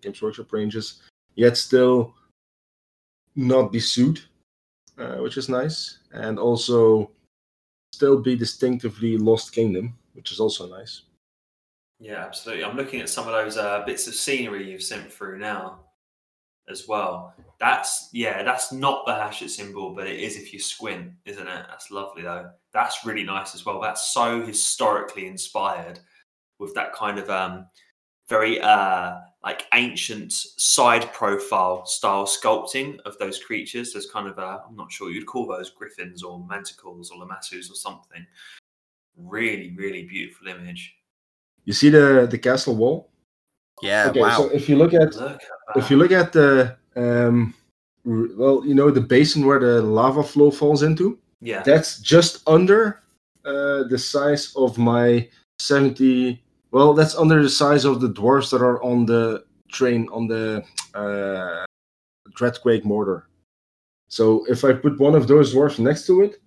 Games 0.00 0.20
Workshop 0.20 0.52
ranges, 0.52 1.02
yet 1.34 1.56
still 1.56 2.14
not 3.34 3.72
be 3.72 3.80
sued, 3.80 4.20
uh, 4.98 5.16
which 5.16 5.36
is 5.36 5.48
nice, 5.48 5.98
and 6.12 6.38
also 6.38 7.10
still 7.92 8.20
be 8.20 8.36
distinctively 8.36 9.16
Lost 9.16 9.54
Kingdom, 9.54 9.96
which 10.14 10.32
is 10.32 10.40
also 10.40 10.66
nice. 10.66 11.02
Yeah, 11.98 12.24
absolutely. 12.24 12.64
I'm 12.64 12.76
looking 12.76 13.00
at 13.00 13.08
some 13.08 13.26
of 13.28 13.32
those 13.32 13.56
uh, 13.56 13.84
bits 13.86 14.08
of 14.08 14.14
scenery 14.14 14.68
you've 14.68 14.82
sent 14.82 15.12
through 15.12 15.38
now 15.38 15.80
as 16.68 16.88
well. 16.88 17.34
That's 17.60 18.08
yeah, 18.12 18.42
that's 18.42 18.72
not 18.72 19.06
the 19.06 19.12
Hashut 19.12 19.50
symbol, 19.50 19.94
but 19.94 20.08
it 20.08 20.18
is 20.18 20.36
if 20.36 20.52
you 20.52 20.58
squint, 20.58 21.12
isn't 21.24 21.46
it? 21.46 21.66
That's 21.68 21.92
lovely 21.92 22.22
though. 22.22 22.50
That's 22.72 23.06
really 23.06 23.22
nice 23.22 23.54
as 23.54 23.64
well. 23.64 23.80
That's 23.80 24.12
so 24.12 24.44
historically 24.44 25.26
inspired 25.26 26.00
with 26.62 26.74
that 26.74 26.94
kind 26.94 27.18
of 27.18 27.28
um, 27.28 27.66
very 28.28 28.60
uh, 28.60 29.16
like 29.42 29.66
ancient 29.74 30.32
side 30.32 31.12
profile 31.12 31.84
style 31.84 32.24
sculpting 32.24 32.98
of 33.00 33.18
those 33.18 33.38
creatures. 33.38 33.92
There's 33.92 34.10
kind 34.10 34.28
of 34.28 34.38
uh, 34.38 34.60
I'm 34.66 34.76
not 34.76 34.90
sure 34.90 35.10
you'd 35.10 35.26
call 35.26 35.46
those 35.46 35.70
griffins 35.70 36.22
or 36.22 36.40
manticores 36.40 37.10
or 37.10 37.24
lamassus 37.24 37.70
or 37.70 37.74
something. 37.74 38.24
Really, 39.16 39.74
really 39.76 40.04
beautiful 40.04 40.48
image. 40.48 40.94
You 41.64 41.72
see 41.72 41.90
the 41.90 42.26
the 42.30 42.38
castle 42.38 42.76
wall? 42.76 43.10
Yeah. 43.82 44.08
Okay, 44.08 44.20
wow. 44.20 44.36
So 44.36 44.50
if 44.50 44.68
you 44.68 44.76
look 44.76 44.94
at, 44.94 45.14
look 45.14 45.32
at 45.32 45.76
if 45.76 45.90
you 45.90 45.96
look 45.96 46.12
at 46.12 46.32
the 46.32 46.76
um, 46.96 47.54
well, 48.04 48.64
you 48.64 48.74
know 48.74 48.90
the 48.90 49.00
basin 49.00 49.44
where 49.44 49.58
the 49.58 49.82
lava 49.82 50.22
flow 50.22 50.50
falls 50.50 50.82
into. 50.82 51.18
Yeah. 51.40 51.62
That's 51.64 51.98
just 52.00 52.48
under 52.48 53.00
uh, 53.44 53.82
the 53.88 53.98
size 53.98 54.52
of 54.54 54.78
my 54.78 55.28
70 55.58 56.42
well, 56.72 56.94
that's 56.94 57.14
under 57.14 57.42
the 57.42 57.50
size 57.50 57.84
of 57.84 58.00
the 58.00 58.08
dwarfs 58.08 58.50
that 58.50 58.62
are 58.62 58.82
on 58.82 59.06
the 59.06 59.44
train 59.70 60.08
on 60.10 60.26
the 60.26 60.64
uh, 60.94 61.64
Dreadquake 62.36 62.84
mortar. 62.84 63.28
So 64.08 64.44
if 64.48 64.64
I 64.64 64.72
put 64.72 64.98
one 64.98 65.14
of 65.14 65.28
those 65.28 65.52
dwarfs 65.52 65.78
next 65.78 66.06
to 66.06 66.22
it, 66.22 66.40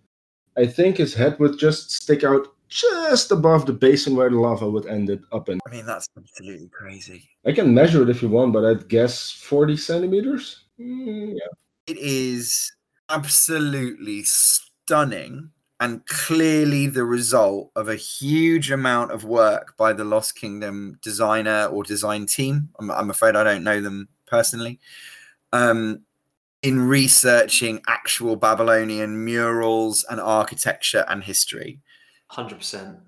I 0.57 0.65
think 0.65 0.97
his 0.97 1.13
head 1.13 1.39
would 1.39 1.57
just 1.57 1.91
stick 1.91 2.23
out 2.23 2.47
just 2.69 3.31
above 3.31 3.65
the 3.65 3.73
basin 3.73 4.15
where 4.15 4.29
the 4.29 4.39
lava 4.39 4.69
would 4.69 4.87
end 4.87 5.09
it 5.09 5.21
up 5.31 5.49
in. 5.49 5.59
I 5.67 5.71
mean, 5.71 5.85
that's 5.85 6.09
absolutely 6.17 6.69
crazy. 6.69 7.29
I 7.45 7.51
can 7.51 7.73
measure 7.73 8.01
it 8.01 8.09
if 8.09 8.21
you 8.21 8.29
want, 8.29 8.53
but 8.53 8.65
I'd 8.65 8.87
guess 8.87 9.31
40 9.31 9.77
centimeters. 9.77 10.65
Mm, 10.79 11.33
yeah. 11.33 11.47
It 11.87 11.97
is 11.97 12.71
absolutely 13.09 14.23
stunning 14.23 15.51
and 15.79 16.05
clearly 16.05 16.87
the 16.87 17.03
result 17.03 17.71
of 17.75 17.89
a 17.89 17.95
huge 17.95 18.71
amount 18.71 19.11
of 19.11 19.25
work 19.25 19.75
by 19.77 19.91
the 19.91 20.05
Lost 20.05 20.35
Kingdom 20.35 20.97
designer 21.01 21.65
or 21.65 21.83
design 21.83 22.25
team. 22.25 22.69
I'm, 22.79 22.89
I'm 22.91 23.09
afraid 23.09 23.35
I 23.35 23.43
don't 23.43 23.63
know 23.63 23.81
them 23.81 24.07
personally. 24.25 24.79
Um, 25.51 26.01
in 26.61 26.79
researching 26.79 27.81
actual 27.87 28.35
Babylonian 28.35 29.23
murals 29.23 30.05
and 30.09 30.19
architecture 30.19 31.05
and 31.07 31.23
history. 31.23 31.79
100%. 32.31 33.01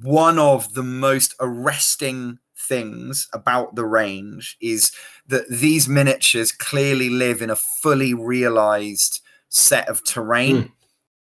One 0.00 0.38
of 0.38 0.72
the 0.74 0.82
most 0.82 1.34
arresting 1.40 2.38
things 2.56 3.28
about 3.34 3.74
the 3.74 3.84
range 3.84 4.56
is 4.60 4.90
that 5.26 5.48
these 5.50 5.88
miniatures 5.88 6.50
clearly 6.50 7.10
live 7.10 7.42
in 7.42 7.50
a 7.50 7.56
fully 7.56 8.14
realized 8.14 9.20
set 9.48 9.88
of 9.88 10.02
terrain. 10.04 10.56
Mm 10.56 10.72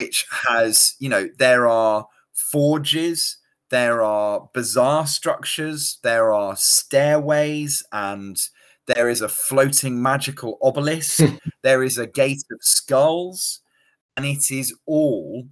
which 0.02 0.26
has, 0.47 0.95
you 0.99 1.08
know, 1.08 1.30
there 1.38 1.68
are 1.68 2.08
forges, 2.34 3.38
there 3.70 4.02
are 4.02 4.49
bizarre 4.54 5.06
structures, 5.06 5.99
there 6.04 6.34
are 6.34 6.56
stairways, 6.56 7.84
and 7.91 8.38
there 8.88 9.08
is 9.08 9.22
a 9.22 9.30
floating 9.30 10.02
magical 10.02 10.58
obelisk, 10.64 11.22
there 11.64 11.84
is 11.84 11.99
a 11.99 12.08
gate 12.08 12.43
of 12.52 12.58
skulls, 12.62 13.62
and 14.18 14.26
it 14.26 14.49
is 14.49 14.76
all 14.88 15.45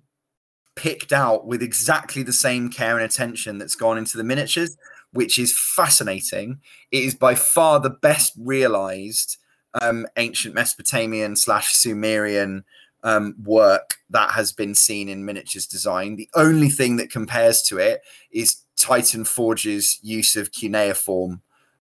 picked 0.75 1.13
out 1.13 1.45
with 1.45 1.61
exactly 1.61 2.23
the 2.23 2.33
same 2.33 2.69
care 2.69 2.97
and 2.97 3.05
attention 3.05 3.59
that's 3.59 3.75
gone 3.75 3.99
into 3.99 4.17
the 4.17 4.23
miniatures, 4.23 4.77
which 5.11 5.37
is 5.37 5.57
fascinating. 5.57 6.59
It 6.91 7.03
is 7.03 7.13
by 7.13 7.35
far 7.35 7.79
the 7.79 7.89
best 7.89 8.33
realized 8.37 9.37
um, 9.79 10.07
ancient 10.17 10.55
Mesopotamian 10.55 11.35
slash 11.35 11.73
Sumerian 11.73 12.63
um, 13.03 13.35
work 13.43 13.95
that 14.09 14.31
has 14.31 14.51
been 14.51 14.75
seen 14.75 15.09
in 15.09 15.25
miniatures 15.25 15.67
design. 15.67 16.15
The 16.15 16.29
only 16.35 16.69
thing 16.69 16.97
that 16.97 17.11
compares 17.11 17.61
to 17.63 17.77
it 17.77 18.01
is 18.31 18.63
Titan 18.75 19.25
Forge's 19.25 19.99
use 20.01 20.35
of 20.35 20.51
cuneiform, 20.51 21.41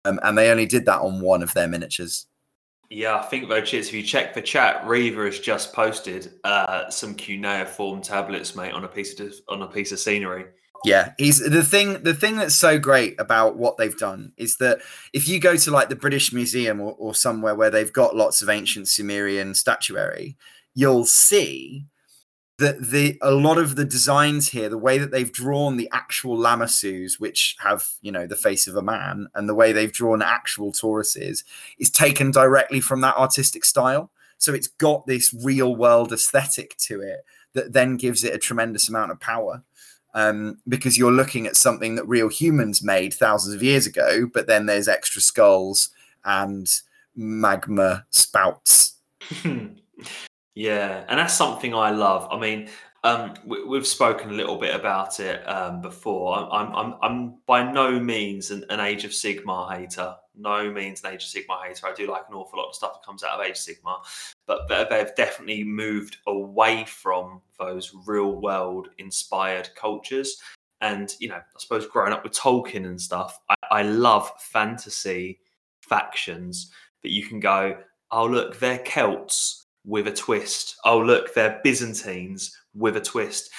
um, 0.03 0.19
and 0.23 0.37
they 0.37 0.49
only 0.49 0.65
did 0.65 0.85
that 0.85 1.01
on 1.01 1.21
one 1.21 1.43
of 1.43 1.53
their 1.53 1.67
miniatures. 1.67 2.27
Yeah, 2.89 3.17
I 3.17 3.23
think 3.23 3.49
though, 3.49 3.55
if 3.55 3.93
you 3.93 4.03
check 4.03 4.33
the 4.33 4.41
chat, 4.41 4.85
Reaver 4.85 5.25
has 5.25 5.39
just 5.39 5.73
posted 5.73 6.33
uh, 6.43 6.89
some 6.89 7.15
cuneiform 7.15 8.01
tablets, 8.01 8.55
mate, 8.55 8.73
on 8.73 8.83
a 8.83 8.87
piece 8.87 9.19
of 9.19 9.33
on 9.49 9.63
a 9.63 9.67
piece 9.67 9.91
of 9.91 9.99
scenery. 9.99 10.45
Yeah, 10.85 11.13
he's 11.17 11.39
the 11.39 11.63
thing. 11.63 12.03
The 12.03 12.13
thing 12.13 12.35
that's 12.35 12.55
so 12.55 12.77
great 12.77 13.19
about 13.19 13.57
what 13.57 13.77
they've 13.77 13.97
done 13.97 14.33
is 14.37 14.57
that 14.57 14.79
if 15.13 15.27
you 15.27 15.39
go 15.39 15.57
to 15.57 15.71
like 15.71 15.89
the 15.89 15.95
British 15.95 16.31
Museum 16.31 16.79
or, 16.79 16.95
or 16.99 17.15
somewhere 17.15 17.55
where 17.55 17.71
they've 17.71 17.91
got 17.91 18.15
lots 18.15 18.43
of 18.43 18.49
ancient 18.49 18.87
Sumerian 18.87 19.55
statuary, 19.55 20.37
you'll 20.75 21.05
see 21.05 21.87
that 22.57 22.81
the 22.89 23.17
a 23.21 23.31
lot 23.31 23.57
of 23.57 23.75
the 23.75 23.83
designs 23.83 24.49
here, 24.49 24.69
the 24.69 24.77
way 24.77 24.97
that 24.97 25.11
they've 25.11 25.31
drawn 25.31 25.75
the 25.75 25.89
actual 25.91 26.37
lamassus, 26.37 27.19
which 27.19 27.55
have 27.59 27.85
you 28.01 28.11
know 28.11 28.27
the 28.27 28.35
face 28.35 28.67
of 28.67 28.75
a 28.75 28.81
man, 28.81 29.27
and 29.35 29.49
the 29.49 29.55
way 29.55 29.71
they've 29.71 29.91
drawn 29.91 30.21
actual 30.21 30.71
Tauruses, 30.71 31.43
is 31.79 31.89
taken 31.89 32.31
directly 32.31 32.79
from 32.79 33.01
that 33.01 33.17
artistic 33.17 33.65
style. 33.65 34.11
So 34.37 34.53
it's 34.53 34.67
got 34.67 35.07
this 35.07 35.33
real 35.33 35.75
world 35.75 36.13
aesthetic 36.13 36.77
to 36.77 37.01
it 37.01 37.25
that 37.53 37.73
then 37.73 37.97
gives 37.97 38.23
it 38.23 38.33
a 38.33 38.39
tremendous 38.39 38.89
amount 38.89 39.11
of 39.11 39.19
power. 39.19 39.63
Um, 40.13 40.59
because 40.65 40.97
you're 40.97 41.11
looking 41.11 41.45
at 41.45 41.57
something 41.57 41.95
that 41.95 42.07
real 42.07 42.29
humans 42.29 42.81
made 42.81 43.13
thousands 43.13 43.53
of 43.53 43.61
years 43.61 43.85
ago, 43.85 44.29
but 44.33 44.47
then 44.47 44.65
there's 44.65 44.87
extra 44.87 45.21
skulls 45.21 45.89
and 46.23 46.69
magma 47.15 48.05
spouts. 48.11 48.95
yeah, 50.55 51.03
and 51.09 51.19
that's 51.19 51.33
something 51.33 51.75
I 51.75 51.91
love. 51.91 52.27
I 52.31 52.39
mean, 52.39 52.69
um, 53.03 53.33
we, 53.45 53.77
have 53.77 53.85
spoken 53.85 54.31
a 54.31 54.33
little 54.33 54.57
bit 54.57 54.73
about 54.73 55.19
it 55.19 55.47
um, 55.47 55.81
before. 55.81 56.35
I'm, 56.51 56.73
I'm, 56.73 56.95
I'm 57.03 57.35
by 57.45 57.69
no 57.71 57.99
means 57.99 58.49
an, 58.51 58.65
an, 58.69 58.79
Age 58.79 59.03
of 59.03 59.11
Sigmar 59.11 59.77
hater. 59.77 60.15
No 60.35 60.71
means 60.71 61.03
an 61.03 61.13
Age 61.13 61.23
of 61.23 61.29
Sigmar 61.29 61.63
hater. 61.67 61.85
I 61.85 61.93
do 61.93 62.09
like 62.09 62.23
an 62.29 62.35
awful 62.35 62.57
lot 62.57 62.69
of 62.69 62.75
stuff 62.75 62.93
that 62.93 63.05
comes 63.05 63.21
out 63.21 63.39
of 63.39 63.45
Age 63.45 63.51
of 63.51 63.57
Sigmar, 63.57 63.97
but 64.47 64.89
they've 64.89 65.13
definitely 65.15 65.63
moved 65.63 66.17
away 66.25 66.85
from 66.85 67.41
those 67.59 67.93
real 68.07 68.41
world 68.41 68.87
inspired 68.97 69.69
cultures. 69.75 70.41
And 70.81 71.13
you 71.19 71.27
know, 71.27 71.35
I 71.35 71.59
suppose 71.59 71.85
growing 71.85 72.13
up 72.13 72.23
with 72.23 72.33
Tolkien 72.33 72.85
and 72.85 72.99
stuff, 72.99 73.39
I, 73.49 73.55
I 73.71 73.81
love 73.83 74.31
fantasy 74.39 75.41
factions 75.81 76.71
that 77.03 77.11
you 77.11 77.25
can 77.27 77.39
go, 77.39 77.77
oh 78.09 78.25
look, 78.25 78.57
they're 78.57 78.79
Celts 78.79 79.64
with 79.85 80.07
a 80.07 80.11
twist. 80.11 80.75
Oh 80.83 80.99
look, 80.99 81.33
they're 81.33 81.61
Byzantines 81.63 82.57
with 82.73 82.97
a 82.97 83.01
twist. 83.01 83.49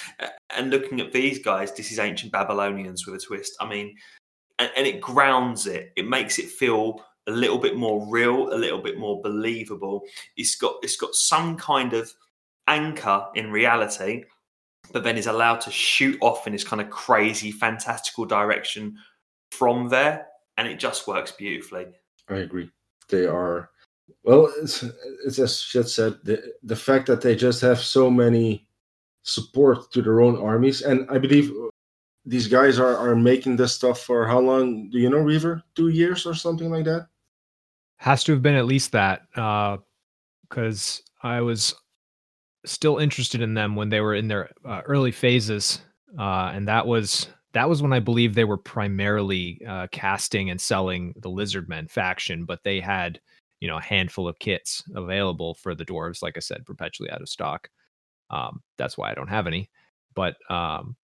And 0.56 0.70
looking 0.70 1.00
at 1.00 1.12
these 1.12 1.38
guys, 1.38 1.72
this 1.72 1.92
is 1.92 1.98
ancient 1.98 2.32
Babylonians 2.32 3.06
with 3.06 3.16
a 3.16 3.24
twist. 3.24 3.56
I 3.60 3.68
mean, 3.68 3.96
and, 4.58 4.70
and 4.76 4.86
it 4.86 5.00
grounds 5.00 5.66
it. 5.66 5.92
It 5.96 6.08
makes 6.08 6.38
it 6.38 6.48
feel 6.48 7.04
a 7.26 7.32
little 7.32 7.58
bit 7.58 7.76
more 7.76 8.06
real, 8.08 8.52
a 8.52 8.56
little 8.56 8.80
bit 8.80 8.98
more 8.98 9.20
believable. 9.22 10.02
It's 10.36 10.56
got 10.56 10.76
it's 10.82 10.96
got 10.96 11.14
some 11.14 11.56
kind 11.56 11.92
of 11.92 12.12
anchor 12.66 13.26
in 13.34 13.50
reality, 13.50 14.24
but 14.92 15.04
then 15.04 15.16
is 15.16 15.26
allowed 15.26 15.60
to 15.62 15.70
shoot 15.70 16.18
off 16.20 16.46
in 16.46 16.52
this 16.52 16.64
kind 16.64 16.82
of 16.82 16.90
crazy, 16.90 17.50
fantastical 17.50 18.24
direction 18.24 18.96
from 19.50 19.88
there, 19.88 20.26
and 20.56 20.66
it 20.66 20.78
just 20.78 21.06
works 21.06 21.32
beautifully. 21.32 21.86
I 22.28 22.36
agree. 22.36 22.70
They 23.08 23.26
are 23.26 23.70
well. 24.24 24.52
It's, 24.60 24.84
it's 25.24 25.38
as 25.38 25.60
Shed 25.60 25.88
said, 25.88 26.18
the 26.24 26.42
the 26.62 26.76
fact 26.76 27.06
that 27.06 27.20
they 27.20 27.36
just 27.36 27.60
have 27.60 27.78
so 27.78 28.10
many 28.10 28.66
support 29.22 29.90
to 29.92 30.02
their 30.02 30.20
own 30.20 30.36
armies, 30.38 30.82
and 30.82 31.08
I 31.10 31.18
believe 31.18 31.52
these 32.24 32.48
guys 32.48 32.78
are 32.78 32.96
are 32.96 33.16
making 33.16 33.56
this 33.56 33.74
stuff 33.74 34.00
for 34.00 34.26
how 34.26 34.40
long? 34.40 34.90
Do 34.90 34.98
you 34.98 35.10
know, 35.10 35.18
Reaver? 35.18 35.62
Two 35.74 35.88
years 35.88 36.26
or 36.26 36.34
something 36.34 36.70
like 36.70 36.84
that. 36.84 37.08
Has 37.98 38.24
to 38.24 38.32
have 38.32 38.42
been 38.42 38.56
at 38.56 38.66
least 38.66 38.92
that, 38.92 39.22
because 39.32 41.02
uh, 41.24 41.26
I 41.26 41.40
was 41.40 41.74
still 42.66 42.98
interested 42.98 43.40
in 43.40 43.54
them 43.54 43.76
when 43.76 43.88
they 43.88 44.00
were 44.00 44.14
in 44.14 44.28
their 44.28 44.50
uh, 44.64 44.82
early 44.84 45.12
phases, 45.12 45.80
uh, 46.18 46.50
and 46.52 46.68
that 46.68 46.86
was 46.86 47.28
that 47.54 47.68
was 47.70 47.80
when 47.80 47.94
I 47.94 48.00
believe 48.00 48.34
they 48.34 48.44
were 48.44 48.58
primarily 48.58 49.62
uh, 49.66 49.86
casting 49.90 50.50
and 50.50 50.60
selling 50.60 51.14
the 51.16 51.30
Lizardmen 51.30 51.90
faction, 51.90 52.44
but 52.44 52.62
they 52.64 52.80
had 52.80 53.18
you 53.60 53.68
know 53.68 53.76
a 53.76 53.82
handful 53.82 54.28
of 54.28 54.38
kits 54.38 54.82
available 54.94 55.54
for 55.54 55.74
the 55.74 55.84
dwarves. 55.84 56.22
Like 56.22 56.36
I 56.36 56.40
said, 56.40 56.66
perpetually 56.66 57.10
out 57.10 57.22
of 57.22 57.28
stock. 57.28 57.68
Um, 58.30 58.62
that's 58.78 58.98
why 58.98 59.10
I 59.10 59.14
don't 59.14 59.28
have 59.28 59.46
any. 59.46 59.70
But 60.14 60.36
um, 60.50 60.96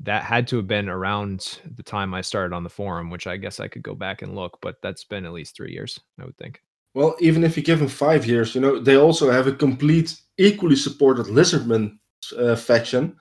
that 0.00 0.22
had 0.22 0.46
to 0.48 0.56
have 0.56 0.66
been 0.66 0.88
around 0.88 1.60
the 1.76 1.82
time 1.82 2.14
I 2.14 2.20
started 2.20 2.54
on 2.54 2.64
the 2.64 2.70
forum, 2.70 3.10
which 3.10 3.26
I 3.26 3.36
guess 3.36 3.60
I 3.60 3.68
could 3.68 3.82
go 3.82 3.94
back 3.94 4.22
and 4.22 4.34
look, 4.34 4.58
but 4.60 4.76
that's 4.82 5.04
been 5.04 5.24
at 5.24 5.32
least 5.32 5.56
three 5.56 5.72
years, 5.72 5.98
I 6.20 6.24
would 6.24 6.36
think. 6.36 6.60
Well, 6.94 7.16
even 7.20 7.42
if 7.42 7.56
you 7.56 7.62
give 7.62 7.80
them 7.80 7.88
five 7.88 8.26
years, 8.26 8.54
you 8.54 8.60
know, 8.60 8.78
they 8.78 8.96
also 8.96 9.30
have 9.30 9.46
a 9.46 9.52
complete, 9.52 10.20
equally 10.38 10.76
supported 10.76 11.26
Lizardman 11.26 11.98
uh, 12.38 12.54
faction. 12.54 13.16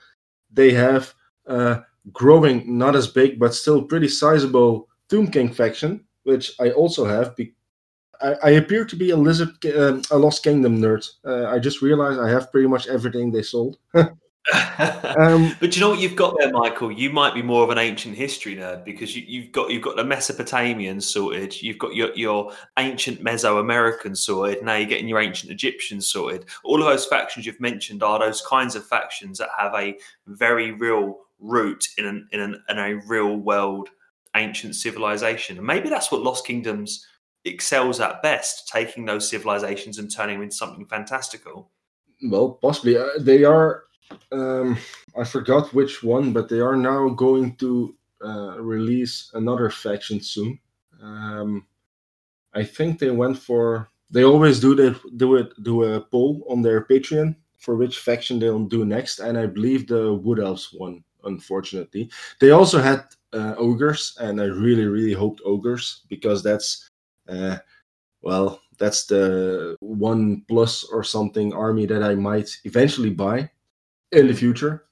They 0.52 0.72
have 0.74 1.14
uh, 1.48 1.80
growing, 2.12 2.78
not 2.78 2.96
as 2.96 3.08
big, 3.08 3.40
but 3.40 3.56
still 3.56 3.82
pretty 3.82 4.08
sizable 4.08 4.90
Tomb 5.10 5.32
King 5.32 5.52
faction, 5.52 6.06
which 6.24 6.52
I 6.60 6.72
also 6.72 7.06
have. 7.06 7.36
I, 8.24 8.52
appear 8.52 8.86
to 8.86 8.96
be 8.96 9.10
a 9.10 9.18
Lizard, 9.18 9.66
uh, 9.66 10.00
a 10.12 10.18
Lost 10.18 10.44
Kingdom 10.44 10.80
nerd. 10.80 11.08
Uh, 11.26 11.48
I 11.48 11.60
just 11.60 11.82
realized 11.82 12.20
I 12.20 12.30
have 12.30 12.52
pretty 12.52 12.68
much 12.68 12.88
everything 12.88 13.32
they 13.32 13.42
sold. 13.42 13.78
um, 13.98 15.56
but 15.60 15.76
you 15.76 15.82
know 15.82 15.90
what 15.90 16.00
you've 16.00 16.16
got 16.16 16.36
there, 16.40 16.52
Michael? 16.52 16.92
You 16.92 17.10
might 17.10 17.34
be 17.34 17.42
more 17.42 17.64
of 17.64 17.70
an 17.70 17.78
ancient 17.78 18.16
history 18.16 18.56
nerd 18.56 18.84
because 18.84 19.16
you, 19.16 19.44
have 19.44 19.52
got 19.52 19.72
you've 19.72 19.84
got 19.84 19.96
the 19.96 20.04
Mesopotamian 20.04 21.00
sorted, 21.02 21.62
you've 21.62 21.78
got 21.78 21.96
your 21.96 22.14
your 22.16 22.52
ancient 22.78 23.24
Mesoamerican 23.24 24.18
sorted. 24.18 24.64
Now 24.64 24.76
you're 24.76 24.90
getting 24.90 25.08
your 25.08 25.20
ancient 25.20 25.52
Egyptian 25.52 26.02
sorted. 26.02 26.46
All 26.64 26.82
of 26.82 26.88
those 26.88 27.06
factions 27.06 27.46
you've 27.46 27.62
mentioned 27.62 28.04
are 28.04 28.20
those 28.20 28.42
kinds 28.42 28.76
of 28.76 28.86
factions 28.86 29.38
that 29.38 29.50
have 29.58 29.74
a 29.76 29.98
very 30.28 30.72
real 30.72 31.20
root 31.40 31.88
in 31.98 32.06
an, 32.06 32.28
in, 32.32 32.40
an, 32.40 32.64
in 32.70 32.78
a 32.78 32.96
real 33.08 33.36
world 33.36 33.90
ancient 34.36 34.76
civilization, 34.76 35.58
and 35.58 35.68
maybe 35.68 35.90
that's 35.90 36.12
what 36.12 36.22
Lost 36.22 36.46
Kingdoms 36.46 37.06
excels 37.46 38.00
at 38.00 38.22
best, 38.22 38.68
taking 38.68 39.06
those 39.06 39.28
civilizations 39.28 39.98
and 39.98 40.12
turning 40.12 40.36
them 40.36 40.44
into 40.44 40.56
something 40.56 40.86
fantastical. 40.86 41.70
Well, 42.24 42.52
possibly 42.62 42.98
uh, 42.98 43.10
they 43.20 43.44
are 43.44 43.84
um, 44.32 44.78
I 45.18 45.24
forgot 45.24 45.74
which 45.74 46.04
one, 46.04 46.34
but 46.34 46.50
they 46.50 46.60
are 46.60 46.76
now 46.76 47.10
going 47.10 47.56
to 47.58 47.96
uh, 48.24 48.60
release 48.60 49.32
another 49.34 49.70
faction 49.70 50.22
soon. 50.22 50.60
Um, 51.02 51.66
I 52.54 52.64
think 52.64 53.00
they 53.00 53.12
went 53.12 53.38
for. 53.38 53.90
They 54.10 54.24
always 54.24 54.60
do 54.60 54.76
that. 54.76 55.00
Do 55.18 55.36
it. 55.36 55.52
Do 55.64 55.84
a 55.84 56.02
poll 56.02 56.46
on 56.50 56.62
their 56.62 56.86
Patreon 56.86 57.36
for 57.58 57.76
which 57.76 58.00
faction 58.00 58.40
they'll 58.40 58.66
do 58.66 58.86
next, 58.86 59.20
and 59.20 59.38
I 59.38 59.46
believe 59.46 59.88
the 59.88 60.14
Wood 60.14 60.40
Elves 60.40 60.70
won. 60.74 61.04
Unfortunately, 61.24 62.10
they 62.42 62.52
also 62.52 62.82
had 62.82 63.06
uh, 63.32 63.56
ogres, 63.58 64.18
and 64.20 64.42
I 64.42 64.46
really, 64.46 64.86
really 64.86 65.14
hoped 65.14 65.42
ogres 65.46 66.02
because 66.10 66.44
that's, 66.44 66.90
uh, 67.28 67.58
well, 68.22 68.62
that's 68.78 69.06
the 69.06 69.76
one 69.80 70.44
plus 70.48 70.84
or 70.84 71.04
something 71.04 71.54
army 71.54 71.86
that 71.86 72.04
I 72.04 72.16
might 72.16 72.50
eventually 72.64 73.10
buy 73.10 73.50
in 74.12 74.28
the 74.28 74.34
future. 74.34 74.86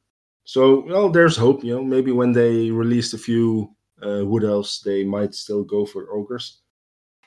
So 0.44 0.86
well, 0.86 1.10
there's 1.10 1.38
hope. 1.38 1.64
You 1.64 1.76
know, 1.76 1.84
maybe 1.84 2.12
when 2.12 2.32
they 2.32 2.72
released 2.72 3.14
a 3.14 3.18
few 3.18 3.76
uh, 4.06 4.26
wood 4.26 4.44
elves, 4.44 4.82
they 4.84 5.04
might 5.04 5.34
still 5.34 5.64
go 5.64 5.86
for 5.86 6.12
ogres. 6.12 6.60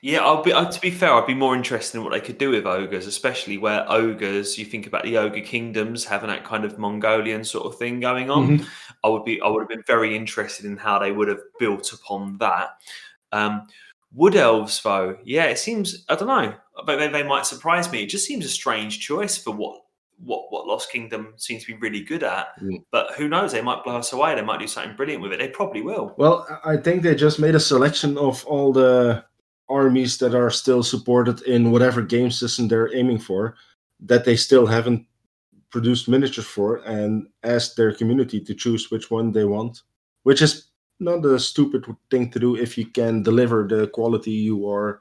Yeah, 0.03 0.21
I'll 0.21 0.43
be. 0.43 0.53
Uh, 0.53 0.71
to 0.71 0.81
be 0.81 0.91
fair, 0.91 1.15
I'd 1.15 1.27
be 1.27 1.35
more 1.35 1.57
interested 1.57 1.97
in 1.97 2.05
what 2.05 2.13
they 2.13 2.21
could 2.21 2.37
do 2.37 2.51
with 2.51 2.67
ogres, 2.67 3.07
especially 3.07 3.57
where 3.57 3.91
ogres. 3.91 4.59
You 4.59 4.67
think 4.67 4.87
about 4.87 5.05
the 5.05 5.17
ogre 5.17 5.41
kingdoms 5.41 6.05
having 6.05 6.29
that 6.29 6.45
kind 6.45 6.67
of 6.67 6.79
Mongolian 6.79 7.43
sort 7.43 7.65
of 7.65 7.79
thing 7.79 8.01
going 8.01 8.31
on. 8.31 8.59
Mm-hmm. 8.59 8.67
I 9.03 9.09
would 9.09 9.25
be. 9.25 9.41
I 9.41 9.49
would 9.49 9.61
have 9.61 9.69
been 9.71 9.85
very 9.87 10.15
interested 10.15 10.67
in 10.67 10.77
how 10.77 10.99
they 10.99 11.11
would 11.11 11.29
have 11.29 11.41
built 11.59 11.95
upon 11.95 12.37
that. 12.39 12.77
Um, 13.33 13.67
wood 14.15 14.37
elves, 14.37 14.81
though, 14.83 15.19
yeah, 15.25 15.45
it 15.45 15.59
seems. 15.59 16.05
I 16.09 16.15
don't 16.15 16.29
know, 16.29 16.55
but 16.87 16.97
they, 16.97 17.09
they 17.09 17.23
might 17.23 17.47
surprise 17.47 17.91
me. 17.91 18.03
It 18.03 18.11
just 18.11 18.27
seems 18.27 18.45
a 18.45 18.49
strange 18.49 19.01
choice 19.01 19.37
for 19.37 19.53
what 19.53 19.81
what 20.19 20.51
what 20.51 20.67
Lost 20.67 20.91
Kingdom 20.91 21.35
seems 21.37 21.65
to 21.65 21.73
be 21.73 21.79
really 21.79 22.03
good 22.03 22.23
at. 22.23 22.59
Mm. 22.61 22.85
But 22.91 23.15
who 23.15 23.29
knows? 23.29 23.53
They 23.53 23.63
might 23.63 23.85
blow 23.85 23.97
us 23.97 24.13
away. 24.13 24.35
They 24.35 24.43
might 24.43 24.61
do 24.61 24.67
something 24.67 24.97
brilliant 24.97 25.23
with 25.23 25.33
it. 25.33 25.39
They 25.39 25.49
probably 25.49 25.83
will. 25.83 26.15
Well, 26.17 26.47
I 26.65 26.77
think 26.77 27.03
they 27.03 27.15
just 27.15 27.41
made 27.41 27.55
a 27.55 27.61
selection 27.61 28.17
of 28.17 28.45
all 28.47 28.73
the 28.73 29.25
armies 29.69 30.19
that 30.19 30.35
are 30.35 30.51
still 30.51 30.83
supported 30.83 31.43
in 31.43 31.73
whatever 31.73 32.03
game 32.03 32.31
system 32.31 32.69
they're 32.69 32.95
aiming 32.95 33.19
for 33.19 33.57
that 34.01 34.25
they 34.25 34.37
still 34.37 34.67
haven't 34.67 35.07
produced 35.71 36.09
miniatures 36.09 36.45
for 36.45 36.77
and 36.85 37.27
asked 37.43 37.77
their 37.77 37.93
community 37.93 38.41
to 38.41 38.55
choose 38.55 38.91
which 38.91 39.11
one 39.11 39.33
they 39.33 39.45
want 39.45 39.83
which 40.25 40.43
is 40.43 40.67
not 41.01 41.25
a 41.25 41.39
stupid 41.39 41.85
thing 42.11 42.31
to 42.31 42.39
do 42.39 42.57
if 42.57 42.79
you 42.79 42.87
can 42.87 43.23
deliver 43.23 43.67
the 43.67 43.89
quality 43.89 44.31
you 44.31 44.69
are 44.69 45.01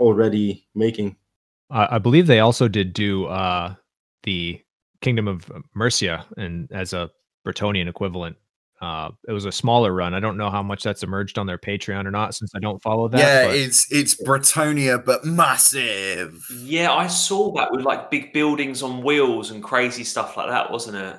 already 0.00 0.66
making 0.74 1.16
uh, 1.70 1.86
i 1.90 1.98
believe 1.98 2.26
they 2.26 2.40
also 2.40 2.68
did 2.68 2.92
do 2.92 3.26
uh 3.26 3.74
the 4.22 4.60
Kingdom 5.02 5.28
of 5.28 5.50
Mercia 5.74 6.24
and 6.36 6.70
as 6.72 6.92
a 6.92 7.10
Bretonnian 7.46 7.88
equivalent. 7.88 8.36
Uh, 8.80 9.10
it 9.28 9.32
was 9.32 9.44
a 9.44 9.52
smaller 9.52 9.92
run. 9.92 10.12
I 10.12 10.18
don't 10.18 10.36
know 10.36 10.50
how 10.50 10.62
much 10.62 10.82
that's 10.82 11.04
emerged 11.04 11.38
on 11.38 11.46
their 11.46 11.58
Patreon 11.58 12.04
or 12.04 12.10
not, 12.10 12.34
since 12.34 12.52
I 12.56 12.58
don't 12.58 12.82
follow 12.82 13.06
that. 13.08 13.18
Yeah, 13.18 13.46
but... 13.46 13.56
it's 13.56 13.92
it's 13.92 14.20
Bretonnia, 14.20 15.04
but 15.04 15.24
massive. 15.24 16.44
Yeah, 16.58 16.92
I 16.92 17.06
saw 17.06 17.52
that 17.52 17.70
with 17.70 17.82
like 17.82 18.10
big 18.10 18.32
buildings 18.32 18.82
on 18.82 19.04
wheels 19.04 19.52
and 19.52 19.62
crazy 19.62 20.02
stuff 20.02 20.36
like 20.36 20.48
that, 20.48 20.72
wasn't 20.72 20.96
it? 20.96 21.16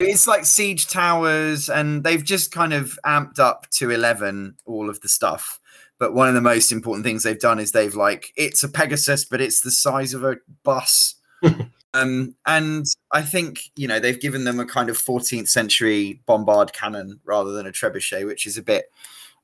It's 0.00 0.26
like 0.26 0.46
siege 0.46 0.88
towers, 0.88 1.68
and 1.68 2.02
they've 2.02 2.24
just 2.24 2.52
kind 2.52 2.72
of 2.72 2.98
amped 3.04 3.38
up 3.38 3.68
to 3.72 3.90
eleven 3.90 4.56
all 4.64 4.88
of 4.88 5.00
the 5.00 5.08
stuff. 5.08 5.60
But 5.98 6.14
one 6.14 6.28
of 6.28 6.34
the 6.34 6.40
most 6.40 6.72
important 6.72 7.04
things 7.04 7.22
they've 7.22 7.38
done 7.38 7.58
is 7.58 7.72
they've 7.72 7.94
like 7.94 8.32
it's 8.36 8.62
a 8.62 8.68
Pegasus, 8.68 9.26
but 9.26 9.40
it's 9.40 9.60
the 9.60 9.70
size 9.70 10.14
of 10.14 10.24
a 10.24 10.36
bus. 10.64 11.16
Um, 11.92 12.36
and 12.46 12.86
I 13.12 13.22
think 13.22 13.62
you 13.74 13.88
know 13.88 13.98
they've 13.98 14.20
given 14.20 14.44
them 14.44 14.60
a 14.60 14.64
kind 14.64 14.90
of 14.90 14.96
14th 14.96 15.48
century 15.48 16.22
bombard 16.24 16.72
cannon 16.72 17.18
rather 17.24 17.50
than 17.50 17.66
a 17.66 17.72
trebuchet, 17.72 18.26
which 18.26 18.46
is 18.46 18.56
a 18.56 18.62
bit 18.62 18.84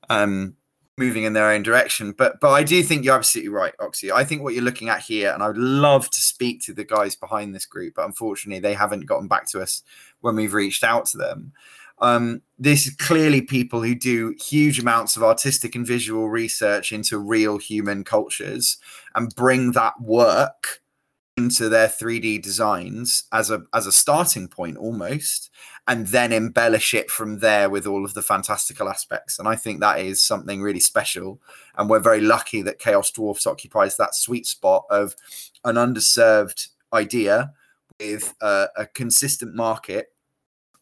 um, 0.09 0.55
moving 0.99 1.25
in 1.25 1.33
their 1.33 1.51
own 1.51 1.63
direction. 1.63 2.13
But 2.13 2.41
but 2.41 2.51
I 2.51 2.63
do 2.63 2.83
think 2.83 3.05
you're 3.05 3.17
absolutely 3.17 3.51
right, 3.51 3.75
Oxy. 3.81 4.11
I 4.11 4.25
think 4.25 4.43
what 4.43 4.55
you're 4.55 4.65
looking 4.65 4.89
at 4.89 5.01
here, 5.01 5.33
and 5.33 5.43
I 5.43 5.49
would 5.49 5.59
love 5.59 6.11
to 6.11 6.21
speak 6.21 6.63
to 6.63 6.73
the 6.73 6.85
guys 6.85 7.15
behind 7.15 7.55
this 7.55 7.67
group, 7.67 7.95
but 7.97 8.07
unfortunately 8.07 8.61
they 8.61 8.75
haven't 8.75 9.07
gotten 9.07 9.29
back 9.29 9.47
to 9.51 9.61
us 9.61 9.83
when 10.21 10.37
we've 10.37 10.55
reached 10.55 10.85
out 10.85 11.07
to 11.07 11.19
them. 11.19 11.53
Um, 11.99 12.43
this 12.59 12.87
is 12.87 12.95
clearly 12.97 13.41
people 13.41 13.83
who 13.83 13.95
do 13.95 14.35
huge 14.39 14.79
amounts 14.79 15.17
of 15.17 15.23
artistic 15.23 15.75
and 15.75 15.87
visual 15.87 16.29
research 16.29 16.93
into 16.93 17.19
real 17.19 17.57
human 17.57 18.05
cultures 18.05 18.77
and 19.15 19.35
bring 19.35 19.73
that 19.73 19.95
work 20.01 20.83
into 21.37 21.69
their 21.69 21.89
3D 21.89 22.41
designs 22.43 23.25
as 23.33 23.51
a 23.51 23.65
as 23.75 23.87
a 23.87 23.93
starting 23.93 24.49
point 24.49 24.77
almost 24.77 25.51
and 25.87 26.09
then 26.09 26.33
embellish 26.33 26.95
it 26.95 27.11
from 27.11 27.39
there 27.41 27.69
with 27.69 27.87
all 27.87 28.05
of 28.05 28.15
the 28.15 28.23
fantastical 28.23 28.89
aspects 28.89 29.39
and 29.39 29.47
I 29.47 29.55
think 29.55 29.81
that 29.81 30.01
is 30.01 30.23
something 30.23 30.63
really 30.63 30.81
special 30.81 31.41
and 31.77 31.91
we're 31.91 32.01
very 32.01 32.23
lucky 32.23 32.63
that 32.63 32.79
Chaos 32.79 33.11
Dwarfs 33.11 33.47
occupies 33.47 33.97
that 33.97 34.15
sweet 34.15 34.47
spot 34.47 34.85
of 34.91 35.15
an 35.65 35.77
underserved 35.77 36.69
idea 36.93 37.53
with 38.01 38.35
a, 38.41 38.69
a 38.77 38.87
consistent 38.87 39.55
market 39.55 40.09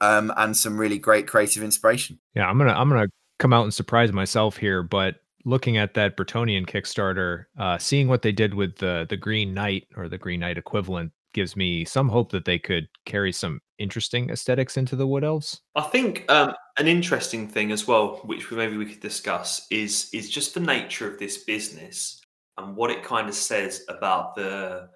um, 0.00 0.32
and 0.36 0.56
some 0.56 0.78
really 0.78 0.98
great 0.98 1.26
creative 1.26 1.62
inspiration. 1.62 2.18
Yeah, 2.34 2.48
I'm 2.48 2.58
gonna 2.58 2.72
I'm 2.72 2.88
gonna 2.88 3.08
come 3.38 3.52
out 3.52 3.64
and 3.64 3.74
surprise 3.74 4.12
myself 4.12 4.56
here, 4.56 4.82
but 4.82 5.16
looking 5.44 5.76
at 5.76 5.94
that 5.94 6.16
Bretonnian 6.16 6.66
Kickstarter, 6.66 7.46
uh, 7.58 7.78
seeing 7.78 8.08
what 8.08 8.22
they 8.22 8.32
did 8.32 8.54
with 8.54 8.76
the 8.76 9.06
the 9.08 9.16
Green 9.16 9.54
Knight 9.54 9.86
or 9.96 10.08
the 10.08 10.18
Green 10.18 10.40
Knight 10.40 10.58
equivalent 10.58 11.12
gives 11.32 11.56
me 11.56 11.84
some 11.84 12.08
hope 12.08 12.30
that 12.30 12.44
they 12.44 12.58
could 12.58 12.88
carry 13.04 13.32
some 13.32 13.60
interesting 13.78 14.30
aesthetics 14.30 14.76
into 14.76 14.96
the 14.96 15.06
Wood 15.06 15.24
Elves. 15.24 15.60
I 15.74 15.82
think 15.82 16.30
um, 16.30 16.54
an 16.78 16.86
interesting 16.86 17.48
thing 17.48 17.72
as 17.72 17.86
well, 17.86 18.20
which 18.24 18.50
maybe 18.50 18.76
we 18.76 18.86
could 18.86 19.00
discuss, 19.00 19.66
is 19.70 20.08
is 20.12 20.30
just 20.30 20.54
the 20.54 20.60
nature 20.60 21.10
of 21.10 21.18
this 21.18 21.44
business 21.44 22.20
and 22.56 22.76
what 22.76 22.90
it 22.90 23.02
kind 23.02 23.28
of 23.28 23.34
says 23.34 23.84
about 23.88 24.36
the 24.36 24.88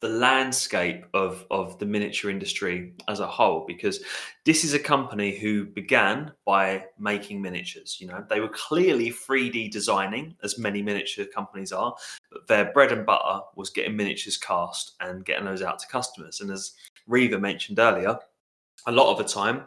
the 0.00 0.08
landscape 0.08 1.04
of 1.12 1.44
of 1.50 1.78
the 1.78 1.84
miniature 1.84 2.30
industry 2.30 2.94
as 3.08 3.20
a 3.20 3.26
whole 3.26 3.64
because 3.66 4.02
this 4.44 4.64
is 4.64 4.72
a 4.72 4.78
company 4.78 5.36
who 5.36 5.66
began 5.66 6.32
by 6.46 6.84
making 6.98 7.40
miniatures 7.40 7.98
you 8.00 8.06
know. 8.06 8.24
They 8.28 8.40
were 8.40 8.48
clearly 8.48 9.10
3d 9.10 9.70
designing 9.70 10.34
as 10.42 10.58
many 10.58 10.82
miniature 10.82 11.26
companies 11.26 11.72
are 11.72 11.94
but 12.32 12.46
their 12.48 12.72
bread 12.72 12.92
and 12.92 13.04
butter 13.04 13.40
was 13.56 13.70
getting 13.70 13.96
miniatures 13.96 14.36
cast 14.36 14.92
and 15.00 15.24
getting 15.24 15.44
those 15.44 15.62
out 15.62 15.78
to 15.80 15.88
customers. 15.88 16.40
And 16.40 16.50
as 16.50 16.72
Reaver 17.06 17.38
mentioned 17.38 17.78
earlier 17.78 18.18
a 18.86 18.92
lot 18.92 19.12
of 19.12 19.18
the 19.18 19.24
time 19.24 19.66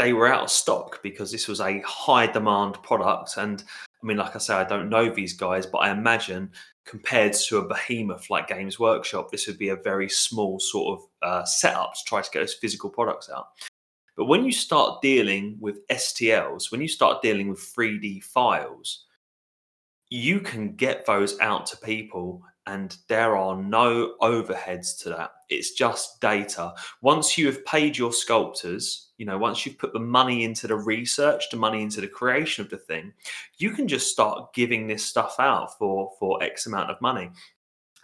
they 0.00 0.14
were 0.14 0.32
out 0.32 0.44
of 0.44 0.50
stock 0.50 1.02
because 1.02 1.30
this 1.30 1.46
was 1.46 1.60
a 1.60 1.80
high 1.80 2.26
demand 2.26 2.82
product 2.82 3.36
and 3.36 3.62
I 4.02 4.06
mean, 4.06 4.16
like 4.16 4.34
I 4.34 4.38
say, 4.38 4.54
I 4.54 4.64
don't 4.64 4.88
know 4.88 5.10
these 5.10 5.34
guys, 5.34 5.66
but 5.66 5.78
I 5.78 5.90
imagine 5.90 6.50
compared 6.86 7.34
to 7.34 7.58
a 7.58 7.68
behemoth 7.68 8.30
like 8.30 8.48
Games 8.48 8.80
Workshop, 8.80 9.30
this 9.30 9.46
would 9.46 9.58
be 9.58 9.68
a 9.68 9.76
very 9.76 10.08
small 10.08 10.58
sort 10.58 10.98
of 10.98 11.06
uh, 11.20 11.44
setup 11.44 11.92
to 11.92 12.00
try 12.06 12.22
to 12.22 12.30
get 12.30 12.40
those 12.40 12.54
physical 12.54 12.88
products 12.88 13.28
out. 13.28 13.48
But 14.16 14.24
when 14.24 14.42
you 14.42 14.52
start 14.52 15.02
dealing 15.02 15.58
with 15.60 15.86
STLs, 15.88 16.72
when 16.72 16.80
you 16.80 16.88
start 16.88 17.20
dealing 17.20 17.50
with 17.50 17.58
3D 17.58 18.24
files, 18.24 19.04
you 20.08 20.40
can 20.40 20.76
get 20.76 21.04
those 21.04 21.38
out 21.40 21.66
to 21.66 21.76
people 21.76 22.42
and 22.66 22.96
there 23.08 23.36
are 23.36 23.56
no 23.56 24.14
overheads 24.20 24.98
to 25.02 25.08
that. 25.10 25.32
It's 25.48 25.72
just 25.72 26.20
data. 26.20 26.74
Once 27.02 27.36
you 27.36 27.46
have 27.46 27.64
paid 27.64 27.96
your 27.96 28.12
sculptors, 28.12 29.08
you 29.16 29.26
know, 29.26 29.38
once 29.38 29.64
you've 29.64 29.78
put 29.78 29.92
the 29.92 29.98
money 30.00 30.44
into 30.44 30.66
the 30.66 30.76
research, 30.76 31.44
the 31.50 31.56
money 31.56 31.82
into 31.82 32.00
the 32.00 32.08
creation 32.08 32.64
of 32.64 32.70
the 32.70 32.76
thing, 32.76 33.12
you 33.58 33.70
can 33.70 33.88
just 33.88 34.10
start 34.10 34.52
giving 34.54 34.86
this 34.86 35.04
stuff 35.04 35.36
out 35.38 35.76
for 35.78 36.12
for 36.18 36.42
X 36.42 36.66
amount 36.66 36.90
of 36.90 37.00
money. 37.00 37.30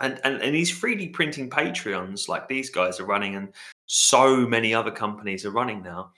And 0.00 0.20
and, 0.24 0.42
and 0.42 0.54
these 0.54 0.78
3D 0.78 1.12
printing 1.12 1.50
Patreons 1.50 2.28
like 2.28 2.48
these 2.48 2.70
guys 2.70 2.98
are 2.98 3.06
running 3.06 3.36
and 3.36 3.52
so 3.86 4.46
many 4.46 4.74
other 4.74 4.90
companies 4.90 5.46
are 5.46 5.50
running 5.50 5.82
now, 5.82 6.12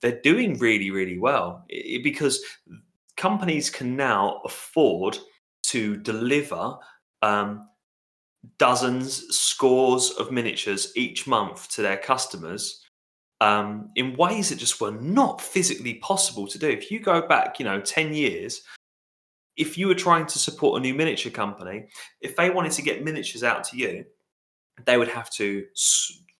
they're 0.00 0.20
doing 0.20 0.58
really, 0.58 0.90
really 0.90 1.18
well 1.18 1.64
because 2.02 2.44
companies 3.16 3.70
can 3.70 3.96
now 3.96 4.42
afford 4.44 5.16
to 5.62 5.96
deliver 5.96 6.76
um, 7.22 7.68
dozens, 8.58 9.36
scores 9.36 10.10
of 10.10 10.30
miniatures 10.30 10.92
each 10.96 11.26
month 11.26 11.68
to 11.70 11.82
their 11.82 11.96
customers 11.96 12.84
um, 13.40 13.90
in 13.96 14.16
ways 14.16 14.48
that 14.48 14.58
just 14.58 14.80
were 14.80 14.92
not 14.92 15.40
physically 15.40 15.94
possible 15.94 16.46
to 16.46 16.58
do. 16.58 16.68
If 16.68 16.90
you 16.90 17.00
go 17.00 17.26
back, 17.26 17.58
you 17.58 17.64
know, 17.64 17.80
10 17.80 18.14
years, 18.14 18.62
if 19.56 19.78
you 19.78 19.86
were 19.86 19.94
trying 19.94 20.26
to 20.26 20.38
support 20.38 20.78
a 20.78 20.82
new 20.82 20.94
miniature 20.94 21.30
company, 21.30 21.86
if 22.20 22.36
they 22.36 22.50
wanted 22.50 22.72
to 22.72 22.82
get 22.82 23.04
miniatures 23.04 23.44
out 23.44 23.64
to 23.64 23.76
you, 23.76 24.04
they 24.84 24.98
would 24.98 25.08
have 25.08 25.30
to 25.30 25.64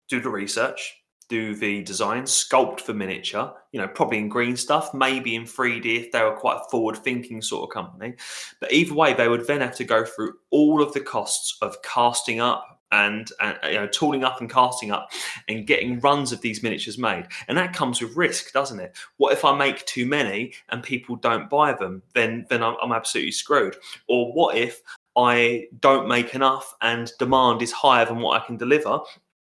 do 0.09 0.21
the 0.21 0.29
research, 0.29 0.95
do 1.29 1.55
the 1.55 1.83
design, 1.83 2.25
sculpt 2.25 2.81
for 2.81 2.95
miniature, 2.95 3.53
you 3.73 3.81
know, 3.81 3.89
probably 3.89 4.19
in 4.19 4.29
green 4.29 4.57
stuff, 4.57 4.93
maybe 4.95 5.35
in 5.35 5.45
3D 5.45 5.99
if 5.99 6.13
they 6.13 6.23
were 6.23 6.37
quite 6.37 6.61
forward 6.71 6.97
thinking 6.97 7.43
sort 7.43 7.69
of 7.69 7.75
company. 7.75 8.15
But 8.61 8.73
either 8.73 8.95
way, 8.95 9.15
they 9.15 9.29
would 9.29 9.47
then 9.47 9.61
have 9.61 9.77
to 9.77 9.85
go 9.85 10.05
through 10.05 10.35
all 10.51 10.83
of 10.83 10.93
the 10.93 11.01
costs 11.01 11.57
of 11.63 11.81
casting 11.83 12.41
up 12.41 12.75
and, 12.93 13.31
and 13.41 13.59
you 13.65 13.75
know, 13.75 13.87
tooling 13.89 14.25
up 14.25 14.41
and 14.41 14.51
casting 14.51 14.93
up 14.93 15.11
and 15.49 15.67
getting 15.67 15.99
runs 16.01 16.33
of 16.33 16.41
these 16.41 16.63
miniatures 16.63 16.99
made. 16.99 17.27
And 17.49 17.59
that 17.59 17.75
comes 17.75 18.01
with 18.01 18.17
risk, 18.17 18.53
doesn't 18.53 18.81
it? 18.81 18.97
What 19.17 19.33
if 19.33 19.45
I 19.45 19.57
make 19.57 19.85
too 19.87 20.07
many 20.07 20.55
and 20.69 20.83
people 20.83 21.17
don't 21.17 21.51
buy 21.51 21.73
them? 21.73 22.03
Then, 22.15 22.47
then 22.51 22.63
I'm, 22.63 22.77
I'm 22.83 22.93
absolutely 22.93 23.33
screwed. 23.33 23.77
Or 24.09 24.33
what 24.33 24.57
if 24.57 24.81
I 25.17 25.67
don't 25.81 26.09
make 26.09 26.35
enough 26.35 26.75
and 26.81 27.11
demand 27.19 27.63
is 27.63 27.73
higher 27.73 28.05
than 28.05 28.21
what 28.21 28.41
I 28.41 28.45
can 28.45 28.57
deliver 28.57 29.01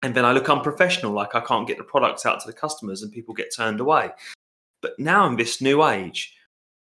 and 0.02 0.14
then 0.14 0.24
I 0.24 0.32
look 0.32 0.48
unprofessional, 0.48 1.12
like 1.12 1.34
I 1.34 1.40
can't 1.40 1.66
get 1.66 1.78
the 1.78 1.84
products 1.84 2.24
out 2.24 2.40
to 2.40 2.46
the 2.46 2.52
customers 2.52 3.02
and 3.02 3.12
people 3.12 3.34
get 3.34 3.54
turned 3.54 3.80
away. 3.80 4.10
But 4.80 4.98
now 4.98 5.26
in 5.26 5.36
this 5.36 5.60
new 5.60 5.84
age, 5.84 6.34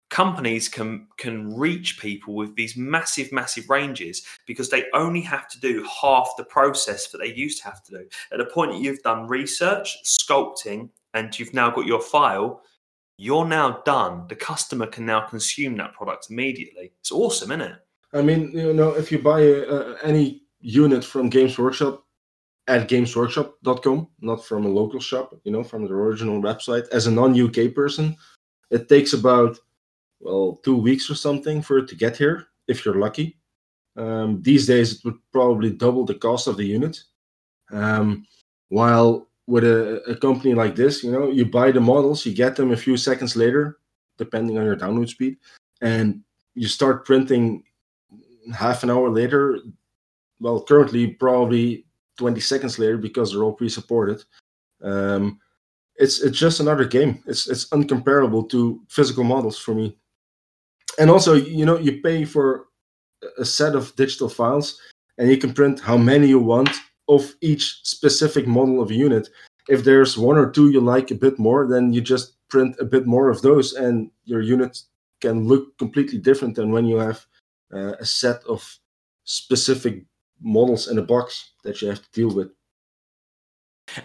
companies 0.09 0.69
can 0.69 1.07
can 1.17 1.55
reach 1.55 1.99
people 1.99 2.35
with 2.35 2.55
these 2.55 2.77
massive, 2.77 3.31
massive 3.31 3.69
ranges 3.69 4.23
because 4.45 4.69
they 4.69 4.85
only 4.93 5.21
have 5.21 5.47
to 5.49 5.59
do 5.59 5.87
half 6.01 6.29
the 6.37 6.43
process 6.43 7.09
that 7.09 7.19
they 7.19 7.33
used 7.33 7.59
to 7.59 7.65
have 7.65 7.83
to 7.83 7.91
do. 7.91 8.07
At 8.31 8.39
the 8.39 8.45
point 8.45 8.71
that 8.71 8.81
you've 8.81 9.03
done 9.03 9.27
research, 9.27 9.97
sculpting, 10.03 10.89
and 11.13 11.37
you've 11.37 11.53
now 11.53 11.69
got 11.69 11.85
your 11.85 12.01
file, 12.01 12.61
you're 13.17 13.45
now 13.45 13.81
done. 13.85 14.25
The 14.27 14.35
customer 14.35 14.87
can 14.87 15.05
now 15.05 15.21
consume 15.21 15.77
that 15.77 15.93
product 15.93 16.27
immediately. 16.29 16.91
It's 16.99 17.11
awesome, 17.11 17.51
isn't 17.51 17.71
it? 17.71 17.75
I 18.13 18.21
mean, 18.21 18.51
you 18.51 18.73
know, 18.73 18.89
if 18.89 19.11
you 19.11 19.19
buy 19.19 19.41
a, 19.41 19.95
any 20.03 20.43
unit 20.61 21.03
from 21.03 21.29
Games 21.29 21.57
Workshop, 21.57 22.03
at 22.67 22.87
gamesworkshop.com, 22.87 24.07
not 24.21 24.45
from 24.45 24.65
a 24.65 24.69
local 24.69 24.99
shop, 24.99 25.35
you 25.43 25.51
know, 25.51 25.63
from 25.63 25.85
the 25.85 25.93
original 25.93 26.41
website. 26.41 26.87
As 26.89 27.07
a 27.07 27.11
non-UK 27.11 27.73
person, 27.73 28.15
it 28.71 28.87
takes 28.87 29.13
about 29.13 29.59
well 30.19 30.59
two 30.63 30.77
weeks 30.77 31.09
or 31.09 31.15
something 31.15 31.61
for 31.61 31.79
it 31.79 31.87
to 31.89 31.95
get 31.95 32.17
here, 32.17 32.47
if 32.67 32.85
you're 32.85 32.99
lucky. 32.99 33.37
Um, 33.95 34.41
these 34.41 34.65
days, 34.65 34.93
it 34.93 35.05
would 35.05 35.19
probably 35.31 35.71
double 35.71 36.05
the 36.05 36.15
cost 36.15 36.47
of 36.47 36.57
the 36.57 36.65
unit. 36.65 37.03
Um, 37.71 38.25
while 38.69 39.29
with 39.45 39.63
a, 39.63 40.01
a 40.07 40.15
company 40.15 40.53
like 40.53 40.75
this, 40.75 41.03
you 41.03 41.11
know, 41.11 41.29
you 41.29 41.45
buy 41.45 41.71
the 41.71 41.81
models, 41.81 42.25
you 42.25 42.33
get 42.33 42.55
them 42.55 42.71
a 42.71 42.77
few 42.77 42.97
seconds 42.97 43.35
later, 43.35 43.79
depending 44.17 44.57
on 44.57 44.65
your 44.65 44.77
download 44.77 45.09
speed, 45.09 45.37
and 45.81 46.21
you 46.55 46.67
start 46.67 47.05
printing 47.05 47.63
half 48.55 48.83
an 48.83 48.89
hour 48.89 49.09
later. 49.09 49.59
Well, 50.39 50.63
currently, 50.63 51.07
probably 51.07 51.82
20 52.17 52.39
seconds 52.39 52.79
later 52.79 52.97
because 52.97 53.31
they're 53.31 53.43
all 53.43 53.53
pre-supported. 53.53 54.23
Um, 54.83 55.39
it's 55.95 56.21
it's 56.21 56.37
just 56.37 56.59
another 56.59 56.85
game. 56.85 57.23
It's 57.27 57.47
it's 57.47 57.69
uncomparable 57.69 58.49
to 58.49 58.81
physical 58.89 59.23
models 59.23 59.57
for 59.57 59.75
me. 59.75 59.97
And 60.99 61.09
also, 61.09 61.33
you 61.33 61.65
know, 61.65 61.77
you 61.77 62.01
pay 62.01 62.25
for 62.25 62.65
a 63.37 63.45
set 63.45 63.75
of 63.75 63.95
digital 63.95 64.29
files, 64.29 64.79
and 65.17 65.29
you 65.29 65.37
can 65.37 65.53
print 65.53 65.79
how 65.79 65.97
many 65.97 66.27
you 66.27 66.39
want 66.39 66.69
of 67.07 67.33
each 67.41 67.81
specific 67.83 68.47
model 68.47 68.81
of 68.81 68.89
a 68.89 68.95
unit. 68.95 69.29
If 69.69 69.83
there's 69.83 70.17
one 70.17 70.37
or 70.37 70.51
two 70.51 70.71
you 70.71 70.81
like 70.81 71.11
a 71.11 71.15
bit 71.15 71.39
more, 71.39 71.67
then 71.67 71.93
you 71.93 72.01
just 72.01 72.33
print 72.49 72.75
a 72.79 72.85
bit 72.85 73.05
more 73.05 73.29
of 73.29 73.41
those, 73.41 73.73
and 73.73 74.11
your 74.25 74.41
unit 74.41 74.81
can 75.21 75.47
look 75.47 75.77
completely 75.77 76.17
different 76.17 76.55
than 76.55 76.71
when 76.71 76.85
you 76.85 76.97
have 76.97 77.25
uh, 77.73 77.93
a 77.99 78.05
set 78.05 78.43
of 78.43 78.79
specific 79.23 80.05
models 80.43 80.87
in 80.87 80.97
a 80.97 81.01
box 81.01 81.51
that 81.63 81.81
you 81.81 81.87
have 81.87 82.03
to 82.03 82.11
deal 82.11 82.35
with. 82.35 82.51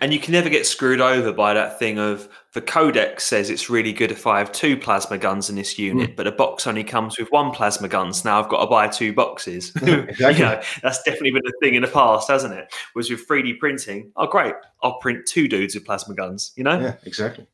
And 0.01 0.13
you 0.13 0.19
can 0.19 0.33
never 0.33 0.49
get 0.49 0.67
screwed 0.67 1.01
over 1.01 1.33
by 1.33 1.55
that 1.55 1.79
thing 1.79 1.99
of 1.99 2.29
the 2.53 2.61
codex 2.61 3.25
says 3.25 3.49
it's 3.49 3.71
really 3.71 3.93
good 3.93 4.11
if 4.11 4.27
I 4.27 4.39
have 4.39 4.51
two 4.51 4.77
plasma 4.77 5.19
guns 5.19 5.49
in 5.49 5.57
this 5.57 5.79
unit, 5.79 6.11
mm. 6.11 6.17
but 6.17 6.27
a 6.27 6.33
box 6.33 6.67
only 6.67 6.83
comes 6.83 7.19
with 7.19 7.31
one 7.31 7.53
plasma 7.53 7.89
gun, 7.89 8.13
so 8.13 8.29
now 8.29 8.43
I've 8.43 8.49
got 8.49 8.61
to 8.61 8.67
buy 8.67 8.89
two 8.89 9.13
boxes. 9.13 9.71
exactly. 9.77 10.27
you 10.35 10.39
know, 10.41 10.61
that's 10.83 11.03
definitely 11.05 11.31
been 11.31 11.47
a 11.47 11.65
thing 11.65 11.75
in 11.75 11.83
the 11.83 11.89
past, 11.89 12.29
hasn't 12.29 12.55
it? 12.55 12.73
Was 12.97 13.09
with 13.09 13.27
3D 13.27 13.59
printing, 13.61 14.11
oh 14.17 14.27
great, 14.27 14.55
I'll 14.83 14.99
print 14.99 15.27
two 15.27 15.47
dudes 15.49 15.75
with 15.75 15.85
plasma 15.85 16.15
guns, 16.15 16.53
you 16.57 16.65
know? 16.65 16.79
Yeah, 16.79 16.97
exactly. 17.05 17.47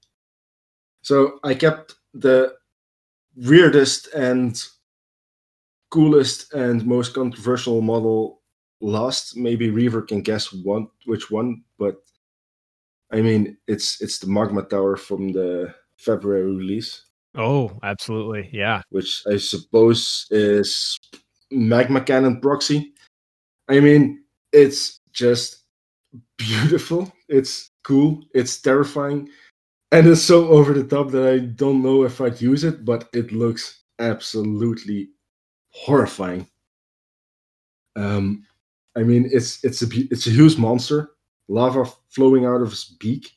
So 1.02 1.38
I 1.44 1.54
kept 1.54 1.96
the 2.14 2.54
weirdest 3.36 4.08
and 4.14 4.60
coolest 5.90 6.52
and 6.54 6.84
most 6.86 7.14
controversial 7.14 7.82
model 7.82 8.40
lost. 8.80 9.36
Maybe 9.36 9.70
Reaver 9.70 10.02
can 10.02 10.20
guess 10.22 10.52
one 10.52 10.88
which 11.06 11.30
one, 11.30 11.62
but 11.78 11.96
I 13.12 13.20
mean 13.22 13.56
it's 13.66 14.00
it's 14.00 14.18
the 14.18 14.26
Magma 14.28 14.62
Tower 14.62 14.96
from 14.96 15.32
the 15.32 15.74
February 15.98 16.42
release, 16.56 17.06
Oh, 17.36 17.78
absolutely. 17.82 18.50
Yeah. 18.52 18.82
which 18.90 19.22
I 19.30 19.36
suppose 19.38 20.26
is 20.30 20.98
Magma 21.50 22.00
Cannon 22.00 22.40
proxy. 22.40 22.92
I 23.68 23.80
mean, 23.80 24.24
it's 24.52 25.00
just 25.12 25.64
beautiful. 26.36 27.12
It's 27.28 27.70
cool. 27.84 28.22
It's 28.34 28.60
terrifying. 28.60 29.28
And 29.92 30.06
it's 30.08 30.22
so 30.22 30.48
over 30.48 30.74
the 30.74 30.84
top 30.84 31.10
that 31.12 31.26
I 31.32 31.38
don't 31.38 31.80
know 31.82 32.02
if 32.04 32.20
I'd 32.20 32.40
use 32.40 32.64
it, 32.64 32.84
but 32.84 33.08
it 33.14 33.30
looks 33.32 33.84
absolutely 34.00 35.10
horrifying. 35.70 36.46
Um, 37.96 38.44
I 38.96 39.02
mean, 39.02 39.28
it's 39.32 39.62
it's 39.64 39.82
a 39.82 39.86
it's 40.10 40.26
a 40.26 40.30
huge 40.30 40.56
monster, 40.56 41.10
lava 41.48 41.86
flowing 42.08 42.46
out 42.46 42.62
of 42.62 42.70
his 42.70 42.84
beak. 42.84 43.32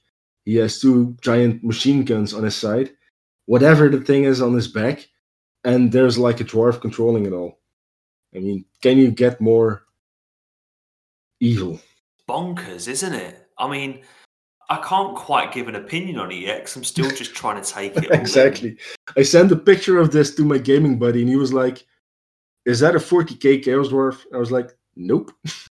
He 0.46 0.56
has 0.56 0.80
two 0.80 1.18
giant 1.22 1.64
machine 1.64 2.06
guns 2.06 2.34
on 2.34 2.44
his 2.44 2.56
side, 2.56 2.92
whatever 3.46 3.90
the 3.90 4.02
thing 4.02 4.24
is 4.24 4.42
on 4.42 4.54
his 4.54 4.68
back, 4.68 5.08
and 5.64 5.92
there's 5.92 6.18
like 6.18 6.40
a 6.40 6.46
dwarf 6.46 6.80
controlling 6.80 7.26
it 7.26 7.34
all. 7.34 7.60
I 8.36 8.40
mean, 8.40 8.66
can 8.82 8.98
you 8.98 9.12
get 9.12 9.42
more 9.42 9.84
evil? 11.40 11.80
bonkers, 12.28 12.88
isn't 12.88 13.14
it? 13.14 13.48
I 13.58 13.70
mean, 13.70 14.02
I 14.70 14.78
can't 14.78 15.16
quite 15.16 15.54
give 15.54 15.68
an 15.68 15.76
opinion 15.76 16.20
on 16.20 16.32
it 16.32 16.36
yet 16.36 16.60
because 16.60 16.76
I'm 16.76 16.84
still 16.84 17.10
just 17.10 17.34
trying 17.36 17.62
to 17.62 17.70
take 17.70 17.96
it. 17.96 18.06
in. 18.06 18.20
exactly. 18.20 18.78
I 19.16 19.24
sent 19.24 19.52
a 19.52 19.56
picture 19.56 19.98
of 19.98 20.12
this 20.12 20.36
to 20.36 20.44
my 20.44 20.58
gaming 20.58 21.00
buddy, 21.00 21.22
and 21.22 21.30
he 21.30 21.38
was 21.38 21.54
like, 21.54 21.86
"Is 22.66 22.80
that 22.82 22.96
a 22.96 23.00
40k 23.00 23.64
Chaos 23.64 23.88
Dwarf?" 23.88 24.26
I 24.34 24.38
was 24.38 24.52
like, 24.52 24.77
"Nope." 24.98 25.32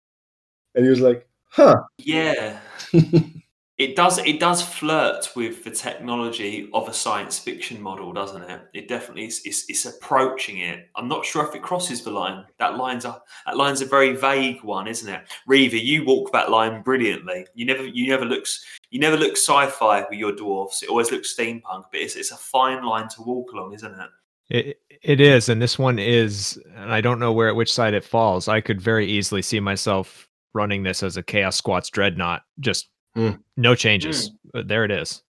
And 0.75 0.83
he 0.83 0.89
was 0.89 0.99
like, 0.99 1.25
"Huh." 1.51 1.83
Yeah, 1.97 2.59
it 3.77 3.95
does. 3.95 4.17
It 4.19 4.39
does 4.39 4.61
flirt 4.61 5.29
with 5.35 5.63
the 5.63 5.71
technology 5.71 6.69
of 6.73 6.87
a 6.87 6.93
science 6.93 7.39
fiction 7.39 7.81
model, 7.81 8.13
doesn't 8.13 8.43
it? 8.43 8.61
It 8.73 8.87
definitely 8.87 9.25
is. 9.25 9.41
It's, 9.45 9.69
it's 9.69 9.85
approaching 9.85 10.59
it. 10.59 10.89
I'm 10.95 11.07
not 11.07 11.25
sure 11.25 11.45
if 11.45 11.55
it 11.55 11.61
crosses 11.61 12.03
the 12.03 12.11
line. 12.11 12.45
That 12.59 12.77
line's 12.77 13.05
a 13.05 13.21
that 13.45 13.57
line's 13.57 13.81
a 13.81 13.85
very 13.85 14.15
vague 14.15 14.63
one, 14.63 14.87
isn't 14.87 15.13
it? 15.13 15.23
Reaver, 15.47 15.77
you 15.77 16.05
walk 16.05 16.31
that 16.33 16.51
line 16.51 16.81
brilliantly. 16.83 17.47
You 17.53 17.65
never 17.65 17.85
you 17.85 18.07
never 18.09 18.25
looks 18.25 18.65
you 18.91 18.99
never 18.99 19.17
look 19.17 19.33
sci-fi 19.33 20.05
with 20.09 20.19
your 20.19 20.33
dwarfs. 20.33 20.83
It 20.83 20.89
always 20.89 21.11
looks 21.11 21.35
steampunk, 21.35 21.85
but 21.91 22.01
it's 22.01 22.15
it's 22.15 22.31
a 22.31 22.37
fine 22.37 22.83
line 22.83 23.07
to 23.09 23.21
walk 23.23 23.51
along, 23.53 23.73
isn't 23.73 23.93
it? 23.93 24.09
It 24.49 24.79
it 25.01 25.19
is, 25.21 25.49
and 25.49 25.61
this 25.61 25.77
one 25.79 25.99
is, 25.99 26.59
and 26.75 26.91
I 26.91 27.01
don't 27.01 27.19
know 27.19 27.33
where 27.33 27.53
which 27.55 27.73
side 27.73 27.93
it 27.93 28.03
falls. 28.03 28.47
I 28.47 28.61
could 28.61 28.79
very 28.81 29.07
easily 29.07 29.41
see 29.41 29.59
myself 29.59 30.27
running 30.53 30.83
this 30.83 31.03
as 31.03 31.17
a 31.17 31.23
Chaos 31.23 31.55
Squats 31.57 31.89
Dreadnought, 31.89 32.43
just 32.59 32.89
Hmm. 33.15 33.31
no 33.55 33.75
changes. 33.75 34.31
But 34.53 34.67
there 34.67 34.83
it 34.83 34.91
is. 34.91 35.23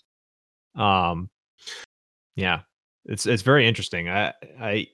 Um, 0.74 1.30
yeah, 2.34 2.62
it's 3.06 3.26
it's 3.26 3.42
very 3.42 3.66
interesting. 3.66 4.08
I 4.08 4.32
I 4.60 4.88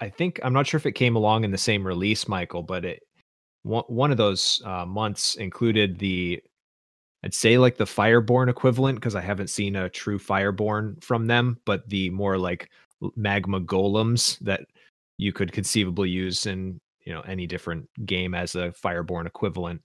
I 0.00 0.08
think 0.08 0.40
I'm 0.44 0.52
not 0.52 0.66
sure 0.66 0.78
if 0.78 0.86
it 0.86 0.92
came 0.92 1.16
along 1.16 1.44
in 1.44 1.50
the 1.50 1.58
same 1.58 1.86
release, 1.86 2.28
Michael, 2.28 2.62
but 2.62 2.84
it 2.84 3.02
one 3.62 3.84
one 3.88 4.10
of 4.10 4.16
those 4.18 4.62
uh, 4.64 4.86
months 4.86 5.36
included 5.36 5.98
the 5.98 6.40
I'd 7.24 7.34
say 7.34 7.56
like 7.56 7.76
the 7.76 7.84
Fireborn 7.84 8.48
equivalent 8.50 8.96
because 8.98 9.14
I 9.14 9.20
haven't 9.20 9.50
seen 9.50 9.76
a 9.76 9.88
true 9.88 10.18
Fireborn 10.18 11.02
from 11.02 11.26
them, 11.26 11.58
but 11.64 11.88
the 11.88 12.10
more 12.10 12.36
like 12.36 12.68
magma 13.16 13.60
golems 13.60 14.38
that 14.40 14.62
you 15.18 15.32
could 15.32 15.52
conceivably 15.52 16.10
use 16.10 16.46
in 16.46 16.80
you 17.04 17.12
know 17.12 17.20
any 17.22 17.46
different 17.46 17.88
game 18.06 18.34
as 18.34 18.54
a 18.54 18.72
Fireborn 18.84 19.26
equivalent. 19.26 19.82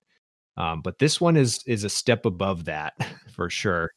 Um, 0.56 0.82
but 0.82 1.00
this 1.00 1.22
one 1.22 1.38
is 1.38 1.62
is 1.68 1.84
a 1.84 1.90
step 1.90 2.26
above 2.26 2.66
that 2.66 2.94
for 3.36 3.50
sure. 3.50 3.92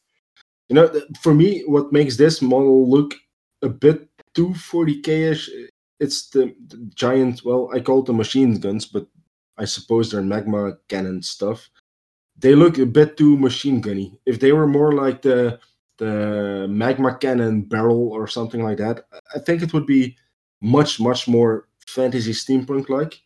You 0.68 0.74
know, 0.74 1.00
for 1.20 1.34
me, 1.34 1.62
what 1.66 1.92
makes 1.92 2.16
this 2.16 2.40
model 2.40 2.88
look 2.88 3.14
a 3.62 3.68
bit 3.68 4.08
too 4.34 4.50
40k-ish, 4.50 5.50
it's 5.98 6.30
the, 6.30 6.54
the 6.68 6.76
giant. 6.94 7.44
Well, 7.44 7.70
I 7.74 7.80
call 7.80 8.02
them 8.02 8.16
machine 8.16 8.58
guns, 8.60 8.86
but 8.86 9.06
I 9.58 9.64
suppose 9.64 10.10
they're 10.10 10.22
magma 10.22 10.78
cannon 10.88 11.22
stuff. 11.22 11.68
They 12.38 12.54
look 12.54 12.78
a 12.78 12.86
bit 12.86 13.16
too 13.16 13.36
machine 13.36 13.80
gunny. 13.80 14.18
If 14.24 14.40
they 14.40 14.52
were 14.52 14.66
more 14.66 14.92
like 14.92 15.22
the 15.22 15.58
the 16.00 16.66
magma 16.68 17.14
cannon 17.14 17.62
barrel 17.62 18.08
or 18.10 18.26
something 18.26 18.62
like 18.64 18.78
that, 18.78 19.04
I 19.36 19.38
think 19.38 19.62
it 19.62 19.72
would 19.72 19.86
be 19.86 20.16
much 20.60 20.98
much 20.98 21.28
more 21.28 21.68
fantasy 21.86 22.32
steampunk 22.32 22.88
like. 22.88 23.20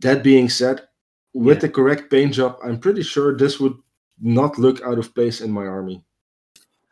That 0.00 0.22
being 0.22 0.48
said, 0.48 0.86
with 1.34 1.56
Yeah. 1.58 1.60
the 1.62 1.68
correct 1.68 2.10
paint 2.10 2.34
job, 2.34 2.56
I'm 2.64 2.78
pretty 2.80 3.02
sure 3.02 3.36
this 3.36 3.60
would 3.60 3.76
not 4.20 4.58
look 4.58 4.80
out 4.82 4.98
of 4.98 5.14
place 5.14 5.40
in 5.40 5.50
my 5.50 5.66
army. 5.66 6.02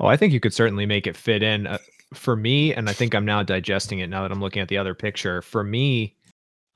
Oh, 0.00 0.06
I 0.06 0.16
think 0.16 0.32
you 0.32 0.40
could 0.40 0.54
certainly 0.54 0.86
make 0.86 1.06
it 1.06 1.16
fit 1.16 1.42
in. 1.42 1.66
Uh, 1.66 1.78
for 2.14 2.36
me, 2.36 2.74
and 2.74 2.90
I 2.90 2.92
think 2.92 3.14
I'm 3.14 3.24
now 3.24 3.42
digesting 3.42 4.00
it 4.00 4.08
now 4.10 4.22
that 4.22 4.30
I'm 4.32 4.40
looking 4.40 4.60
at 4.62 4.68
the 4.68 4.76
other 4.78 4.94
picture. 4.94 5.40
For 5.42 5.64
me, 5.64 6.14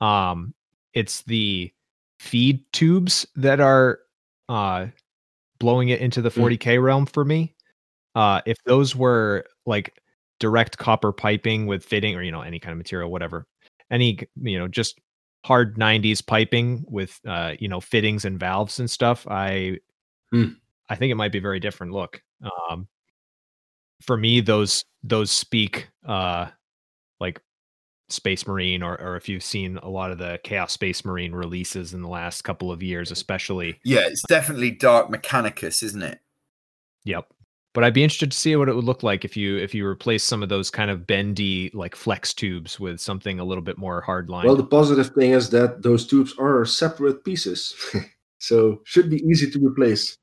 um, 0.01 0.53
it's 0.93 1.21
the 1.23 1.71
feed 2.19 2.63
tubes 2.73 3.27
that 3.35 3.59
are 3.59 3.99
uh 4.49 4.87
blowing 5.59 5.89
it 5.89 5.99
into 6.01 6.21
the 6.21 6.29
Mm. 6.31 6.57
40k 6.57 6.81
realm 6.81 7.05
for 7.05 7.23
me. 7.25 7.53
Uh, 8.17 8.41
if 8.47 8.57
those 8.65 8.95
were 8.95 9.45
like 9.67 10.01
direct 10.39 10.79
copper 10.79 11.11
piping 11.11 11.67
with 11.67 11.85
fitting 11.85 12.15
or 12.15 12.23
you 12.23 12.31
know 12.31 12.41
any 12.41 12.59
kind 12.59 12.71
of 12.71 12.77
material, 12.79 13.11
whatever, 13.11 13.45
any 13.91 14.17
you 14.41 14.57
know 14.57 14.67
just 14.67 14.99
hard 15.45 15.77
90s 15.77 16.25
piping 16.25 16.83
with 16.89 17.19
uh 17.27 17.53
you 17.59 17.67
know 17.67 17.79
fittings 17.79 18.25
and 18.25 18.39
valves 18.39 18.79
and 18.79 18.89
stuff, 18.89 19.27
I 19.29 19.77
Hmm. 20.31 20.53
I 20.89 20.95
think 20.95 21.11
it 21.11 21.15
might 21.15 21.31
be 21.31 21.37
a 21.37 21.41
very 21.41 21.59
different 21.59 21.93
look. 21.93 22.21
Um, 22.71 22.87
for 24.01 24.17
me 24.17 24.41
those 24.41 24.83
those 25.03 25.31
speak 25.31 25.89
uh 26.05 26.47
like 27.19 27.39
space 28.09 28.47
marine 28.47 28.81
or 28.81 28.99
or 29.01 29.15
if 29.15 29.27
you've 29.29 29.43
seen 29.43 29.77
a 29.77 29.89
lot 29.89 30.11
of 30.11 30.17
the 30.17 30.39
chaos 30.43 30.71
space 30.73 31.03
marine 31.05 31.33
releases 31.33 31.93
in 31.93 32.01
the 32.01 32.07
last 32.07 32.43
couple 32.43 32.71
of 32.71 32.81
years 32.81 33.11
especially 33.11 33.79
Yeah, 33.83 34.07
it's 34.07 34.23
definitely 34.27 34.71
Dark 34.71 35.09
Mechanicus, 35.09 35.83
isn't 35.83 36.01
it? 36.01 36.19
yep 37.03 37.27
but 37.77 37.83
i'd 37.83 37.93
be 37.93 38.01
interested 38.03 38.31
to 38.31 38.37
see 38.37 38.55
what 38.55 38.67
it 38.67 38.75
would 38.75 38.85
look 38.85 39.03
like 39.03 39.23
if 39.23 39.37
you 39.37 39.55
if 39.55 39.75
you 39.75 39.85
replace 39.85 40.23
some 40.23 40.41
of 40.41 40.49
those 40.49 40.71
kind 40.71 40.89
of 40.89 41.05
bendy 41.05 41.69
like 41.75 41.95
flex 41.95 42.33
tubes 42.33 42.79
with 42.79 42.99
something 42.99 43.39
a 43.39 43.43
little 43.43 43.61
bit 43.61 43.77
more 43.77 44.01
hard 44.01 44.31
line 44.31 44.47
Well, 44.47 44.55
the 44.55 44.63
positive 44.65 45.09
thing 45.13 45.29
is 45.29 45.51
that 45.51 45.83
those 45.83 46.07
tubes 46.07 46.33
are 46.39 46.65
separate 46.65 47.23
pieces, 47.23 47.75
so 48.39 48.81
should 48.83 49.11
be 49.11 49.17
easy 49.17 49.51
to 49.51 49.59
replace. 49.63 50.17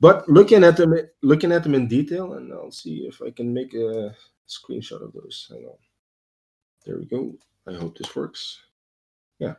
But 0.00 0.28
looking 0.28 0.62
at 0.62 0.76
them, 0.76 0.94
looking 1.22 1.50
at 1.50 1.64
them 1.64 1.74
in 1.74 1.88
detail, 1.88 2.34
and 2.34 2.52
I'll 2.52 2.70
see 2.70 2.98
if 3.10 3.20
I 3.20 3.30
can 3.32 3.52
make 3.52 3.74
a 3.74 4.14
screenshot 4.48 5.02
of 5.02 5.12
those. 5.12 5.48
Hang 5.50 5.64
on. 5.66 5.78
There 6.86 6.98
we 6.98 7.06
go. 7.06 7.34
I 7.66 7.72
hope 7.74 7.98
this 7.98 8.14
works. 8.14 8.60
yeah 9.40 9.54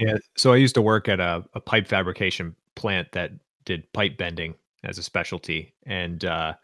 Yeah. 0.00 0.16
so 0.36 0.52
i 0.52 0.56
used 0.56 0.74
to 0.74 0.82
work 0.82 1.08
at 1.08 1.20
a, 1.20 1.44
a 1.54 1.60
pipe 1.60 1.86
fabrication 1.86 2.56
plant 2.74 3.12
that 3.12 3.30
did 3.64 3.92
pipe 3.92 4.18
bending 4.18 4.56
as 4.86 4.98
a 4.98 5.02
specialty 5.02 5.74
and 5.84 6.24
uh 6.24 6.54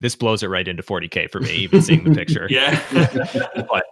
this 0.00 0.14
blows 0.14 0.44
it 0.44 0.48
right 0.48 0.68
into 0.68 0.82
40k 0.82 1.30
for 1.30 1.40
me 1.40 1.50
even 1.50 1.82
seeing 1.82 2.04
the 2.04 2.14
picture 2.14 2.46
Yeah. 2.50 2.80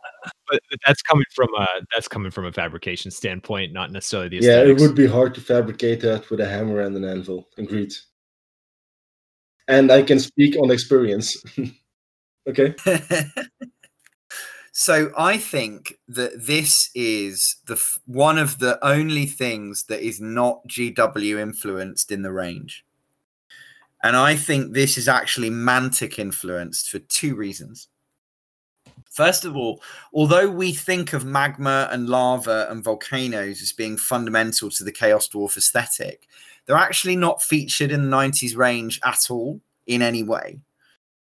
but, 0.48 0.60
but 0.70 0.78
that's 0.86 1.02
coming 1.02 1.24
from 1.34 1.48
a 1.58 1.66
that's 1.94 2.08
coming 2.08 2.30
from 2.30 2.46
a 2.46 2.52
fabrication 2.52 3.10
standpoint, 3.10 3.72
not 3.72 3.92
necessarily 3.92 4.28
the 4.28 4.38
Yeah, 4.38 4.62
it 4.62 4.78
would 4.78 4.94
be 4.94 5.06
hard 5.06 5.34
to 5.34 5.40
fabricate 5.40 6.00
that 6.02 6.30
with 6.30 6.40
a 6.40 6.46
hammer 6.46 6.80
and 6.80 6.96
an 6.96 7.04
anvil. 7.04 7.48
Agreed. 7.58 7.92
And 9.68 9.90
I 9.90 10.02
can 10.02 10.20
speak 10.20 10.56
on 10.56 10.70
experience. 10.70 11.36
okay. 12.48 12.74
So 14.78 15.10
I 15.16 15.38
think 15.38 15.98
that 16.06 16.44
this 16.44 16.90
is 16.94 17.56
the 17.64 17.82
one 18.04 18.36
of 18.36 18.58
the 18.58 18.78
only 18.84 19.24
things 19.24 19.84
that 19.84 20.06
is 20.06 20.20
not 20.20 20.68
GW 20.68 21.40
influenced 21.40 22.12
in 22.12 22.20
the 22.20 22.30
range. 22.30 22.84
And 24.02 24.14
I 24.14 24.36
think 24.36 24.74
this 24.74 24.98
is 24.98 25.08
actually 25.08 25.48
Mantic 25.48 26.18
influenced 26.18 26.90
for 26.90 26.98
two 26.98 27.36
reasons. 27.36 27.88
First 29.10 29.46
of 29.46 29.56
all, 29.56 29.80
although 30.12 30.50
we 30.50 30.74
think 30.74 31.14
of 31.14 31.24
magma 31.24 31.88
and 31.90 32.10
lava 32.10 32.66
and 32.70 32.84
volcanoes 32.84 33.62
as 33.62 33.72
being 33.72 33.96
fundamental 33.96 34.68
to 34.68 34.84
the 34.84 34.92
Chaos 34.92 35.26
Dwarf 35.26 35.56
aesthetic, 35.56 36.28
they're 36.66 36.76
actually 36.76 37.16
not 37.16 37.40
featured 37.40 37.92
in 37.92 38.10
the 38.10 38.14
90s 38.14 38.54
range 38.54 39.00
at 39.06 39.30
all 39.30 39.58
in 39.86 40.02
any 40.02 40.22
way. 40.22 40.60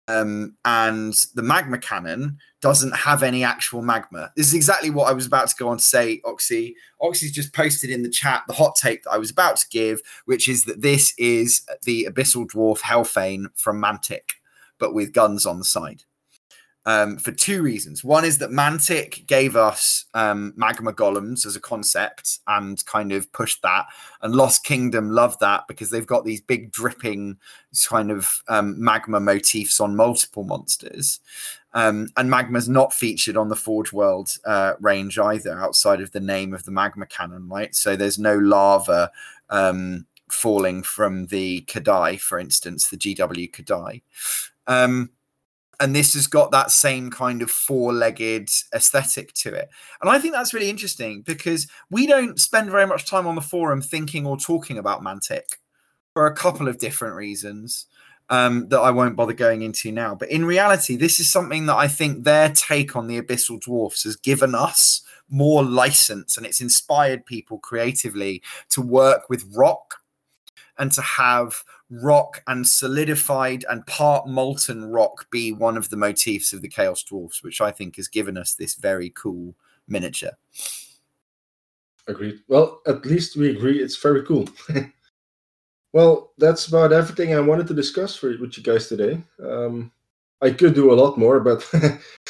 Um, 0.08 0.56
and 0.64 1.14
the 1.34 1.42
magma 1.42 1.78
cannon 1.78 2.38
doesn't 2.60 2.94
have 2.94 3.22
any 3.22 3.44
actual 3.44 3.82
magma. 3.82 4.32
This 4.36 4.48
is 4.48 4.54
exactly 4.54 4.90
what 4.90 5.08
I 5.08 5.12
was 5.12 5.26
about 5.26 5.48
to 5.48 5.56
go 5.56 5.68
on 5.68 5.78
to 5.78 5.82
say, 5.82 6.20
Oxy. 6.24 6.76
Oxy's 7.00 7.32
just 7.32 7.52
posted 7.52 7.90
in 7.90 8.02
the 8.02 8.10
chat 8.10 8.42
the 8.46 8.52
hot 8.52 8.74
take 8.74 9.04
that 9.04 9.12
I 9.12 9.18
was 9.18 9.30
about 9.30 9.56
to 9.58 9.66
give, 9.70 10.00
which 10.24 10.48
is 10.48 10.64
that 10.64 10.82
this 10.82 11.14
is 11.18 11.62
the 11.84 12.08
Abyssal 12.10 12.46
Dwarf 12.46 12.80
Hellfane 12.80 13.46
from 13.54 13.80
Mantic, 13.80 14.32
but 14.78 14.92
with 14.92 15.12
guns 15.12 15.46
on 15.46 15.58
the 15.58 15.64
side. 15.64 16.02
Um, 16.84 17.16
for 17.16 17.30
two 17.30 17.62
reasons. 17.62 18.02
One 18.02 18.24
is 18.24 18.38
that 18.38 18.50
Mantic 18.50 19.28
gave 19.28 19.54
us 19.54 20.06
um, 20.14 20.52
magma 20.56 20.92
golems 20.92 21.46
as 21.46 21.54
a 21.54 21.60
concept 21.60 22.40
and 22.48 22.84
kind 22.86 23.12
of 23.12 23.32
pushed 23.32 23.62
that, 23.62 23.86
and 24.20 24.34
Lost 24.34 24.64
Kingdom 24.64 25.10
loved 25.10 25.38
that 25.38 25.68
because 25.68 25.90
they've 25.90 26.04
got 26.04 26.24
these 26.24 26.40
big 26.40 26.72
dripping 26.72 27.36
kind 27.86 28.10
of 28.10 28.42
um, 28.48 28.82
magma 28.82 29.20
motifs 29.20 29.78
on 29.78 29.94
multiple 29.94 30.42
monsters. 30.42 31.20
Um, 31.74 32.08
and 32.16 32.28
magma's 32.28 32.68
not 32.68 32.92
featured 32.92 33.36
on 33.36 33.48
the 33.48 33.56
Forge 33.56 33.92
World 33.92 34.36
uh, 34.44 34.74
range 34.80 35.18
either, 35.18 35.58
outside 35.58 36.00
of 36.00 36.12
the 36.12 36.20
name 36.20 36.52
of 36.52 36.64
the 36.64 36.70
magma 36.70 37.06
cannon, 37.06 37.48
right? 37.48 37.74
So 37.74 37.96
there's 37.96 38.18
no 38.18 38.36
lava 38.36 39.10
um, 39.48 40.06
falling 40.30 40.82
from 40.82 41.26
the 41.26 41.62
K'daai, 41.62 42.20
for 42.20 42.38
instance, 42.38 42.88
the 42.88 42.96
GW 42.96 43.50
K'daai. 43.52 44.02
Um, 44.66 45.10
and 45.82 45.96
this 45.96 46.14
has 46.14 46.28
got 46.28 46.52
that 46.52 46.70
same 46.70 47.10
kind 47.10 47.42
of 47.42 47.50
four-legged 47.50 48.48
aesthetic 48.72 49.32
to 49.34 49.52
it. 49.52 49.68
And 50.00 50.08
i 50.08 50.18
think 50.18 50.32
that's 50.32 50.54
really 50.54 50.70
interesting 50.70 51.22
because 51.22 51.66
we 51.90 52.06
don't 52.06 52.40
spend 52.40 52.70
very 52.70 52.86
much 52.86 53.04
time 53.04 53.26
on 53.26 53.34
the 53.34 53.40
forum 53.40 53.82
thinking 53.82 54.24
or 54.24 54.36
talking 54.36 54.78
about 54.78 55.02
mantic 55.02 55.42
for 56.14 56.26
a 56.26 56.34
couple 56.34 56.68
of 56.68 56.78
different 56.78 57.16
reasons 57.16 57.86
um, 58.30 58.68
that 58.68 58.78
i 58.78 58.90
won't 58.90 59.16
bother 59.16 59.32
going 59.32 59.62
into 59.62 59.90
now. 59.90 60.14
But 60.14 60.30
in 60.30 60.44
reality 60.44 60.96
this 60.96 61.18
is 61.18 61.30
something 61.30 61.66
that 61.66 61.76
i 61.76 61.88
think 61.88 62.22
their 62.22 62.50
take 62.50 62.94
on 62.94 63.08
the 63.08 63.20
abyssal 63.20 63.60
dwarfs 63.60 64.04
has 64.04 64.16
given 64.16 64.54
us 64.54 65.02
more 65.28 65.64
license 65.64 66.36
and 66.36 66.46
it's 66.46 66.60
inspired 66.60 67.26
people 67.26 67.58
creatively 67.58 68.40
to 68.68 68.80
work 68.80 69.28
with 69.28 69.50
rock 69.56 69.96
and 70.78 70.92
to 70.92 71.02
have 71.02 71.64
rock 72.00 72.42
and 72.46 72.66
solidified 72.66 73.64
and 73.68 73.86
part 73.86 74.26
molten 74.26 74.84
rock 74.84 75.30
be 75.30 75.52
one 75.52 75.76
of 75.76 75.90
the 75.90 75.96
motifs 75.96 76.52
of 76.52 76.62
the 76.62 76.68
Chaos 76.68 77.02
Dwarfs, 77.02 77.42
which 77.42 77.60
I 77.60 77.70
think 77.70 77.96
has 77.96 78.08
given 78.08 78.38
us 78.38 78.54
this 78.54 78.74
very 78.74 79.10
cool 79.10 79.54
miniature. 79.86 80.32
Agreed. 82.08 82.40
Well, 82.48 82.80
at 82.86 83.04
least 83.06 83.36
we 83.36 83.50
agree 83.50 83.80
it's 83.80 83.96
very 83.96 84.24
cool. 84.24 84.48
well, 85.92 86.32
that's 86.38 86.66
about 86.66 86.92
everything 86.92 87.34
I 87.34 87.40
wanted 87.40 87.66
to 87.68 87.74
discuss 87.74 88.16
for, 88.16 88.28
with 88.38 88.56
you 88.56 88.62
guys 88.62 88.88
today. 88.88 89.20
Um, 89.42 89.92
I 90.40 90.50
could 90.50 90.74
do 90.74 90.92
a 90.92 90.94
lot 90.94 91.18
more, 91.18 91.38
but 91.38 91.68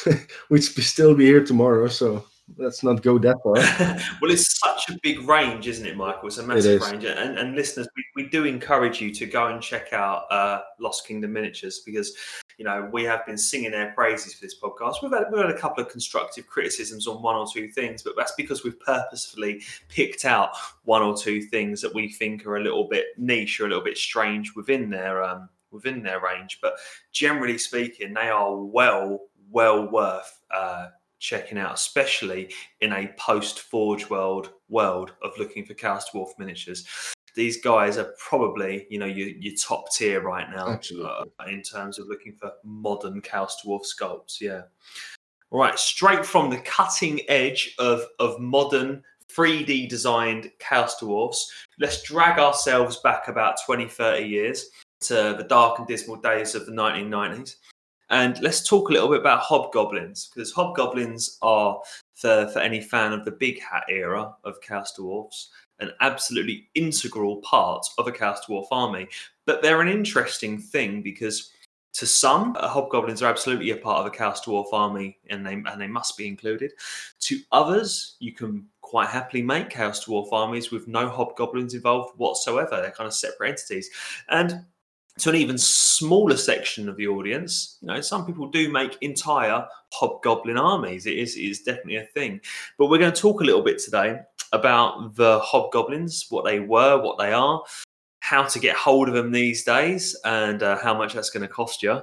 we'd 0.49 0.63
still 0.63 1.15
be 1.15 1.25
here 1.25 1.43
tomorrow, 1.43 1.87
so 1.87 2.25
let's 2.57 2.83
not 2.83 3.01
go 3.01 3.17
that 3.19 3.37
far. 3.43 3.53
well, 4.21 4.31
it's 4.31 4.59
such 4.59 4.89
a 4.89 4.99
big 5.01 5.27
range, 5.27 5.67
isn't 5.67 5.85
it, 5.85 5.97
Michael? 5.97 6.27
It's 6.27 6.37
a 6.37 6.43
massive 6.43 6.81
it 6.81 6.91
range. 6.91 7.03
And, 7.05 7.37
and 7.37 7.55
listeners, 7.55 7.87
we, 7.95 8.23
we, 8.23 8.29
do 8.29 8.45
encourage 8.45 9.01
you 9.01 9.13
to 9.13 9.25
go 9.25 9.47
and 9.47 9.61
check 9.61 9.93
out 9.93 10.31
uh, 10.31 10.61
Lost 10.79 11.07
Kingdom 11.07 11.33
Miniatures 11.33 11.81
because, 11.85 12.15
you 12.57 12.65
know, 12.65 12.89
we 12.91 13.03
have 13.03 13.25
been 13.25 13.37
singing 13.37 13.71
their 13.71 13.91
praises 13.93 14.33
for 14.33 14.41
this 14.45 14.59
podcast. 14.59 14.95
We've 15.01 15.11
had, 15.11 15.25
we've 15.31 15.41
had 15.41 15.51
a 15.51 15.57
couple 15.57 15.83
of 15.83 15.89
constructive 15.89 16.47
criticisms 16.47 17.07
on 17.07 17.21
one 17.21 17.35
or 17.35 17.45
two 17.51 17.69
things, 17.69 18.03
but 18.03 18.13
that's 18.17 18.33
because 18.33 18.63
we've 18.63 18.79
purposefully 18.79 19.61
picked 19.89 20.25
out 20.25 20.51
one 20.83 21.01
or 21.01 21.15
two 21.15 21.41
things 21.41 21.81
that 21.81 21.93
we 21.93 22.11
think 22.11 22.45
are 22.45 22.57
a 22.57 22.63
little 22.63 22.87
bit 22.87 23.05
niche 23.17 23.59
or 23.59 23.65
a 23.65 23.69
little 23.69 23.83
bit 23.83 23.97
strange 23.97 24.55
within 24.55 24.89
their 24.89 25.23
um, 25.23 25.49
within 25.71 26.03
their 26.03 26.21
range. 26.21 26.59
But 26.61 26.75
generally 27.11 27.57
speaking, 27.57 28.13
they 28.13 28.29
are 28.29 28.55
well, 28.55 29.21
well 29.49 29.89
worth 29.89 30.39
uh, 30.51 30.89
checking 31.23 31.57
out, 31.57 31.73
especially 31.73 32.53
in 32.81 32.91
a 32.91 33.07
post 33.17 33.61
Forge 33.61 34.09
World 34.09 34.51
world 34.67 35.13
of 35.23 35.31
looking 35.39 35.65
for 35.65 35.73
Chaos 35.73 36.09
Dwarf 36.13 36.37
miniatures. 36.37 36.85
These 37.33 37.61
guys 37.61 37.97
are 37.97 38.13
probably, 38.19 38.85
you 38.89 38.99
know, 38.99 39.07
your, 39.07 39.29
your 39.29 39.55
top 39.55 39.85
tier 39.91 40.21
right 40.21 40.47
now 40.51 40.79
uh, 41.03 41.23
in 41.47 41.63
terms 41.63 41.97
of 41.97 42.07
looking 42.07 42.33
for 42.33 42.51
modern 42.63 43.21
Chaos 43.21 43.63
Dwarf 43.65 43.85
sculpts. 43.85 44.41
Yeah. 44.41 44.63
All 45.49 45.61
right, 45.61 45.79
straight 45.79 46.25
from 46.25 46.49
the 46.49 46.59
cutting 46.59 47.21
edge 47.29 47.73
of, 47.79 48.03
of 48.19 48.39
modern 48.39 49.01
3D 49.31 49.87
designed 49.89 50.51
Chaos 50.59 50.99
Dwarfs, 50.99 51.51
let's 51.79 52.03
drag 52.03 52.37
ourselves 52.37 52.97
back 52.97 53.29
about 53.29 53.55
20, 53.65 53.87
30 53.87 54.27
years 54.27 54.69
to 55.01 55.35
the 55.37 55.45
dark 55.47 55.79
and 55.79 55.87
dismal 55.87 56.17
days 56.17 56.53
of 56.53 56.65
the 56.65 56.71
1990s. 56.71 57.55
And 58.13 58.39
let's 58.43 58.61
talk 58.61 58.89
a 58.89 58.93
little 58.93 59.09
bit 59.09 59.21
about 59.21 59.39
hobgoblins 59.39 60.29
because 60.29 60.51
hobgoblins 60.51 61.39
are, 61.41 61.81
for, 62.13 62.47
for 62.49 62.59
any 62.59 62.79
fan 62.79 63.11
of 63.11 63.25
the 63.25 63.31
big 63.31 63.59
hat 63.59 63.85
era 63.89 64.31
of 64.43 64.61
Chaos 64.61 64.93
Dwarfs, 64.93 65.49
an 65.79 65.89
absolutely 65.99 66.69
integral 66.75 67.37
part 67.37 67.83
of 67.97 68.07
a 68.07 68.11
Chaos 68.11 68.45
Dwarf 68.45 68.67
army. 68.69 69.07
But 69.47 69.63
they're 69.63 69.81
an 69.81 69.87
interesting 69.87 70.59
thing 70.59 71.01
because 71.01 71.49
to 71.93 72.05
some, 72.05 72.55
uh, 72.59 72.67
hobgoblins 72.67 73.23
are 73.23 73.31
absolutely 73.31 73.71
a 73.71 73.77
part 73.77 74.01
of 74.01 74.05
a 74.05 74.15
Chaos 74.15 74.45
Dwarf 74.45 74.71
army 74.71 75.17
and 75.31 75.43
they, 75.43 75.53
and 75.53 75.81
they 75.81 75.87
must 75.87 76.15
be 76.15 76.27
included. 76.27 76.71
To 77.21 77.39
others, 77.51 78.15
you 78.19 78.31
can 78.31 78.67
quite 78.81 79.09
happily 79.09 79.41
make 79.41 79.71
Chaos 79.71 80.05
Dwarf 80.05 80.31
armies 80.31 80.69
with 80.69 80.87
no 80.87 81.09
hobgoblins 81.09 81.73
involved 81.73 82.13
whatsoever. 82.19 82.79
They're 82.79 82.91
kind 82.91 83.07
of 83.07 83.15
separate 83.15 83.49
entities. 83.49 83.89
And 84.29 84.65
to 85.19 85.29
an 85.29 85.35
even 85.35 85.57
smaller 85.57 86.37
section 86.37 86.89
of 86.89 86.97
the 86.97 87.07
audience, 87.07 87.77
you 87.81 87.87
know, 87.87 88.01
some 88.01 88.25
people 88.25 88.49
do 88.49 88.71
make 88.71 88.97
entire 89.01 89.65
hobgoblin 89.91 90.57
armies. 90.57 91.05
It 91.05 91.17
is, 91.17 91.35
it 91.35 91.43
is 91.43 91.61
definitely 91.61 91.97
a 91.97 92.05
thing. 92.05 92.41
But 92.77 92.87
we're 92.87 92.97
going 92.97 93.13
to 93.13 93.21
talk 93.21 93.41
a 93.41 93.43
little 93.43 93.61
bit 93.61 93.79
today 93.79 94.19
about 94.53 95.15
the 95.15 95.39
hobgoblins, 95.39 96.27
what 96.29 96.45
they 96.45 96.59
were, 96.59 97.01
what 97.01 97.19
they 97.19 97.31
are, 97.31 97.61
how 98.21 98.43
to 98.43 98.59
get 98.59 98.75
hold 98.75 99.07
of 99.07 99.13
them 99.13 99.31
these 99.31 99.63
days, 99.63 100.19
and 100.25 100.63
uh, 100.63 100.77
how 100.77 100.97
much 100.97 101.13
that's 101.13 101.29
going 101.29 101.41
to 101.41 101.47
cost 101.47 101.83
you. 101.83 102.01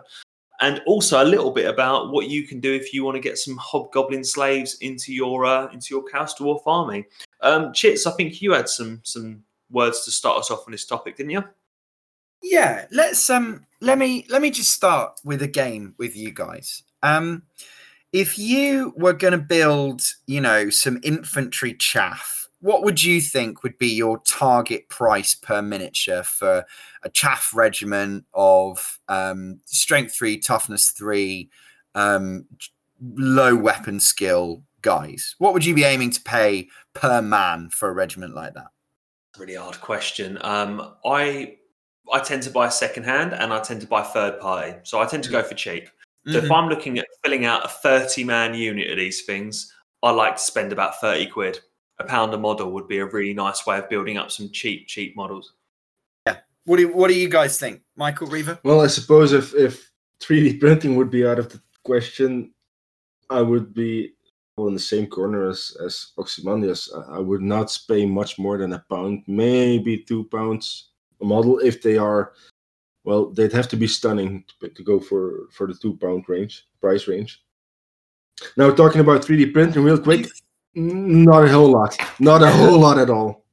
And 0.60 0.82
also 0.86 1.22
a 1.22 1.24
little 1.24 1.50
bit 1.50 1.66
about 1.66 2.12
what 2.12 2.28
you 2.28 2.46
can 2.46 2.60
do 2.60 2.72
if 2.72 2.92
you 2.92 3.02
want 3.02 3.16
to 3.16 3.20
get 3.20 3.38
some 3.38 3.56
hobgoblin 3.56 4.22
slaves 4.22 4.76
into 4.82 5.12
your 5.12 5.46
uh, 5.46 5.72
into 5.72 5.94
your 5.94 6.04
Chaos 6.04 6.34
Dwarf 6.38 6.60
army. 6.66 7.06
Um, 7.40 7.72
Chits, 7.72 8.06
I 8.06 8.10
think 8.12 8.42
you 8.42 8.52
had 8.52 8.68
some 8.68 9.00
some 9.02 9.42
words 9.70 10.04
to 10.04 10.10
start 10.10 10.38
us 10.38 10.50
off 10.50 10.64
on 10.66 10.72
this 10.72 10.84
topic, 10.84 11.16
didn't 11.16 11.30
you? 11.30 11.44
Yeah, 12.42 12.86
let's 12.90 13.28
um 13.30 13.66
let 13.80 13.98
me 13.98 14.26
let 14.28 14.42
me 14.42 14.50
just 14.50 14.72
start 14.72 15.20
with 15.24 15.42
a 15.42 15.48
game 15.48 15.94
with 15.98 16.16
you 16.16 16.32
guys. 16.32 16.82
Um 17.02 17.42
if 18.12 18.38
you 18.38 18.92
were 18.96 19.12
going 19.12 19.32
to 19.32 19.38
build, 19.38 20.02
you 20.26 20.40
know, 20.40 20.68
some 20.70 20.98
infantry 21.02 21.74
chaff, 21.74 22.48
what 22.60 22.82
would 22.82 23.02
you 23.02 23.20
think 23.20 23.62
would 23.62 23.78
be 23.78 23.88
your 23.88 24.18
target 24.20 24.88
price 24.88 25.34
per 25.34 25.62
miniature 25.62 26.22
for 26.22 26.64
a 27.02 27.08
chaff 27.08 27.52
regiment 27.54 28.24
of 28.34 28.98
um, 29.08 29.60
strength 29.64 30.14
three, 30.14 30.38
toughness 30.38 30.90
three, 30.90 31.48
um, 31.94 32.46
low 33.00 33.54
weapon 33.54 34.00
skill 34.00 34.62
guys? 34.82 35.36
What 35.38 35.54
would 35.54 35.64
you 35.64 35.74
be 35.74 35.84
aiming 35.84 36.10
to 36.10 36.22
pay 36.22 36.68
per 36.92 37.22
man 37.22 37.70
for 37.70 37.88
a 37.88 37.94
regiment 37.94 38.34
like 38.34 38.54
that? 38.54 38.68
Really 39.38 39.54
hard 39.54 39.80
question. 39.80 40.36
Um, 40.42 40.94
I 41.04 41.56
I 42.12 42.20
tend 42.20 42.42
to 42.44 42.50
buy 42.50 42.68
second 42.68 43.04
hand 43.04 43.32
and 43.32 43.52
I 43.52 43.60
tend 43.60 43.80
to 43.82 43.86
buy 43.86 44.02
third 44.02 44.40
party. 44.40 44.74
So 44.82 45.00
I 45.00 45.06
tend 45.06 45.24
to 45.24 45.30
go 45.30 45.42
for 45.42 45.54
cheap. 45.54 45.88
So 46.26 46.34
mm-hmm. 46.34 46.44
if 46.44 46.50
I'm 46.50 46.68
looking 46.68 46.98
at 46.98 47.06
filling 47.24 47.44
out 47.46 47.64
a 47.64 47.68
30 47.68 48.24
man 48.24 48.54
unit 48.54 48.90
of 48.90 48.96
these 48.96 49.22
things, 49.22 49.72
I 50.02 50.10
like 50.10 50.36
to 50.36 50.42
spend 50.42 50.72
about 50.72 51.00
30 51.00 51.26
quid. 51.26 51.60
A 51.98 52.04
pound 52.04 52.32
a 52.32 52.38
model 52.38 52.72
would 52.72 52.88
be 52.88 52.98
a 52.98 53.06
really 53.06 53.34
nice 53.34 53.66
way 53.66 53.78
of 53.78 53.88
building 53.88 54.16
up 54.16 54.30
some 54.30 54.50
cheap, 54.50 54.86
cheap 54.86 55.16
models. 55.16 55.52
Yeah. 56.26 56.38
What 56.64 56.76
do 56.76 56.82
you, 56.82 56.92
what 56.92 57.08
do 57.08 57.14
you 57.14 57.28
guys 57.28 57.58
think, 57.58 57.82
Michael 57.96 58.26
Reaver? 58.26 58.58
Well, 58.64 58.80
I 58.80 58.86
suppose 58.86 59.32
if 59.32 59.54
if 59.54 59.90
3D 60.20 60.60
printing 60.60 60.96
would 60.96 61.10
be 61.10 61.26
out 61.26 61.38
of 61.38 61.50
the 61.50 61.60
question, 61.84 62.52
I 63.28 63.42
would 63.42 63.74
be 63.74 64.12
in 64.58 64.74
the 64.74 64.80
same 64.80 65.06
corner 65.06 65.48
as 65.48 65.76
as 65.84 66.12
Ozymandias. 66.18 66.92
I 67.10 67.18
would 67.18 67.42
not 67.42 67.76
pay 67.88 68.06
much 68.06 68.38
more 68.38 68.58
than 68.58 68.72
a 68.72 68.84
pound, 68.90 69.24
maybe 69.26 69.98
two 69.98 70.24
pounds 70.24 70.89
model 71.24 71.58
if 71.58 71.82
they 71.82 71.96
are 71.96 72.32
well 73.04 73.30
they'd 73.30 73.52
have 73.52 73.68
to 73.68 73.76
be 73.76 73.86
stunning 73.86 74.44
to, 74.60 74.68
to 74.68 74.82
go 74.82 75.00
for 75.00 75.48
for 75.50 75.66
the 75.66 75.74
two 75.74 75.96
pound 75.96 76.24
range 76.28 76.66
price 76.80 77.08
range. 77.08 77.42
Now 78.56 78.70
talking 78.70 79.00
about 79.00 79.22
3d 79.22 79.52
printing 79.52 79.84
real 79.84 79.98
quick. 79.98 80.26
Not 80.74 81.44
a 81.44 81.48
whole 81.48 81.70
lot. 81.70 81.96
Not 82.20 82.42
a 82.42 82.50
whole 82.50 82.78
lot 82.78 82.98
at 82.98 83.10
all. 83.10 83.44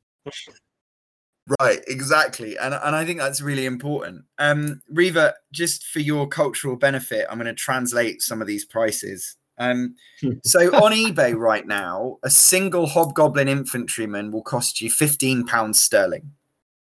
Right 1.61 1.81
exactly. 1.87 2.57
And, 2.57 2.73
and 2.73 2.95
i 2.95 3.05
think 3.05 3.19
that's 3.19 3.41
really 3.41 3.65
important. 3.65 4.23
Um 4.37 4.81
Reaver 4.89 5.33
just 5.51 5.85
for 5.87 5.99
your 5.99 6.27
cultural 6.27 6.75
benefit 6.75 7.25
i'm 7.29 7.37
going 7.37 7.47
to 7.47 7.53
translate 7.53 8.21
some 8.21 8.41
of 8.41 8.47
these 8.47 8.65
prices. 8.65 9.37
Um, 9.57 9.95
so 10.43 10.59
on 10.75 10.91
eBay 10.91 11.35
right 11.35 11.65
now, 11.65 12.17
a 12.23 12.29
single 12.29 12.87
hobgoblin 12.87 13.47
infantryman 13.47 14.31
will 14.31 14.43
cost 14.43 14.81
you 14.81 14.89
fifteen 14.89 15.45
pounds 15.45 15.81
sterling. 15.81 16.31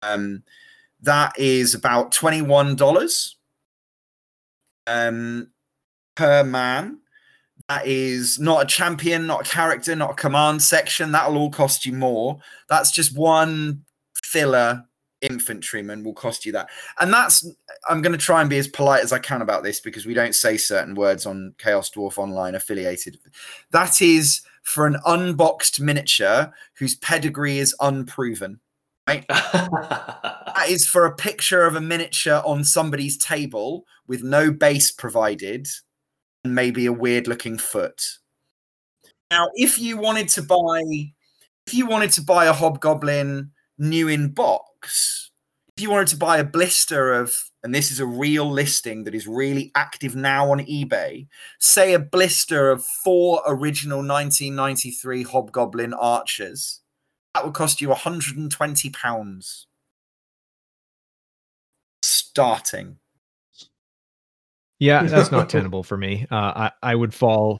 Um, 0.01 0.43
that 1.01 1.37
is 1.37 1.73
about 1.73 2.11
$21 2.11 3.33
um, 4.87 5.51
per 6.15 6.43
man. 6.43 6.99
That 7.69 7.85
is 7.85 8.39
not 8.39 8.63
a 8.63 8.65
champion, 8.65 9.27
not 9.27 9.45
a 9.45 9.49
character, 9.49 9.95
not 9.95 10.11
a 10.11 10.15
command 10.15 10.61
section. 10.61 11.11
That'll 11.11 11.37
all 11.37 11.51
cost 11.51 11.85
you 11.85 11.93
more. 11.93 12.39
That's 12.69 12.91
just 12.91 13.17
one 13.17 13.83
filler 14.23 14.85
infantryman 15.21 16.03
will 16.03 16.13
cost 16.13 16.45
you 16.45 16.51
that. 16.53 16.69
And 16.99 17.13
that's 17.13 17.47
I'm 17.89 18.01
going 18.01 18.17
to 18.17 18.23
try 18.23 18.41
and 18.41 18.49
be 18.49 18.57
as 18.57 18.67
polite 18.67 19.03
as 19.03 19.11
I 19.11 19.19
can 19.19 19.41
about 19.41 19.63
this 19.63 19.79
because 19.79 20.05
we 20.05 20.13
don't 20.13 20.35
say 20.35 20.57
certain 20.57 20.95
words 20.95 21.25
on 21.25 21.55
Chaos 21.57 21.89
Dwarf 21.89 22.17
Online 22.17 22.55
affiliated. 22.55 23.17
That 23.71 24.01
is 24.01 24.41
for 24.63 24.85
an 24.85 24.97
unboxed 25.05 25.79
miniature 25.79 26.53
whose 26.77 26.95
pedigree 26.95 27.59
is 27.59 27.75
unproven. 27.79 28.59
Right? 29.07 29.25
that 29.29 30.65
is 30.67 30.85
for 30.85 31.05
a 31.05 31.15
picture 31.15 31.65
of 31.65 31.75
a 31.75 31.81
miniature 31.81 32.41
on 32.45 32.63
somebody's 32.63 33.17
table 33.17 33.85
with 34.07 34.23
no 34.23 34.51
base 34.51 34.91
provided 34.91 35.67
and 36.43 36.53
maybe 36.53 36.85
a 36.85 36.93
weird 36.93 37.27
looking 37.27 37.57
foot. 37.57 38.01
Now, 39.31 39.49
if 39.55 39.79
you 39.79 39.97
wanted 39.97 40.29
to 40.29 40.41
buy 40.41 40.81
if 41.67 41.73
you 41.73 41.85
wanted 41.85 42.11
to 42.11 42.21
buy 42.21 42.45
a 42.45 42.53
hobgoblin 42.53 43.51
new 43.77 44.07
in 44.07 44.29
box, 44.29 45.31
if 45.75 45.83
you 45.83 45.91
wanted 45.91 46.07
to 46.07 46.17
buy 46.17 46.37
a 46.37 46.45
blister 46.45 47.11
of, 47.11 47.35
and 47.61 47.75
this 47.75 47.91
is 47.91 47.99
a 47.99 48.05
real 48.05 48.49
listing 48.49 49.03
that 49.03 49.13
is 49.13 49.27
really 49.27 49.71
active 49.75 50.15
now 50.15 50.49
on 50.49 50.59
eBay, 50.61 51.27
say 51.59 51.93
a 51.93 51.99
blister 51.99 52.71
of 52.71 52.85
four 52.85 53.41
original 53.45 53.97
1993 53.97 55.23
Hobgoblin 55.23 55.93
archers, 55.93 56.79
that 57.37 57.45
would 57.45 57.53
cost 57.53 57.81
you 57.81 57.89
120 57.89 58.89
pounds 58.89 59.67
starting. 62.01 62.97
Yeah, 64.79 65.03
that's 65.03 65.31
not 65.31 65.49
tenable 65.51 65.83
for 65.83 65.97
me. 65.97 66.25
Uh, 66.31 66.35
I 66.35 66.71
I 66.81 66.95
would 66.95 67.13
fall. 67.13 67.59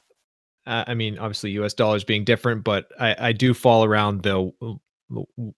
Uh, 0.66 0.82
I 0.88 0.94
mean, 0.94 1.16
obviously, 1.18 1.52
U.S. 1.52 1.74
dollars 1.74 2.02
being 2.02 2.24
different, 2.24 2.64
but 2.64 2.86
I 2.98 3.28
I 3.28 3.32
do 3.32 3.54
fall 3.54 3.84
around 3.84 4.22
the 4.22 4.50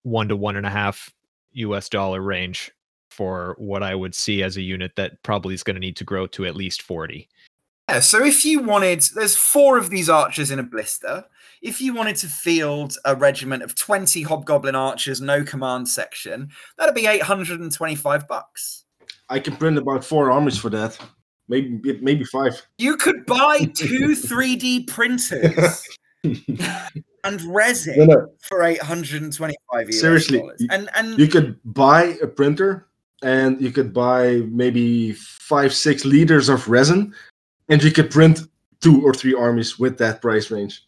one 0.03 0.29
to 0.29 0.37
one 0.37 0.57
and 0.57 0.67
a 0.67 0.71
half 0.71 1.11
US 1.53 1.89
dollar 1.89 2.21
range 2.21 2.71
for 3.11 3.57
what 3.59 3.83
I 3.83 3.95
would 3.95 4.15
see 4.15 4.43
as 4.43 4.59
a 4.59 4.63
unit 4.63 4.93
that 4.97 5.23
probably 5.23 5.55
is 5.55 5.63
going 5.63 5.77
to 5.77 5.81
need 5.81 5.97
to 5.97 6.05
grow 6.05 6.27
to 6.29 6.45
at 6.45 6.55
least 6.55 6.83
40. 6.83 7.27
Yeah, 7.91 7.99
so 7.99 8.25
if 8.25 8.45
you 8.45 8.63
wanted, 8.63 9.01
there's 9.17 9.37
four 9.37 9.77
of 9.77 9.91
these 9.91 10.09
archers 10.09 10.53
in 10.53 10.61
a 10.61 10.63
blister. 10.63 11.25
If 11.61 11.81
you 11.81 11.93
wanted 11.93 12.15
to 12.17 12.29
field 12.29 12.97
a 13.05 13.17
regiment 13.17 13.65
of 13.65 13.75
20 13.75 14.23
hobgoblin 14.23 14.77
archers, 14.77 15.21
no 15.21 15.43
command 15.43 15.89
section, 15.89 16.51
that'd 16.79 16.95
be 16.95 17.07
825 17.07 18.29
bucks. 18.29 18.85
I 19.29 19.41
can 19.41 19.57
print 19.57 19.77
about 19.77 20.05
four 20.05 20.31
armies 20.31 20.57
for 20.57 20.71
that. 20.71 20.97
Maybe 21.49 21.99
maybe 22.01 22.23
five. 22.27 22.65
You 22.79 22.97
could 22.97 23.27
buy 23.27 23.69
two 23.75 24.11
3D 24.15 24.87
printers 24.87 25.85
and 26.23 27.43
resin 27.53 27.99
no, 27.99 28.05
no. 28.05 28.33
for 28.41 28.63
825 28.63 29.89
US 29.89 30.01
Seriously. 30.01 30.41
And 30.71 30.89
and 30.95 31.19
you 31.19 31.27
could 31.27 31.59
buy 31.65 32.17
a 32.23 32.29
printer 32.29 32.87
and 33.23 33.61
you 33.61 33.73
could 33.73 33.93
buy 33.93 34.43
maybe 34.49 35.13
five, 35.13 35.75
six 35.75 36.05
liters 36.05 36.49
of 36.49 36.69
resin, 36.69 37.15
and 37.71 37.83
you 37.83 37.93
could 37.93 38.11
print 38.11 38.41
two 38.81 39.03
or 39.05 39.15
three 39.15 39.35
armies 39.35 39.79
with 39.79 39.97
that 39.99 40.21
price 40.21 40.51
range. 40.51 40.87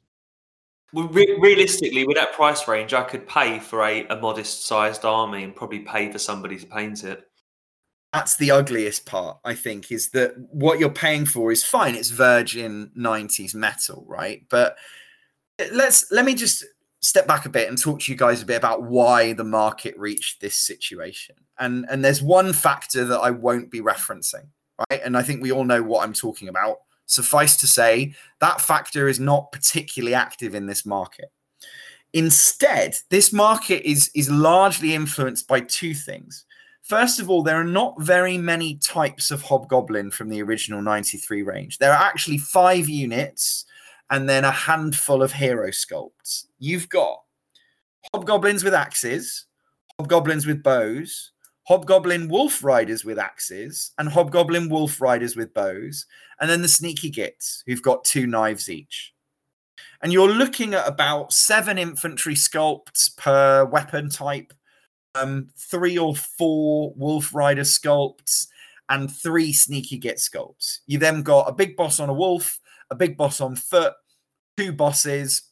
Well, 0.93 1.09
re- 1.09 1.39
realistically, 1.41 2.07
with 2.07 2.17
that 2.17 2.35
price 2.35 2.69
range, 2.69 2.93
I 2.93 3.03
could 3.03 3.27
pay 3.27 3.59
for 3.59 3.83
a, 3.83 4.07
a 4.09 4.17
modest 4.17 4.67
sized 4.67 5.07
army 5.07 5.43
and 5.43 5.57
probably 5.57 5.81
pay 5.81 6.13
for 6.13 6.19
somebody 6.19 6.59
to 6.59 6.67
paint 6.67 7.05
it. 7.05 7.27
That's 8.13 8.37
the 8.37 8.51
ugliest 8.51 9.07
part, 9.07 9.39
I 9.43 9.55
think, 9.55 9.91
is 9.91 10.11
that 10.11 10.35
what 10.51 10.79
you're 10.79 10.91
paying 10.91 11.25
for 11.25 11.51
is 11.51 11.65
fine. 11.65 11.95
It's 11.95 12.11
virgin 12.11 12.91
90s 12.99 13.55
metal, 13.55 14.05
right? 14.07 14.45
But 14.51 14.77
let's 15.73 16.13
let 16.13 16.27
me 16.27 16.35
just 16.35 16.63
step 17.01 17.27
back 17.27 17.47
a 17.47 17.49
bit 17.49 17.69
and 17.69 17.79
talk 17.79 18.01
to 18.01 18.13
you 18.13 18.19
guys 18.19 18.43
a 18.43 18.47
bit 18.47 18.59
about 18.59 18.83
why 18.83 19.33
the 19.33 19.45
market 19.45 19.99
reached 19.99 20.43
this 20.43 20.57
situation. 20.57 21.37
And 21.59 21.87
and 21.89 22.05
there's 22.05 22.23
one 22.23 22.53
factor 22.53 23.07
that 23.07 23.21
I 23.21 23.31
won't 23.31 23.71
be 23.71 23.81
referencing, 23.81 24.49
right? 24.79 25.01
And 25.05 25.17
I 25.17 25.23
think 25.23 25.43
we 25.43 25.53
all 25.53 25.65
know 25.65 25.83
what 25.83 26.05
I'm 26.05 26.13
talking 26.13 26.49
about. 26.49 26.79
Suffice 27.07 27.57
to 27.59 27.67
say, 27.67 28.15
that 28.41 28.61
factor 28.61 29.09
is 29.09 29.21
not 29.21 29.53
particularly 29.53 30.15
active 30.15 30.55
in 30.55 30.67
this 30.67 30.87
market. 30.87 31.31
Instead, 32.15 32.97
this 33.11 33.33
market 33.33 33.89
is 33.89 34.11
is 34.15 34.31
largely 34.31 34.95
influenced 34.95 35.49
by 35.49 35.61
two 35.61 35.95
things. 35.95 36.45
First 36.83 37.21
of 37.21 37.31
all, 37.31 37.43
there 37.43 37.61
are 37.61 37.65
not 37.65 38.01
very 38.01 38.37
many 38.37 38.77
types 38.77 39.31
of 39.31 39.43
hobgoblin 39.43 40.11
from 40.11 40.29
the 40.29 40.43
original 40.43 40.83
93 40.83 41.43
range. 41.43 41.79
There 41.79 41.93
are 41.93 42.05
actually 42.05 42.39
five 42.39 42.89
units 42.89 43.65
and 44.11 44.29
then 44.29 44.45
a 44.45 44.51
handful 44.51 45.23
of 45.23 45.33
hero 45.33 45.69
sculpts. 45.69 46.47
You've 46.59 46.89
got 46.89 47.23
hobgoblins 48.13 48.65
with 48.65 48.75
axes, 48.75 49.47
hobgoblins 49.99 50.45
with 50.45 50.63
bows, 50.63 51.31
hobgoblin 51.73 52.29
wolf 52.29 52.63
riders 52.63 53.03
with 53.03 53.19
axes, 53.19 53.93
and 53.97 54.07
hobgoblin 54.07 54.69
wolf 54.69 55.01
riders 55.01 55.37
with 55.37 55.55
bows, 55.55 56.05
and 56.39 56.51
then 56.51 56.61
the 56.61 56.69
sneaky 56.69 57.09
gits 57.09 57.65
who've 57.65 57.81
got 57.81 58.05
two 58.05 58.27
knives 58.27 58.69
each. 58.69 59.15
And 60.03 60.13
you're 60.13 60.29
looking 60.29 60.75
at 60.75 60.87
about 60.87 61.33
seven 61.33 61.79
infantry 61.79 62.35
sculpts 62.35 63.17
per 63.17 63.65
weapon 63.65 64.11
type, 64.11 64.53
um, 65.15 65.49
three 65.57 65.97
or 65.97 66.15
four 66.15 66.93
wolf 66.95 67.35
rider 67.35 67.63
sculpts, 67.63 68.49
and 68.91 69.11
three 69.11 69.51
sneaky 69.51 69.97
git 69.97 70.19
sculpts. 70.19 70.81
You 70.87 70.99
then 70.99 71.23
got 71.23 71.49
a 71.49 71.55
big 71.55 71.75
boss 71.75 72.01
on 72.01 72.11
a 72.11 72.15
wolf, 72.15 72.61
a 72.91 72.95
big 72.95 73.17
boss 73.17 73.41
on 73.41 73.57
foot, 73.57 73.95
two 74.59 74.75
bosses, 74.75 75.45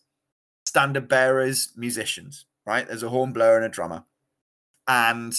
standard 0.67 1.09
bearers, 1.09 1.73
musicians, 1.77 2.45
right? 2.67 2.87
There's 2.87 3.05
a 3.05 3.09
horn 3.09 3.33
blower 3.33 3.57
and 3.57 3.65
a 3.65 3.71
drummer. 3.71 4.05
And 4.87 5.35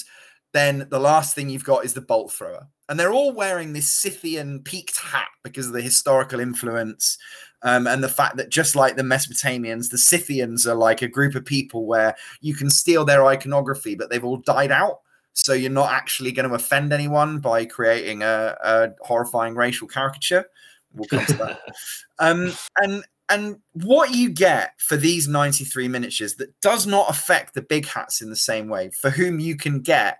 then 0.53 0.87
the 0.89 0.99
last 0.99 1.35
thing 1.35 1.49
you've 1.49 1.63
got 1.63 1.85
is 1.85 1.93
the 1.93 2.01
bolt 2.01 2.31
thrower. 2.31 2.67
And 2.89 2.99
they're 2.99 3.13
all 3.13 3.31
wearing 3.31 3.71
this 3.71 3.91
Scythian 3.91 4.61
peaked 4.63 4.97
hat 4.97 5.29
because 5.43 5.67
of 5.67 5.73
the 5.73 5.81
historical 5.81 6.41
influence 6.41 7.17
um, 7.63 7.87
and 7.87 8.03
the 8.03 8.09
fact 8.09 8.37
that 8.37 8.49
just 8.49 8.75
like 8.75 8.95
the 8.95 9.03
Mesopotamians, 9.03 9.89
the 9.89 9.97
Scythians 9.97 10.65
are 10.65 10.75
like 10.75 11.01
a 11.01 11.07
group 11.07 11.35
of 11.35 11.45
people 11.45 11.85
where 11.85 12.15
you 12.41 12.55
can 12.55 12.69
steal 12.69 13.05
their 13.05 13.25
iconography, 13.25 13.95
but 13.95 14.09
they've 14.09 14.23
all 14.23 14.37
died 14.37 14.71
out. 14.71 14.99
So 15.33 15.53
you're 15.53 15.71
not 15.71 15.91
actually 15.91 16.31
going 16.31 16.49
to 16.49 16.55
offend 16.55 16.91
anyone 16.91 17.39
by 17.39 17.65
creating 17.65 18.23
a, 18.23 18.57
a 18.63 18.89
horrifying 19.01 19.55
racial 19.55 19.87
caricature. 19.87 20.45
We'll 20.93 21.07
come 21.07 21.25
to 21.25 21.33
that. 21.37 21.59
um, 22.19 22.51
and 22.77 23.05
and 23.29 23.59
what 23.71 24.13
you 24.13 24.29
get 24.29 24.73
for 24.77 24.97
these 24.97 25.29
93 25.29 25.87
miniatures 25.87 26.35
that 26.35 26.59
does 26.59 26.85
not 26.85 27.09
affect 27.09 27.53
the 27.53 27.61
big 27.61 27.87
hats 27.87 28.21
in 28.21 28.29
the 28.29 28.35
same 28.35 28.67
way, 28.67 28.89
for 28.89 29.09
whom 29.09 29.39
you 29.39 29.55
can 29.55 29.79
get 29.79 30.17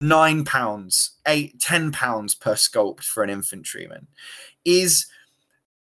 nine 0.00 0.44
pounds, 0.44 1.12
eight, 1.26 1.60
ten 1.60 1.92
pounds 1.92 2.34
per 2.34 2.54
sculpt 2.54 3.04
for 3.04 3.22
an 3.22 3.30
infantryman, 3.30 4.06
is 4.64 5.06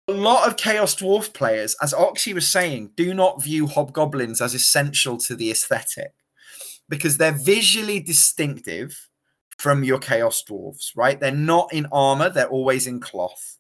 a 0.08 0.14
lot 0.14 0.48
of 0.48 0.58
Chaos 0.58 0.96
Dwarf 0.96 1.34
players, 1.34 1.76
as 1.82 1.94
Oxy 1.94 2.34
was 2.34 2.48
saying, 2.48 2.92
do 2.96 3.14
not 3.14 3.44
view 3.44 3.68
hobgoblins 3.68 4.42
as 4.42 4.56
essential 4.56 5.18
to 5.20 5.36
the 5.36 5.52
aesthetic 5.52 6.14
because 6.90 7.18
they're 7.18 7.32
visually 7.32 8.00
distinctive 8.00 9.08
from 9.60 9.84
your 9.84 10.00
Chaos 10.00 10.44
Dwarfs, 10.44 10.94
right? 10.96 11.20
They're 11.20 11.32
not 11.32 11.72
in 11.72 11.86
armor, 11.92 12.30
they're 12.30 12.50
always 12.50 12.88
in 12.88 13.00
cloth. 13.00 13.58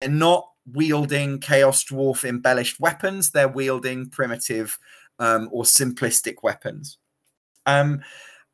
They're 0.00 0.10
not 0.10 0.48
wielding 0.66 1.38
Chaos 1.38 1.84
Dwarf 1.84 2.24
embellished 2.24 2.80
weapons, 2.80 3.30
they're 3.30 3.48
wielding 3.48 4.08
primitive 4.08 4.78
um, 5.20 5.48
or 5.52 5.62
simplistic 5.62 6.36
weapons. 6.42 6.98
Um, 7.66 8.00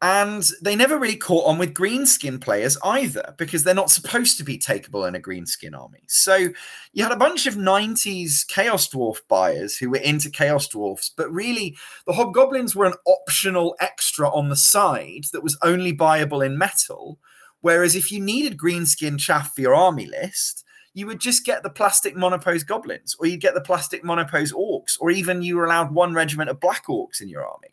and 0.02 0.50
they 0.60 0.76
never 0.76 0.98
really 0.98 1.16
caught 1.16 1.46
on 1.46 1.58
with 1.58 1.72
greenskin 1.72 2.38
players 2.40 2.76
either, 2.84 3.34
because 3.38 3.64
they're 3.64 3.74
not 3.74 3.90
supposed 3.90 4.36
to 4.36 4.44
be 4.44 4.58
takeable 4.58 5.08
in 5.08 5.14
a 5.14 5.20
greenskin 5.20 5.78
army. 5.78 6.02
So 6.06 6.48
you 6.92 7.02
had 7.02 7.12
a 7.12 7.16
bunch 7.16 7.46
of 7.46 7.54
90s 7.54 8.46
Chaos 8.46 8.88
Dwarf 8.88 9.18
buyers 9.28 9.76
who 9.76 9.88
were 9.88 9.96
into 9.96 10.30
Chaos 10.30 10.68
Dwarfs, 10.68 11.10
but 11.16 11.32
really 11.32 11.76
the 12.06 12.12
Hobgoblins 12.12 12.76
were 12.76 12.84
an 12.84 12.94
optional 13.06 13.74
extra 13.80 14.28
on 14.28 14.50
the 14.50 14.56
side 14.56 15.24
that 15.32 15.42
was 15.42 15.58
only 15.62 15.94
buyable 15.94 16.44
in 16.44 16.58
metal. 16.58 17.18
Whereas 17.62 17.96
if 17.96 18.12
you 18.12 18.20
needed 18.20 18.58
greenskin 18.58 19.18
chaff 19.18 19.54
for 19.54 19.62
your 19.62 19.74
army 19.74 20.06
list, 20.06 20.62
you 20.92 21.06
would 21.06 21.20
just 21.20 21.44
get 21.44 21.62
the 21.62 21.70
plastic 21.70 22.16
monopose 22.16 22.64
goblins, 22.64 23.16
or 23.18 23.26
you'd 23.26 23.40
get 23.40 23.54
the 23.54 23.60
plastic 23.60 24.04
monopose 24.04 24.52
orcs, 24.52 24.96
or 25.00 25.10
even 25.10 25.42
you 25.42 25.56
were 25.56 25.66
allowed 25.66 25.92
one 25.92 26.14
regiment 26.14 26.48
of 26.48 26.60
black 26.60 26.86
orcs 26.86 27.20
in 27.20 27.28
your 27.28 27.46
army. 27.46 27.68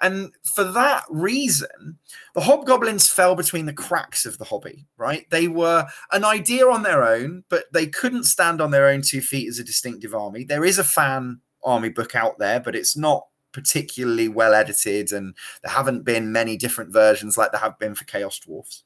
And 0.00 0.32
for 0.54 0.64
that 0.64 1.04
reason, 1.10 1.98
the 2.34 2.40
hobgoblins 2.40 3.08
fell 3.08 3.34
between 3.34 3.66
the 3.66 3.72
cracks 3.72 4.24
of 4.24 4.38
the 4.38 4.44
hobby, 4.44 4.86
right? 4.96 5.28
They 5.30 5.48
were 5.48 5.86
an 6.12 6.24
idea 6.24 6.68
on 6.68 6.82
their 6.82 7.04
own, 7.04 7.44
but 7.48 7.64
they 7.72 7.86
couldn't 7.86 8.24
stand 8.24 8.60
on 8.60 8.70
their 8.70 8.86
own 8.86 9.02
two 9.02 9.20
feet 9.20 9.48
as 9.48 9.58
a 9.58 9.64
distinctive 9.64 10.14
army. 10.14 10.44
There 10.44 10.64
is 10.64 10.78
a 10.78 10.84
fan 10.84 11.40
army 11.64 11.88
book 11.88 12.14
out 12.14 12.38
there, 12.38 12.60
but 12.60 12.76
it's 12.76 12.96
not 12.96 13.26
particularly 13.52 14.28
well 14.28 14.54
edited, 14.54 15.10
and 15.10 15.34
there 15.62 15.72
haven't 15.72 16.04
been 16.04 16.32
many 16.32 16.56
different 16.56 16.92
versions 16.92 17.36
like 17.36 17.50
there 17.50 17.60
have 17.60 17.78
been 17.78 17.94
for 17.94 18.04
Chaos 18.04 18.38
Dwarfs. 18.38 18.84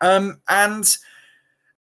Um, 0.00 0.40
and 0.48 0.96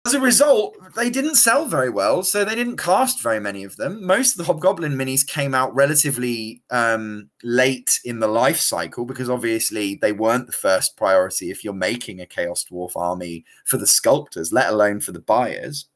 as 0.06 0.14
a 0.14 0.20
result, 0.20 0.77
they 0.97 1.10
didn't 1.10 1.35
sell 1.35 1.66
very 1.66 1.90
well, 1.90 2.22
so 2.22 2.43
they 2.43 2.55
didn't 2.55 2.78
cast 2.78 3.22
very 3.22 3.39
many 3.39 3.64
of 3.64 3.77
them. 3.77 4.05
Most 4.05 4.32
of 4.32 4.39
the 4.39 4.44
Hobgoblin 4.44 4.94
minis 4.94 5.27
came 5.27 5.55
out 5.55 5.74
relatively 5.74 6.62
um, 6.70 7.28
late 7.43 8.01
in 8.05 8.18
the 8.18 8.27
life 8.27 8.59
cycle 8.59 9.05
because 9.05 9.28
obviously 9.28 9.97
they 10.01 10.12
weren't 10.12 10.47
the 10.47 10.55
first 10.55 10.97
priority 10.97 11.51
if 11.51 11.62
you're 11.62 11.74
making 11.74 12.18
a 12.18 12.27
Chaos 12.27 12.64
Dwarf 12.64 12.97
army 12.97 13.44
for 13.66 13.77
the 13.77 13.86
sculptors, 13.86 14.52
let 14.55 14.70
alone 14.70 15.01
for 15.01 15.12
the 15.12 15.20
buyers. 15.20 15.86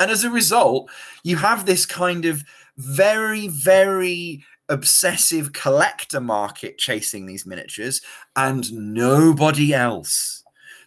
And 0.00 0.10
as 0.10 0.24
a 0.24 0.30
result, 0.30 0.90
you 1.22 1.36
have 1.36 1.66
this 1.66 1.84
kind 1.84 2.24
of 2.24 2.44
very, 2.78 3.48
very 3.48 4.42
obsessive 4.70 5.52
collector 5.52 6.20
market 6.20 6.78
chasing 6.78 7.26
these 7.26 7.44
miniatures 7.44 8.00
and 8.36 8.72
nobody 8.72 9.74
else 9.74 10.44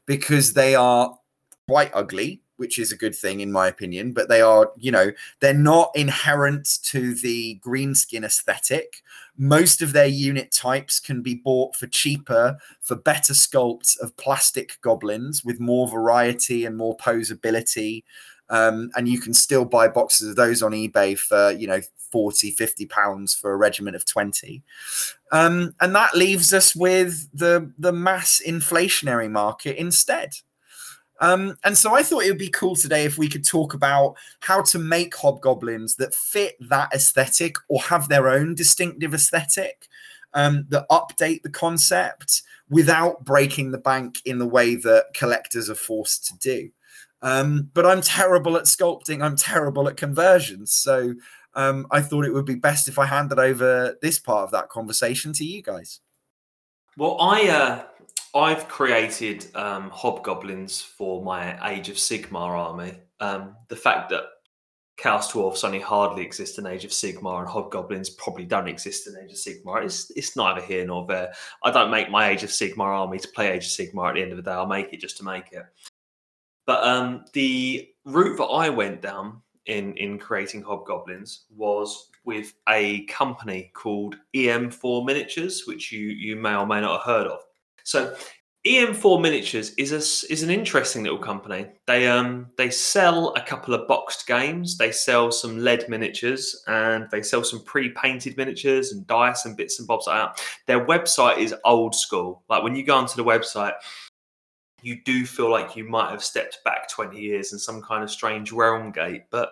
because 0.07 0.53
they 0.53 0.73
are 0.75 1.15
quite 1.71 1.91
ugly, 1.93 2.41
which 2.57 2.77
is 2.77 2.91
a 2.91 2.97
good 2.97 3.15
thing 3.15 3.39
in 3.39 3.49
my 3.49 3.65
opinion, 3.65 4.11
but 4.11 4.27
they 4.27 4.41
are, 4.41 4.73
you 4.77 4.91
know, 4.91 5.09
they're 5.39 5.53
not 5.53 5.89
inherent 5.95 6.79
to 6.83 7.15
the 7.15 7.53
green 7.61 7.95
skin 7.95 8.25
aesthetic. 8.25 9.01
Most 9.37 9.81
of 9.81 9.93
their 9.93 10.05
unit 10.05 10.51
types 10.51 10.99
can 10.99 11.21
be 11.21 11.35
bought 11.35 11.77
for 11.77 11.87
cheaper 11.87 12.57
for 12.81 12.97
better 12.97 13.31
sculpts 13.31 13.97
of 14.01 14.17
plastic 14.17 14.79
goblins 14.81 15.45
with 15.45 15.61
more 15.61 15.87
variety 15.87 16.65
and 16.65 16.75
more 16.75 16.97
posability. 16.97 18.03
Um, 18.49 18.91
and 18.97 19.07
you 19.07 19.21
can 19.21 19.33
still 19.33 19.63
buy 19.63 19.87
boxes 19.87 20.31
of 20.31 20.35
those 20.35 20.61
on 20.61 20.73
eBay 20.73 21.17
for, 21.17 21.51
you 21.51 21.67
know, 21.67 21.79
40, 22.11 22.51
50 22.51 22.85
pounds 22.87 23.33
for 23.33 23.53
a 23.53 23.55
regiment 23.55 23.95
of 23.95 24.05
20. 24.05 24.61
Um, 25.31 25.73
and 25.79 25.95
that 25.95 26.17
leaves 26.17 26.53
us 26.53 26.75
with 26.75 27.29
the, 27.33 27.71
the 27.79 27.93
mass 27.93 28.41
inflationary 28.45 29.31
market 29.31 29.77
instead. 29.77 30.33
Um, 31.21 31.55
and 31.63 31.77
so 31.77 31.93
I 31.93 32.01
thought 32.01 32.23
it 32.23 32.29
would 32.29 32.37
be 32.39 32.49
cool 32.49 32.75
today 32.75 33.05
if 33.05 33.17
we 33.17 33.29
could 33.29 33.45
talk 33.45 33.75
about 33.75 34.15
how 34.39 34.63
to 34.63 34.79
make 34.79 35.15
hobgoblins 35.15 35.95
that 35.97 36.15
fit 36.15 36.55
that 36.69 36.91
aesthetic 36.93 37.55
or 37.69 37.79
have 37.81 38.09
their 38.09 38.27
own 38.27 38.55
distinctive 38.55 39.13
aesthetic 39.13 39.87
um, 40.33 40.65
that 40.69 40.89
update 40.89 41.43
the 41.43 41.49
concept 41.49 42.41
without 42.69 43.23
breaking 43.23 43.71
the 43.71 43.77
bank 43.77 44.19
in 44.25 44.39
the 44.39 44.47
way 44.47 44.75
that 44.75 45.13
collectors 45.13 45.69
are 45.69 45.75
forced 45.75 46.25
to 46.25 46.37
do. 46.39 46.69
Um, 47.21 47.69
but 47.75 47.85
I'm 47.85 48.01
terrible 48.01 48.57
at 48.57 48.63
sculpting, 48.63 49.23
I'm 49.23 49.35
terrible 49.35 49.87
at 49.87 49.97
conversions. 49.97 50.73
So 50.73 51.13
um, 51.53 51.85
I 51.91 52.01
thought 52.01 52.25
it 52.25 52.33
would 52.33 52.45
be 52.45 52.55
best 52.55 52.87
if 52.87 52.97
I 52.97 53.05
handed 53.05 53.37
over 53.37 53.95
this 54.01 54.17
part 54.17 54.45
of 54.45 54.51
that 54.51 54.69
conversation 54.69 55.33
to 55.33 55.45
you 55.45 55.61
guys. 55.61 55.99
Well, 56.97 57.17
I 57.21 57.47
uh, 57.47 57.83
I've 58.33 58.67
created 58.67 59.53
um, 59.55 59.89
hobgoblins 59.89 60.81
for 60.81 61.23
my 61.23 61.71
Age 61.71 61.89
of 61.89 61.97
Sigmar 61.97 62.57
army. 62.57 62.93
Um, 63.19 63.55
the 63.67 63.75
fact 63.75 64.09
that 64.11 64.23
Chaos 64.97 65.31
Dwarfs 65.31 65.63
only 65.63 65.79
hardly 65.79 66.23
exist 66.23 66.59
in 66.59 66.65
Age 66.65 66.85
of 66.85 66.91
Sigmar 66.91 67.39
and 67.39 67.49
hobgoblins 67.49 68.11
probably 68.11 68.45
don't 68.45 68.67
exist 68.67 69.07
in 69.07 69.15
Age 69.17 69.31
of 69.31 69.37
Sigmar. 69.37 69.83
It's, 69.83 70.11
it's 70.11 70.37
neither 70.37 70.61
here 70.61 70.85
nor 70.85 71.05
there. 71.07 71.33
I 71.63 71.71
don't 71.71 71.91
make 71.91 72.09
my 72.09 72.29
Age 72.29 72.43
of 72.43 72.51
Sigmar 72.51 72.85
army 72.85 73.19
to 73.19 73.27
play 73.29 73.51
Age 73.51 73.65
of 73.65 73.71
Sigmar 73.71 74.09
at 74.09 74.15
the 74.15 74.21
end 74.21 74.31
of 74.31 74.37
the 74.37 74.43
day. 74.43 74.51
I'll 74.51 74.67
make 74.67 74.93
it 74.93 75.01
just 75.01 75.17
to 75.17 75.23
make 75.23 75.51
it. 75.51 75.65
But 76.65 76.83
um, 76.83 77.25
the 77.33 77.89
route 78.05 78.37
that 78.37 78.45
I 78.45 78.69
went 78.69 79.01
down 79.01 79.41
in 79.65 79.93
in 79.97 80.17
creating 80.17 80.61
hobgoblins 80.61 81.45
was 81.49 82.09
with 82.23 82.53
a 82.69 83.05
company 83.05 83.71
called 83.73 84.15
EM4 84.35 85.05
Miniatures, 85.05 85.63
which 85.65 85.91
you 85.91 86.07
you 86.07 86.35
may 86.35 86.55
or 86.55 86.65
may 86.65 86.81
not 86.81 87.01
have 87.01 87.05
heard 87.05 87.27
of. 87.27 87.41
So 87.83 88.15
EM4 88.65 89.19
Miniatures 89.19 89.71
is 89.71 89.91
a, 89.91 90.31
is 90.31 90.43
an 90.43 90.51
interesting 90.51 91.01
little 91.01 91.17
company. 91.17 91.65
They 91.87 92.07
um 92.07 92.47
they 92.57 92.69
sell 92.69 93.33
a 93.33 93.41
couple 93.41 93.73
of 93.73 93.87
boxed 93.87 94.27
games. 94.27 94.77
They 94.77 94.91
sell 94.91 95.31
some 95.31 95.57
lead 95.57 95.89
miniatures 95.89 96.63
and 96.67 97.07
they 97.11 97.23
sell 97.23 97.43
some 97.43 97.63
pre-painted 97.63 98.37
miniatures 98.37 98.91
and 98.91 99.07
dice 99.07 99.45
and 99.45 99.57
bits 99.57 99.79
and 99.79 99.87
bobs 99.87 100.05
like 100.05 100.35
that. 100.35 100.45
Their 100.67 100.85
website 100.85 101.39
is 101.39 101.55
old 101.65 101.95
school. 101.95 102.43
Like 102.49 102.61
when 102.61 102.75
you 102.75 102.85
go 102.85 102.95
onto 102.95 103.15
the 103.15 103.23
website, 103.23 103.73
you 104.83 105.01
do 105.05 105.25
feel 105.25 105.49
like 105.49 105.75
you 105.75 105.89
might 105.89 106.11
have 106.11 106.23
stepped 106.23 106.59
back 106.63 106.87
20 106.87 107.19
years 107.19 107.53
in 107.53 107.59
some 107.59 107.81
kind 107.81 108.03
of 108.03 108.11
strange 108.11 108.51
realm 108.51 108.91
gate. 108.91 109.23
But 109.31 109.49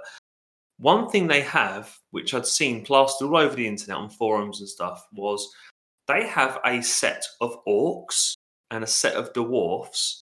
one 0.78 1.10
thing 1.10 1.28
they 1.28 1.42
have, 1.42 1.98
which 2.12 2.36
I'd 2.36 2.46
seen 2.46 2.86
plastered 2.86 3.28
all 3.28 3.38
over 3.38 3.56
the 3.56 3.68
internet 3.68 3.98
on 3.98 4.10
forums 4.10 4.60
and 4.60 4.70
stuff, 4.70 5.08
was 5.14 5.52
they 6.10 6.26
have 6.28 6.60
a 6.66 6.82
set 6.82 7.24
of 7.40 7.64
orcs 7.66 8.34
and 8.72 8.84
a 8.84 8.88
set 8.88 9.14
of 9.14 9.32
dwarfs 9.34 10.22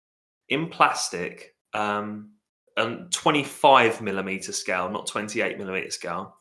in 0.48 0.68
plastic, 0.68 1.56
um, 1.74 2.30
and 2.76 3.12
25 3.12 4.00
millimeter 4.00 4.52
scale, 4.52 4.88
not 4.88 5.06
28 5.08 5.58
millimeter 5.58 5.90
scale, 5.90 6.36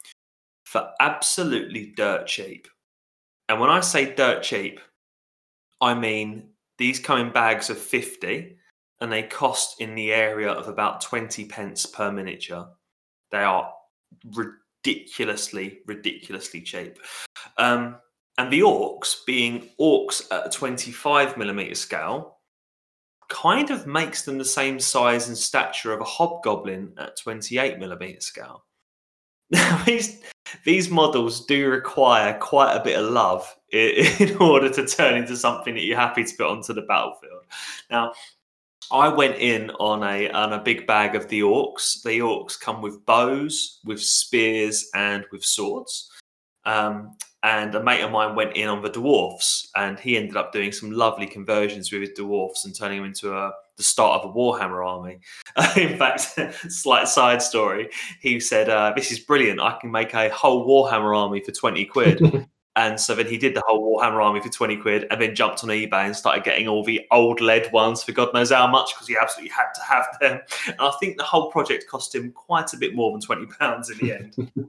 for 0.63 0.91
absolutely 0.99 1.91
dirt 1.97 2.27
cheap. 2.27 2.68
And 3.49 3.59
when 3.59 3.72
I 3.72 3.81
say 3.81 4.13
dirt 4.13 4.43
cheap, 4.43 4.80
I 5.81 5.95
mean 5.95 6.49
these 6.77 6.99
come 6.99 7.19
in 7.19 7.34
bags 7.34 7.69
of 7.69 7.77
50 7.77 8.55
and 9.01 9.11
they 9.11 9.23
cost 9.23 9.81
in 9.81 9.95
the 9.95 10.13
area 10.13 10.51
of 10.51 10.68
about 10.68 11.01
20 11.01 11.45
pence 11.45 11.88
per 11.88 12.11
miniature. 12.11 12.69
They 13.31 13.43
are 13.43 13.73
ridiculously, 14.35 15.80
ridiculously 15.88 16.61
cheap. 16.61 16.99
Um, 17.57 17.97
and 18.41 18.51
the 18.51 18.61
orcs, 18.61 19.23
being 19.27 19.69
orcs 19.80 20.26
at 20.31 20.47
a 20.47 20.49
25 20.49 21.38
millimeter 21.38 21.76
scale, 21.76 22.39
kind 23.30 23.69
of 23.69 23.85
makes 23.85 24.23
them 24.23 24.39
the 24.39 24.45
same 24.45 24.80
size 24.80 25.27
and 25.27 25.38
stature 25.38 25.93
of 25.93 26.01
a 26.01 26.05
hobgoblin 26.05 26.91
at 26.97 27.19
28 27.19 27.77
millimeter 27.77 28.19
scale. 28.19 28.65
Now, 29.51 29.84
these, 29.84 30.22
these 30.63 30.89
models 30.89 31.45
do 31.45 31.69
require 31.69 32.39
quite 32.39 32.73
a 32.73 32.81
bit 32.81 32.97
of 32.97 33.11
love 33.11 33.53
in, 33.73 34.07
in 34.30 34.38
order 34.38 34.69
to 34.69 34.88
turn 34.88 35.18
into 35.18 35.35
something 35.35 35.76
that 35.76 35.84
you're 35.84 35.99
happy 35.99 36.23
to 36.23 36.35
put 36.35 36.47
onto 36.47 36.73
the 36.73 36.84
battlefield. 36.84 37.43
Now, 37.91 38.13
I 38.91 39.09
went 39.09 39.35
in 39.35 39.69
on 39.72 40.03
a 40.03 40.31
on 40.31 40.53
a 40.53 40.63
big 40.63 40.88
bag 40.88 41.15
of 41.15 41.27
the 41.27 41.41
orcs. 41.41 42.01
The 42.01 42.19
orcs 42.19 42.59
come 42.59 42.81
with 42.81 43.05
bows, 43.05 43.81
with 43.84 44.01
spears, 44.01 44.89
and 44.95 45.26
with 45.31 45.43
swords. 45.43 46.09
Um, 46.63 47.18
and 47.43 47.73
a 47.73 47.84
mate 47.84 48.01
of 48.01 48.11
mine 48.11 48.35
went 48.35 48.55
in 48.55 48.68
on 48.68 48.81
the 48.81 48.89
dwarfs, 48.89 49.69
and 49.76 49.99
he 49.99 50.18
ended 50.18 50.38
up 50.38 50.51
doing 50.51 50.72
some 50.72 50.91
lovely 50.91 51.26
conversions 51.26 51.91
with 51.91 52.01
his 52.01 52.11
dwarfs 52.11 52.65
and 52.65 52.76
turning 52.76 52.99
them 52.99 53.07
into 53.07 53.35
a 53.35 53.51
the 53.77 53.84
start 53.84 54.22
of 54.22 54.30
a 54.30 54.34
Warhammer 54.34 54.85
army. 54.85 55.19
in 55.76 55.97
fact, 55.97 56.38
slight 56.69 57.07
side 57.07 57.41
story, 57.41 57.89
he 58.19 58.39
said, 58.39 58.69
uh, 58.69 58.93
"This 58.95 59.11
is 59.11 59.19
brilliant. 59.19 59.59
I 59.59 59.77
can 59.80 59.91
make 59.91 60.13
a 60.13 60.30
whole 60.30 60.68
Warhammer 60.68 61.18
army 61.18 61.41
for 61.41 61.51
twenty 61.51 61.85
quid." 61.85 62.22
And 62.77 62.99
so 62.99 63.15
then 63.15 63.26
he 63.26 63.38
did 63.38 63.53
the 63.53 63.64
whole 63.68 63.98
Warhammer 63.98 64.23
army 64.23 64.39
for 64.39 64.48
20 64.48 64.77
quid 64.77 65.06
and 65.11 65.22
then 65.22 65.35
jumped 65.35 65.61
on 65.64 65.69
eBay 65.69 66.06
and 66.06 66.15
started 66.15 66.45
getting 66.45 66.69
all 66.69 66.85
the 66.85 67.06
old 67.11 67.41
lead 67.41 67.69
ones 67.73 68.02
for 68.02 68.14
God 68.14 68.34
knows 68.34 68.52
how 68.52 68.65
much 68.65 68.93
because 68.95 69.10
he 69.10 69.18
absolutely 69.22 69.52
had 69.52 69.73
to 69.76 69.81
have 69.81 70.06
them. 70.22 70.39
And 70.68 70.80
I 70.80 70.91
think 70.99 71.18
the 71.18 71.23
whole 71.23 71.52
project 71.52 71.88
cost 71.89 72.15
him 72.15 72.31
quite 72.31 72.72
a 72.73 72.77
bit 72.77 72.95
more 72.95 73.11
than 73.11 73.19
20 73.19 73.45
pounds 73.48 73.89
in 73.89 73.98
the 73.98 74.14
end. 74.14 74.34
but 74.56 74.65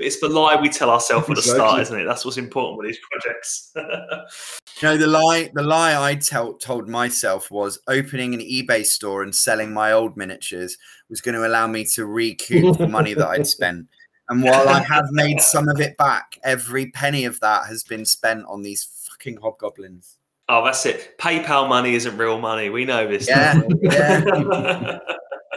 it's 0.00 0.18
the 0.18 0.28
lie 0.28 0.60
we 0.60 0.68
tell 0.68 0.90
ourselves 0.90 1.28
at 1.28 1.36
the 1.36 1.40
exactly. 1.40 1.58
start, 1.60 1.80
isn't 1.82 2.00
it? 2.00 2.04
That's 2.04 2.24
what's 2.24 2.38
important 2.38 2.78
with 2.78 2.88
these 2.88 2.98
projects. 3.08 3.70
you 3.76 4.88
know, 4.88 4.96
the 4.96 5.06
lie 5.06 5.50
the 5.54 5.62
lie 5.62 6.10
I 6.10 6.16
tell, 6.16 6.54
told 6.54 6.88
myself 6.88 7.52
was 7.52 7.78
opening 7.86 8.34
an 8.34 8.40
eBay 8.40 8.84
store 8.84 9.22
and 9.22 9.32
selling 9.32 9.72
my 9.72 9.92
old 9.92 10.16
miniatures 10.16 10.76
was 11.08 11.20
going 11.20 11.36
to 11.36 11.46
allow 11.46 11.68
me 11.68 11.84
to 11.84 12.06
recoup 12.06 12.78
the 12.78 12.88
money 12.88 13.14
that 13.14 13.28
I'd 13.28 13.46
spent. 13.46 13.86
And 14.28 14.42
while 14.42 14.68
I 14.68 14.80
have 14.80 15.10
made 15.10 15.40
some 15.40 15.68
of 15.68 15.80
it 15.80 15.96
back, 15.98 16.38
every 16.42 16.90
penny 16.90 17.26
of 17.26 17.38
that 17.40 17.66
has 17.66 17.84
been 17.84 18.06
spent 18.06 18.44
on 18.46 18.62
these 18.62 18.84
fucking 18.84 19.36
hobgoblins. 19.36 20.16
Oh, 20.48 20.64
that's 20.64 20.84
it. 20.86 21.18
PayPal 21.18 21.68
money 21.68 21.94
isn't 21.94 22.16
real 22.16 22.38
money. 22.38 22.70
We 22.70 22.84
know 22.84 23.06
this. 23.06 23.28
Yeah. 23.28 23.60
yeah. 23.82 24.98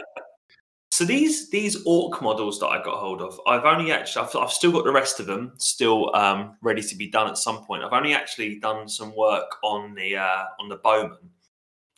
so 0.90 1.04
these 1.04 1.50
these 1.50 1.82
orc 1.84 2.20
models 2.20 2.58
that 2.60 2.68
I 2.68 2.82
got 2.82 2.98
hold 2.98 3.22
of, 3.22 3.40
I've 3.46 3.64
only 3.64 3.92
actually 3.92 4.26
I've, 4.26 4.36
I've 4.36 4.52
still 4.52 4.72
got 4.72 4.84
the 4.84 4.92
rest 4.92 5.18
of 5.18 5.26
them 5.26 5.52
still 5.56 6.14
um, 6.14 6.56
ready 6.62 6.82
to 6.82 6.96
be 6.96 7.08
done 7.08 7.26
at 7.28 7.38
some 7.38 7.64
point. 7.64 7.84
I've 7.84 7.92
only 7.92 8.14
actually 8.14 8.58
done 8.58 8.88
some 8.88 9.14
work 9.14 9.56
on 9.62 9.94
the 9.94 10.16
uh, 10.16 10.44
on 10.60 10.68
the 10.68 10.76
bowman, 10.76 11.18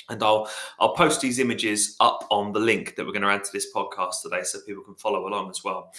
and 0.09 0.23
I'll 0.23 0.49
I'll 0.81 0.95
post 0.95 1.21
these 1.21 1.41
images 1.41 1.97
up 2.01 2.27
on 2.31 2.53
the 2.53 2.61
link 2.61 2.95
that 2.97 3.07
we're 3.07 3.13
going 3.13 3.23
to 3.23 3.29
add 3.29 3.45
to 3.45 3.53
this 3.53 3.73
podcast 3.75 4.23
today, 4.23 4.43
so 4.43 4.61
people 4.67 4.83
can 4.83 4.95
follow 4.95 5.29
along 5.29 5.51
as 5.51 5.63
well 5.65 5.93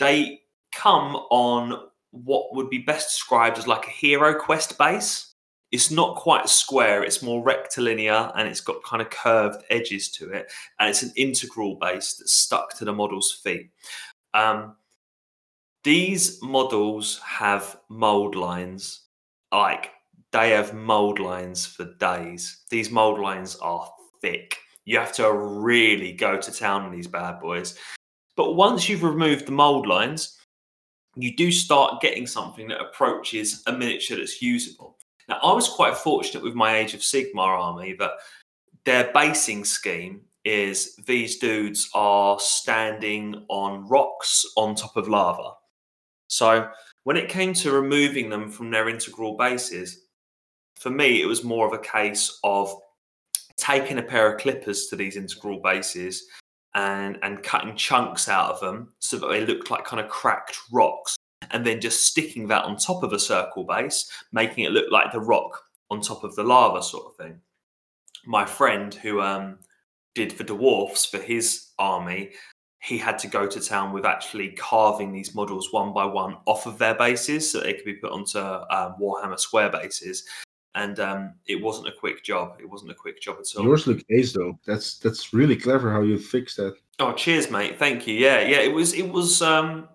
they 0.00 0.40
come 0.72 1.14
on 1.30 1.86
what 2.10 2.54
would 2.54 2.68
be 2.68 2.78
best 2.78 3.10
described 3.10 3.58
as 3.58 3.68
like 3.68 3.86
a 3.86 3.90
hero 3.90 4.34
quest 4.34 4.76
base. 4.78 5.34
It's 5.70 5.92
not 5.92 6.16
quite 6.16 6.48
square, 6.48 7.04
it's 7.04 7.22
more 7.22 7.44
rectilinear 7.44 8.32
and 8.34 8.48
it's 8.48 8.60
got 8.60 8.82
kind 8.82 9.00
of 9.00 9.10
curved 9.10 9.62
edges 9.70 10.10
to 10.12 10.30
it. 10.30 10.50
And 10.80 10.90
it's 10.90 11.04
an 11.04 11.12
integral 11.14 11.76
base 11.76 12.14
that's 12.14 12.34
stuck 12.34 12.76
to 12.78 12.84
the 12.84 12.92
model's 12.92 13.40
feet. 13.44 13.70
Um, 14.34 14.74
these 15.84 16.42
models 16.42 17.20
have 17.24 17.78
mold 17.88 18.34
lines, 18.34 19.02
like 19.52 19.90
they 20.32 20.50
have 20.50 20.74
mold 20.74 21.20
lines 21.20 21.66
for 21.66 21.94
days. 22.00 22.64
These 22.70 22.90
mold 22.90 23.20
lines 23.20 23.56
are 23.56 23.88
thick 24.20 24.56
You 24.84 24.98
have 24.98 25.12
to 25.14 25.32
really 25.32 26.12
go 26.12 26.36
to 26.36 26.52
town 26.52 26.82
on 26.82 26.92
these 26.92 27.06
bad 27.06 27.40
boys. 27.40 27.78
But 28.40 28.56
once 28.56 28.88
you've 28.88 29.02
removed 29.02 29.44
the 29.44 29.52
mold 29.52 29.86
lines, 29.86 30.38
you 31.14 31.36
do 31.36 31.52
start 31.52 32.00
getting 32.00 32.26
something 32.26 32.68
that 32.68 32.80
approaches 32.80 33.62
a 33.66 33.72
miniature 33.72 34.16
that's 34.16 34.40
usable. 34.40 34.96
Now, 35.28 35.40
I 35.42 35.52
was 35.52 35.68
quite 35.68 35.94
fortunate 35.94 36.42
with 36.42 36.54
my 36.54 36.78
Age 36.78 36.94
of 36.94 37.00
Sigmar 37.00 37.58
army 37.58 37.92
that 37.98 38.12
their 38.86 39.12
basing 39.12 39.66
scheme 39.66 40.22
is 40.46 40.96
these 41.06 41.36
dudes 41.36 41.90
are 41.92 42.40
standing 42.40 43.44
on 43.48 43.86
rocks 43.86 44.46
on 44.56 44.74
top 44.74 44.96
of 44.96 45.06
lava. 45.06 45.50
So 46.28 46.70
when 47.04 47.18
it 47.18 47.28
came 47.28 47.52
to 47.52 47.72
removing 47.72 48.30
them 48.30 48.50
from 48.50 48.70
their 48.70 48.88
integral 48.88 49.36
bases, 49.36 50.06
for 50.76 50.88
me, 50.88 51.20
it 51.20 51.26
was 51.26 51.44
more 51.44 51.66
of 51.66 51.74
a 51.74 51.78
case 51.78 52.38
of 52.42 52.74
taking 53.58 53.98
a 53.98 54.02
pair 54.02 54.32
of 54.32 54.40
clippers 54.40 54.86
to 54.86 54.96
these 54.96 55.18
integral 55.18 55.60
bases 55.60 56.24
and 56.74 57.18
and 57.22 57.42
cutting 57.42 57.74
chunks 57.76 58.28
out 58.28 58.50
of 58.50 58.60
them 58.60 58.92
so 58.98 59.18
that 59.18 59.28
they 59.28 59.44
looked 59.44 59.70
like 59.70 59.84
kind 59.84 60.02
of 60.02 60.08
cracked 60.08 60.58
rocks 60.72 61.16
and 61.50 61.66
then 61.66 61.80
just 61.80 62.06
sticking 62.06 62.46
that 62.48 62.64
on 62.64 62.76
top 62.76 63.02
of 63.02 63.12
a 63.12 63.18
circle 63.18 63.64
base 63.64 64.10
making 64.32 64.64
it 64.64 64.72
look 64.72 64.90
like 64.90 65.10
the 65.12 65.20
rock 65.20 65.64
on 65.90 66.00
top 66.00 66.22
of 66.22 66.34
the 66.36 66.44
lava 66.44 66.82
sort 66.82 67.06
of 67.06 67.16
thing. 67.16 67.40
My 68.24 68.44
friend 68.44 68.94
who 68.94 69.20
um, 69.20 69.58
did 70.14 70.32
the 70.32 70.44
dwarfs 70.44 71.04
for 71.04 71.18
his 71.18 71.70
army 71.78 72.30
he 72.82 72.96
had 72.96 73.18
to 73.18 73.28
go 73.28 73.46
to 73.46 73.60
town 73.60 73.92
with 73.92 74.06
actually 74.06 74.50
carving 74.52 75.12
these 75.12 75.34
models 75.34 75.70
one 75.70 75.92
by 75.92 76.04
one 76.04 76.36
off 76.46 76.66
of 76.66 76.78
their 76.78 76.94
bases 76.94 77.50
so 77.50 77.60
they 77.60 77.74
could 77.74 77.84
be 77.84 77.94
put 77.94 78.10
onto 78.10 78.38
um, 78.38 78.94
warhammer 79.00 79.38
square 79.38 79.70
bases 79.70 80.24
and 80.74 81.00
um, 81.00 81.34
it 81.46 81.60
wasn't 81.60 81.88
a 81.88 81.92
quick 81.92 82.22
job. 82.22 82.56
It 82.60 82.68
wasn't 82.68 82.92
a 82.92 82.94
quick 82.94 83.20
job 83.20 83.38
at 83.40 83.46
all. 83.56 83.64
Yours 83.64 83.86
look 83.86 84.02
ace 84.10 84.32
though. 84.32 84.58
That's 84.66 84.98
that's 84.98 85.32
really 85.32 85.56
clever 85.56 85.92
how 85.92 86.02
you 86.02 86.18
fixed 86.18 86.56
that. 86.58 86.76
Oh, 86.98 87.12
cheers, 87.12 87.50
mate. 87.50 87.78
Thank 87.78 88.06
you. 88.06 88.14
Yeah, 88.14 88.40
yeah. 88.40 88.60
It 88.60 88.72
was 88.72 88.92
it 88.94 89.08
was 89.08 89.42
um, 89.42 89.88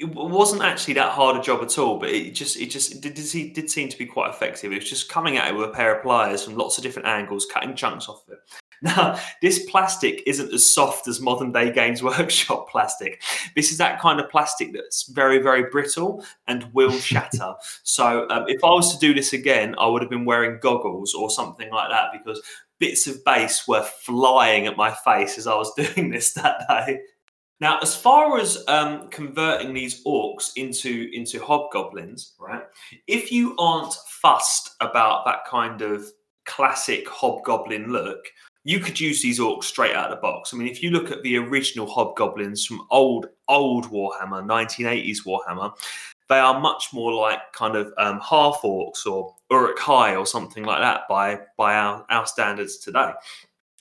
it 0.00 0.08
wasn't 0.12 0.62
actually 0.62 0.94
that 0.94 1.12
hard 1.12 1.36
a 1.36 1.42
job 1.42 1.62
at 1.62 1.78
all, 1.78 1.98
but 1.98 2.10
it 2.10 2.30
just 2.30 2.56
it 2.56 2.66
just 2.66 2.92
it 2.94 3.00
did, 3.00 3.18
it 3.18 3.54
did 3.54 3.70
seem 3.70 3.88
to 3.88 3.98
be 3.98 4.06
quite 4.06 4.30
effective. 4.30 4.72
It 4.72 4.80
was 4.80 4.88
just 4.88 5.08
coming 5.08 5.36
at 5.36 5.48
it 5.48 5.54
with 5.54 5.68
a 5.68 5.72
pair 5.72 5.94
of 5.94 6.02
pliers 6.02 6.44
from 6.44 6.56
lots 6.56 6.78
of 6.78 6.84
different 6.84 7.08
angles, 7.08 7.46
cutting 7.46 7.76
chunks 7.76 8.08
off 8.08 8.24
of 8.26 8.34
it. 8.34 8.38
Now, 8.96 9.18
this 9.40 9.64
plastic 9.70 10.22
isn't 10.26 10.52
as 10.52 10.70
soft 10.70 11.08
as 11.08 11.18
modern 11.18 11.52
day 11.52 11.72
Games 11.72 12.02
Workshop 12.02 12.68
plastic. 12.68 13.22
This 13.56 13.72
is 13.72 13.78
that 13.78 13.98
kind 13.98 14.20
of 14.20 14.28
plastic 14.28 14.74
that's 14.74 15.04
very, 15.04 15.38
very 15.38 15.70
brittle 15.70 16.22
and 16.48 16.68
will 16.74 16.92
shatter. 16.98 17.54
so, 17.82 18.28
um, 18.28 18.44
if 18.46 18.62
I 18.62 18.68
was 18.68 18.92
to 18.92 18.98
do 18.98 19.14
this 19.14 19.32
again, 19.32 19.74
I 19.78 19.86
would 19.86 20.02
have 20.02 20.10
been 20.10 20.26
wearing 20.26 20.58
goggles 20.60 21.14
or 21.14 21.30
something 21.30 21.70
like 21.70 21.88
that 21.88 22.12
because 22.12 22.42
bits 22.78 23.06
of 23.06 23.24
base 23.24 23.66
were 23.66 23.82
flying 23.82 24.66
at 24.66 24.76
my 24.76 24.90
face 24.90 25.38
as 25.38 25.46
I 25.46 25.54
was 25.54 25.72
doing 25.74 26.10
this 26.10 26.34
that 26.34 26.66
day. 26.68 27.00
Now, 27.60 27.78
as 27.78 27.96
far 27.96 28.38
as 28.38 28.62
um, 28.68 29.08
converting 29.08 29.72
these 29.72 30.04
orcs 30.04 30.52
into 30.56 31.08
into 31.14 31.42
hobgoblins, 31.42 32.34
right? 32.38 32.64
If 33.06 33.32
you 33.32 33.56
aren't 33.56 33.94
fussed 34.08 34.74
about 34.82 35.24
that 35.24 35.46
kind 35.46 35.80
of 35.80 36.04
classic 36.44 37.08
hobgoblin 37.08 37.90
look, 37.90 38.26
you 38.64 38.80
could 38.80 38.98
use 38.98 39.22
these 39.22 39.38
orcs 39.38 39.64
straight 39.64 39.94
out 39.94 40.10
of 40.10 40.16
the 40.16 40.20
box. 40.20 40.52
I 40.52 40.56
mean, 40.56 40.68
if 40.68 40.82
you 40.82 40.90
look 40.90 41.10
at 41.10 41.22
the 41.22 41.36
original 41.36 41.86
hobgoblins 41.86 42.64
from 42.64 42.86
old 42.90 43.28
old 43.46 43.90
Warhammer, 43.90 44.44
1980s 44.44 45.18
Warhammer, 45.26 45.72
they 46.28 46.38
are 46.38 46.58
much 46.58 46.92
more 46.92 47.12
like 47.12 47.40
kind 47.52 47.76
of 47.76 47.92
um, 47.98 48.20
half 48.20 48.60
orcs 48.64 49.06
or 49.06 49.34
Uruk-hai 49.50 50.16
or 50.16 50.26
something 50.26 50.64
like 50.64 50.80
that 50.80 51.02
by 51.08 51.40
by 51.58 51.74
our, 51.74 52.04
our 52.08 52.26
standards 52.26 52.78
today. 52.78 53.12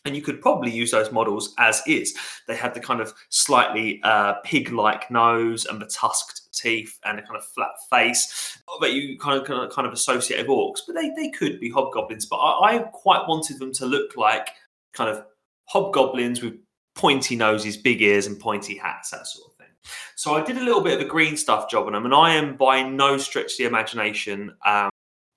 And 0.06 0.18
you 0.18 0.22
could 0.22 0.42
probably 0.42 0.70
use 0.70 0.92
those 0.92 1.14
models 1.14 1.56
as 1.60 1.82
is. 1.88 2.14
They 2.50 2.58
had 2.58 2.74
the 2.74 2.82
kind 2.82 3.00
of 3.00 3.14
slightly 3.30 4.02
uh, 4.04 4.34
pig-like 4.44 5.10
nose 5.10 5.66
and 5.66 5.82
the 5.82 5.86
tusked 5.86 6.54
teeth 6.54 7.00
and 7.06 7.20
a 7.20 7.22
kind 7.22 7.38
of 7.38 7.46
flat 7.46 7.72
face 7.90 8.60
that 8.82 8.92
you 8.92 9.18
kind 9.18 9.40
of 9.40 9.48
kind 9.48 9.64
of, 9.64 9.72
kind 9.72 9.88
of 9.88 9.94
associate 9.94 10.40
with 10.40 10.48
orcs. 10.48 10.82
But 10.86 10.98
they, 10.98 11.12
they 11.12 11.30
could 11.30 11.58
be 11.58 11.70
hobgoblins. 11.70 12.26
But 12.26 12.36
I, 12.36 12.76
I 12.76 12.80
quite 12.80 13.26
wanted 13.30 13.60
them 13.60 13.72
to 13.76 13.86
look 13.86 14.18
like 14.18 14.50
kind 14.94 15.10
of 15.10 15.26
hobgoblins 15.65 16.41
with 16.41 16.56
pointy 16.95 17.36
noses, 17.36 17.78
big 17.78 18.02
ears, 18.02 18.28
and 18.28 18.40
pointy 18.40 18.78
hats, 18.78 19.10
that 19.11 19.28
sort 19.28 19.52
of 19.52 19.57
thing. 19.57 19.68
So 20.15 20.36
I 20.36 20.44
did 20.44 20.57
a 20.57 20.64
little 20.64 20.82
bit 20.82 20.99
of 20.99 21.06
a 21.06 21.10
green 21.10 21.36
stuff 21.38 21.70
job 21.70 21.88
on 21.88 21.94
them, 21.94 22.06
and 22.06 22.14
I 22.14 22.36
am 22.36 22.56
by 22.56 22.84
no 22.84 23.18
stretch 23.18 23.53
of 23.53 23.57
the 23.57 23.65
imagination 23.65 24.56
um, 24.65 24.90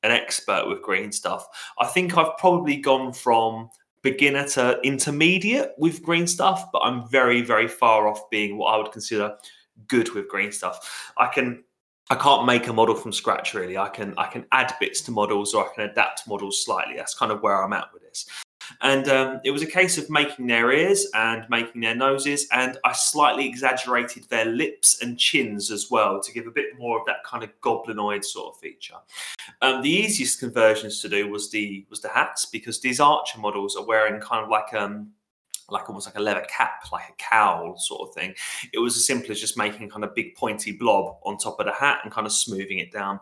an 0.02 0.12
expert 0.12 0.68
with 0.68 0.82
green 0.82 1.10
stuff. 1.12 1.46
I 1.78 1.86
think 1.86 2.16
I've 2.16 2.36
probably 2.38 2.76
gone 2.76 3.12
from 3.12 3.70
beginner 4.02 4.46
to 4.46 4.78
intermediate 4.82 5.70
with 5.78 6.02
green 6.02 6.26
stuff, 6.26 6.66
but 6.72 6.80
I'm 6.80 7.08
very, 7.08 7.42
very 7.42 7.66
far 7.66 8.06
off 8.06 8.30
being 8.30 8.56
what 8.56 8.72
I 8.72 8.76
would 8.76 8.92
consider 8.92 9.36
good 9.88 10.10
with 10.14 10.28
green 10.28 10.52
stuff. 10.52 11.12
I 11.18 11.26
can 11.26 11.64
I 12.08 12.14
can't 12.14 12.46
make 12.46 12.68
a 12.68 12.72
model 12.72 12.94
from 12.94 13.12
scratch 13.12 13.52
really. 13.52 13.76
I 13.76 13.88
can 13.88 14.14
I 14.16 14.26
can 14.26 14.46
add 14.52 14.74
bits 14.78 15.00
to 15.02 15.10
models 15.10 15.54
or 15.54 15.68
I 15.68 15.74
can 15.74 15.90
adapt 15.90 16.28
models 16.28 16.64
slightly. 16.64 16.94
That's 16.96 17.14
kind 17.14 17.32
of 17.32 17.42
where 17.42 17.62
I'm 17.62 17.72
at 17.72 17.92
with 17.92 18.02
this. 18.02 18.26
And 18.80 19.08
um, 19.08 19.40
it 19.44 19.50
was 19.50 19.62
a 19.62 19.66
case 19.66 19.98
of 19.98 20.10
making 20.10 20.46
their 20.46 20.72
ears 20.72 21.06
and 21.14 21.44
making 21.48 21.80
their 21.80 21.94
noses, 21.94 22.46
and 22.52 22.78
I 22.84 22.92
slightly 22.92 23.46
exaggerated 23.46 24.24
their 24.24 24.46
lips 24.46 25.02
and 25.02 25.18
chins 25.18 25.70
as 25.70 25.90
well 25.90 26.20
to 26.22 26.32
give 26.32 26.46
a 26.46 26.50
bit 26.50 26.78
more 26.78 26.98
of 26.98 27.06
that 27.06 27.24
kind 27.24 27.42
of 27.42 27.50
goblinoid 27.60 28.24
sort 28.24 28.54
of 28.54 28.60
feature. 28.60 28.96
Um, 29.62 29.82
the 29.82 29.90
easiest 29.90 30.40
conversions 30.40 31.00
to 31.02 31.08
do 31.08 31.28
was 31.28 31.50
the 31.50 31.86
was 31.90 32.00
the 32.00 32.08
hats 32.08 32.46
because 32.46 32.80
these 32.80 33.00
archer 33.00 33.38
models 33.38 33.76
are 33.76 33.84
wearing 33.84 34.20
kind 34.20 34.42
of 34.44 34.50
like 34.50 34.72
um 34.74 35.12
like 35.68 35.88
almost 35.88 36.06
like 36.06 36.16
a 36.16 36.20
leather 36.20 36.46
cap, 36.48 36.84
like 36.92 37.08
a 37.08 37.14
cowl 37.18 37.76
sort 37.76 38.08
of 38.08 38.14
thing. 38.14 38.34
It 38.72 38.78
was 38.78 38.96
as 38.96 39.06
simple 39.06 39.32
as 39.32 39.40
just 39.40 39.58
making 39.58 39.88
kind 39.88 40.04
of 40.04 40.14
big 40.14 40.36
pointy 40.36 40.72
blob 40.72 41.16
on 41.24 41.38
top 41.38 41.58
of 41.60 41.66
the 41.66 41.72
hat 41.72 42.00
and 42.04 42.12
kind 42.12 42.26
of 42.26 42.32
smoothing 42.32 42.78
it 42.78 42.92
down. 42.92 43.20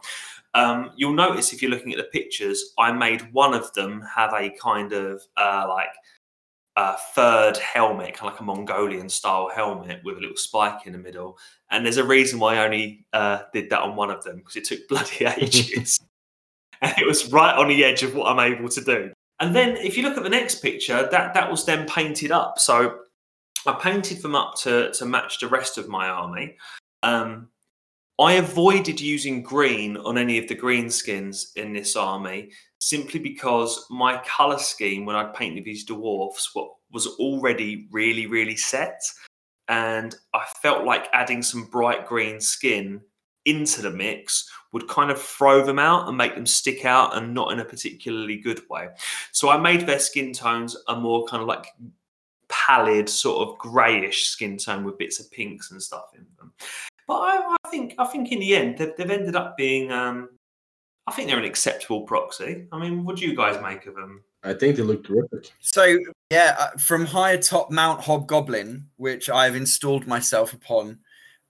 Um, 0.54 0.92
you'll 0.96 1.14
notice 1.14 1.52
if 1.52 1.60
you're 1.60 1.70
looking 1.70 1.92
at 1.92 1.98
the 1.98 2.04
pictures, 2.04 2.72
I 2.78 2.92
made 2.92 3.32
one 3.32 3.54
of 3.54 3.72
them 3.74 4.02
have 4.14 4.32
a 4.32 4.50
kind 4.50 4.92
of 4.92 5.22
uh, 5.36 5.66
like 5.68 5.94
a 6.76 6.96
third 7.14 7.56
helmet, 7.56 8.14
kind 8.14 8.28
of 8.28 8.34
like 8.34 8.40
a 8.40 8.44
Mongolian 8.44 9.08
style 9.08 9.50
helmet 9.54 10.00
with 10.04 10.18
a 10.18 10.20
little 10.20 10.36
spike 10.36 10.86
in 10.86 10.92
the 10.92 10.98
middle. 10.98 11.38
And 11.70 11.84
there's 11.84 11.96
a 11.96 12.04
reason 12.04 12.38
why 12.38 12.56
I 12.56 12.64
only 12.64 13.06
uh, 13.12 13.42
did 13.52 13.70
that 13.70 13.82
on 13.82 13.96
one 13.96 14.10
of 14.10 14.22
them 14.24 14.36
because 14.36 14.56
it 14.56 14.64
took 14.64 14.86
bloody 14.88 15.24
ages. 15.40 16.00
and 16.82 16.94
it 16.98 17.06
was 17.06 17.32
right 17.32 17.56
on 17.56 17.68
the 17.68 17.84
edge 17.84 18.02
of 18.02 18.14
what 18.14 18.30
I'm 18.30 18.52
able 18.52 18.68
to 18.68 18.80
do. 18.80 19.12
And 19.40 19.54
then 19.54 19.76
if 19.76 19.96
you 19.96 20.04
look 20.04 20.16
at 20.16 20.22
the 20.22 20.30
next 20.30 20.56
picture, 20.62 21.08
that 21.10 21.34
that 21.34 21.50
was 21.50 21.64
then 21.64 21.86
painted 21.88 22.30
up. 22.30 22.58
So 22.58 23.00
I 23.66 23.72
painted 23.72 24.22
them 24.22 24.34
up 24.34 24.54
to 24.58 24.92
to 24.92 25.04
match 25.04 25.40
the 25.40 25.48
rest 25.48 25.78
of 25.78 25.88
my 25.88 26.08
army. 26.08 26.56
Um, 27.02 27.48
I 28.18 28.34
avoided 28.34 29.00
using 29.00 29.42
green 29.42 29.96
on 29.96 30.18
any 30.18 30.38
of 30.38 30.46
the 30.46 30.54
green 30.54 30.88
skins 30.88 31.52
in 31.56 31.72
this 31.72 31.96
army 31.96 32.52
simply 32.78 33.18
because 33.18 33.86
my 33.90 34.18
color 34.18 34.58
scheme 34.58 35.04
when 35.04 35.16
I 35.16 35.24
painted 35.32 35.64
these 35.64 35.84
dwarfs 35.84 36.54
was 36.92 37.06
already 37.18 37.88
really, 37.90 38.26
really 38.26 38.56
set. 38.56 39.02
And 39.68 40.14
I 40.32 40.44
felt 40.62 40.84
like 40.84 41.08
adding 41.12 41.42
some 41.42 41.64
bright 41.64 42.06
green 42.06 42.40
skin 42.40 43.00
into 43.46 43.82
the 43.82 43.90
mix 43.90 44.48
would 44.72 44.86
kind 44.88 45.10
of 45.10 45.20
throw 45.20 45.64
them 45.64 45.78
out 45.78 46.08
and 46.08 46.16
make 46.16 46.34
them 46.34 46.46
stick 46.46 46.84
out 46.84 47.16
and 47.16 47.34
not 47.34 47.52
in 47.52 47.60
a 47.60 47.64
particularly 47.64 48.36
good 48.36 48.60
way. 48.70 48.88
So 49.32 49.48
I 49.48 49.56
made 49.56 49.86
their 49.86 49.98
skin 49.98 50.32
tones 50.32 50.76
a 50.88 50.94
more 50.94 51.26
kind 51.26 51.42
of 51.42 51.48
like 51.48 51.66
pallid, 52.48 53.08
sort 53.08 53.48
of 53.48 53.58
greyish 53.58 54.26
skin 54.26 54.56
tone 54.56 54.84
with 54.84 54.98
bits 54.98 55.18
of 55.18 55.30
pinks 55.30 55.70
and 55.72 55.82
stuff 55.82 56.10
in 56.14 56.26
them. 56.38 56.52
But 57.06 57.14
I, 57.14 57.56
I 57.64 57.68
think 57.68 57.94
I 57.98 58.06
think 58.06 58.32
in 58.32 58.40
the 58.40 58.56
end 58.56 58.78
they've, 58.78 58.96
they've 58.96 59.10
ended 59.10 59.36
up 59.36 59.56
being. 59.56 59.92
Um, 59.92 60.30
I 61.06 61.12
think 61.12 61.28
they're 61.28 61.38
an 61.38 61.44
acceptable 61.44 62.02
proxy. 62.02 62.66
I 62.72 62.78
mean, 62.78 63.04
what 63.04 63.16
do 63.16 63.26
you 63.26 63.36
guys 63.36 63.62
make 63.62 63.84
of 63.86 63.94
them? 63.94 64.24
I 64.42 64.54
think 64.54 64.76
they 64.76 64.82
look 64.82 65.04
terrific. 65.04 65.50
So 65.60 65.98
yeah, 66.30 66.56
uh, 66.58 66.70
from 66.78 67.04
higher 67.04 67.38
top 67.38 67.70
Mount 67.70 68.00
Hobgoblin, 68.00 68.86
which 68.96 69.28
I've 69.28 69.56
installed 69.56 70.06
myself 70.06 70.52
upon, 70.52 70.98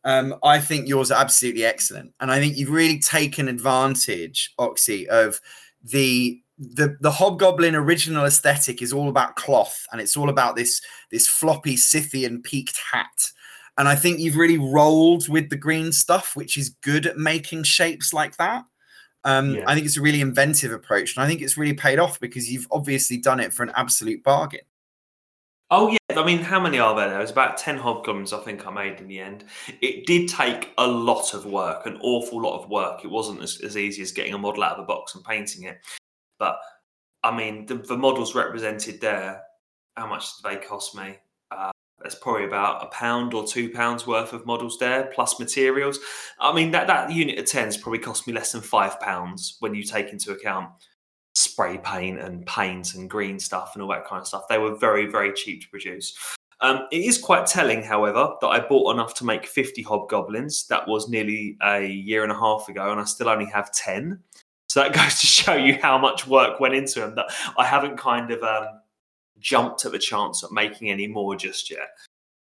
um, 0.04 0.34
I 0.42 0.60
think 0.60 0.88
yours 0.88 1.10
are 1.10 1.20
absolutely 1.20 1.64
excellent, 1.64 2.12
and 2.20 2.30
I 2.30 2.40
think 2.40 2.56
you've 2.56 2.70
really 2.70 2.98
taken 2.98 3.48
advantage, 3.48 4.52
Oxy, 4.58 5.08
of 5.08 5.40
the 5.82 6.40
the 6.58 6.96
the 7.00 7.10
Hobgoblin 7.10 7.74
original 7.74 8.24
aesthetic 8.24 8.82
is 8.82 8.92
all 8.92 9.08
about 9.08 9.36
cloth, 9.36 9.86
and 9.92 10.00
it's 10.00 10.16
all 10.16 10.28
about 10.28 10.56
this 10.56 10.80
this 11.10 11.26
floppy 11.26 11.76
Scythian 11.76 12.42
peaked 12.42 12.80
hat 12.92 13.30
and 13.78 13.88
I 13.88 13.94
think 13.94 14.20
you've 14.20 14.36
really 14.36 14.58
rolled 14.58 15.28
with 15.28 15.50
the 15.50 15.56
green 15.56 15.92
stuff, 15.92 16.36
which 16.36 16.56
is 16.56 16.70
good 16.82 17.06
at 17.06 17.16
making 17.16 17.64
shapes 17.64 18.12
like 18.12 18.36
that. 18.36 18.64
Um, 19.24 19.54
yeah. 19.54 19.64
I 19.66 19.74
think 19.74 19.86
it's 19.86 19.96
a 19.96 20.02
really 20.02 20.20
inventive 20.20 20.72
approach, 20.72 21.16
and 21.16 21.24
I 21.24 21.28
think 21.28 21.40
it's 21.40 21.56
really 21.56 21.74
paid 21.74 21.98
off 21.98 22.20
because 22.20 22.50
you've 22.50 22.68
obviously 22.70 23.16
done 23.16 23.40
it 23.40 23.52
for 23.52 23.62
an 23.62 23.72
absolute 23.74 24.22
bargain. 24.22 24.60
Oh 25.70 25.88
yeah, 25.88 26.20
I 26.20 26.24
mean, 26.24 26.40
how 26.40 26.60
many 26.60 26.78
are 26.78 26.94
there? 26.94 27.08
There 27.08 27.18
was 27.18 27.30
about 27.30 27.56
ten 27.56 27.78
hobgoblins, 27.78 28.32
I 28.32 28.40
think 28.40 28.66
I 28.66 28.70
made 28.70 29.00
in 29.00 29.08
the 29.08 29.18
end. 29.18 29.44
It 29.80 30.06
did 30.06 30.28
take 30.28 30.72
a 30.76 30.86
lot 30.86 31.32
of 31.32 31.46
work, 31.46 31.86
an 31.86 31.98
awful 32.02 32.40
lot 32.42 32.62
of 32.62 32.68
work. 32.68 33.04
It 33.04 33.10
wasn't 33.10 33.42
as, 33.42 33.60
as 33.62 33.76
easy 33.76 34.02
as 34.02 34.12
getting 34.12 34.34
a 34.34 34.38
model 34.38 34.62
out 34.62 34.76
of 34.76 34.84
a 34.84 34.86
box 34.86 35.14
and 35.14 35.24
painting 35.24 35.64
it. 35.64 35.78
But 36.38 36.58
I 37.22 37.34
mean, 37.34 37.64
the, 37.64 37.76
the 37.76 37.96
models 37.96 38.34
represented 38.34 39.00
there 39.00 39.40
how 39.96 40.06
much 40.06 40.36
did 40.36 40.50
they 40.50 40.64
cost 40.64 40.94
me? 40.94 41.16
Uh, 41.50 41.70
there's 42.00 42.14
probably 42.14 42.44
about 42.44 42.82
a 42.84 42.86
pound 42.88 43.34
or 43.34 43.46
two 43.46 43.70
pounds 43.70 44.06
worth 44.06 44.32
of 44.32 44.46
models 44.46 44.78
there, 44.78 45.10
plus 45.14 45.38
materials. 45.38 45.98
I 46.38 46.52
mean, 46.52 46.70
that, 46.72 46.86
that 46.86 47.12
unit 47.12 47.38
of 47.38 47.44
10s 47.46 47.80
probably 47.80 48.00
cost 48.00 48.26
me 48.26 48.32
less 48.32 48.52
than 48.52 48.60
five 48.60 49.00
pounds 49.00 49.56
when 49.60 49.74
you 49.74 49.82
take 49.82 50.10
into 50.12 50.32
account 50.32 50.70
spray 51.34 51.78
paint 51.78 52.20
and 52.20 52.46
paint 52.46 52.94
and 52.94 53.10
green 53.10 53.38
stuff 53.38 53.72
and 53.74 53.82
all 53.82 53.88
that 53.90 54.06
kind 54.06 54.20
of 54.20 54.26
stuff. 54.26 54.48
They 54.48 54.58
were 54.58 54.76
very, 54.76 55.06
very 55.06 55.32
cheap 55.32 55.62
to 55.62 55.68
produce. 55.68 56.16
Um, 56.60 56.86
it 56.92 57.02
is 57.02 57.18
quite 57.18 57.46
telling, 57.46 57.82
however, 57.82 58.34
that 58.40 58.46
I 58.46 58.60
bought 58.60 58.94
enough 58.94 59.14
to 59.16 59.24
make 59.24 59.46
50 59.46 59.82
hobgoblins. 59.82 60.66
That 60.68 60.86
was 60.86 61.08
nearly 61.08 61.56
a 61.62 61.84
year 61.84 62.22
and 62.22 62.32
a 62.32 62.38
half 62.38 62.68
ago, 62.68 62.90
and 62.90 63.00
I 63.00 63.04
still 63.04 63.28
only 63.28 63.46
have 63.46 63.72
10. 63.72 64.20
So 64.68 64.80
that 64.80 64.92
goes 64.94 65.20
to 65.20 65.26
show 65.26 65.54
you 65.54 65.78
how 65.82 65.98
much 65.98 66.26
work 66.26 66.60
went 66.60 66.74
into 66.74 67.00
them. 67.00 67.16
That 67.16 67.26
I 67.58 67.64
haven't 67.64 67.96
kind 67.96 68.30
of 68.30 68.42
um, 68.42 68.66
jumped 69.38 69.84
at 69.84 69.92
the 69.92 69.98
chance 69.98 70.42
of 70.42 70.52
making 70.52 70.90
any 70.90 71.06
more 71.06 71.36
just 71.36 71.70
yet, 71.70 71.88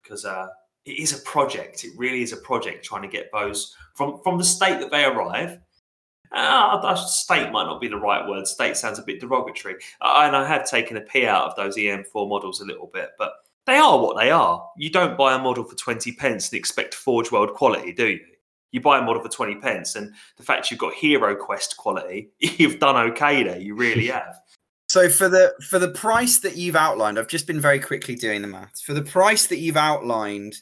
because 0.03 0.25
uh, 0.25 0.47
it 0.85 0.99
is 0.99 1.13
a 1.13 1.21
project. 1.23 1.83
It 1.83 1.91
really 1.97 2.21
is 2.21 2.33
a 2.33 2.37
project 2.37 2.85
trying 2.85 3.03
to 3.03 3.07
get 3.07 3.29
those 3.31 3.75
from 3.95 4.21
from 4.23 4.37
the 4.37 4.43
state 4.43 4.79
that 4.79 4.91
they 4.91 5.05
arrive. 5.05 5.59
Uh, 6.33 6.95
state 6.95 7.51
might 7.51 7.65
not 7.65 7.81
be 7.81 7.89
the 7.89 7.97
right 7.97 8.27
word. 8.27 8.47
State 8.47 8.77
sounds 8.77 8.99
a 8.99 9.03
bit 9.03 9.19
derogatory, 9.19 9.75
uh, 10.01 10.21
and 10.23 10.35
I 10.35 10.47
have 10.47 10.69
taken 10.69 10.97
a 10.97 11.01
pee 11.01 11.27
out 11.27 11.49
of 11.49 11.55
those 11.55 11.75
EM4 11.75 12.29
models 12.29 12.61
a 12.61 12.65
little 12.65 12.89
bit, 12.93 13.09
but 13.17 13.33
they 13.65 13.75
are 13.75 14.01
what 14.01 14.17
they 14.17 14.31
are. 14.31 14.65
You 14.77 14.89
don't 14.89 15.17
buy 15.17 15.35
a 15.35 15.39
model 15.39 15.63
for 15.63 15.75
20 15.75 16.13
pence 16.13 16.51
and 16.51 16.57
expect 16.57 16.95
Forge 16.95 17.31
World 17.31 17.53
quality, 17.53 17.91
do 17.91 18.07
you? 18.07 18.19
You 18.71 18.79
buy 18.79 18.99
a 18.99 19.01
model 19.01 19.21
for 19.21 19.29
20 19.29 19.55
pence, 19.55 19.95
and 19.95 20.13
the 20.37 20.43
fact 20.43 20.71
you've 20.71 20.79
got 20.79 20.93
Hero 20.93 21.35
Quest 21.35 21.75
quality, 21.77 22.31
you've 22.39 22.79
done 22.79 22.95
okay 23.11 23.43
there. 23.43 23.59
You 23.59 23.75
really 23.75 24.07
have. 24.07 24.39
So 24.91 25.07
for 25.07 25.29
the 25.29 25.53
for 25.69 25.79
the 25.79 25.87
price 25.87 26.39
that 26.39 26.57
you've 26.57 26.75
outlined, 26.75 27.17
I've 27.17 27.29
just 27.29 27.47
been 27.47 27.61
very 27.61 27.79
quickly 27.79 28.13
doing 28.13 28.41
the 28.41 28.49
maths. 28.49 28.81
For 28.81 28.93
the 28.93 29.01
price 29.01 29.47
that 29.47 29.59
you've 29.59 29.77
outlined 29.77 30.57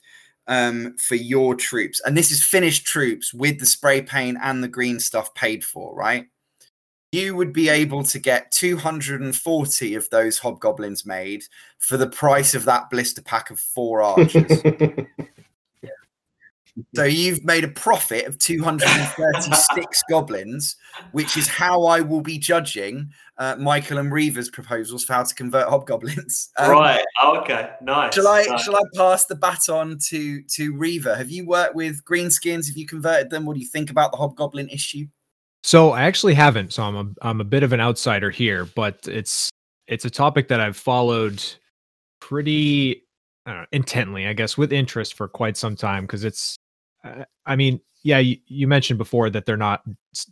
um, 0.45 0.95
for 0.99 1.15
your 1.15 1.55
troops, 1.55 1.99
and 2.05 2.15
this 2.15 2.29
is 2.29 2.43
finished 2.43 2.85
troops 2.85 3.33
with 3.33 3.59
the 3.59 3.65
spray 3.65 4.03
paint 4.03 4.37
and 4.39 4.63
the 4.63 4.67
green 4.67 4.99
stuff 4.99 5.33
paid 5.33 5.63
for, 5.63 5.95
right? 5.95 6.27
you 7.11 7.35
would 7.35 7.51
be 7.51 7.69
able 7.69 8.03
to 8.03 8.19
get 8.19 8.51
240 8.51 9.95
of 9.95 10.09
those 10.09 10.37
hobgoblins 10.37 11.05
made 11.05 11.43
for 11.79 11.97
the 11.97 12.07
price 12.07 12.53
of 12.53 12.65
that 12.65 12.89
blister 12.89 13.21
pack 13.21 13.49
of 13.49 13.59
four 13.59 14.01
archers. 14.03 14.61
So 16.95 17.03
you've 17.03 17.43
made 17.43 17.63
a 17.63 17.69
profit 17.69 18.25
of 18.25 18.37
236 18.39 20.03
goblins, 20.09 20.75
which 21.11 21.37
is 21.37 21.47
how 21.47 21.83
I 21.85 22.01
will 22.01 22.21
be 22.21 22.37
judging 22.37 23.11
uh, 23.37 23.55
Michael 23.57 23.97
and 23.97 24.11
Reaver's 24.11 24.49
proposals 24.49 25.03
for 25.03 25.13
how 25.13 25.23
to 25.23 25.35
convert 25.35 25.67
hobgoblins. 25.67 26.49
Um, 26.59 26.71
right. 26.71 27.05
Oh, 27.21 27.37
okay. 27.39 27.71
Nice. 27.81 28.13
Shall 28.13 28.27
I 28.27 28.43
nice. 28.43 28.63
shall 28.63 28.75
I 28.75 28.81
pass 28.95 29.25
the 29.25 29.35
baton 29.35 29.97
to 30.07 30.43
to 30.43 30.75
Reaver? 30.75 31.15
Have 31.15 31.29
you 31.29 31.45
worked 31.45 31.75
with 31.75 32.03
greenskins? 32.03 32.67
Have 32.67 32.75
you 32.75 32.85
converted 32.85 33.29
them? 33.29 33.45
What 33.45 33.53
do 33.53 33.61
you 33.61 33.67
think 33.67 33.89
about 33.89 34.11
the 34.11 34.17
hobgoblin 34.17 34.67
issue? 34.69 35.05
So 35.63 35.91
I 35.91 36.03
actually 36.03 36.33
haven't. 36.33 36.73
So 36.73 36.83
I'm 36.83 36.95
a 36.95 37.05
I'm 37.21 37.39
a 37.39 37.45
bit 37.45 37.63
of 37.63 37.71
an 37.71 37.79
outsider 37.79 38.29
here, 38.29 38.65
but 38.65 39.07
it's 39.07 39.49
it's 39.87 40.03
a 40.03 40.09
topic 40.09 40.49
that 40.49 40.59
I've 40.59 40.77
followed 40.77 41.41
pretty 42.19 43.03
know, 43.53 43.65
intently, 43.71 44.27
I 44.27 44.33
guess, 44.33 44.57
with 44.57 44.71
interest 44.71 45.15
for 45.15 45.27
quite 45.27 45.57
some 45.57 45.75
time 45.75 46.03
because 46.05 46.23
it's. 46.23 46.55
Uh, 47.03 47.23
I 47.45 47.55
mean, 47.55 47.79
yeah, 48.03 48.19
you, 48.19 48.37
you 48.47 48.67
mentioned 48.67 48.97
before 48.97 49.29
that 49.29 49.45
they're 49.45 49.57
not 49.57 49.83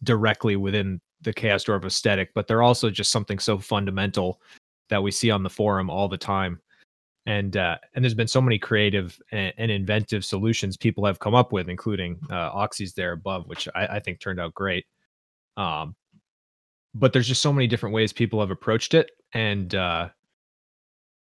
directly 0.03 0.55
within 0.55 1.01
the 1.21 1.33
Chaos 1.33 1.65
Dwarf 1.65 1.85
aesthetic, 1.85 2.33
but 2.33 2.47
they're 2.47 2.61
also 2.61 2.89
just 2.89 3.11
something 3.11 3.39
so 3.39 3.57
fundamental 3.57 4.41
that 4.89 5.03
we 5.03 5.11
see 5.11 5.31
on 5.31 5.43
the 5.43 5.49
forum 5.49 5.89
all 5.89 6.07
the 6.07 6.17
time. 6.17 6.61
And 7.25 7.57
uh, 7.57 7.77
and 7.93 8.03
there's 8.03 8.13
been 8.13 8.27
so 8.27 8.39
many 8.39 8.57
creative 8.57 9.19
and, 9.33 9.53
and, 9.57 9.69
inventive 9.69 10.23
solutions 10.23 10.77
people 10.77 11.05
have 11.05 11.19
come 11.19 11.35
up 11.35 11.51
with, 11.51 11.67
including 11.67 12.19
uh, 12.31 12.51
Oxy's 12.53 12.93
there 12.93 13.11
above, 13.11 13.47
which 13.47 13.67
I, 13.75 13.87
I 13.87 13.99
think 13.99 14.21
turned 14.21 14.39
out 14.39 14.53
great. 14.53 14.85
Um, 15.57 15.95
but 16.95 17.11
there's 17.11 17.27
just 17.27 17.41
so 17.41 17.51
many 17.51 17.67
different 17.67 17.93
ways 17.93 18.13
people 18.13 18.39
have 18.39 18.49
approached 18.49 18.93
it, 18.93 19.11
and 19.33 19.75
uh, 19.75 20.07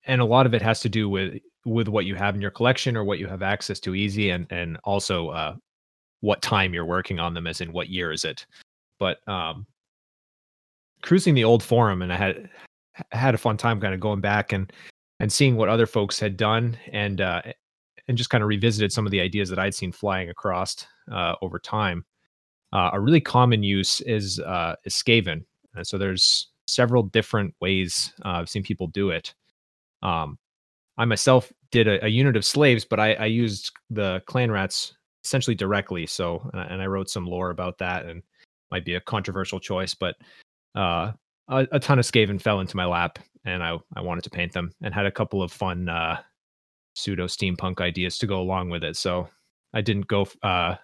and 0.04 0.20
a 0.20 0.24
lot 0.24 0.46
of 0.46 0.54
it 0.54 0.62
has 0.62 0.80
to 0.80 0.88
do 0.88 1.08
with 1.08 1.38
with 1.64 1.88
what 1.88 2.04
you 2.04 2.14
have 2.14 2.34
in 2.34 2.40
your 2.40 2.50
collection 2.50 2.96
or 2.96 3.04
what 3.04 3.18
you 3.18 3.26
have 3.26 3.42
access 3.42 3.80
to 3.80 3.94
easy, 3.94 4.30
and 4.30 4.46
and 4.50 4.78
also 4.84 5.28
uh, 5.28 5.54
what 6.20 6.42
time 6.42 6.74
you're 6.74 6.84
working 6.84 7.18
on 7.18 7.34
them, 7.34 7.46
as 7.46 7.60
in 7.60 7.72
what 7.72 7.88
year 7.88 8.12
is 8.12 8.24
it. 8.24 8.46
But 8.98 9.26
um, 9.28 9.66
cruising 11.02 11.34
the 11.34 11.44
old 11.44 11.62
forum, 11.62 12.02
and 12.02 12.12
I 12.12 12.16
had 12.16 12.50
had 13.12 13.34
a 13.34 13.38
fun 13.38 13.56
time 13.56 13.80
kind 13.80 13.94
of 13.94 14.00
going 14.00 14.20
back 14.20 14.52
and 14.52 14.72
and 15.20 15.32
seeing 15.32 15.56
what 15.56 15.68
other 15.68 15.86
folks 15.86 16.18
had 16.18 16.36
done, 16.36 16.76
and 16.92 17.20
uh, 17.20 17.42
and 18.08 18.18
just 18.18 18.30
kind 18.30 18.42
of 18.42 18.48
revisited 18.48 18.92
some 18.92 19.06
of 19.06 19.12
the 19.12 19.20
ideas 19.20 19.48
that 19.48 19.58
I'd 19.58 19.74
seen 19.74 19.92
flying 19.92 20.30
across 20.30 20.86
uh, 21.10 21.34
over 21.42 21.58
time. 21.58 22.04
Uh, 22.72 22.90
a 22.92 23.00
really 23.00 23.20
common 23.20 23.62
use 23.62 24.00
is 24.02 24.40
uh, 24.40 24.74
is 24.84 24.94
Skaven. 24.94 25.44
And 25.74 25.86
so 25.86 25.98
there's 25.98 26.48
several 26.66 27.04
different 27.04 27.54
ways 27.60 28.12
uh, 28.24 28.30
I've 28.30 28.48
seen 28.48 28.62
people 28.62 28.86
do 28.88 29.10
it. 29.10 29.34
Um, 30.02 30.38
I 30.96 31.04
myself 31.04 31.52
did 31.70 31.88
a, 31.88 32.04
a, 32.04 32.08
unit 32.08 32.36
of 32.36 32.44
slaves, 32.44 32.84
but 32.84 33.00
I, 33.00 33.14
I, 33.14 33.24
used 33.26 33.72
the 33.90 34.22
clan 34.26 34.50
rats 34.50 34.94
essentially 35.24 35.56
directly. 35.56 36.06
So, 36.06 36.48
and 36.52 36.60
I, 36.60 36.64
and 36.66 36.82
I, 36.82 36.86
wrote 36.86 37.10
some 37.10 37.26
lore 37.26 37.50
about 37.50 37.78
that, 37.78 38.06
and 38.06 38.22
might 38.70 38.84
be 38.84 38.94
a 38.94 39.00
controversial 39.00 39.58
choice, 39.58 39.94
but 39.94 40.16
uh, 40.76 41.12
a, 41.48 41.66
a, 41.72 41.80
ton 41.80 41.98
of 41.98 42.04
Skaven 42.04 42.40
fell 42.40 42.60
into 42.60 42.76
my 42.76 42.84
lap, 42.84 43.18
and 43.44 43.62
I 43.62 43.78
I 43.96 44.00
wanted 44.00 44.24
to 44.24 44.30
paint 44.30 44.52
them, 44.52 44.72
and 44.82 44.94
had 44.94 45.06
a 45.06 45.12
couple 45.12 45.42
of 45.42 45.52
fun 45.52 45.88
uh, 45.88 46.20
pseudo 46.94 47.26
steampunk 47.26 47.80
ideas 47.80 48.18
to 48.18 48.26
go 48.26 48.40
along 48.40 48.70
with 48.70 48.84
it. 48.84 48.96
So 48.96 49.28
I 49.72 49.80
didn't 49.80 50.06
go 50.06 50.28
uh, 50.42 50.76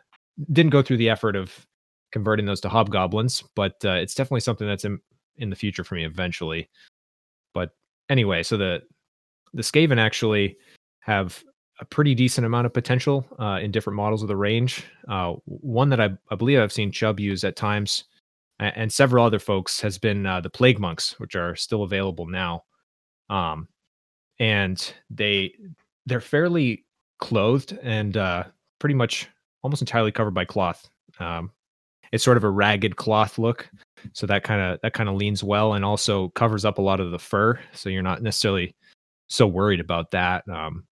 didn't 0.52 0.70
go 0.70 0.82
through 0.82 0.98
the 0.98 1.10
effort 1.10 1.36
of 1.36 1.66
converting 2.12 2.46
those 2.46 2.60
to 2.62 2.68
hobgoblins, 2.68 3.44
but 3.54 3.76
uh, 3.84 3.92
it's 3.92 4.14
definitely 4.14 4.40
something 4.40 4.66
that's 4.66 4.84
in 4.84 4.98
in 5.36 5.50
the 5.50 5.56
future 5.56 5.84
for 5.84 5.94
me 5.94 6.04
eventually. 6.04 6.68
But 7.54 7.70
anyway, 8.08 8.42
so 8.42 8.56
the 8.56 8.82
the 9.54 9.62
Skaven 9.62 9.98
actually 9.98 10.56
have 11.00 11.42
a 11.80 11.84
pretty 11.84 12.14
decent 12.14 12.46
amount 12.46 12.66
of 12.66 12.74
potential 12.74 13.26
uh, 13.38 13.58
in 13.62 13.70
different 13.70 13.96
models 13.96 14.22
of 14.22 14.28
the 14.28 14.36
range. 14.36 14.84
Uh, 15.08 15.34
one 15.46 15.88
that 15.88 16.00
I, 16.00 16.10
I, 16.30 16.34
believe 16.34 16.58
I've 16.58 16.72
seen 16.72 16.92
Chubb 16.92 17.18
use 17.18 17.42
at 17.42 17.56
times, 17.56 18.04
and, 18.58 18.72
and 18.76 18.92
several 18.92 19.24
other 19.24 19.38
folks, 19.38 19.80
has 19.80 19.96
been 19.98 20.26
uh, 20.26 20.40
the 20.40 20.50
Plague 20.50 20.78
Monks, 20.78 21.18
which 21.18 21.34
are 21.36 21.56
still 21.56 21.82
available 21.82 22.26
now. 22.26 22.64
Um, 23.30 23.68
and 24.38 24.92
they 25.08 25.54
they're 26.06 26.20
fairly 26.20 26.84
clothed 27.18 27.78
and 27.82 28.16
uh, 28.16 28.44
pretty 28.78 28.94
much 28.94 29.28
almost 29.62 29.82
entirely 29.82 30.12
covered 30.12 30.34
by 30.34 30.44
cloth. 30.44 30.88
Um, 31.18 31.52
it's 32.12 32.24
sort 32.24 32.36
of 32.36 32.44
a 32.44 32.50
ragged 32.50 32.96
cloth 32.96 33.38
look 33.38 33.70
so 34.12 34.26
that 34.26 34.42
kind 34.42 34.60
of 34.60 34.80
that 34.82 34.94
kind 34.94 35.08
of 35.08 35.14
leans 35.14 35.44
well 35.44 35.74
and 35.74 35.84
also 35.84 36.28
covers 36.30 36.64
up 36.64 36.78
a 36.78 36.82
lot 36.82 37.00
of 37.00 37.10
the 37.10 37.18
fur 37.18 37.58
so 37.72 37.88
you're 37.88 38.02
not 38.02 38.22
necessarily 38.22 38.74
so 39.30 39.46
worried 39.46 39.80
about 39.80 40.10
that 40.10 40.46
um, 40.48 40.84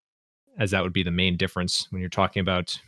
as 0.59 0.71
that 0.71 0.83
would 0.83 0.93
be 0.93 1.03
the 1.03 1.11
main 1.11 1.37
difference 1.37 1.87
when 1.91 2.01
you're 2.01 2.09
talking 2.09 2.41
about 2.41 2.79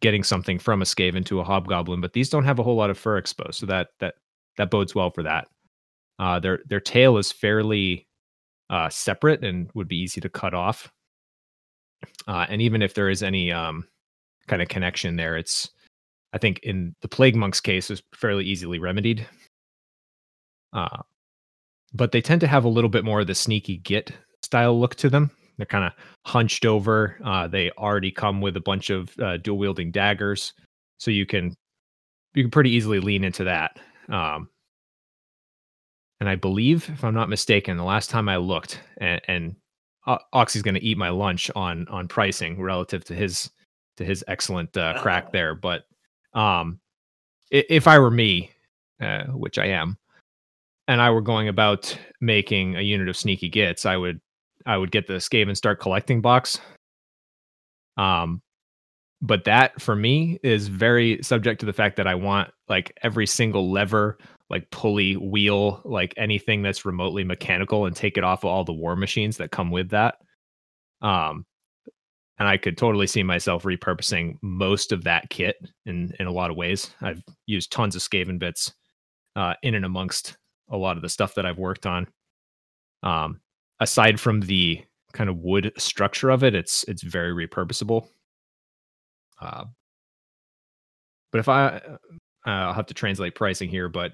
getting 0.00 0.22
something 0.22 0.58
from 0.58 0.82
a 0.82 0.84
skaven 0.84 1.24
to 1.24 1.40
a 1.40 1.44
hobgoblin 1.44 2.00
but 2.00 2.12
these 2.12 2.28
don't 2.28 2.44
have 2.44 2.58
a 2.58 2.62
whole 2.62 2.76
lot 2.76 2.90
of 2.90 2.98
fur 2.98 3.16
exposed 3.16 3.54
so 3.54 3.66
that 3.66 3.88
that 4.00 4.14
that 4.56 4.70
bodes 4.70 4.94
well 4.94 5.10
for 5.10 5.22
that 5.22 5.48
uh, 6.18 6.40
their 6.40 6.58
their 6.66 6.80
tail 6.80 7.16
is 7.16 7.30
fairly 7.30 8.06
uh, 8.70 8.88
separate 8.88 9.44
and 9.44 9.70
would 9.74 9.88
be 9.88 9.96
easy 9.96 10.20
to 10.20 10.28
cut 10.28 10.52
off 10.52 10.90
uh, 12.26 12.46
and 12.48 12.60
even 12.60 12.82
if 12.82 12.94
there 12.94 13.08
is 13.08 13.22
any 13.22 13.52
um, 13.52 13.86
kind 14.46 14.60
of 14.60 14.68
connection 14.68 15.16
there 15.16 15.36
it's 15.36 15.70
I 16.32 16.38
think 16.38 16.60
in 16.62 16.94
the 17.00 17.08
Plague 17.08 17.36
Monk's 17.36 17.60
case 17.60 17.88
was 17.88 18.02
fairly 18.14 18.44
easily 18.44 18.78
remedied. 18.78 19.26
Uh, 20.72 21.02
but 21.94 22.12
they 22.12 22.20
tend 22.20 22.40
to 22.42 22.46
have 22.46 22.64
a 22.64 22.68
little 22.68 22.90
bit 22.90 23.04
more 23.04 23.20
of 23.20 23.26
the 23.26 23.34
sneaky 23.34 23.78
git 23.78 24.12
style 24.42 24.78
look 24.78 24.94
to 24.96 25.10
them. 25.10 25.30
They're 25.56 25.66
kind 25.66 25.84
of 25.84 25.92
hunched 26.24 26.64
over. 26.64 27.18
Uh, 27.24 27.48
they 27.48 27.70
already 27.72 28.10
come 28.10 28.40
with 28.40 28.56
a 28.56 28.60
bunch 28.60 28.90
of 28.90 29.18
uh, 29.18 29.38
dual 29.38 29.58
wielding 29.58 29.90
daggers, 29.90 30.52
so 30.98 31.10
you 31.10 31.26
can 31.26 31.54
you 32.34 32.44
can 32.44 32.50
pretty 32.50 32.70
easily 32.70 33.00
lean 33.00 33.24
into 33.24 33.44
that. 33.44 33.78
Um, 34.08 34.48
and 36.20 36.28
I 36.28 36.36
believe, 36.36 36.88
if 36.90 37.04
I'm 37.04 37.14
not 37.14 37.28
mistaken, 37.28 37.76
the 37.76 37.84
last 37.84 38.10
time 38.10 38.28
I 38.28 38.36
looked, 38.36 38.80
and, 38.98 39.20
and 39.28 39.56
Oxy's 40.32 40.62
going 40.62 40.74
to 40.74 40.84
eat 40.84 40.98
my 40.98 41.10
lunch 41.10 41.50
on 41.54 41.86
on 41.88 42.08
pricing 42.08 42.60
relative 42.60 43.04
to 43.06 43.14
his 43.14 43.50
to 43.96 44.04
his 44.04 44.24
excellent 44.28 44.76
uh, 44.76 45.00
crack 45.00 45.32
there, 45.32 45.54
but 45.56 45.84
um, 46.34 46.78
if 47.50 47.88
I 47.88 47.98
were 47.98 48.10
me, 48.10 48.50
uh, 49.00 49.24
which 49.24 49.58
I 49.58 49.66
am, 49.66 49.96
and 50.86 51.00
I 51.00 51.10
were 51.10 51.20
going 51.20 51.48
about 51.48 51.96
making 52.20 52.76
a 52.76 52.80
unit 52.80 53.08
of 53.08 53.16
sneaky 53.16 53.48
gits, 53.48 53.86
I 53.86 53.96
would 53.96 54.20
I 54.66 54.76
would 54.76 54.90
get 54.90 55.06
the 55.06 55.14
Skaven 55.14 55.56
start 55.56 55.80
collecting 55.80 56.20
box. 56.20 56.60
Um, 57.96 58.42
but 59.20 59.44
that 59.44 59.80
for 59.80 59.96
me 59.96 60.38
is 60.42 60.68
very 60.68 61.20
subject 61.22 61.60
to 61.60 61.66
the 61.66 61.72
fact 61.72 61.96
that 61.96 62.06
I 62.06 62.14
want 62.14 62.50
like 62.68 62.96
every 63.02 63.26
single 63.26 63.70
lever 63.70 64.18
like 64.50 64.70
pulley 64.70 65.14
wheel, 65.16 65.82
like 65.84 66.14
anything 66.16 66.62
that's 66.62 66.84
remotely 66.84 67.24
mechanical, 67.24 67.86
and 67.86 67.94
take 67.94 68.16
it 68.16 68.24
off 68.24 68.44
of 68.44 68.50
all 68.50 68.64
the 68.64 68.72
war 68.72 68.96
machines 68.96 69.36
that 69.36 69.50
come 69.50 69.70
with 69.70 69.90
that. 69.90 70.16
Um, 71.02 71.44
and 72.38 72.48
I 72.48 72.56
could 72.56 72.78
totally 72.78 73.06
see 73.06 73.22
myself 73.22 73.64
repurposing 73.64 74.36
most 74.42 74.92
of 74.92 75.04
that 75.04 75.28
kit 75.28 75.56
in 75.86 76.12
in 76.18 76.26
a 76.26 76.32
lot 76.32 76.50
of 76.50 76.56
ways. 76.56 76.90
I've 77.02 77.22
used 77.46 77.72
tons 77.72 77.96
of 77.96 78.02
Skaven 78.02 78.38
bits 78.38 78.72
uh, 79.36 79.54
in 79.62 79.74
and 79.74 79.84
amongst 79.84 80.38
a 80.70 80.76
lot 80.76 80.96
of 80.96 81.02
the 81.02 81.08
stuff 81.08 81.34
that 81.34 81.46
I've 81.46 81.58
worked 81.58 81.86
on. 81.86 82.06
Um, 83.02 83.40
aside 83.80 84.20
from 84.20 84.40
the 84.40 84.82
kind 85.12 85.30
of 85.30 85.38
wood 85.38 85.72
structure 85.76 86.30
of 86.30 86.44
it, 86.44 86.54
it's 86.54 86.84
it's 86.84 87.02
very 87.02 87.32
repurposable. 87.32 88.08
Uh, 89.40 89.64
but 91.30 91.38
if 91.38 91.48
I, 91.48 91.76
uh, 91.76 91.96
I'll 92.46 92.72
have 92.72 92.86
to 92.86 92.94
translate 92.94 93.34
pricing 93.34 93.68
here, 93.68 93.88
but 93.88 94.12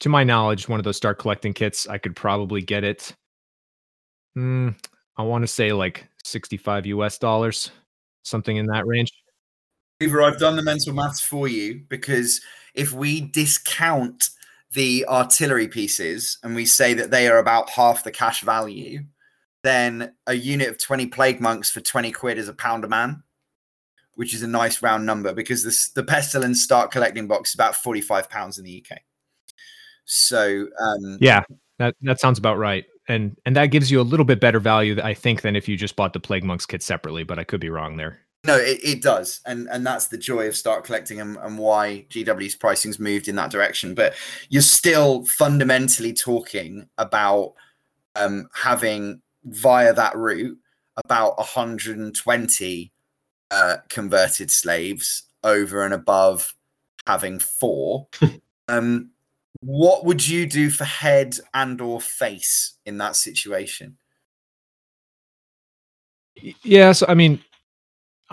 to 0.00 0.08
my 0.08 0.24
knowledge, 0.24 0.68
one 0.68 0.80
of 0.80 0.84
those 0.84 0.96
start 0.96 1.18
collecting 1.18 1.52
kits, 1.52 1.86
I 1.88 1.98
could 1.98 2.14
probably 2.14 2.62
get 2.62 2.84
it. 2.84 3.14
Mm, 4.36 4.76
I 5.16 5.22
want 5.22 5.42
to 5.42 5.48
say 5.48 5.72
like 5.72 6.06
65 6.24 6.86
US 6.86 7.18
dollars, 7.18 7.70
something 8.22 8.56
in 8.56 8.66
that 8.66 8.86
range. 8.86 9.12
Hoover, 10.00 10.22
I've 10.22 10.38
done 10.38 10.56
the 10.56 10.62
mental 10.62 10.94
maths 10.94 11.20
for 11.20 11.48
you 11.48 11.82
because 11.88 12.40
if 12.74 12.92
we 12.92 13.20
discount 13.20 14.30
the 14.74 15.04
artillery 15.08 15.68
pieces 15.68 16.38
and 16.42 16.54
we 16.54 16.66
say 16.66 16.94
that 16.94 17.10
they 17.10 17.28
are 17.28 17.38
about 17.38 17.70
half 17.70 18.04
the 18.04 18.10
cash 18.10 18.42
value, 18.42 19.00
then 19.62 20.14
a 20.26 20.34
unit 20.34 20.68
of 20.68 20.78
20 20.78 21.06
plague 21.06 21.40
monks 21.40 21.70
for 21.70 21.80
20 21.80 22.10
quid 22.12 22.38
is 22.38 22.48
a 22.48 22.54
pound 22.54 22.84
a 22.84 22.88
man, 22.88 23.22
which 24.14 24.34
is 24.34 24.42
a 24.42 24.48
nice 24.48 24.82
round 24.82 25.06
number 25.06 25.32
because 25.32 25.62
this, 25.62 25.90
the 25.90 26.02
pestilence 26.02 26.62
start 26.62 26.90
collecting 26.90 27.28
box 27.28 27.50
is 27.50 27.54
about 27.54 27.76
45 27.76 28.28
pounds 28.28 28.58
in 28.58 28.64
the 28.64 28.84
UK. 28.84 28.98
So, 30.04 30.66
um, 30.80 31.18
yeah, 31.20 31.42
that, 31.78 31.94
that 32.02 32.20
sounds 32.20 32.38
about 32.38 32.58
right. 32.58 32.84
And 33.08 33.36
and 33.44 33.56
that 33.56 33.66
gives 33.66 33.90
you 33.90 34.00
a 34.00 34.02
little 34.02 34.24
bit 34.24 34.40
better 34.40 34.60
value, 34.60 35.00
I 35.02 35.12
think, 35.12 35.42
than 35.42 35.56
if 35.56 35.68
you 35.68 35.76
just 35.76 35.96
bought 35.96 36.12
the 36.12 36.20
Plague 36.20 36.44
Monks 36.44 36.66
kit 36.66 36.84
separately. 36.84 37.24
But 37.24 37.40
I 37.40 37.44
could 37.44 37.60
be 37.60 37.68
wrong 37.68 37.96
there. 37.96 38.20
No, 38.44 38.56
it, 38.56 38.80
it 38.82 39.02
does, 39.02 39.40
and 39.46 39.68
and 39.70 39.86
that's 39.86 40.08
the 40.08 40.18
joy 40.18 40.48
of 40.48 40.56
start 40.56 40.84
collecting 40.84 41.20
and, 41.20 41.36
and 41.36 41.56
why 41.56 42.06
GW's 42.10 42.56
pricing's 42.56 42.98
moved 42.98 43.28
in 43.28 43.36
that 43.36 43.52
direction. 43.52 43.94
But 43.94 44.14
you're 44.48 44.62
still 44.62 45.24
fundamentally 45.26 46.12
talking 46.12 46.88
about 46.98 47.54
um, 48.16 48.48
having 48.52 49.22
via 49.44 49.92
that 49.94 50.16
route 50.16 50.58
about 50.96 51.38
120 51.38 52.92
uh, 53.50 53.76
converted 53.88 54.50
slaves 54.50 55.24
over 55.44 55.84
and 55.84 55.94
above 55.94 56.54
having 57.06 57.38
four. 57.38 58.08
um, 58.68 59.10
what 59.60 60.04
would 60.04 60.26
you 60.26 60.46
do 60.46 60.70
for 60.70 60.84
head 60.84 61.36
and 61.54 61.80
or 61.80 62.00
face 62.00 62.74
in 62.84 62.98
that 62.98 63.16
situation? 63.16 63.96
Yeah, 66.62 66.92
so 66.92 67.06
I 67.08 67.14
mean, 67.14 67.42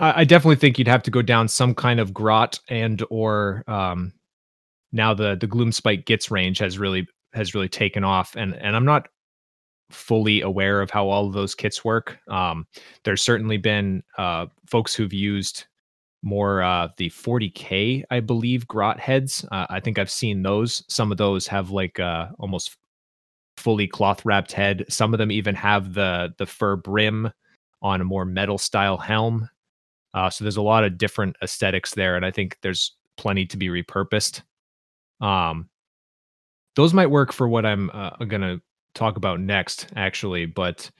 I, 0.00 0.22
I 0.22 0.24
definitely 0.24 0.56
think 0.56 0.78
you'd 0.78 0.88
have 0.88 1.04
to 1.04 1.10
go 1.10 1.22
down 1.22 1.46
some 1.46 1.74
kind 1.74 2.00
of 2.00 2.12
grot 2.12 2.58
and 2.68 3.04
or 3.10 3.62
um, 3.68 4.12
now 4.92 5.14
the 5.14 5.36
the 5.36 5.46
Gloomspite 5.46 6.04
Gitz 6.04 6.30
range 6.30 6.58
has 6.58 6.78
really 6.78 7.06
has 7.32 7.54
really 7.54 7.68
taken 7.68 8.02
off, 8.02 8.34
and 8.34 8.54
and 8.56 8.74
I'm 8.74 8.84
not 8.84 9.08
fully 9.90 10.40
aware 10.40 10.80
of 10.80 10.90
how 10.90 11.08
all 11.08 11.26
of 11.26 11.32
those 11.32 11.54
kits 11.54 11.84
work. 11.84 12.18
Um, 12.28 12.66
there's 13.04 13.22
certainly 13.22 13.56
been 13.56 14.02
uh, 14.18 14.46
folks 14.66 14.94
who've 14.94 15.12
used 15.12 15.66
more 16.22 16.62
uh, 16.62 16.88
the 16.96 17.10
40k, 17.10 18.04
I 18.10 18.20
believe, 18.20 18.68
grot 18.68 19.00
heads. 19.00 19.44
Uh, 19.50 19.66
I 19.68 19.80
think 19.80 19.98
I've 19.98 20.10
seen 20.10 20.42
those. 20.42 20.84
Some 20.88 21.10
of 21.10 21.18
those 21.18 21.46
have 21.48 21.70
like 21.70 21.98
uh, 21.98 22.28
almost 22.38 22.76
fully 23.56 23.86
cloth 23.86 24.24
wrapped 24.24 24.52
head. 24.52 24.84
Some 24.88 25.12
of 25.12 25.18
them 25.18 25.32
even 25.32 25.54
have 25.54 25.94
the 25.94 26.34
the 26.38 26.46
fur 26.46 26.76
brim 26.76 27.30
on 27.82 28.00
a 28.00 28.04
more 28.04 28.24
metal 28.24 28.58
style 28.58 28.98
helm. 28.98 29.48
Uh, 30.14 30.28
so 30.30 30.44
there's 30.44 30.56
a 30.56 30.62
lot 30.62 30.84
of 30.84 30.98
different 30.98 31.36
aesthetics 31.42 31.94
there, 31.94 32.16
and 32.16 32.24
I 32.24 32.30
think 32.30 32.58
there's 32.62 32.96
plenty 33.16 33.46
to 33.46 33.56
be 33.56 33.68
repurposed. 33.68 34.42
Um, 35.20 35.68
those 36.76 36.94
might 36.94 37.06
work 37.06 37.32
for 37.32 37.48
what 37.48 37.66
I'm 37.66 37.90
uh, 37.92 38.10
going 38.24 38.42
to 38.42 38.60
talk 38.94 39.16
about 39.16 39.40
next, 39.40 39.86
actually, 39.96 40.46
but 40.46 40.90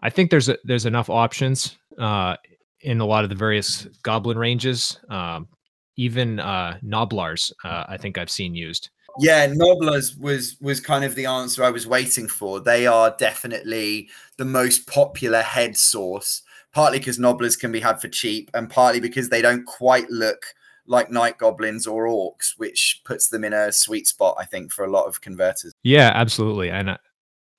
I 0.00 0.10
think 0.10 0.30
there's 0.30 0.48
a, 0.48 0.58
there's 0.64 0.86
enough 0.86 1.10
options 1.10 1.78
uh, 1.98 2.36
in 2.80 3.00
a 3.00 3.06
lot 3.06 3.24
of 3.24 3.30
the 3.30 3.36
various 3.36 3.84
goblin 4.02 4.38
ranges. 4.38 4.98
Um, 5.08 5.48
even 5.96 6.40
uh, 6.40 6.78
Gnoblars, 6.82 7.52
uh, 7.64 7.84
I 7.88 7.96
think 7.96 8.18
I've 8.18 8.30
seen 8.30 8.54
used. 8.54 8.90
Yeah, 9.18 9.46
Gnoblars 9.46 10.18
was 10.18 10.56
was 10.60 10.80
kind 10.80 11.04
of 11.04 11.14
the 11.14 11.26
answer 11.26 11.62
I 11.62 11.70
was 11.70 11.86
waiting 11.86 12.28
for. 12.28 12.60
They 12.60 12.86
are 12.86 13.14
definitely 13.18 14.08
the 14.38 14.46
most 14.46 14.86
popular 14.86 15.42
head 15.42 15.76
source, 15.76 16.42
partly 16.72 16.98
because 16.98 17.18
Gnoblars 17.18 17.58
can 17.58 17.72
be 17.72 17.80
had 17.80 18.00
for 18.00 18.08
cheap, 18.08 18.50
and 18.54 18.68
partly 18.68 19.00
because 19.00 19.28
they 19.28 19.42
don't 19.42 19.64
quite 19.64 20.10
look 20.10 20.46
like 20.86 21.10
night 21.10 21.38
goblins 21.38 21.86
or 21.86 22.06
orcs, 22.06 22.54
which 22.56 23.02
puts 23.04 23.28
them 23.28 23.44
in 23.44 23.52
a 23.52 23.72
sweet 23.72 24.06
spot, 24.06 24.36
I 24.38 24.44
think, 24.44 24.72
for 24.72 24.84
a 24.84 24.90
lot 24.90 25.06
of 25.06 25.20
converters. 25.20 25.72
Yeah, 25.82 26.12
absolutely, 26.14 26.70
and 26.70 26.98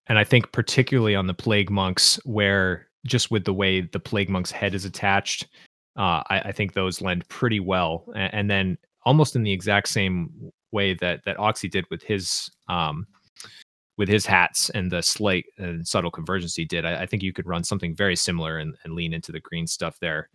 and 0.07 0.19
I 0.19 0.23
think 0.23 0.51
particularly 0.51 1.15
on 1.15 1.27
the 1.27 1.33
plague 1.33 1.69
monks, 1.69 2.19
where 2.25 2.87
just 3.05 3.31
with 3.31 3.45
the 3.45 3.53
way 3.53 3.81
the 3.81 3.99
plague 3.99 4.29
monk's 4.29 4.51
head 4.51 4.73
is 4.73 4.85
attached, 4.85 5.47
uh, 5.97 6.23
I, 6.29 6.41
I, 6.45 6.51
think 6.51 6.73
those 6.73 7.01
lend 7.01 7.27
pretty 7.27 7.59
well. 7.59 8.05
And, 8.15 8.33
and, 8.33 8.49
then 8.49 8.77
almost 9.05 9.35
in 9.35 9.43
the 9.43 9.51
exact 9.51 9.89
same 9.89 10.51
way 10.71 10.93
that 10.95 11.23
that 11.25 11.37
Oxy 11.39 11.67
did 11.67 11.85
with 11.89 12.01
his 12.01 12.49
um, 12.69 13.05
with 13.97 14.09
his 14.09 14.25
hats 14.25 14.69
and 14.71 14.91
the 14.91 15.01
slight 15.01 15.45
and 15.57 15.87
subtle 15.87 16.11
convergence 16.11 16.55
he 16.55 16.65
did, 16.65 16.85
I, 16.85 17.03
I, 17.03 17.05
think 17.05 17.21
you 17.21 17.33
could 17.33 17.47
run 17.47 17.63
something 17.63 17.95
very 17.95 18.15
similar 18.15 18.57
and, 18.57 18.75
and 18.83 18.93
lean 18.93 19.13
into 19.13 19.31
the 19.31 19.39
green 19.39 19.67
stuff 19.67 19.99
there, 19.99 20.29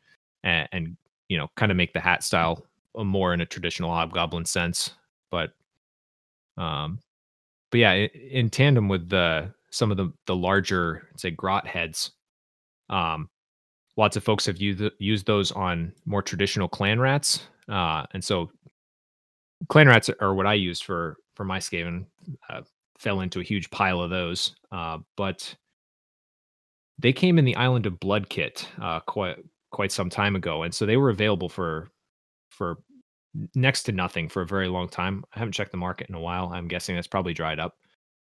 and, 0.44 0.68
and 0.72 0.96
you 1.28 1.36
know, 1.36 1.48
kind 1.56 1.72
of 1.72 1.76
make 1.76 1.92
the 1.92 2.00
hat 2.00 2.22
style 2.22 2.64
more 2.96 3.34
in 3.34 3.40
a 3.40 3.46
traditional 3.46 3.90
hobgoblin 3.90 4.44
sense. 4.44 4.90
But 5.30 5.50
um, 6.56 7.00
but 7.70 7.78
yeah, 7.78 7.92
in 7.92 8.50
tandem 8.50 8.88
with 8.88 9.08
the 9.08 9.52
some 9.70 9.90
of 9.90 9.96
the 9.96 10.12
the 10.26 10.36
larger 10.36 11.08
say 11.16 11.30
grot 11.30 11.66
heads 11.66 12.12
um, 12.90 13.28
lots 13.96 14.16
of 14.16 14.24
folks 14.24 14.46
have 14.46 14.58
used 14.58 14.82
used 14.98 15.26
those 15.26 15.52
on 15.52 15.92
more 16.06 16.22
traditional 16.22 16.68
clan 16.68 17.00
rats, 17.00 17.46
uh, 17.68 18.04
and 18.12 18.24
so 18.24 18.50
clan 19.68 19.88
rats 19.88 20.10
are 20.20 20.34
what 20.34 20.46
I 20.46 20.54
used 20.54 20.84
for 20.84 21.16
for 21.34 21.44
my 21.44 21.58
Skaven. 21.58 22.06
Uh, 22.48 22.62
fell 22.98 23.20
into 23.20 23.40
a 23.40 23.44
huge 23.44 23.70
pile 23.70 24.00
of 24.00 24.10
those, 24.10 24.54
uh, 24.72 24.98
but 25.16 25.54
they 26.98 27.12
came 27.12 27.38
in 27.38 27.44
the 27.44 27.56
Island 27.56 27.86
of 27.86 28.00
Blood 28.00 28.28
kit 28.28 28.68
uh, 28.80 29.00
quite 29.00 29.38
quite 29.70 29.92
some 29.92 30.10
time 30.10 30.36
ago, 30.36 30.62
and 30.62 30.74
so 30.74 30.86
they 30.86 30.96
were 30.96 31.10
available 31.10 31.48
for 31.48 31.90
for 32.50 32.78
next 33.54 33.84
to 33.84 33.92
nothing 33.92 34.28
for 34.28 34.42
a 34.42 34.46
very 34.46 34.68
long 34.68 34.88
time. 34.88 35.24
I 35.34 35.38
haven't 35.38 35.52
checked 35.52 35.70
the 35.70 35.76
market 35.76 36.08
in 36.08 36.14
a 36.14 36.20
while. 36.20 36.50
I'm 36.52 36.68
guessing 36.68 36.94
that's 36.94 37.06
probably 37.06 37.34
dried 37.34 37.60
up. 37.60 37.76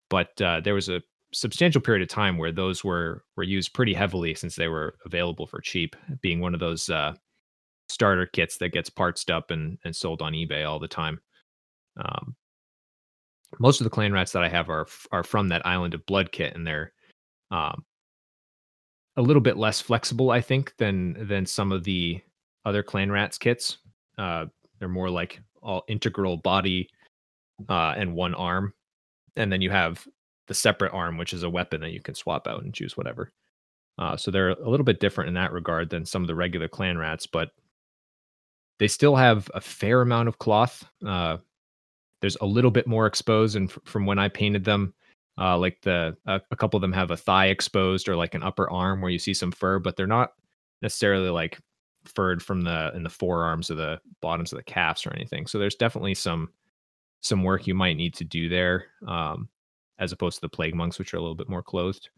But 0.10 0.41
uh, 0.41 0.61
there 0.61 0.73
was 0.73 0.90
a 0.90 1.02
substantial 1.34 1.81
period 1.81 2.02
of 2.02 2.10
time 2.10 2.38
where 2.38 2.52
those 2.52 2.84
were 2.84 3.23
were 3.38 3.44
used 3.44 3.73
pretty 3.73 3.94
heavily 3.94 4.34
since 4.34 4.56
they 4.56 4.68
were 4.68 4.95
available 5.06 5.48
for 5.48 5.61
cheap, 5.61 5.95
being 6.22 6.40
one 6.40 6.53
of 6.53 6.60
those 6.60 6.90
uh, 6.90 7.14
starter 7.88 8.26
kits 8.26 8.57
that 8.57 8.69
gets 8.69 8.90
partsed 8.90 9.34
up 9.34 9.52
and, 9.52 9.77
and 9.84 9.95
sold 9.95 10.22
on 10.22 10.34
eBay 10.34 10.68
all 10.68 10.80
the 10.80 10.88
time. 10.88 11.19
Um, 11.98 12.36
most 13.57 13.80
of 13.80 13.85
the 13.85 13.89
clan 13.89 14.13
rats 14.13 14.31
that 14.34 14.43
I 14.43 14.49
have 14.49 14.69
are 14.69 14.88
are 15.11 15.23
from 15.23 15.47
that 15.49 15.65
Island 15.65 15.93
of 15.93 16.05
Blood 16.05 16.31
kit, 16.31 16.55
and 16.55 16.65
they're 16.65 16.93
um, 17.51 17.84
a 19.17 19.21
little 19.21 19.41
bit 19.41 19.57
less 19.57 19.81
flexible, 19.81 20.31
I 20.31 20.41
think, 20.41 20.73
than 20.77 21.27
than 21.27 21.45
some 21.45 21.71
of 21.71 21.84
the 21.84 22.21
other 22.65 22.84
clan 22.84 23.11
rats 23.11 23.38
kits. 23.38 23.80
Uh, 24.17 24.45
they're 24.80 24.88
more 24.88 25.09
like 25.09 25.41
all 25.61 25.84
integral 25.88 26.38
body 26.38 26.89
uh, 27.67 27.93
and 27.97 28.13
one 28.13 28.35
arm, 28.35 28.73
and 29.35 29.51
then 29.51 29.61
you 29.61 29.71
have 29.71 30.07
the 30.47 30.53
separate 30.53 30.93
arm, 30.93 31.17
which 31.17 31.34
is 31.34 31.43
a 31.43 31.49
weapon 31.49 31.81
that 31.81 31.91
you 31.91 32.01
can 32.01 32.15
swap 32.15 32.47
out 32.47 32.63
and 32.63 32.73
choose 32.73 32.97
whatever. 32.97 33.31
Uh, 33.97 34.15
so 34.15 34.31
they're 34.31 34.49
a 34.49 34.69
little 34.69 34.85
bit 34.85 34.99
different 34.99 35.27
in 35.27 35.34
that 35.34 35.51
regard 35.51 35.89
than 35.89 36.05
some 36.05 36.21
of 36.21 36.27
the 36.27 36.35
regular 36.35 36.67
clan 36.67 36.97
rats, 36.97 37.27
but 37.27 37.51
they 38.80 38.88
still 38.88 39.15
have 39.15 39.51
a 39.53 39.61
fair 39.61 40.01
amount 40.01 40.30
of 40.30 40.39
cloth. 40.39 40.85
Uh, 41.05 41.38
there's 42.21 42.37
a 42.41 42.45
little 42.45 42.71
bit 42.71 42.87
more 42.87 43.05
exposed, 43.05 43.55
and 43.55 43.69
f- 43.69 43.79
from 43.85 44.05
when 44.05 44.19
I 44.19 44.27
painted 44.29 44.63
them, 44.63 44.93
uh, 45.39 45.57
like 45.57 45.81
the 45.81 46.17
uh, 46.27 46.39
a 46.51 46.55
couple 46.55 46.77
of 46.77 46.81
them 46.81 46.93
have 46.93 47.11
a 47.11 47.17
thigh 47.17 47.47
exposed 47.47 48.09
or 48.09 48.15
like 48.15 48.35
an 48.35 48.43
upper 48.43 48.69
arm 48.69 49.01
where 49.01 49.11
you 49.11 49.19
see 49.19 49.33
some 49.33 49.51
fur, 49.51 49.79
but 49.79 49.95
they're 49.95 50.07
not 50.07 50.33
necessarily 50.81 51.29
like 51.29 51.59
furred 52.05 52.41
from 52.41 52.61
the 52.61 52.91
in 52.95 53.03
the 53.03 53.09
forearms 53.09 53.71
or 53.71 53.75
the 53.75 53.99
bottoms 54.21 54.51
of 54.51 54.57
the 54.57 54.63
calves 54.63 55.05
or 55.05 55.13
anything. 55.13 55.47
So 55.47 55.59
there's 55.59 55.75
definitely 55.75 56.15
some 56.15 56.49
some 57.21 57.43
work 57.43 57.67
you 57.67 57.75
might 57.75 57.97
need 57.97 58.13
to 58.15 58.23
do 58.23 58.49
there. 58.49 58.87
Um, 59.07 59.49
as 59.99 60.11
opposed 60.11 60.35
to 60.35 60.41
the 60.41 60.49
plague 60.49 60.73
monks, 60.73 60.97
which 60.97 61.13
are 61.13 61.17
a 61.17 61.21
little 61.21 61.35
bit 61.35 61.49
more 61.49 61.61
clothed. 61.61 62.09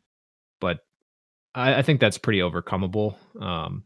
But 0.59 0.79
I, 1.55 1.75
I 1.75 1.81
think 1.81 1.99
that's 1.99 2.17
pretty 2.17 2.39
overcomable. 2.39 3.15
Um, 3.41 3.83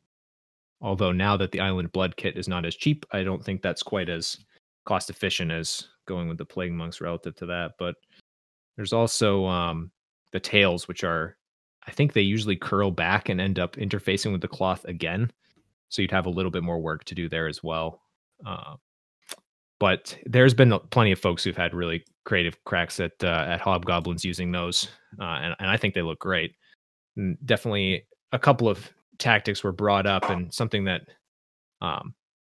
although 0.81 1.13
now 1.13 1.37
that 1.37 1.51
the 1.51 1.61
Island 1.61 1.91
Blood 1.93 2.17
kit 2.17 2.37
is 2.37 2.47
not 2.47 2.65
as 2.65 2.75
cheap, 2.75 3.05
I 3.11 3.23
don't 3.23 3.43
think 3.43 3.61
that's 3.61 3.81
quite 3.81 4.09
as 4.09 4.37
cost 4.85 5.09
efficient 5.09 5.51
as 5.51 5.87
going 6.05 6.27
with 6.27 6.37
the 6.37 6.45
plague 6.45 6.71
monks 6.71 7.01
relative 7.01 7.35
to 7.35 7.45
that. 7.47 7.73
But 7.77 7.95
there's 8.75 8.93
also 8.93 9.45
um, 9.45 9.91
the 10.31 10.39
tails, 10.39 10.87
which 10.87 11.03
are 11.03 11.37
I 11.87 11.91
think 11.91 12.13
they 12.13 12.21
usually 12.21 12.55
curl 12.55 12.91
back 12.91 13.29
and 13.29 13.39
end 13.39 13.59
up 13.59 13.75
interfacing 13.75 14.31
with 14.31 14.41
the 14.41 14.47
cloth 14.47 14.85
again. 14.85 15.31
So 15.89 16.01
you'd 16.01 16.11
have 16.11 16.25
a 16.25 16.31
little 16.31 16.51
bit 16.51 16.63
more 16.63 16.79
work 16.79 17.03
to 17.05 17.15
do 17.15 17.29
there 17.29 17.47
as 17.47 17.63
well. 17.63 18.01
Uh, 18.45 18.75
but 19.79 20.17
there's 20.25 20.53
been 20.53 20.77
plenty 20.89 21.11
of 21.11 21.19
folks 21.19 21.43
who've 21.43 21.55
had 21.55 21.73
really 21.73 22.03
creative 22.23 22.61
cracks 22.63 22.99
at 22.99 23.11
uh, 23.23 23.45
at 23.47 23.61
hobgoblins 23.61 24.23
using 24.23 24.51
those, 24.51 24.87
uh, 25.19 25.39
and, 25.41 25.55
and 25.59 25.69
I 25.69 25.77
think 25.77 25.93
they 25.93 26.01
look 26.01 26.19
great. 26.19 26.55
And 27.17 27.37
definitely, 27.45 28.05
a 28.31 28.39
couple 28.39 28.69
of 28.69 28.89
tactics 29.19 29.63
were 29.63 29.73
brought 29.73 30.05
up, 30.05 30.29
and 30.29 30.53
something 30.53 30.85
that 30.85 31.01
um, 31.81 32.13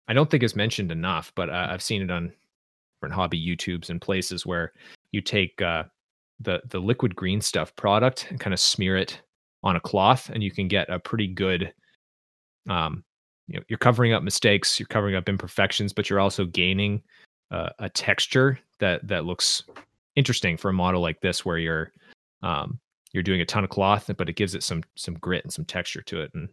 I 0.06 0.14
don't 0.14 0.30
think 0.30 0.42
is 0.42 0.56
mentioned 0.56 0.92
enough, 0.92 1.32
but 1.34 1.50
I've 1.50 1.82
seen 1.82 2.02
it 2.02 2.10
on 2.10 2.32
different 2.98 3.14
hobby 3.14 3.40
YouTubes 3.40 3.90
and 3.90 4.00
places 4.00 4.44
where 4.44 4.72
you 5.12 5.20
take 5.20 5.60
uh, 5.62 5.84
the 6.40 6.60
the 6.68 6.78
liquid 6.78 7.14
green 7.14 7.40
stuff 7.40 7.74
product 7.76 8.26
and 8.30 8.40
kind 8.40 8.52
of 8.54 8.60
smear 8.60 8.96
it 8.96 9.20
on 9.62 9.76
a 9.76 9.80
cloth, 9.80 10.30
and 10.30 10.42
you 10.42 10.50
can 10.50 10.68
get 10.68 10.88
a 10.90 10.98
pretty 10.98 11.26
good. 11.26 11.72
Um, 12.68 13.04
you 13.46 13.58
know, 13.58 13.64
you're 13.68 13.78
covering 13.78 14.12
up 14.12 14.22
mistakes, 14.22 14.78
you're 14.78 14.86
covering 14.88 15.14
up 15.14 15.28
imperfections, 15.28 15.94
but 15.94 16.10
you're 16.10 16.20
also 16.20 16.44
gaining 16.44 17.02
uh, 17.50 17.70
a 17.78 17.88
texture 17.88 18.58
that 18.78 19.06
that 19.08 19.24
looks 19.24 19.62
interesting 20.16 20.56
for 20.56 20.68
a 20.68 20.74
model 20.74 21.00
like 21.00 21.20
this, 21.20 21.44
where 21.44 21.58
you're 21.58 21.92
um, 22.42 22.78
you're 23.12 23.22
doing 23.22 23.40
a 23.40 23.46
ton 23.46 23.64
of 23.64 23.70
cloth, 23.70 24.10
but 24.18 24.28
it 24.28 24.36
gives 24.36 24.54
it 24.54 24.62
some 24.62 24.82
some 24.96 25.14
grit 25.14 25.44
and 25.44 25.52
some 25.52 25.64
texture 25.64 26.02
to 26.02 26.20
it. 26.20 26.30
And 26.34 26.48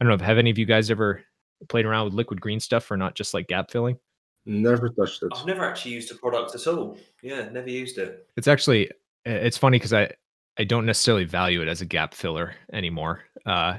I 0.00 0.04
don't 0.04 0.08
know, 0.08 0.14
if 0.14 0.20
have 0.20 0.38
any 0.38 0.50
of 0.50 0.58
you 0.58 0.66
guys 0.66 0.90
ever 0.90 1.22
played 1.68 1.86
around 1.86 2.04
with 2.04 2.14
liquid 2.14 2.40
green 2.40 2.60
stuff 2.60 2.84
for 2.84 2.96
not 2.96 3.14
just 3.14 3.32
like 3.32 3.46
gap 3.46 3.70
filling? 3.70 3.98
Never 4.46 4.88
touched 4.88 5.22
it. 5.24 5.32
I've 5.34 5.44
never 5.44 5.64
actually 5.64 5.90
used 5.90 6.10
a 6.12 6.14
product 6.14 6.54
at 6.54 6.66
all. 6.68 6.96
Yeah, 7.20 7.48
never 7.50 7.68
used 7.68 7.98
it. 7.98 8.28
It's 8.36 8.46
actually 8.46 8.90
it's 9.24 9.58
funny 9.58 9.76
because 9.76 9.92
I 9.92 10.12
I 10.56 10.64
don't 10.64 10.86
necessarily 10.86 11.24
value 11.24 11.60
it 11.60 11.68
as 11.68 11.80
a 11.80 11.86
gap 11.86 12.14
filler 12.14 12.54
anymore. 12.72 13.24
Uh, 13.44 13.78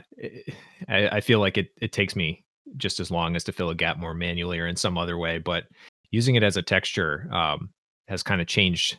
I, 0.90 1.10
I 1.10 1.22
feel 1.22 1.40
like 1.40 1.58
it 1.58 1.70
it 1.82 1.94
takes 1.94 2.16
me 2.16 2.44
just 2.76 3.00
as 3.00 3.10
long 3.10 3.36
as 3.36 3.46
to 3.46 3.54
fill 3.54 3.70
a 3.70 3.76
gap 3.76 3.98
more 3.98 4.14
manually 4.14 4.60
or 4.60 4.68
in 4.68 4.76
some 4.76 4.98
other 4.98 5.18
way, 5.18 5.38
but 5.38 5.64
using 6.12 6.36
it 6.36 6.44
as 6.44 6.58
a 6.58 6.62
texture 6.62 7.30
um, 7.32 7.70
has 8.10 8.22
kind 8.22 8.42
of 8.42 8.48
changed 8.48 8.98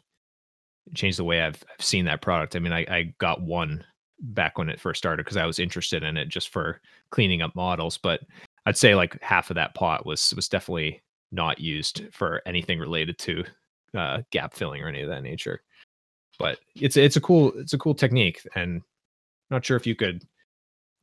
changed 0.94 1.18
the 1.18 1.24
way 1.24 1.42
I've, 1.42 1.62
I've 1.70 1.84
seen 1.84 2.06
that 2.06 2.22
product. 2.22 2.56
I 2.56 2.60
mean, 2.60 2.72
I, 2.72 2.86
I 2.88 3.14
got 3.18 3.42
one 3.42 3.84
back 4.20 4.56
when 4.56 4.70
it 4.70 4.80
first 4.80 4.98
started 4.98 5.24
because 5.24 5.36
I 5.36 5.44
was 5.44 5.58
interested 5.58 6.02
in 6.02 6.16
it 6.16 6.28
just 6.30 6.48
for 6.48 6.80
cleaning 7.10 7.42
up 7.42 7.54
models, 7.54 7.98
but 7.98 8.20
I'd 8.64 8.78
say 8.78 8.94
like 8.94 9.20
half 9.22 9.50
of 9.50 9.54
that 9.56 9.74
pot 9.74 10.06
was 10.06 10.32
was 10.34 10.48
definitely 10.48 11.02
not 11.32 11.60
used 11.60 12.02
for 12.12 12.42
anything 12.46 12.78
related 12.78 13.18
to 13.18 13.44
uh, 13.96 14.22
gap 14.30 14.54
filling 14.54 14.82
or 14.82 14.88
any 14.88 15.02
of 15.02 15.08
that 15.08 15.22
nature. 15.22 15.62
But 16.38 16.58
it's 16.76 16.96
it's 16.96 17.16
a 17.16 17.20
cool 17.20 17.52
it's 17.56 17.72
a 17.72 17.78
cool 17.78 17.94
technique 17.94 18.46
and 18.54 18.82
not 19.50 19.64
sure 19.64 19.76
if 19.76 19.86
you 19.86 19.96
could 19.96 20.24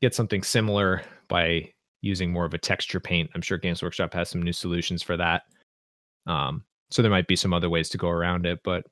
get 0.01 0.15
something 0.15 0.43
similar 0.43 1.01
by 1.27 1.71
using 2.01 2.31
more 2.31 2.45
of 2.45 2.53
a 2.53 2.57
texture 2.57 2.99
paint. 2.99 3.29
I'm 3.33 3.41
sure 3.41 3.57
games 3.57 3.83
workshop 3.83 4.13
has 4.13 4.29
some 4.29 4.41
new 4.41 4.53
solutions 4.53 5.01
for 5.01 5.17
that. 5.17 5.43
Um, 6.27 6.63
so 6.91 7.01
there 7.01 7.11
might 7.11 7.27
be 7.27 7.35
some 7.35 7.53
other 7.53 7.69
ways 7.69 7.89
to 7.89 7.97
go 7.97 8.09
around 8.09 8.45
it 8.45 8.59
but 8.63 8.85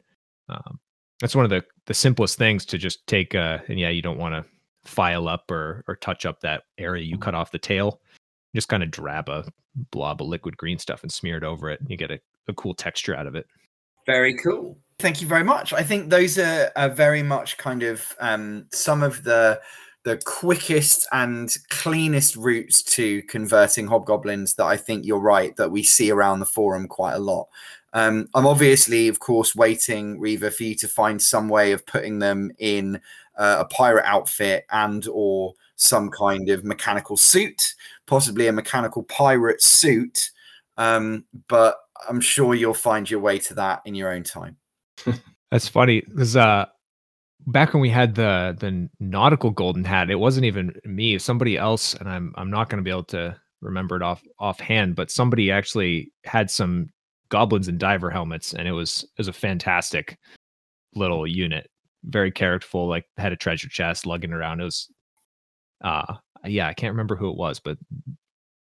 um, 0.50 0.80
that's 1.22 1.36
one 1.36 1.46
of 1.46 1.50
the 1.50 1.64
the 1.86 1.94
simplest 1.94 2.38
things 2.38 2.66
to 2.66 2.78
just 2.78 3.06
take 3.08 3.34
uh 3.34 3.60
and 3.68 3.80
yeah 3.80 3.90
you 3.90 4.02
don't 4.02 4.18
want 4.18 4.34
to 4.34 4.46
file 4.86 5.28
up 5.28 5.50
or 5.50 5.84
or 5.88 5.96
touch 5.96 6.26
up 6.26 6.40
that 6.42 6.64
area 6.78 7.04
you 7.04 7.18
cut 7.18 7.36
off 7.36 7.52
the 7.52 7.60
tail. 7.60 8.02
Just 8.56 8.68
kind 8.68 8.84
of 8.84 8.92
drab 8.92 9.30
a 9.30 9.46
blob 9.92 10.22
of 10.22 10.28
liquid 10.28 10.56
green 10.58 10.78
stuff 10.78 11.04
and 11.04 11.12
smear 11.12 11.38
it 11.38 11.44
over 11.44 11.70
it 11.70 11.80
and 11.80 11.90
you 11.90 11.98
get 11.98 12.12
a, 12.12 12.20
a 12.48 12.54
cool 12.54 12.74
texture 12.74 13.16
out 13.16 13.28
of 13.28 13.36
it 13.36 13.48
very 14.06 14.36
cool 14.36 14.78
Thank 15.00 15.22
you 15.22 15.28
very 15.28 15.44
much. 15.44 15.74
I 15.74 15.84
think 15.84 16.10
those 16.10 16.38
are, 16.38 16.72
are 16.76 16.90
very 16.90 17.24
much 17.24 17.58
kind 17.58 17.84
of 17.84 18.16
um, 18.20 18.68
some 18.72 19.04
of 19.04 19.24
the 19.24 19.60
the 20.04 20.18
quickest 20.26 21.08
and 21.14 21.56
cleanest 21.70 22.36
routes 22.36 22.84
to 22.84 23.22
converting 23.24 23.88
hobgoblins 23.88 24.54
that 24.56 24.66
I 24.66 24.76
think 24.76 25.06
you're 25.06 25.20
right 25.20 25.56
that 25.56 25.72
we 25.72 25.82
see 25.82 26.12
around 26.12 26.42
the 26.42 26.46
forum 26.46 26.90
quite 26.90 27.14
a 27.14 27.20
lot. 27.20 27.48
Um, 27.94 28.28
I'm 28.36 28.46
obviously, 28.46 29.08
of 29.08 29.20
course, 29.20 29.56
waiting, 29.56 30.20
Reaver, 30.20 30.52
for 30.52 30.64
you 30.64 30.76
to 30.76 30.90
find 30.90 31.22
some 31.22 31.48
way 31.48 31.72
of 31.72 31.86
putting 31.86 32.20
them 32.20 32.52
in 32.58 33.00
uh, 33.38 33.58
a 33.60 33.66
pirate 33.66 34.06
outfit 34.06 34.66
and 34.72 35.08
or 35.10 35.54
some 35.76 36.10
kind 36.10 36.50
of 36.50 36.66
mechanical 36.66 37.16
suit, 37.16 37.74
possibly 38.08 38.48
a 38.48 38.52
mechanical 38.52 39.04
pirate 39.04 39.62
suit. 39.62 40.32
Um, 40.78 41.26
but 41.48 41.78
I'm 42.08 42.22
sure 42.22 42.56
you'll 42.56 42.74
find 42.74 43.10
your 43.10 43.20
way 43.20 43.40
to 43.40 43.54
that 43.56 43.82
in 43.86 43.96
your 43.96 44.12
own 44.12 44.24
time. 44.24 44.58
That's 45.52 45.68
funny 45.68 46.02
because 46.02 46.36
uh, 46.36 46.66
back 47.48 47.74
when 47.74 47.82
we 47.82 47.90
had 47.90 48.16
the 48.16 48.56
the 48.60 48.90
nautical 49.00 49.52
golden 49.52 49.84
hat, 49.84 50.10
it 50.10 50.16
wasn't 50.16 50.46
even 50.46 50.74
me, 50.86 51.18
somebody 51.20 51.58
else, 51.58 51.94
and 51.94 52.10
I'm 52.10 52.34
I'm 52.36 52.50
not 52.50 52.70
going 52.70 52.78
to 52.78 52.84
be 52.84 52.90
able 52.90 53.04
to 53.06 53.40
remember 53.62 53.96
it 53.96 54.02
off 54.02 54.24
offhand, 54.40 54.96
but 54.96 55.12
somebody 55.12 55.52
actually 55.52 56.12
had 56.26 56.50
some 56.50 56.90
goblins 57.30 57.68
and 57.68 57.80
diver 57.80 58.10
helmets, 58.10 58.54
and 58.54 58.68
it 58.68 58.72
was 58.72 59.04
it 59.04 59.20
was 59.20 59.28
a 59.28 59.34
fantastic 59.34 60.18
little 60.96 61.26
unit, 61.26 61.70
very 62.04 62.32
characterful, 62.32 62.88
like 62.88 63.06
had 63.18 63.34
a 63.34 63.38
treasure 63.38 63.70
chest 63.70 64.06
lugging 64.06 64.34
around. 64.34 64.62
It 64.62 64.66
was, 64.66 64.90
uh, 65.84 66.16
yeah, 66.46 66.68
I 66.68 66.74
can't 66.74 66.94
remember 66.94 67.16
who 67.16 67.30
it 67.30 67.38
was, 67.38 67.60
but 67.60 67.78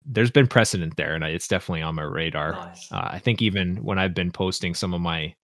there's 0.05 0.31
been 0.31 0.47
precedent 0.47 0.97
there, 0.97 1.15
and 1.15 1.25
it's 1.25 1.49
definitely 1.49 1.83
on 1.83 1.95
my 1.95 2.03
radar. 2.03 2.53
Nice. 2.53 2.91
Uh, 2.91 3.09
I 3.13 3.19
think 3.19 3.41
even 3.41 3.77
when 3.83 3.99
I've 3.99 4.15
been 4.15 4.33
posting 4.33 4.75
some 4.75 4.95
of 4.95 5.01
my 5.01 5.35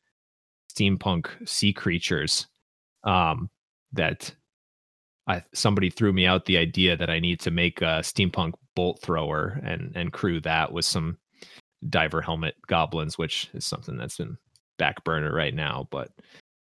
steampunk 0.72 1.28
sea 1.48 1.72
creatures 1.72 2.46
um, 3.04 3.50
that 3.92 4.34
I 5.26 5.44
somebody 5.52 5.90
threw 5.90 6.12
me 6.12 6.26
out 6.26 6.46
the 6.46 6.58
idea 6.58 6.96
that 6.96 7.10
I 7.10 7.20
need 7.20 7.40
to 7.40 7.50
make 7.50 7.80
a 7.80 8.00
steampunk 8.02 8.54
bolt 8.74 9.00
thrower 9.02 9.60
and 9.64 9.92
and 9.94 10.12
crew 10.12 10.40
that 10.40 10.72
with 10.72 10.84
some 10.84 11.18
diver 11.88 12.20
helmet 12.20 12.54
goblins, 12.66 13.18
which 13.18 13.50
is 13.54 13.64
something 13.64 13.96
that's 13.96 14.16
been 14.16 14.36
back 14.78 15.04
burner 15.04 15.32
right 15.32 15.54
now. 15.54 15.88
But 15.90 16.10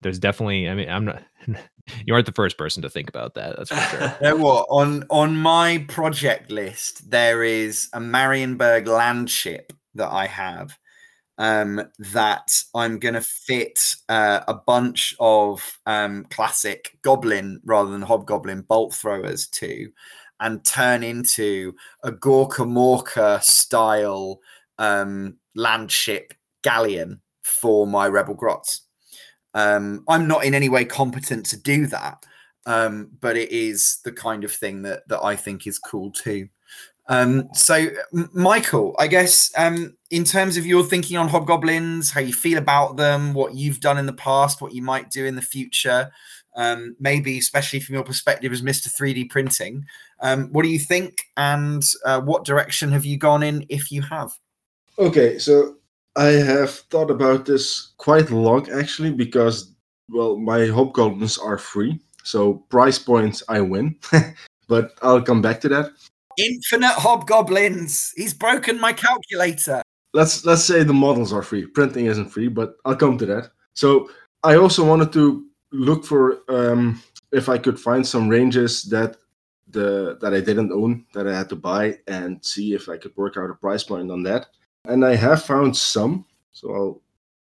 there's 0.01 0.19
definitely, 0.19 0.69
I 0.69 0.75
mean, 0.75 0.89
I'm 0.89 1.05
not. 1.05 1.23
you 2.05 2.13
aren't 2.13 2.25
the 2.25 2.31
first 2.31 2.57
person 2.57 2.81
to 2.83 2.89
think 2.89 3.09
about 3.09 3.33
that. 3.35 3.57
That's 3.57 3.69
for 3.69 3.97
sure. 3.97 4.15
you 4.21 4.27
know 4.29 4.35
what? 4.37 4.67
On 4.69 5.05
on 5.09 5.35
my 5.35 5.85
project 5.87 6.51
list, 6.51 7.09
there 7.09 7.43
is 7.43 7.89
a 7.93 7.99
Marienburg 7.99 8.87
land 8.87 9.29
ship 9.29 9.73
that 9.95 10.09
I 10.09 10.27
have 10.27 10.77
um, 11.39 11.81
that 11.99 12.63
I'm 12.75 12.99
going 12.99 13.13
to 13.13 13.21
fit 13.21 13.95
uh, 14.09 14.41
a 14.47 14.53
bunch 14.53 15.15
of 15.19 15.79
um, 15.85 16.25
classic 16.29 16.97
goblin 17.01 17.61
rather 17.63 17.89
than 17.89 18.01
hobgoblin 18.01 18.61
bolt 18.63 18.93
throwers 18.93 19.47
to 19.47 19.89
and 20.41 20.63
turn 20.65 21.03
into 21.03 21.73
a 22.03 22.11
Gorkamorka 22.11 23.41
style 23.41 24.39
um, 24.77 25.37
landship 25.57 26.31
galleon 26.61 27.21
for 27.43 27.87
my 27.87 28.07
Rebel 28.07 28.35
Grots. 28.35 28.81
Um, 29.53 30.03
I'm 30.07 30.27
not 30.27 30.45
in 30.45 30.53
any 30.53 30.69
way 30.69 30.85
competent 30.85 31.45
to 31.47 31.57
do 31.57 31.87
that, 31.87 32.25
um, 32.65 33.09
but 33.19 33.37
it 33.37 33.51
is 33.51 33.99
the 34.03 34.11
kind 34.11 34.43
of 34.43 34.51
thing 34.51 34.83
that 34.83 35.07
that 35.07 35.23
I 35.23 35.35
think 35.35 35.67
is 35.67 35.79
cool 35.79 36.11
too. 36.11 36.49
Um, 37.09 37.49
so, 37.55 37.87
Michael, 38.33 38.95
I 38.99 39.07
guess 39.07 39.51
um, 39.57 39.97
in 40.11 40.23
terms 40.23 40.57
of 40.57 40.67
your 40.67 40.83
thinking 40.83 41.17
on 41.17 41.27
hobgoblins, 41.27 42.11
how 42.11 42.21
you 42.21 42.33
feel 42.33 42.59
about 42.59 42.97
them, 42.97 43.33
what 43.33 43.55
you've 43.55 43.79
done 43.79 43.97
in 43.97 44.05
the 44.05 44.13
past, 44.13 44.61
what 44.61 44.75
you 44.75 44.83
might 44.83 45.09
do 45.09 45.25
in 45.25 45.35
the 45.35 45.41
future, 45.41 46.11
um, 46.55 46.95
maybe 46.99 47.39
especially 47.39 47.79
from 47.79 47.95
your 47.95 48.03
perspective 48.03 48.51
as 48.51 48.61
Mr. 48.61 48.95
3D 48.95 49.27
printing, 49.31 49.85
um, 50.19 50.49
what 50.51 50.61
do 50.61 50.69
you 50.69 50.77
think, 50.77 51.23
and 51.35 51.83
uh, 52.05 52.21
what 52.21 52.45
direction 52.45 52.91
have 52.91 53.05
you 53.05 53.17
gone 53.17 53.41
in, 53.41 53.65
if 53.69 53.91
you 53.91 54.03
have? 54.03 54.37
Okay, 54.99 55.39
so 55.39 55.77
I 56.19 56.31
have 56.31 56.71
thought 56.91 57.09
about 57.09 57.45
this 57.45 57.93
quite 57.95 58.29
long 58.29 58.69
actually, 58.71 59.11
because 59.11 59.73
well, 60.09 60.35
my 60.35 60.67
hobgoblins 60.67 61.37
are 61.37 61.57
free, 61.57 61.97
so 62.23 62.55
price 62.69 62.99
points 62.99 63.41
I 63.47 63.61
win, 63.61 63.95
but 64.67 64.97
I'll 65.01 65.21
come 65.21 65.41
back 65.41 65.61
to 65.61 65.69
that. 65.69 65.91
Infinite 66.37 66.95
hobgoblins. 66.95 68.11
He's 68.17 68.33
broken 68.33 68.81
my 68.81 68.91
calculator. 68.91 69.81
Let's 70.13 70.43
let's 70.43 70.65
say 70.65 70.83
the 70.83 70.93
models 70.93 71.31
are 71.31 71.41
free. 71.41 71.65
Printing 71.65 72.07
isn't 72.07 72.29
free, 72.29 72.49
but 72.49 72.75
I'll 72.83 72.97
come 72.97 73.17
to 73.17 73.25
that. 73.27 73.51
So 73.73 74.09
I 74.43 74.55
also 74.55 74.83
wanted 74.83 75.13
to 75.13 75.45
look 75.71 76.03
for 76.03 76.39
um, 76.49 77.01
if 77.31 77.47
I 77.47 77.57
could 77.57 77.79
find 77.79 78.05
some 78.05 78.27
ranges 78.27 78.83
that 78.89 79.15
the 79.69 80.17
that 80.19 80.33
I 80.33 80.41
didn't 80.41 80.73
own 80.73 81.05
that 81.13 81.29
I 81.29 81.37
had 81.37 81.47
to 81.49 81.55
buy 81.55 81.99
and 82.07 82.43
see 82.43 82.73
if 82.73 82.89
I 82.89 82.97
could 82.97 83.15
work 83.15 83.37
out 83.37 83.49
a 83.49 83.53
price 83.53 83.85
point 83.85 84.11
on 84.11 84.23
that. 84.23 84.47
And 84.85 85.05
I 85.05 85.15
have 85.15 85.43
found 85.43 85.75
some. 85.75 86.25
So 86.51 86.73
I'll 86.73 87.01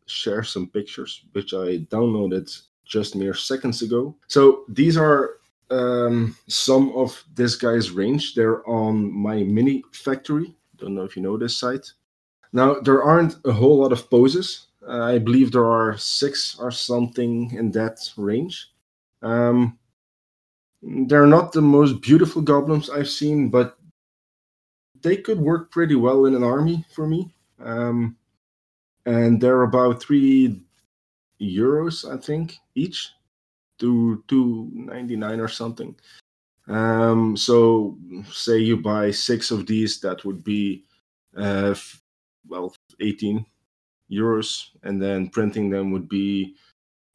share 0.07 0.43
some 0.43 0.69
pictures 0.69 1.25
which 1.33 1.55
I 1.55 1.79
downloaded 1.91 2.63
just 2.85 3.15
mere 3.15 3.35
seconds 3.35 3.83
ago. 3.83 4.17
So 4.27 4.65
these 4.69 4.97
are 4.97 5.39
um, 5.71 6.37
some 6.49 6.93
of 6.93 7.23
this 7.35 7.57
guy's 7.57 7.91
range. 7.91 8.35
They're 8.35 8.67
on 8.69 9.13
MyMiniFactory. 9.13 10.55
Don't 10.77 10.95
know 10.95 11.05
if 11.05 11.17
you 11.17 11.23
know 11.23 11.37
this 11.37 11.57
site. 11.57 11.93
Now 12.53 12.81
there 12.81 13.03
aren't 13.03 13.37
a 13.45 13.53
whole 13.53 13.79
lot 13.79 13.93
of 13.93 14.09
poses. 14.09 14.69
I 14.89 15.19
believe 15.19 15.53
there 15.53 15.67
are 15.67 15.99
six 15.99 16.57
or 16.59 16.71
something 16.71 17.51
in 17.55 17.71
that 17.73 17.99
range. 18.17 18.73
Um, 19.23 19.79
they're 20.81 21.27
not 21.27 21.53
the 21.53 21.61
most 21.61 22.01
beautiful 22.01 22.41
goblins 22.41 22.89
I've 22.89 23.09
seen, 23.09 23.51
but 23.51 23.78
they 25.09 25.17
could 25.17 25.41
work 25.41 25.71
pretty 25.71 25.95
well 25.95 26.27
in 26.27 26.35
an 26.35 26.45
army 26.45 26.85
for 26.95 27.07
me. 27.07 27.33
Um, 27.65 28.15
and 29.07 29.41
they're 29.41 29.63
about 29.63 30.03
three 30.03 30.61
euros, 31.41 32.05
I 32.05 32.21
think, 32.21 32.59
each, 32.75 33.11
to 33.79 34.23
two 34.29 34.69
ninety 34.75 35.17
nine 35.17 35.41
or 35.41 35.49
something. 35.49 35.97
Um, 36.67 37.39
so, 37.39 37.97
say 38.31 38.59
you 38.59 38.77
buy 38.77 39.11
six 39.11 39.51
of 39.51 39.67
these, 39.67 39.99
that 40.01 40.27
would 40.27 40.45
be, 40.45 40.85
uh, 41.39 41.71
f- 41.73 42.03
well, 42.47 42.75
eighteen 43.01 43.47
euros, 44.11 44.69
and 44.83 45.01
then 45.01 45.31
printing 45.31 45.71
them 45.71 45.91
would 45.91 46.09
be, 46.09 46.55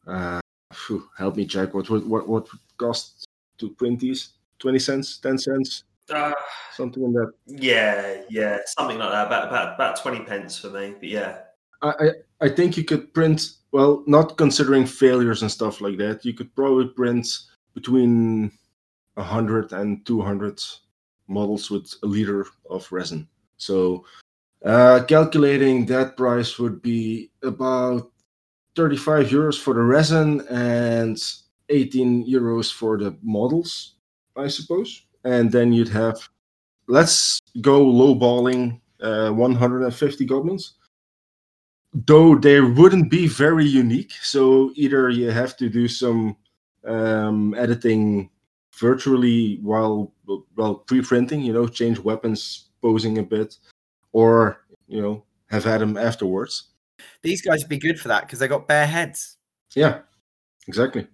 uh, 0.08 0.40
phew, 0.74 1.08
help 1.16 1.38
me 1.38 1.46
check 1.46 1.76
what 1.76 1.88
what 1.92 2.08
what 2.08 2.28
would 2.28 2.48
cost 2.78 3.26
to 3.60 3.70
print 3.70 4.00
these? 4.00 4.34
Twenty 4.58 4.80
cents, 4.80 5.20
ten 5.20 5.38
cents, 5.38 5.84
Uh, 6.12 6.34
something 6.74 7.04
in 7.04 7.14
that. 7.14 7.32
yeah, 7.48 8.22
yeah, 8.30 8.60
something 8.66 8.98
like 8.98 9.12
that. 9.12 9.28
About 9.28 9.48
about 9.48 9.76
about 9.76 10.02
twenty 10.02 10.24
pence 10.24 10.58
for 10.58 10.70
me. 10.70 10.96
But 11.00 11.10
yeah, 11.10 11.38
I, 11.82 12.10
I 12.42 12.50
think 12.50 12.78
you 12.78 12.84
could 12.84 13.14
print 13.14 13.58
well, 13.74 14.04
not 14.06 14.38
considering 14.38 14.86
failures 14.86 15.42
and 15.42 15.52
stuff 15.52 15.82
like 15.82 15.98
that. 15.98 16.24
You 16.24 16.34
could 16.34 16.56
probably 16.56 16.88
print 16.88 17.28
between 17.74 18.52
100 19.16 19.74
and 19.74 20.06
200 20.06 20.62
models 21.28 21.72
with 21.72 21.92
a 22.04 22.06
liter 22.06 22.46
of 22.70 22.90
resin. 22.92 23.28
So, 23.58 24.06
uh, 24.64 25.04
calculating 25.08 25.86
that 25.88 26.16
price 26.16 26.60
would 26.60 26.82
be 26.82 27.32
about 27.42 28.12
35 28.76 29.28
euros 29.28 29.60
for 29.60 29.74
the 29.74 29.82
resin 29.82 30.42
and 30.50 31.22
18 31.70 32.30
euros 32.30 32.72
for 32.72 32.98
the 32.98 33.18
models, 33.24 33.96
I 34.36 34.48
suppose. 34.48 35.02
And 35.24 35.52
then 35.52 35.74
you'd 35.74 35.90
have, 35.90 36.30
let's 36.88 37.40
go 37.62 37.86
lowballing, 37.86 38.80
uh, 39.02 39.32
150 39.32 40.26
goblins 40.26 40.76
though 41.94 42.36
they 42.36 42.60
wouldn't 42.60 43.10
be 43.10 43.28
very 43.28 43.66
unique. 43.66 44.12
So 44.22 44.72
either 44.76 45.10
you 45.10 45.30
have 45.30 45.56
to 45.58 45.70
do 45.70 45.88
some 45.88 46.36
um, 46.86 47.54
editing 47.54 48.30
virtually 48.76 49.60
while 49.62 50.12
well 50.56 50.76
pre-printing, 50.76 51.42
you 51.42 51.54
know, 51.54 51.68
change 51.68 52.00
weapons 52.00 52.70
posing 52.82 53.18
a 53.20 53.24
bit, 53.24 53.58
or 54.12 54.66
you 54.88 55.02
know 55.02 55.24
have 55.50 55.64
had 55.64 55.82
them 55.82 55.98
afterwards. 55.98 56.70
These 57.22 57.42
guys 57.42 57.62
would 57.62 57.70
be 57.70 57.78
good 57.78 58.00
for 58.00 58.08
that 58.08 58.22
because 58.22 58.40
they 58.40 58.48
got 58.48 58.68
bare 58.68 58.88
heads. 58.88 59.38
Yeah, 59.76 60.00
exactly. 60.68 61.08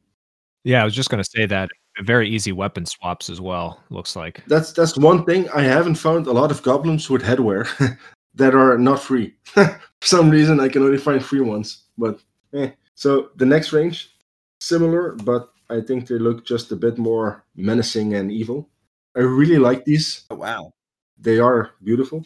Yeah, 0.63 0.81
I 0.81 0.85
was 0.85 0.95
just 0.95 1.09
going 1.09 1.23
to 1.23 1.29
say 1.29 1.45
that 1.45 1.69
very 2.01 2.29
easy 2.29 2.51
weapon 2.51 2.85
swaps 2.85 3.29
as 3.29 3.41
well. 3.41 3.81
Looks 3.89 4.15
like. 4.15 4.43
That's 4.47 4.71
that's 4.71 4.97
one 4.97 5.25
thing 5.25 5.49
I 5.49 5.61
haven't 5.61 5.95
found 5.95 6.27
a 6.27 6.31
lot 6.31 6.51
of 6.51 6.63
goblins 6.63 7.09
with 7.09 7.21
headwear 7.21 7.67
that 8.35 8.55
are 8.55 8.77
not 8.77 9.01
free. 9.01 9.35
For 9.43 9.79
some 10.01 10.29
reason, 10.29 10.59
I 10.59 10.69
can 10.69 10.83
only 10.83 10.97
find 10.97 11.23
free 11.23 11.41
ones. 11.41 11.83
But 11.97 12.21
eh. 12.53 12.71
so 12.95 13.29
the 13.35 13.45
next 13.45 13.73
range, 13.73 14.15
similar, 14.59 15.13
but 15.13 15.49
I 15.69 15.81
think 15.81 16.07
they 16.07 16.15
look 16.15 16.45
just 16.45 16.71
a 16.71 16.75
bit 16.75 16.97
more 16.97 17.43
menacing 17.55 18.15
and 18.15 18.31
evil. 18.31 18.69
I 19.15 19.21
really 19.21 19.57
like 19.57 19.85
these. 19.85 20.25
Oh, 20.29 20.35
wow. 20.35 20.71
They 21.17 21.39
are 21.39 21.71
beautiful. 21.83 22.25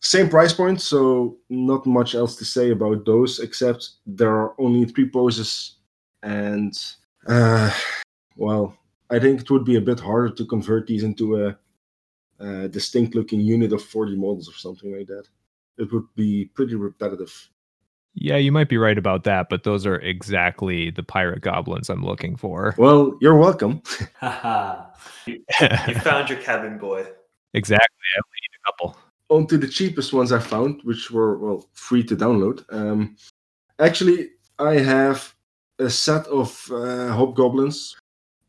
Same 0.00 0.28
price 0.28 0.52
point, 0.52 0.80
so 0.80 1.36
not 1.48 1.86
much 1.86 2.14
else 2.14 2.36
to 2.36 2.44
say 2.44 2.70
about 2.70 3.04
those 3.04 3.40
except 3.40 3.90
there 4.06 4.30
are 4.30 4.54
only 4.60 4.84
three 4.84 5.08
poses, 5.08 5.76
and 6.22 6.72
uh, 7.26 7.72
well, 8.36 8.76
I 9.10 9.18
think 9.18 9.40
it 9.40 9.50
would 9.50 9.64
be 9.64 9.76
a 9.76 9.80
bit 9.80 10.00
harder 10.00 10.30
to 10.34 10.46
convert 10.46 10.86
these 10.86 11.04
into 11.04 11.46
a 11.46 11.58
uh, 12.40 12.66
distinct 12.68 13.14
looking 13.14 13.40
unit 13.40 13.72
of 13.72 13.82
40 13.82 14.16
models 14.16 14.48
or 14.48 14.52
something 14.52 14.96
like 14.96 15.06
that. 15.06 15.24
It 15.78 15.92
would 15.92 16.06
be 16.14 16.46
pretty 16.54 16.74
repetitive. 16.74 17.50
Yeah, 18.14 18.36
you 18.36 18.50
might 18.50 18.70
be 18.70 18.78
right 18.78 18.96
about 18.96 19.24
that, 19.24 19.48
but 19.50 19.64
those 19.64 19.84
are 19.84 19.96
exactly 19.96 20.90
the 20.90 21.02
pirate 21.02 21.42
goblins 21.42 21.90
I'm 21.90 22.04
looking 22.04 22.34
for. 22.36 22.74
Well, 22.78 23.18
you're 23.20 23.36
welcome. 23.36 23.82
Haha. 24.14 24.86
you 25.26 25.44
you 25.60 25.94
found 26.00 26.30
your 26.30 26.38
cabin 26.40 26.78
boy. 26.78 27.06
exactly. 27.52 28.06
I 28.16 28.18
only 28.18 28.40
need 28.42 28.56
a 28.56 28.72
couple. 28.72 28.96
On 29.28 29.46
to 29.48 29.58
the 29.58 29.68
cheapest 29.68 30.12
ones 30.14 30.32
I 30.32 30.38
found, 30.38 30.80
which 30.84 31.10
were 31.10 31.36
well 31.38 31.68
free 31.74 32.02
to 32.04 32.16
download. 32.16 32.64
Um, 32.70 33.16
actually, 33.78 34.30
I 34.58 34.78
have 34.78 35.34
a 35.78 35.90
set 35.90 36.26
of 36.28 36.70
uh, 36.70 37.08
hobgoblins, 37.12 37.96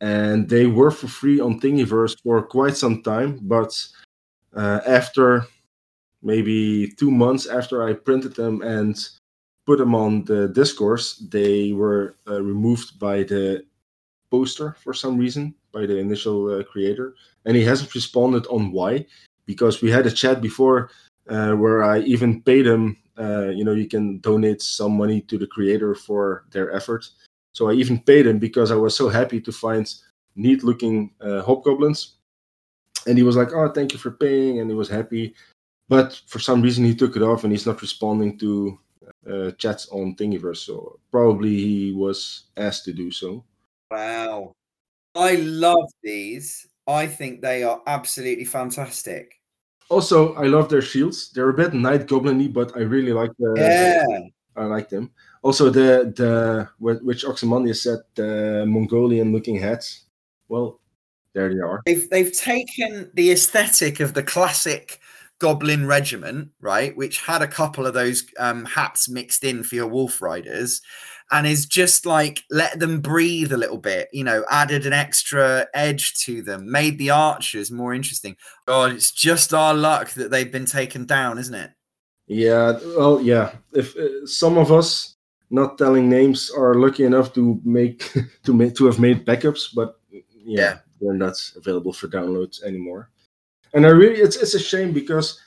and 0.01 0.47
they 0.49 0.67
were 0.67 0.91
for 0.91 1.07
free 1.07 1.39
on 1.39 1.59
Thingiverse 1.59 2.15
for 2.23 2.41
quite 2.41 2.77
some 2.77 3.01
time. 3.01 3.39
But 3.41 3.71
uh, 4.55 4.81
after 4.85 5.45
maybe 6.21 6.91
two 6.97 7.11
months 7.11 7.47
after 7.47 7.87
I 7.87 7.93
printed 7.93 8.35
them 8.35 8.61
and 8.61 8.97
put 9.65 9.79
them 9.79 9.95
on 9.95 10.23
the 10.25 10.47
discourse, 10.49 11.17
they 11.29 11.73
were 11.73 12.15
uh, 12.27 12.41
removed 12.41 12.99
by 12.99 13.23
the 13.23 13.65
poster 14.29 14.75
for 14.83 14.93
some 14.93 15.17
reason 15.17 15.55
by 15.71 15.85
the 15.85 15.97
initial 15.97 16.59
uh, 16.59 16.63
creator, 16.63 17.15
and 17.45 17.55
he 17.55 17.63
hasn't 17.63 17.93
responded 17.93 18.45
on 18.47 18.71
why. 18.71 19.05
Because 19.45 19.81
we 19.81 19.89
had 19.89 20.05
a 20.05 20.11
chat 20.11 20.41
before 20.41 20.89
uh, 21.29 21.53
where 21.53 21.83
I 21.83 21.99
even 21.99 22.41
paid 22.41 22.67
him. 22.67 22.97
Uh, 23.17 23.47
you 23.47 23.63
know, 23.63 23.73
you 23.73 23.87
can 23.87 24.19
donate 24.19 24.61
some 24.61 24.97
money 24.97 25.21
to 25.21 25.37
the 25.37 25.47
creator 25.47 25.95
for 25.95 26.43
their 26.51 26.71
effort. 26.71 27.09
So 27.57 27.69
I 27.69 27.73
even 27.73 27.97
paid 27.99 28.27
him 28.27 28.37
because 28.37 28.69
I 28.69 28.75
was 28.75 28.95
so 28.95 29.09
happy 29.09 29.41
to 29.41 29.51
find 29.51 29.91
neat-looking 30.35 31.09
uh, 31.19 31.41
hobgoblins. 31.41 32.17
And 33.07 33.17
he 33.17 33.23
was 33.23 33.35
like, 33.35 33.51
"Oh, 33.51 33.71
thank 33.71 33.93
you 33.93 33.99
for 33.99 34.11
paying," 34.11 34.59
and 34.59 34.69
he 34.69 34.75
was 34.75 34.89
happy. 34.89 35.33
But 35.89 36.21
for 36.27 36.37
some 36.37 36.61
reason, 36.61 36.85
he 36.85 36.93
took 36.93 37.15
it 37.15 37.23
off, 37.23 37.43
and 37.43 37.51
he's 37.51 37.65
not 37.65 37.81
responding 37.81 38.37
to 38.37 38.77
uh, 39.25 39.51
chats 39.57 39.89
on 39.89 40.15
Thingiverse. 40.15 40.57
So 40.69 40.99
probably 41.09 41.55
he 41.55 41.93
was 41.93 42.43
asked 42.57 42.85
to 42.85 42.93
do 42.93 43.09
so. 43.09 43.43
Wow. 43.89 44.53
I 45.15 45.41
love 45.41 45.89
these. 46.03 46.67
I 46.85 47.07
think 47.07 47.41
they 47.41 47.63
are 47.63 47.81
absolutely 47.87 48.45
fantastic. 48.45 49.41
Also, 49.89 50.35
I 50.35 50.45
love 50.45 50.69
their 50.69 50.83
shields. 50.83 51.31
They're 51.31 51.49
a 51.49 51.57
bit 51.57 51.73
night 51.73 52.05
goblin 52.05 52.51
but 52.51 52.77
I 52.77 52.81
really 52.81 53.13
like 53.13 53.31
the. 53.39 53.55
Yeah. 53.57 54.61
I 54.61 54.65
like 54.65 54.89
them. 54.89 55.09
Also, 55.43 55.69
the 55.69 56.13
the 56.15 56.69
which 56.79 57.25
Ozymandias 57.25 57.83
said 57.83 57.99
the 58.15 58.65
Mongolian 58.67 59.31
looking 59.31 59.59
hats. 59.59 60.05
Well, 60.49 60.79
there 61.33 61.53
they 61.53 61.59
are. 61.59 61.81
They've 61.85 62.09
they've 62.09 62.31
taken 62.31 63.11
the 63.13 63.31
aesthetic 63.31 63.99
of 63.99 64.13
the 64.13 64.23
classic 64.23 64.99
Goblin 65.39 65.85
Regiment, 65.85 66.49
right, 66.61 66.95
which 66.97 67.21
had 67.21 67.41
a 67.41 67.47
couple 67.47 67.85
of 67.85 67.93
those 67.93 68.25
um, 68.39 68.65
hats 68.65 69.07
mixed 69.07 69.43
in 69.43 69.63
for 69.63 69.75
your 69.75 69.87
Wolf 69.87 70.21
Riders, 70.21 70.81
and 71.31 71.45
is 71.45 71.65
just 71.65 72.05
like 72.05 72.43
let 72.49 72.79
them 72.79 73.01
breathe 73.01 73.51
a 73.51 73.57
little 73.57 73.77
bit. 73.77 74.09
You 74.11 74.23
know, 74.23 74.43
added 74.49 74.85
an 74.85 74.93
extra 74.93 75.67
edge 75.73 76.15
to 76.25 76.41
them, 76.41 76.71
made 76.71 76.97
the 76.97 77.11
archers 77.11 77.71
more 77.71 77.93
interesting. 77.93 78.35
God, 78.65 78.93
it's 78.93 79.11
just 79.11 79.53
our 79.53 79.75
luck 79.75 80.11
that 80.11 80.31
they've 80.31 80.51
been 80.51 80.65
taken 80.65 81.05
down, 81.05 81.37
isn't 81.37 81.53
it? 81.53 81.71
Yeah, 82.27 82.79
well, 82.97 83.21
yeah. 83.21 83.51
If 83.73 83.95
uh, 83.95 84.25
some 84.25 84.57
of 84.57 84.71
us, 84.71 85.16
not 85.49 85.77
telling 85.77 86.09
names, 86.09 86.51
are 86.51 86.75
lucky 86.75 87.03
enough 87.05 87.33
to 87.33 87.59
make 87.63 88.13
to 88.43 88.53
make 88.53 88.75
to 88.75 88.85
have 88.85 88.99
made 88.99 89.25
backups, 89.25 89.73
but 89.73 89.99
yeah, 90.11 90.23
Yeah. 90.45 90.77
they're 91.01 91.13
not 91.13 91.35
available 91.55 91.93
for 91.93 92.07
downloads 92.07 92.63
anymore. 92.63 93.09
And 93.73 93.85
I 93.85 93.89
really, 93.89 94.21
it's 94.21 94.37
it's 94.37 94.55
a 94.55 94.59
shame 94.59 94.93
because 94.93 95.39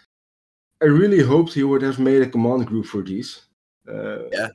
I 0.82 0.86
really 0.86 1.20
hoped 1.22 1.52
he 1.54 1.64
would 1.64 1.82
have 1.82 1.98
made 1.98 2.22
a 2.22 2.30
command 2.30 2.66
group 2.66 2.86
for 2.86 3.02
these. 3.02 3.42
Uh, 3.88 4.28
Yeah. 4.32 4.48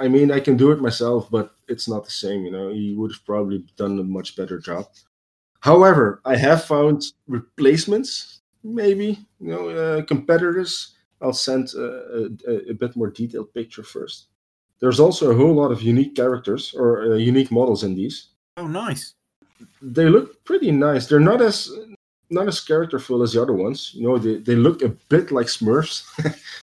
I 0.00 0.08
mean, 0.08 0.30
I 0.32 0.40
can 0.40 0.56
do 0.56 0.72
it 0.72 0.80
myself, 0.80 1.30
but 1.30 1.54
it's 1.68 1.86
not 1.88 2.04
the 2.04 2.10
same. 2.10 2.44
You 2.46 2.50
know, 2.52 2.68
he 2.72 2.94
would 2.94 3.12
have 3.12 3.24
probably 3.26 3.64
done 3.76 3.98
a 4.00 4.04
much 4.04 4.36
better 4.36 4.58
job. 4.58 4.86
However, 5.60 6.20
I 6.24 6.36
have 6.36 6.64
found 6.64 7.02
replacements, 7.28 8.40
maybe 8.64 9.18
you 9.40 9.48
know, 9.52 9.68
uh, 9.70 10.02
competitors. 10.06 10.96
I'll 11.20 11.32
send 11.34 11.70
uh, 11.76 12.30
a, 12.48 12.70
a 12.70 12.74
bit 12.74 12.96
more 12.96 13.10
detailed 13.10 13.52
picture 13.54 13.84
first. 13.84 14.28
There's 14.82 14.98
also 14.98 15.30
a 15.30 15.34
whole 15.34 15.54
lot 15.54 15.70
of 15.70 15.80
unique 15.80 16.16
characters 16.16 16.74
or 16.74 17.12
uh, 17.12 17.14
unique 17.14 17.52
models 17.52 17.84
in 17.84 17.94
these. 17.94 18.30
Oh, 18.56 18.66
nice. 18.66 19.14
They 19.80 20.08
look 20.08 20.44
pretty 20.44 20.72
nice. 20.72 21.06
They're 21.06 21.20
not 21.20 21.40
as 21.40 21.70
not 22.30 22.48
as 22.48 22.60
characterful 22.60 23.22
as 23.22 23.32
the 23.32 23.40
other 23.42 23.52
ones. 23.52 23.92
You 23.94 24.08
know, 24.08 24.18
they, 24.18 24.38
they 24.38 24.56
look 24.56 24.82
a 24.82 24.88
bit 24.88 25.30
like 25.30 25.46
Smurfs, 25.46 26.02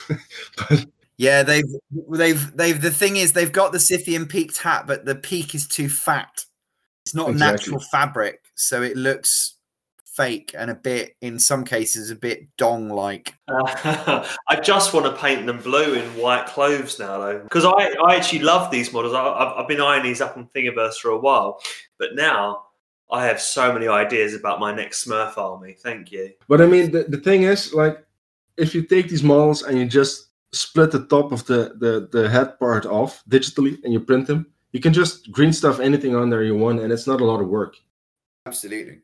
but 0.70 0.86
Yeah, 1.18 1.44
they've 1.44 1.66
they've 2.10 2.56
they've 2.56 2.82
the 2.82 2.92
thing 2.92 3.18
is 3.18 3.34
they've 3.34 3.52
got 3.52 3.74
the 3.74 3.80
Scythian 3.80 4.28
peaked 4.28 4.58
hat, 4.58 4.88
but 4.88 5.04
the 5.04 5.16
peak 5.16 5.54
is 5.54 5.68
too 5.68 5.90
fat. 5.90 6.46
It's 7.06 7.16
not 7.16 7.32
Exactly. 7.32 7.52
natural 7.52 7.80
fabric, 7.92 8.40
so 8.56 8.82
it 8.82 8.96
looks 8.96 9.55
fake 10.16 10.56
and 10.58 10.72
a 10.72 10.76
bit, 10.76 11.16
in 11.22 11.38
some 11.38 11.66
cases, 11.66 12.10
a 12.10 12.16
bit 12.16 12.48
dong 12.58 12.90
like. 12.90 13.34
I 13.48 14.60
just 14.64 14.94
want 14.94 15.06
to 15.06 15.22
paint 15.22 15.46
them 15.46 15.60
blue 15.60 15.94
in 15.94 16.06
white 16.16 16.48
clothes 16.48 17.00
now, 17.00 17.20
though, 17.20 17.40
because 17.40 17.66
I, 17.66 17.94
I 18.06 18.16
actually 18.16 18.40
love 18.40 18.72
these 18.72 18.92
models. 18.94 19.14
I, 19.14 19.24
I've, 19.24 19.58
I've 19.60 19.68
been 19.68 19.82
eyeing 19.82 20.04
these 20.04 20.22
up 20.22 20.38
on 20.38 20.50
Thingiverse 20.56 20.96
for 20.96 21.12
a 21.12 21.20
while, 21.20 21.60
but 21.98 22.16
now 22.16 22.64
I 23.12 23.26
have 23.26 23.42
so 23.42 23.74
many 23.74 23.88
ideas 23.88 24.34
about 24.34 24.60
my 24.60 24.74
next 24.74 25.06
Smurf 25.06 25.38
army. 25.38 25.74
Thank 25.74 26.12
you. 26.12 26.32
But 26.48 26.62
I 26.62 26.66
mean, 26.66 26.92
the, 26.92 27.04
the 27.04 27.18
thing 27.18 27.44
is, 27.44 27.74
like, 27.74 28.06
if 28.58 28.74
you 28.74 28.84
take 28.84 29.10
these 29.10 29.24
models 29.24 29.64
and 29.64 29.78
you 29.78 29.86
just 29.86 30.30
split 30.54 30.92
the 30.92 31.06
top 31.08 31.32
of 31.32 31.46
the, 31.46 31.76
the, 31.78 32.08
the 32.12 32.30
head 32.30 32.58
part 32.58 32.86
off 32.86 33.24
digitally 33.30 33.78
and 33.84 33.92
you 33.92 34.00
print 34.00 34.28
them, 34.28 34.48
you 34.72 34.80
can 34.80 34.94
just 34.94 35.32
green 35.32 35.54
stuff 35.54 35.80
anything 35.80 36.16
on 36.16 36.30
there 36.30 36.44
you 36.44 36.56
want, 36.56 36.80
and 36.80 36.92
it's 36.92 37.08
not 37.08 37.22
a 37.22 37.26
lot 37.26 37.42
of 37.42 37.48
work. 37.48 37.76
Absolutely. 38.46 39.02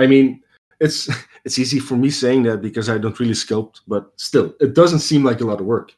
I 0.00 0.06
mean, 0.06 0.42
it's 0.80 1.08
it's 1.44 1.58
easy 1.58 1.78
for 1.78 1.96
me 1.96 2.10
saying 2.10 2.42
that 2.44 2.62
because 2.62 2.88
I 2.88 2.98
don't 2.98 3.18
really 3.20 3.34
sculpt, 3.34 3.80
but 3.86 4.12
still, 4.16 4.54
it 4.60 4.74
doesn't 4.74 5.00
seem 5.00 5.24
like 5.24 5.40
a 5.40 5.46
lot 5.46 5.60
of 5.60 5.66
work. 5.66 5.92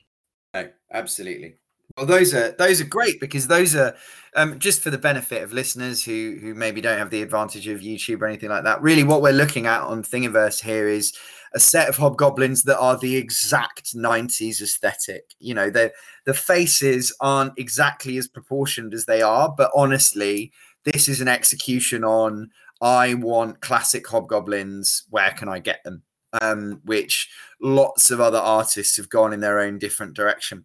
No, 0.54 0.68
absolutely. 0.92 1.56
Well, 1.96 2.06
those 2.06 2.32
are 2.34 2.52
those 2.52 2.80
are 2.80 2.86
great 2.86 3.20
because 3.20 3.48
those 3.48 3.74
are 3.76 3.94
um, 4.34 4.58
just 4.58 4.80
for 4.80 4.90
the 4.90 4.98
benefit 4.98 5.42
of 5.42 5.52
listeners 5.52 6.02
who 6.04 6.38
who 6.40 6.54
maybe 6.54 6.80
don't 6.80 6.98
have 6.98 7.10
the 7.10 7.22
advantage 7.22 7.68
of 7.68 7.80
YouTube 7.80 8.22
or 8.22 8.26
anything 8.26 8.48
like 8.48 8.64
that. 8.64 8.82
Really, 8.82 9.04
what 9.04 9.22
we're 9.22 9.32
looking 9.32 9.66
at 9.66 9.82
on 9.82 10.02
Thingiverse 10.02 10.62
here 10.62 10.88
is 10.88 11.12
a 11.54 11.60
set 11.60 11.88
of 11.88 11.96
hobgoblins 11.96 12.62
that 12.62 12.78
are 12.78 12.96
the 12.96 13.16
exact 13.16 13.94
90s 13.94 14.62
aesthetic. 14.62 15.34
You 15.38 15.54
know, 15.54 15.68
the 15.68 15.92
the 16.24 16.34
faces 16.34 17.14
aren't 17.20 17.58
exactly 17.58 18.16
as 18.16 18.26
proportioned 18.26 18.94
as 18.94 19.04
they 19.04 19.20
are, 19.20 19.54
but 19.54 19.70
honestly, 19.74 20.50
this 20.84 21.08
is 21.08 21.20
an 21.20 21.28
execution 21.28 22.04
on 22.04 22.50
I 22.82 23.14
want 23.14 23.60
classic 23.60 24.06
hobgoblins. 24.06 25.04
Where 25.08 25.30
can 25.30 25.48
I 25.48 25.60
get 25.60 25.82
them? 25.84 26.02
Um, 26.40 26.80
which 26.84 27.30
lots 27.60 28.10
of 28.10 28.20
other 28.20 28.38
artists 28.38 28.96
have 28.96 29.08
gone 29.08 29.32
in 29.32 29.40
their 29.40 29.60
own 29.60 29.78
different 29.78 30.14
direction. 30.14 30.64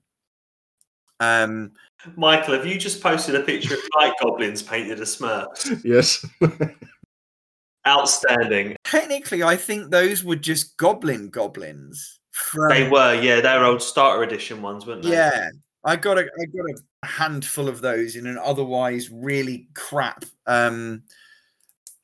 Um, 1.19 1.71
Michael, 2.15 2.55
have 2.55 2.65
you 2.65 2.77
just 2.79 3.01
posted 3.01 3.35
a 3.35 3.41
picture 3.41 3.75
of 3.75 3.79
night 3.99 4.13
goblins 4.21 4.61
painted 4.61 4.99
as 4.99 5.15
Smurfs? 5.15 5.81
Yes. 5.85 6.25
Outstanding. 7.87 8.75
technically, 8.83 9.43
I 9.43 9.55
think 9.55 9.91
those 9.91 10.23
were 10.23 10.35
just 10.35 10.75
goblin 10.77 11.29
goblins. 11.29 12.19
From, 12.31 12.69
They 12.69 12.89
were, 12.89 13.13
yeah, 13.15 13.39
they're 13.39 13.63
old 13.63 13.81
starter 13.81 14.23
edition 14.23 14.61
ones, 14.61 14.85
weren't 14.85 15.03
they? 15.03 15.11
Yeah, 15.11 15.49
I 15.85 15.95
got 15.95 16.17
a 16.17 16.21
I 16.21 16.45
got 16.45 16.79
a 17.03 17.07
handful 17.07 17.69
of 17.69 17.79
those 17.81 18.15
in 18.15 18.27
an 18.27 18.37
otherwise 18.37 19.09
really 19.09 19.69
crap 19.73 20.25
um, 20.45 21.03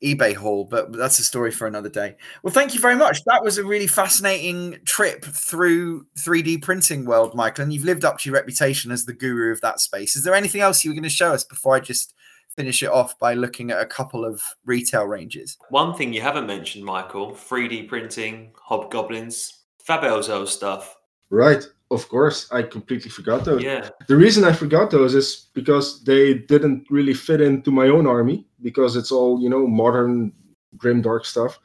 eBay 0.03 0.35
haul, 0.35 0.65
but 0.65 0.91
that's 0.91 1.19
a 1.19 1.23
story 1.23 1.51
for 1.51 1.65
another 1.65 1.89
day. 1.89 2.15
Well, 2.43 2.53
thank 2.53 2.73
you 2.73 2.79
very 2.81 2.95
much. 2.95 3.23
That 3.25 3.43
was 3.43 3.57
a 3.57 3.63
really 3.63 3.87
fascinating 3.87 4.79
trip 4.85 5.23
through 5.23 6.05
3D 6.19 6.61
printing 6.61 7.05
world, 7.05 7.33
Michael, 7.35 7.63
and 7.63 7.73
you've 7.73 7.85
lived 7.85 8.03
up 8.03 8.17
to 8.19 8.29
your 8.29 8.35
reputation 8.35 8.91
as 8.91 9.05
the 9.05 9.13
guru 9.13 9.51
of 9.51 9.61
that 9.61 9.79
space. 9.79 10.15
Is 10.15 10.23
there 10.23 10.35
anything 10.35 10.61
else 10.61 10.83
you 10.83 10.91
were 10.91 10.95
going 10.95 11.03
to 11.03 11.09
show 11.09 11.33
us 11.33 11.43
before 11.43 11.75
I 11.75 11.79
just 11.79 12.13
finish 12.55 12.83
it 12.83 12.89
off 12.89 13.17
by 13.17 13.33
looking 13.33 13.71
at 13.71 13.81
a 13.81 13.85
couple 13.85 14.25
of 14.25 14.41
retail 14.65 15.05
ranges? 15.05 15.57
One 15.69 15.93
thing 15.95 16.13
you 16.13 16.21
haven't 16.21 16.47
mentioned, 16.47 16.83
Michael 16.85 17.31
3D 17.31 17.87
printing, 17.87 18.51
hobgoblins, 18.55 19.61
Fabelzel 19.87 20.47
stuff. 20.47 20.97
right. 21.29 21.63
Of 21.91 22.09
course, 22.09 22.51
I 22.51 22.63
completely 22.63 23.11
forgot 23.11 23.45
those. 23.45 23.61
Yeah. 23.61 23.87
The 24.07 24.15
reason 24.15 24.43
I 24.45 24.51
forgot 24.51 24.89
those 24.89 25.13
is 25.13 25.49
because 25.53 26.03
they 26.03 26.33
didn't 26.33 26.87
really 26.89 27.13
fit 27.13 27.39
into 27.39 27.69
my 27.69 27.87
own 27.87 28.07
army 28.07 28.47
because 28.63 28.95
it's 28.95 29.11
all, 29.11 29.39
you 29.41 29.49
know, 29.49 29.67
modern 29.67 30.31
grim 30.77 31.01
dark 31.01 31.25
stuff. 31.25 31.59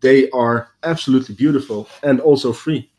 They 0.00 0.30
are 0.30 0.70
absolutely 0.82 1.34
beautiful 1.34 1.88
and 2.02 2.20
also 2.20 2.52
free. 2.52 2.90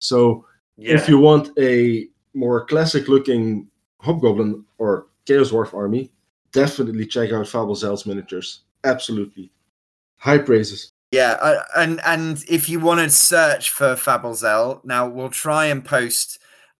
So 0.00 0.46
Yeah. 0.76 0.94
if 0.94 1.08
you 1.08 1.18
want 1.18 1.50
a 1.58 2.08
more 2.34 2.64
classic 2.64 3.08
looking 3.08 3.68
hobgoblin 4.00 4.64
or 4.78 5.06
chaos 5.26 5.50
dwarf 5.50 5.74
army, 5.74 6.10
definitely 6.52 7.06
check 7.06 7.30
out 7.32 7.46
Fabelzel's 7.46 8.06
miniatures. 8.06 8.60
Absolutely. 8.84 9.50
High 10.16 10.38
praises. 10.38 10.90
Yeah, 11.12 11.32
uh, 11.42 11.62
and 11.76 12.00
and 12.06 12.42
if 12.48 12.70
you 12.70 12.80
want 12.80 13.00
to 13.00 13.10
search 13.10 13.70
for 13.70 13.94
Fabelzel, 13.96 14.82
now 14.82 15.06
we'll 15.06 15.28
try 15.28 15.66
and 15.66 15.84
post 15.84 16.38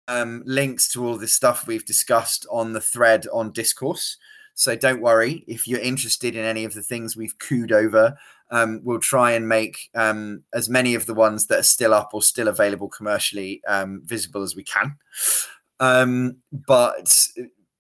um, 0.09 0.43
links 0.47 0.89
to 0.93 1.07
all 1.07 1.19
this 1.19 1.35
stuff 1.35 1.67
we've 1.67 1.85
discussed 1.85 2.47
on 2.51 2.73
the 2.73 2.81
thread 2.81 3.27
on 3.33 3.53
Discourse. 3.53 4.17
So 4.55 4.77
don't 4.77 5.01
worry 5.01 5.45
if 5.47 5.67
you're 5.67 5.81
interested 5.81 6.37
in 6.37 6.45
any 6.45 6.65
of 6.65 6.75
the 6.75 6.83
things 6.83 7.17
we've 7.17 7.39
cooed 7.39 7.73
over. 7.73 8.17
Um, 8.51 8.81
we'll 8.85 9.01
try 9.01 9.33
and 9.33 9.49
make 9.49 9.89
um, 9.95 10.45
as 10.53 10.69
many 10.69 10.95
of 10.95 11.07
the 11.07 11.15
ones 11.15 11.47
that 11.47 11.61
are 11.61 11.65
still 11.65 11.95
up 11.95 12.11
or 12.13 12.23
still 12.23 12.49
available 12.49 12.89
commercially 12.89 13.63
um, 13.67 14.03
visible 14.05 14.43
as 14.43 14.55
we 14.55 14.63
can. 14.63 14.97
Um, 15.81 16.37
but 16.53 17.29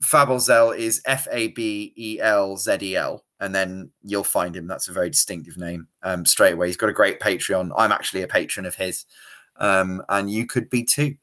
Fabelzel 0.03 0.77
is 0.77 1.01
F 1.05 1.29
A 1.31 1.49
B 1.49 1.93
E 1.97 2.19
L 2.21 2.57
Z 2.57 2.79
E 2.83 2.97
L, 2.97 3.25
and 3.39 3.55
then 3.55 3.91
you'll 4.03 4.25
find 4.25 4.57
him. 4.57 4.67
That's 4.67 4.89
a 4.89 4.93
very 4.93 5.11
distinctive 5.11 5.57
name 5.57 5.89
um, 6.03 6.25
straight 6.25 6.55
away. 6.55 6.67
He's 6.69 6.77
got 6.77 6.89
a 6.89 6.95
great 6.95 7.21
Patreon. 7.21 7.71
I'm 7.77 7.93
actually 7.93 8.23
a 8.23 8.29
patron 8.29 8.67
of 8.67 8.75
his, 8.75 9.05
um, 9.59 10.03
and 10.09 10.31
you 10.31 10.47
could 10.47 10.69
be 10.71 10.85
too. 10.85 11.15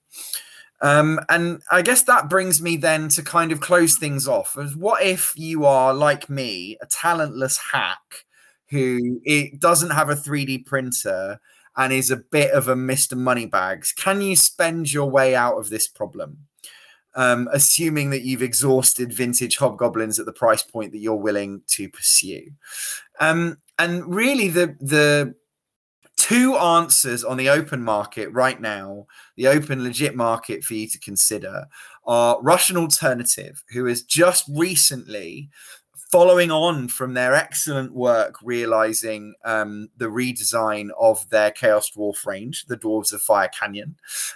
Um, 0.81 1.19
and 1.29 1.61
I 1.71 1.81
guess 1.81 2.03
that 2.03 2.29
brings 2.29 2.61
me 2.61 2.77
then 2.77 3.09
to 3.09 3.23
kind 3.23 3.51
of 3.51 3.59
close 3.59 3.95
things 3.95 4.27
off. 4.27 4.57
As 4.57 4.75
what 4.75 5.03
if 5.03 5.33
you 5.35 5.65
are 5.65 5.93
like 5.93 6.29
me, 6.29 6.77
a 6.81 6.85
talentless 6.85 7.57
hack 7.57 8.25
who 8.69 9.19
it 9.25 9.59
doesn't 9.59 9.89
have 9.89 10.09
a 10.09 10.15
3D 10.15 10.65
printer 10.65 11.39
and 11.75 11.91
is 11.91 12.11
a 12.11 12.17
bit 12.17 12.51
of 12.51 12.67
a 12.67 12.75
Mr. 12.75 13.17
Moneybags? 13.17 13.91
Can 13.91 14.21
you 14.21 14.35
spend 14.35 14.93
your 14.93 15.09
way 15.09 15.35
out 15.35 15.57
of 15.57 15.69
this 15.69 15.87
problem? 15.87 16.47
um, 17.15 17.49
assuming 17.51 18.11
that 18.11 18.21
you've 18.21 18.41
exhausted 18.41 19.11
vintage 19.11 19.57
hobgoblins 19.57 20.19
at 20.19 20.25
the 20.25 20.33
price 20.33 20.63
point 20.63 20.91
that 20.91 20.99
you're 20.99 21.15
willing 21.15 21.61
to 21.67 21.89
pursue. 21.89 22.51
Um, 23.19 23.57
and 23.77 24.13
really, 24.13 24.49
the 24.49 24.75
the 24.79 25.35
two 26.19 26.57
answers 26.57 27.23
on 27.23 27.37
the 27.37 27.49
open 27.49 27.81
market 27.81 28.29
right 28.33 28.59
now, 28.59 29.07
the 29.37 29.47
open 29.47 29.81
legit 29.83 30.15
market 30.15 30.65
for 30.65 30.73
you 30.73 30.85
to 30.87 30.99
consider, 30.99 31.65
are 32.05 32.41
Russian 32.41 32.75
Alternative, 32.75 33.63
who 33.71 33.85
has 33.85 34.03
just 34.03 34.45
recently. 34.49 35.49
Following 36.11 36.49
on 36.49 36.87
from 36.87 37.13
their 37.13 37.35
excellent 37.35 37.93
work, 37.93 38.37
realizing 38.41 39.35
um, 39.45 39.89
the 39.95 40.07
redesign 40.07 40.89
of 40.99 41.29
their 41.29 41.51
Chaos 41.51 41.91
Dwarf 41.91 42.25
range, 42.25 42.65
the 42.65 42.77
Dwarves 42.77 43.13
of 43.13 43.21
Fire 43.21 43.47
Canyon, 43.47 43.95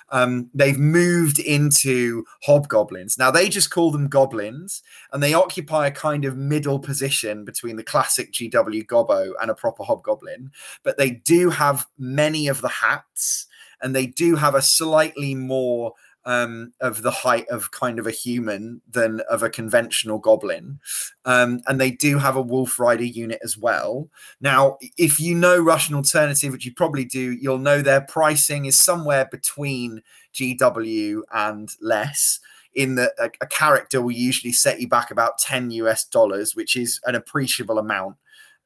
um, 0.10 0.52
they've 0.54 0.78
moved 0.78 1.40
into 1.40 2.26
hobgoblins. 2.44 3.18
Now 3.18 3.32
they 3.32 3.50
just 3.50 3.72
call 3.72 3.90
them 3.90 4.08
goblins, 4.08 4.84
and 5.12 5.24
they 5.24 5.34
occupy 5.34 5.88
a 5.88 5.92
kind 5.92 6.26
of 6.26 6.38
middle 6.38 6.78
position 6.78 7.44
between 7.44 7.76
the 7.76 7.84
classic 7.84 8.32
GW 8.34 8.86
Gobbo 8.86 9.32
and 9.42 9.50
a 9.50 9.56
proper 9.56 9.84
hobgoblin. 9.84 10.52
But 10.84 11.00
they 11.00 11.10
do 11.10 11.50
have 11.50 11.88
many 11.98 12.48
of 12.48 12.62
the 12.62 12.70
hats, 12.70 13.48
and 13.82 13.96
they 13.96 14.06
do 14.06 14.36
have 14.36 14.54
a 14.54 14.62
slightly 14.62 15.34
more 15.34 15.94
um, 16.26 16.74
of 16.80 17.02
the 17.02 17.12
height 17.12 17.48
of 17.50 17.72
kind 17.72 18.00
of 18.00 18.08
a 18.08 18.12
human 18.12 18.82
than 18.90 19.22
of 19.30 19.44
a 19.44 19.50
conventional 19.50 20.20
goblin. 20.20 20.80
Um, 21.26 21.62
and 21.68 21.80
they 21.80 21.92
do 21.92 22.18
have 22.18 22.36
a 22.36 22.42
Wolf 22.42 22.80
Rider 22.80 23.04
unit 23.04 23.40
as 23.44 23.58
well. 23.58 24.10
Now, 24.42 24.78
if 24.98 25.20
you 25.20 25.36
know 25.36 25.60
Russian 25.60 25.96
Alternative, 25.96 26.52
which 26.52 26.66
you 26.66 26.74
probably 26.74 27.06
do, 27.06 27.32
you'll 27.32 27.58
know 27.58 27.82
their 27.82 28.02
pricing 28.02 28.66
is 28.66 28.76
somewhere 28.76 29.26
between 29.26 30.02
GW 30.34 31.22
and 31.34 31.70
less. 31.82 32.40
In 32.76 32.96
that 32.96 33.12
a, 33.20 33.46
character 33.46 34.02
will 34.02 34.12
usually 34.12 34.52
set 34.52 34.82
you 34.82 34.88
back 34.88 35.12
about 35.12 35.38
10 35.38 35.70
US 35.72 36.06
dollars, 36.06 36.56
which 36.56 36.76
is 36.76 37.00
an 37.06 37.14
appreciable 37.14 37.78
amount 37.78 38.16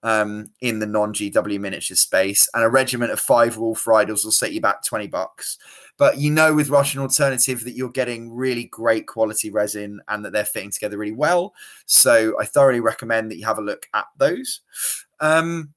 um, 0.08 0.50
in 0.62 0.80
the 0.80 0.86
non 0.86 1.14
GW 1.14 1.60
miniature 1.60 1.98
space. 1.98 2.48
And 2.54 2.64
a 2.64 2.70
regiment 2.70 3.12
of 3.12 3.20
five 3.20 3.58
Wolf 3.58 3.86
Riders 3.86 4.24
will 4.24 4.32
set 4.32 4.54
you 4.54 4.62
back 4.62 4.86
20 4.86 5.08
bucks. 5.08 5.58
But 5.98 6.18
you 6.18 6.32
know, 6.32 6.56
with 6.56 6.70
Russian 6.70 7.02
Alternative, 7.02 7.62
that 7.66 7.74
you're 7.74 7.90
getting 7.90 8.32
really 8.32 8.64
great 8.66 9.06
quality 9.06 9.50
resin 9.50 10.00
and 10.08 10.24
that 10.24 10.32
they're 10.32 10.46
fitting 10.46 10.72
together 10.72 10.98
really 10.98 11.12
well. 11.12 11.54
So 11.88 12.40
I 12.40 12.46
thoroughly 12.46 12.80
recommend 12.80 13.30
that 13.30 13.38
you 13.38 13.46
have 13.46 13.58
a 13.58 13.64
look 13.64 13.88
at 13.94 14.06
those. 14.18 14.62
Um, 15.20 15.74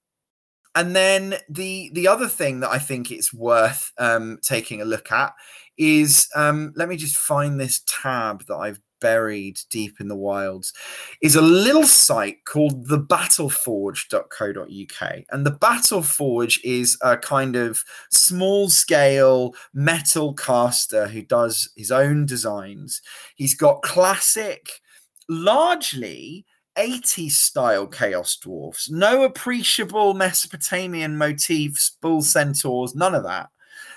and 0.76 0.94
then 0.94 1.34
the 1.48 1.90
the 1.94 2.06
other 2.06 2.28
thing 2.28 2.60
that 2.60 2.70
I 2.70 2.78
think 2.78 3.10
it's 3.10 3.34
worth 3.34 3.90
um, 3.98 4.38
taking 4.42 4.80
a 4.80 4.84
look 4.84 5.10
at 5.10 5.34
is 5.76 6.28
um, 6.36 6.72
let 6.76 6.88
me 6.88 6.96
just 6.96 7.16
find 7.16 7.58
this 7.58 7.82
tab 7.88 8.46
that 8.46 8.54
I've 8.54 8.80
buried 9.00 9.58
deep 9.70 10.00
in 10.00 10.08
the 10.08 10.16
wilds 10.16 10.72
is 11.20 11.36
a 11.36 11.42
little 11.42 11.84
site 11.84 12.44
called 12.44 12.88
the 12.88 12.98
battleforge.co.uk 12.98 15.24
and 15.30 15.46
the 15.46 15.50
battleforge 15.50 16.58
is 16.64 16.98
a 17.02 17.16
kind 17.16 17.56
of 17.56 17.84
small 18.10 18.68
scale 18.68 19.54
metal 19.72 20.34
caster 20.34 21.08
who 21.08 21.22
does 21.22 21.70
his 21.76 21.90
own 21.90 22.26
designs 22.26 23.00
he's 23.34 23.54
got 23.54 23.80
classic 23.82 24.82
largely 25.28 26.44
80s 26.76 27.32
style 27.32 27.86
Chaos 27.86 28.36
Dwarfs. 28.36 28.90
No 28.90 29.24
appreciable 29.24 30.14
Mesopotamian 30.14 31.16
motifs, 31.16 31.96
bull 32.00 32.22
centaurs, 32.22 32.94
none 32.94 33.14
of 33.14 33.24
that. 33.24 33.48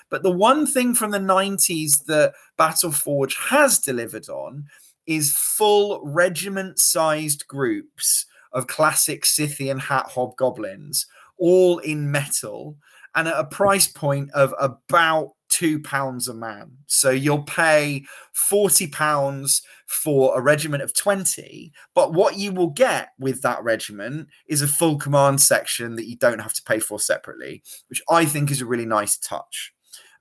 But 0.10 0.24
the 0.24 0.32
one 0.32 0.68
thing 0.68 0.94
from 0.94 1.12
the 1.12 1.20
90s 1.20 2.06
that 2.06 2.34
Battleforge 2.60 3.36
has 3.50 3.80
delivered 3.80 4.30
on 4.30 4.66
is 5.06 5.36
full 5.38 6.02
regiment 6.04 6.80
sized 6.80 7.48
groups 7.48 8.26
of 8.52 8.68
classic 8.68 9.26
Scythian 9.26 9.80
hat 9.80 10.08
hobgoblins, 10.10 11.06
all 11.38 11.80
in 11.80 12.12
metal 12.12 12.78
and 13.16 13.28
at 13.28 13.40
a 13.40 13.46
price 13.46 13.88
point 13.88 14.32
of 14.32 14.54
about 14.60 15.34
two 15.50 15.80
pounds 15.82 16.28
a 16.28 16.34
man. 16.34 16.72
So 16.88 17.12
you'll 17.12 17.44
pay 17.44 18.06
40 18.34 18.88
pounds 18.88 19.62
for 19.86 20.38
a 20.38 20.42
regiment 20.42 20.82
of 20.82 20.96
20. 20.96 21.72
But 21.94 22.14
what 22.14 22.38
you 22.38 22.52
will 22.52 22.72
get 22.72 23.10
with 23.20 23.42
that 23.44 23.64
regiment 23.64 24.30
is 24.48 24.64
a 24.64 24.68
full 24.68 24.98
command 24.98 25.42
section 25.42 25.96
that 25.96 26.08
you 26.08 26.18
don't 26.18 26.40
have 26.42 26.54
to 26.54 26.64
pay 26.64 26.80
for 26.80 27.00
separately, 27.00 27.62
which 27.88 28.02
I 28.10 28.26
think 28.26 28.50
is 28.50 28.62
a 28.62 28.66
really 28.66 28.86
nice 28.86 29.18
touch. 29.18 29.74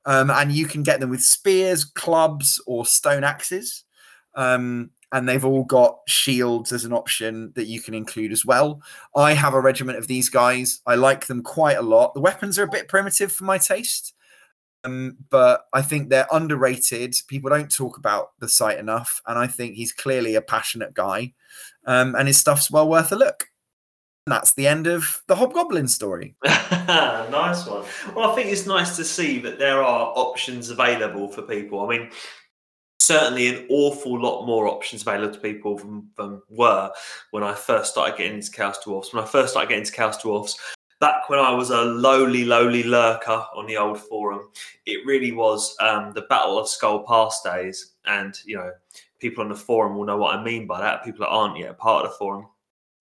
Um, 0.05 0.31
and 0.31 0.53
you 0.53 0.67
can 0.67 0.83
get 0.83 1.01
them 1.01 1.11
with 1.11 1.23
spears, 1.23 1.85
clubs, 1.85 2.61
or 2.67 2.85
stone 2.85 3.25
axes. 3.25 3.85
Um, 4.35 4.91
and 5.13 5.29
they've 5.29 5.45
all 5.45 5.65
got 5.65 5.99
shields 6.07 6.73
as 6.73 6.85
an 6.85 6.93
option 6.93 7.53
that 7.55 7.67
you 7.67 7.81
can 7.81 7.93
include 7.93 8.33
as 8.33 8.47
well. 8.47 8.81
I 9.15 9.35
have 9.35 9.53
a 9.53 9.61
regiment 9.61 9.99
of 9.99 10.07
these 10.07 10.31
guys. 10.31 10.81
I 10.87 10.95
like 10.95 11.27
them 11.27 11.43
quite 11.43 11.77
a 11.77 11.83
lot. 11.83 12.15
The 12.15 12.21
weapons 12.21 12.59
are 12.59 12.65
a 12.65 12.71
bit 12.71 12.89
primitive 12.89 13.31
for 13.31 13.45
my 13.45 13.59
taste, 13.59 14.15
um, 14.85 15.19
but 15.29 15.67
I 15.75 15.83
think 15.83 16.09
they're 16.09 16.27
underrated. 16.33 17.15
People 17.29 17.51
don't 17.51 17.71
talk 17.71 17.99
about 17.99 18.31
the 18.41 18.49
site 18.49 18.79
enough, 18.79 19.21
and 19.27 19.39
I 19.39 19.47
think 19.47 19.75
he's 19.75 19.93
clearly 19.93 20.35
a 20.35 20.43
passionate 20.43 20.95
guy, 20.95 21.35
um, 21.87 22.15
and 22.15 22.27
his 22.27 22.39
stuff's 22.39 22.71
well 22.71 22.89
worth 22.89 23.13
a 23.13 23.17
look. 23.17 23.49
And 24.27 24.33
that's 24.33 24.55
the 24.55 24.69
end 24.69 24.87
of 24.87 25.23
the 25.27 25.35
Hobgoblin 25.35 25.89
story. 25.89 26.37
nice 26.45 27.67
one. 27.67 27.85
Well, 28.15 28.31
I 28.31 28.35
think 28.37 28.53
it's 28.53 28.67
nice 28.67 28.95
to 28.97 29.05
see 29.05 29.41
that 29.41 29.59
there 29.59 29.83
are 29.83 30.13
options 30.15 30.71
available 30.71 31.27
for 31.27 31.43
people. 31.43 31.81
I 31.81 31.89
mean, 31.89 32.11
certainly 33.03 33.49
an 33.49 33.67
awful 33.69 34.21
lot 34.21 34.47
more 34.47 34.67
options 34.67 35.03
available 35.03 35.35
to 35.35 35.41
people 35.41 35.79
than, 35.79 36.09
than 36.17 36.43
were 36.49 36.91
when 37.31 37.43
I 37.43 37.55
first 37.55 37.93
started 37.93 38.17
getting 38.17 38.37
into 38.37 38.51
Chaos 38.51 38.83
Dwarfs. 38.83 39.13
When 39.13 39.23
I 39.23 39.27
first 39.27 39.53
started 39.53 39.69
getting 39.69 39.83
into 39.83 39.93
Chaos 39.93 40.23
Dwarfs, 40.23 40.59
back 41.01 41.29
when 41.29 41.41
I 41.41 41.53
was 41.53 41.71
a 41.71 41.83
lowly, 41.83 42.45
lowly 42.45 42.85
lurker 42.85 43.45
on 43.57 43.67
the 43.67 43.77
old 43.77 43.99
forum, 43.99 44.49
it 44.87 45.05
really 45.05 45.33
was 45.33 45.77
um, 45.81 46.13
the 46.15 46.23
Battle 46.23 46.59
of 46.59 46.69
Skull 46.69 47.05
Pass 47.05 47.43
days. 47.43 47.93
And, 48.07 48.39
you 48.45 48.57
know, 48.57 48.71
people 49.19 49.43
on 49.43 49.49
the 49.49 49.57
forum 49.57 49.97
will 49.97 50.05
know 50.05 50.17
what 50.17 50.37
I 50.37 50.43
mean 50.43 50.67
by 50.67 50.81
that. 50.81 51.05
People 51.05 51.27
that 51.27 51.33
aren't 51.33 51.59
yet 51.59 51.77
part 51.79 52.05
of 52.05 52.13
the 52.13 52.19
forum. 52.19 52.47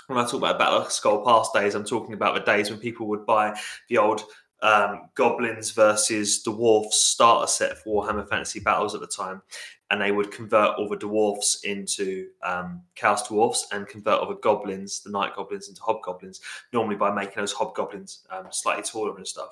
When 0.07 0.17
I 0.17 0.23
talk 0.23 0.35
about 0.35 0.59
Battle 0.59 0.79
of 0.79 0.91
Skull 0.91 1.23
Pass 1.23 1.51
days, 1.53 1.75
I'm 1.75 1.85
talking 1.85 2.13
about 2.13 2.33
the 2.33 2.41
days 2.41 2.69
when 2.69 2.79
people 2.79 3.07
would 3.07 3.25
buy 3.25 3.57
the 3.87 3.99
old 3.99 4.23
um, 4.61 5.09
goblins 5.15 5.71
versus 5.71 6.41
dwarfs 6.43 7.01
starter 7.01 7.47
set 7.47 7.77
for 7.77 8.03
Warhammer 8.03 8.27
Fantasy 8.27 8.59
Battles 8.59 8.93
at 8.93 9.01
the 9.01 9.07
time, 9.07 9.41
and 9.89 10.01
they 10.01 10.11
would 10.11 10.31
convert 10.31 10.77
all 10.77 10.87
the 10.87 10.95
dwarfs 10.95 11.63
into 11.63 12.27
um, 12.43 12.81
chaos 12.95 13.27
dwarfs 13.27 13.67
and 13.71 13.87
convert 13.87 14.19
all 14.19 14.29
the 14.29 14.35
goblins, 14.35 15.01
the 15.01 15.11
night 15.11 15.35
goblins, 15.35 15.67
into 15.67 15.81
hobgoblins. 15.81 16.41
Normally 16.73 16.95
by 16.95 17.11
making 17.11 17.35
those 17.37 17.53
hobgoblins 17.53 18.25
um, 18.29 18.47
slightly 18.51 18.83
taller 18.83 19.15
and 19.17 19.27
stuff. 19.27 19.49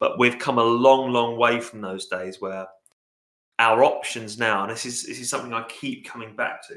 But 0.00 0.18
we've 0.18 0.38
come 0.38 0.58
a 0.58 0.64
long, 0.64 1.12
long 1.12 1.36
way 1.36 1.60
from 1.60 1.80
those 1.80 2.06
days 2.06 2.40
where 2.40 2.66
our 3.58 3.82
options 3.82 4.38
now, 4.38 4.62
and 4.62 4.70
this 4.70 4.86
is 4.86 5.04
this 5.04 5.18
is 5.18 5.28
something 5.28 5.52
I 5.52 5.64
keep 5.64 6.06
coming 6.06 6.36
back 6.36 6.66
to. 6.68 6.76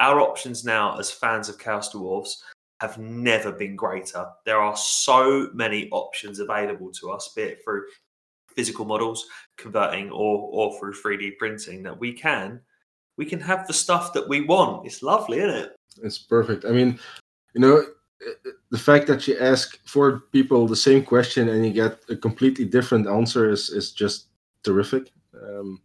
Our 0.00 0.20
options 0.20 0.64
now, 0.64 0.98
as 0.98 1.10
fans 1.10 1.48
of 1.48 1.58
Chaos 1.58 1.90
Dwarfs, 1.90 2.42
have 2.82 2.98
never 2.98 3.52
been 3.52 3.76
greater. 3.76 4.26
There 4.44 4.60
are 4.60 4.76
so 4.76 5.48
many 5.54 5.88
options 5.90 6.40
available 6.40 6.90
to 6.94 7.12
us, 7.12 7.32
be 7.34 7.42
it 7.42 7.60
through 7.64 7.84
physical 8.56 8.84
models, 8.84 9.24
converting, 9.56 10.10
or 10.10 10.48
or 10.50 10.78
through 10.78 10.94
3D 10.94 11.38
printing, 11.38 11.84
that 11.84 11.98
we 11.98 12.12
can 12.12 12.60
we 13.16 13.24
can 13.24 13.40
have 13.40 13.66
the 13.66 13.72
stuff 13.72 14.12
that 14.14 14.28
we 14.28 14.40
want. 14.40 14.84
It's 14.84 15.02
lovely, 15.02 15.38
isn't 15.38 15.56
it? 15.62 15.76
It's 16.02 16.18
perfect. 16.18 16.64
I 16.64 16.70
mean, 16.70 16.98
you 17.54 17.60
know, 17.60 17.84
the 18.70 18.78
fact 18.78 19.06
that 19.06 19.28
you 19.28 19.38
ask 19.38 19.78
four 19.86 20.24
people 20.32 20.66
the 20.66 20.84
same 20.88 21.04
question 21.04 21.50
and 21.50 21.64
you 21.64 21.72
get 21.72 22.00
a 22.08 22.16
completely 22.16 22.64
different 22.64 23.06
answer 23.06 23.48
is 23.48 23.70
is 23.70 23.92
just 23.92 24.26
terrific. 24.64 25.12
Um, 25.40 25.80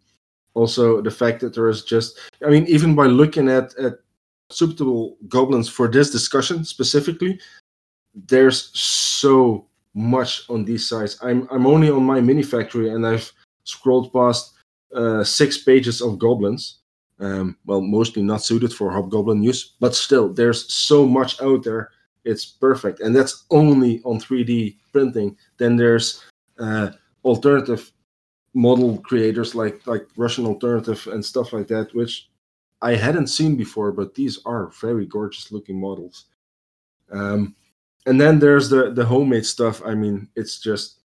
also, 0.56 1.00
the 1.02 1.12
fact 1.12 1.42
that 1.42 1.54
there 1.54 1.70
is 1.70 1.84
just, 1.84 2.18
I 2.44 2.50
mean, 2.50 2.66
even 2.66 2.96
by 2.96 3.06
looking 3.06 3.50
at 3.50 3.78
at 3.78 4.00
suitable 4.50 5.18
goblins 5.28 5.70
for 5.70 5.88
this 5.88 6.10
discussion 6.10 6.64
specifically, 6.64 7.40
there's 8.14 8.78
so 8.78 9.66
much 9.94 10.44
on 10.50 10.64
these 10.66 10.88
sites. 10.88 11.18
I'm 11.22 11.48
I'm 11.52 11.66
only 11.66 11.90
on 11.90 12.08
MyMiniFactory 12.08 12.94
and 12.94 13.06
I've 13.06 13.32
scrolled 13.64 14.14
past 14.14 14.54
uh, 14.96 15.24
six 15.24 15.58
pages 15.58 16.02
of 16.02 16.20
goblins. 16.20 16.80
Um, 17.20 17.58
well, 17.66 17.82
mostly 17.82 18.22
not 18.22 18.44
suited 18.44 18.72
for 18.72 18.92
hobgoblin 18.92 19.42
use, 19.42 19.74
but 19.80 19.96
still, 19.96 20.32
there's 20.32 20.72
so 20.72 21.06
much 21.08 21.42
out 21.42 21.64
there. 21.64 21.90
It's 22.26 22.46
perfect, 22.46 23.00
and 23.00 23.16
that's 23.16 23.46
only 23.50 24.02
on 24.04 24.20
3D 24.20 24.78
printing. 24.92 25.36
Then 25.58 25.78
there's 25.78 26.24
uh, 26.60 26.92
alternative 27.26 27.92
model 28.54 29.00
creators 29.00 29.56
like 29.56 29.86
like 29.88 30.08
Russian 30.16 30.46
Alternative 30.46 31.08
and 31.12 31.26
stuff 31.26 31.54
like 31.54 31.68
that, 31.68 31.94
which 31.96 32.30
I 32.82 32.96
hadn't 32.96 33.28
seen 33.28 33.56
before, 33.56 33.92
but 33.92 34.14
these 34.16 34.40
are 34.46 34.72
very 34.82 35.06
gorgeous 35.06 35.52
looking 35.52 35.80
models. 35.80 36.26
Um, 37.12 37.56
and 38.06 38.20
then 38.20 38.40
there's 38.40 38.70
the 38.70 38.92
the 38.92 39.06
homemade 39.06 39.46
stuff. 39.46 39.82
I 39.86 39.96
mean, 39.96 40.30
it's 40.36 40.60
just 40.60 41.00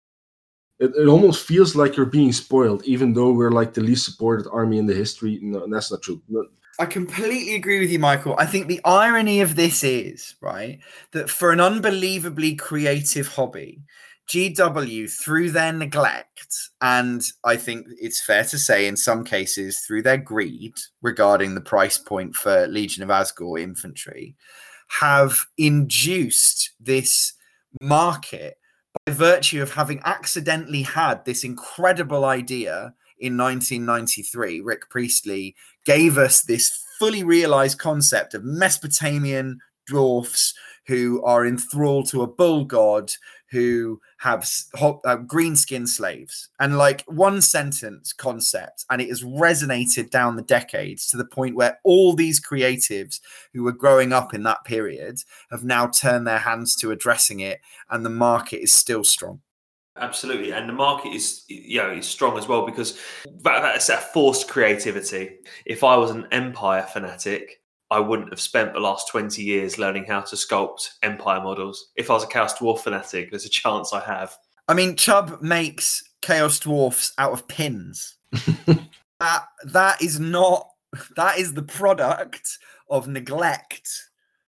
it, 0.78 0.92
it 0.96 1.08
almost 1.08 1.46
feels 1.46 1.76
like 1.76 1.96
you're 1.96 2.06
being 2.06 2.32
spoiled, 2.32 2.84
even 2.84 3.12
though 3.12 3.32
we're 3.32 3.50
like 3.50 3.74
the 3.74 3.80
least 3.80 4.04
supported 4.04 4.48
army 4.50 4.78
in 4.78 4.86
the 4.86 4.94
history. 4.94 5.38
No, 5.42 5.66
that's 5.68 5.90
not 5.90 6.02
true. 6.02 6.20
No. 6.28 6.46
I 6.78 6.86
completely 6.86 7.54
agree 7.54 7.80
with 7.80 7.90
you, 7.90 7.98
Michael. 7.98 8.34
I 8.38 8.46
think 8.46 8.66
the 8.66 8.80
irony 8.84 9.40
of 9.40 9.56
this 9.56 9.84
is 9.84 10.34
right 10.40 10.80
that 11.12 11.28
for 11.28 11.52
an 11.52 11.60
unbelievably 11.60 12.56
creative 12.56 13.28
hobby, 13.28 13.82
GW, 14.28 15.10
through 15.10 15.50
their 15.50 15.72
neglect, 15.72 16.70
and 16.80 17.22
I 17.44 17.56
think 17.56 17.86
it's 18.00 18.22
fair 18.22 18.44
to 18.44 18.58
say 18.58 18.86
in 18.86 18.96
some 18.96 19.24
cases 19.24 19.80
through 19.80 20.02
their 20.02 20.16
greed 20.16 20.74
regarding 21.02 21.54
the 21.54 21.60
price 21.60 21.98
point 21.98 22.34
for 22.34 22.66
Legion 22.66 23.02
of 23.02 23.08
Azgorh 23.10 23.60
infantry, 23.60 24.36
have 25.00 25.46
induced 25.58 26.72
this 26.80 27.34
market 27.80 28.58
by 29.06 29.12
virtue 29.12 29.62
of 29.62 29.72
having 29.72 30.00
accidentally 30.04 30.82
had 30.82 31.24
this 31.24 31.44
incredible 31.44 32.24
idea 32.24 32.94
in 33.18 33.36
1993. 33.36 34.60
Rick 34.60 34.90
Priestley 34.90 35.54
gave 35.84 36.18
us 36.18 36.42
this 36.42 36.84
fully 36.98 37.24
realized 37.24 37.78
concept 37.78 38.34
of 38.34 38.44
Mesopotamian 38.44 39.58
dwarfs 39.86 40.54
who 40.86 41.22
are 41.24 41.46
enthralled 41.46 42.08
to 42.08 42.22
a 42.22 42.26
bull 42.26 42.64
god 42.64 43.12
who 43.52 44.00
have 44.16 44.48
uh, 44.80 45.16
green 45.16 45.54
skin 45.54 45.86
slaves. 45.86 46.48
And 46.58 46.78
like 46.78 47.04
one 47.06 47.42
sentence 47.42 48.12
concept 48.14 48.86
and 48.90 49.00
it 49.00 49.08
has 49.08 49.22
resonated 49.22 50.10
down 50.10 50.36
the 50.36 50.42
decades 50.42 51.06
to 51.08 51.18
the 51.18 51.26
point 51.26 51.54
where 51.54 51.78
all 51.84 52.14
these 52.14 52.40
creatives 52.40 53.20
who 53.52 53.62
were 53.62 53.72
growing 53.72 54.12
up 54.12 54.32
in 54.32 54.42
that 54.44 54.64
period 54.64 55.22
have 55.50 55.64
now 55.64 55.86
turned 55.86 56.26
their 56.26 56.38
hands 56.38 56.74
to 56.76 56.92
addressing 56.92 57.40
it 57.40 57.60
and 57.90 58.06
the 58.06 58.10
market 58.10 58.62
is 58.62 58.72
still 58.72 59.04
strong. 59.04 59.40
Absolutely 59.98 60.52
and 60.52 60.66
the 60.66 60.72
market 60.72 61.12
is 61.12 61.44
you 61.48 61.76
know 61.76 61.92
is 61.92 62.06
strong 62.06 62.38
as 62.38 62.48
well 62.48 62.64
because 62.64 62.98
that, 63.42 63.60
that's 63.60 63.88
that 63.88 64.14
forced 64.14 64.48
creativity. 64.48 65.36
If 65.66 65.84
i 65.84 65.94
was 65.94 66.10
an 66.10 66.26
empire 66.32 66.82
fanatic 66.90 67.61
I 67.92 68.00
wouldn't 68.00 68.30
have 68.30 68.40
spent 68.40 68.72
the 68.72 68.80
last 68.80 69.08
20 69.08 69.42
years 69.42 69.76
learning 69.76 70.06
how 70.06 70.22
to 70.22 70.34
sculpt 70.34 70.94
Empire 71.02 71.42
models. 71.42 71.90
If 71.94 72.10
I 72.10 72.14
was 72.14 72.24
a 72.24 72.26
Chaos 72.26 72.58
Dwarf 72.58 72.80
fanatic, 72.80 73.28
there's 73.28 73.44
a 73.44 73.50
chance 73.50 73.92
I 73.92 74.00
have. 74.00 74.34
I 74.66 74.72
mean, 74.72 74.96
Chubb 74.96 75.42
makes 75.42 76.02
Chaos 76.22 76.58
Dwarfs 76.58 77.12
out 77.18 77.32
of 77.32 77.46
pins. 77.48 78.16
that 79.20 79.44
that 79.64 80.00
is 80.00 80.18
not 80.18 80.68
that 81.16 81.38
is 81.38 81.52
the 81.52 81.62
product 81.62 82.58
of 82.88 83.08
neglect 83.08 83.90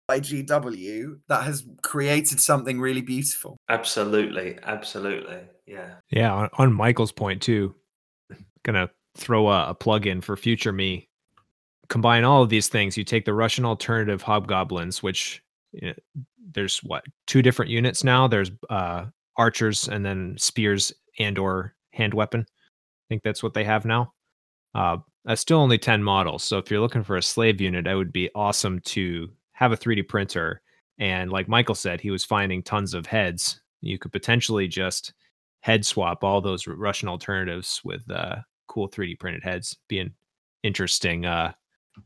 by 0.07 0.19
GW 0.19 1.19
that 1.27 1.43
has 1.43 1.63
created 1.83 2.39
something 2.39 2.79
really 2.79 3.01
beautiful. 3.01 3.57
Absolutely, 3.69 4.57
absolutely, 4.63 5.41
yeah, 5.67 5.95
yeah. 6.09 6.33
On, 6.33 6.49
on 6.53 6.73
Michael's 6.73 7.11
point 7.11 7.43
too, 7.43 7.75
gonna 8.63 8.89
throw 9.15 9.47
a, 9.49 9.69
a 9.69 9.75
plug 9.75 10.07
in 10.07 10.21
for 10.21 10.35
future 10.35 10.73
me 10.73 11.06
combine 11.89 12.23
all 12.23 12.43
of 12.43 12.49
these 12.49 12.67
things, 12.67 12.97
you 12.97 13.03
take 13.03 13.25
the 13.25 13.33
Russian 13.33 13.65
alternative 13.65 14.21
hobgoblins, 14.21 15.01
which 15.01 15.41
you 15.71 15.87
know, 15.87 15.93
there's 16.53 16.79
what 16.79 17.03
two 17.27 17.41
different 17.41 17.71
units 17.71 18.03
now. 18.03 18.27
There's 18.27 18.51
uh, 18.69 19.05
archers 19.37 19.87
and 19.87 20.05
then 20.05 20.35
spears 20.37 20.91
and 21.19 21.37
or 21.37 21.75
hand 21.91 22.13
weapon. 22.13 22.45
I 22.49 23.05
think 23.09 23.23
that's 23.23 23.43
what 23.43 23.53
they 23.53 23.63
have 23.63 23.85
now. 23.85 24.13
Uh, 24.75 24.97
still 25.35 25.59
only 25.59 25.77
10 25.77 26.03
models. 26.03 26.43
So 26.43 26.57
if 26.57 26.69
you're 26.69 26.79
looking 26.79 27.03
for 27.03 27.17
a 27.17 27.21
slave 27.21 27.59
unit, 27.59 27.87
it 27.87 27.95
would 27.95 28.13
be 28.13 28.29
awesome 28.35 28.79
to 28.81 29.29
have 29.53 29.71
a 29.71 29.77
3D 29.77 30.07
printer 30.07 30.61
And 30.99 31.31
like 31.31 31.47
Michael 31.47 31.75
said, 31.75 32.01
he 32.01 32.11
was 32.11 32.23
finding 32.23 32.63
tons 32.63 32.93
of 32.93 33.05
heads. 33.05 33.61
You 33.81 33.97
could 33.99 34.11
potentially 34.11 34.67
just 34.67 35.13
head 35.61 35.85
swap 35.85 36.23
all 36.23 36.41
those 36.41 36.67
Russian 36.67 37.09
alternatives 37.09 37.81
with 37.83 38.09
uh, 38.09 38.37
cool 38.67 38.89
3D 38.89 39.19
printed 39.19 39.43
heads. 39.43 39.77
Be 39.87 39.99
an 39.99 40.13
interesting 40.63 41.25
uh, 41.25 41.53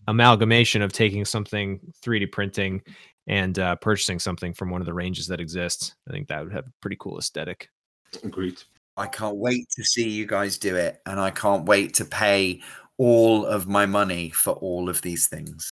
amalgamation 0.07 0.81
of 0.81 0.93
taking 0.93 1.25
something 1.25 1.79
3D 2.03 2.31
printing 2.31 2.81
and 3.27 3.59
uh, 3.59 3.75
purchasing 3.75 4.19
something 4.19 4.53
from 4.53 4.69
one 4.69 4.81
of 4.81 4.85
the 4.85 4.93
ranges 4.93 5.27
that 5.27 5.39
exists. 5.39 5.95
I 6.07 6.11
think 6.11 6.27
that 6.27 6.43
would 6.43 6.53
have 6.53 6.67
a 6.67 6.73
pretty 6.81 6.97
cool 6.99 7.17
aesthetic. 7.17 7.69
Agreed. 8.23 8.61
I 8.97 9.07
can't 9.07 9.37
wait 9.37 9.69
to 9.75 9.83
see 9.83 10.09
you 10.09 10.25
guys 10.25 10.57
do 10.57 10.75
it, 10.75 11.01
and 11.05 11.19
I 11.19 11.31
can't 11.31 11.65
wait 11.65 11.93
to 11.95 12.05
pay 12.05 12.61
all 12.97 13.45
of 13.45 13.67
my 13.67 13.85
money 13.85 14.29
for 14.29 14.53
all 14.53 14.89
of 14.89 15.01
these 15.01 15.27
things. 15.27 15.71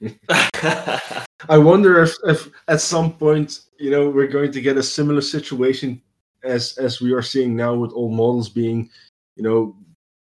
I 0.28 1.58
wonder 1.58 2.02
if, 2.02 2.16
if 2.24 2.48
at 2.68 2.80
some 2.80 3.12
point, 3.12 3.60
you 3.78 3.90
know, 3.90 4.08
we're 4.08 4.26
going 4.26 4.52
to 4.52 4.60
get 4.60 4.76
a 4.76 4.82
similar 4.82 5.20
situation 5.20 6.00
as 6.42 6.78
as 6.78 7.00
we 7.00 7.12
are 7.12 7.22
seeing 7.22 7.54
now 7.54 7.74
with 7.74 7.92
all 7.92 8.10
models 8.10 8.48
being, 8.48 8.88
you 9.36 9.42
know, 9.42 9.76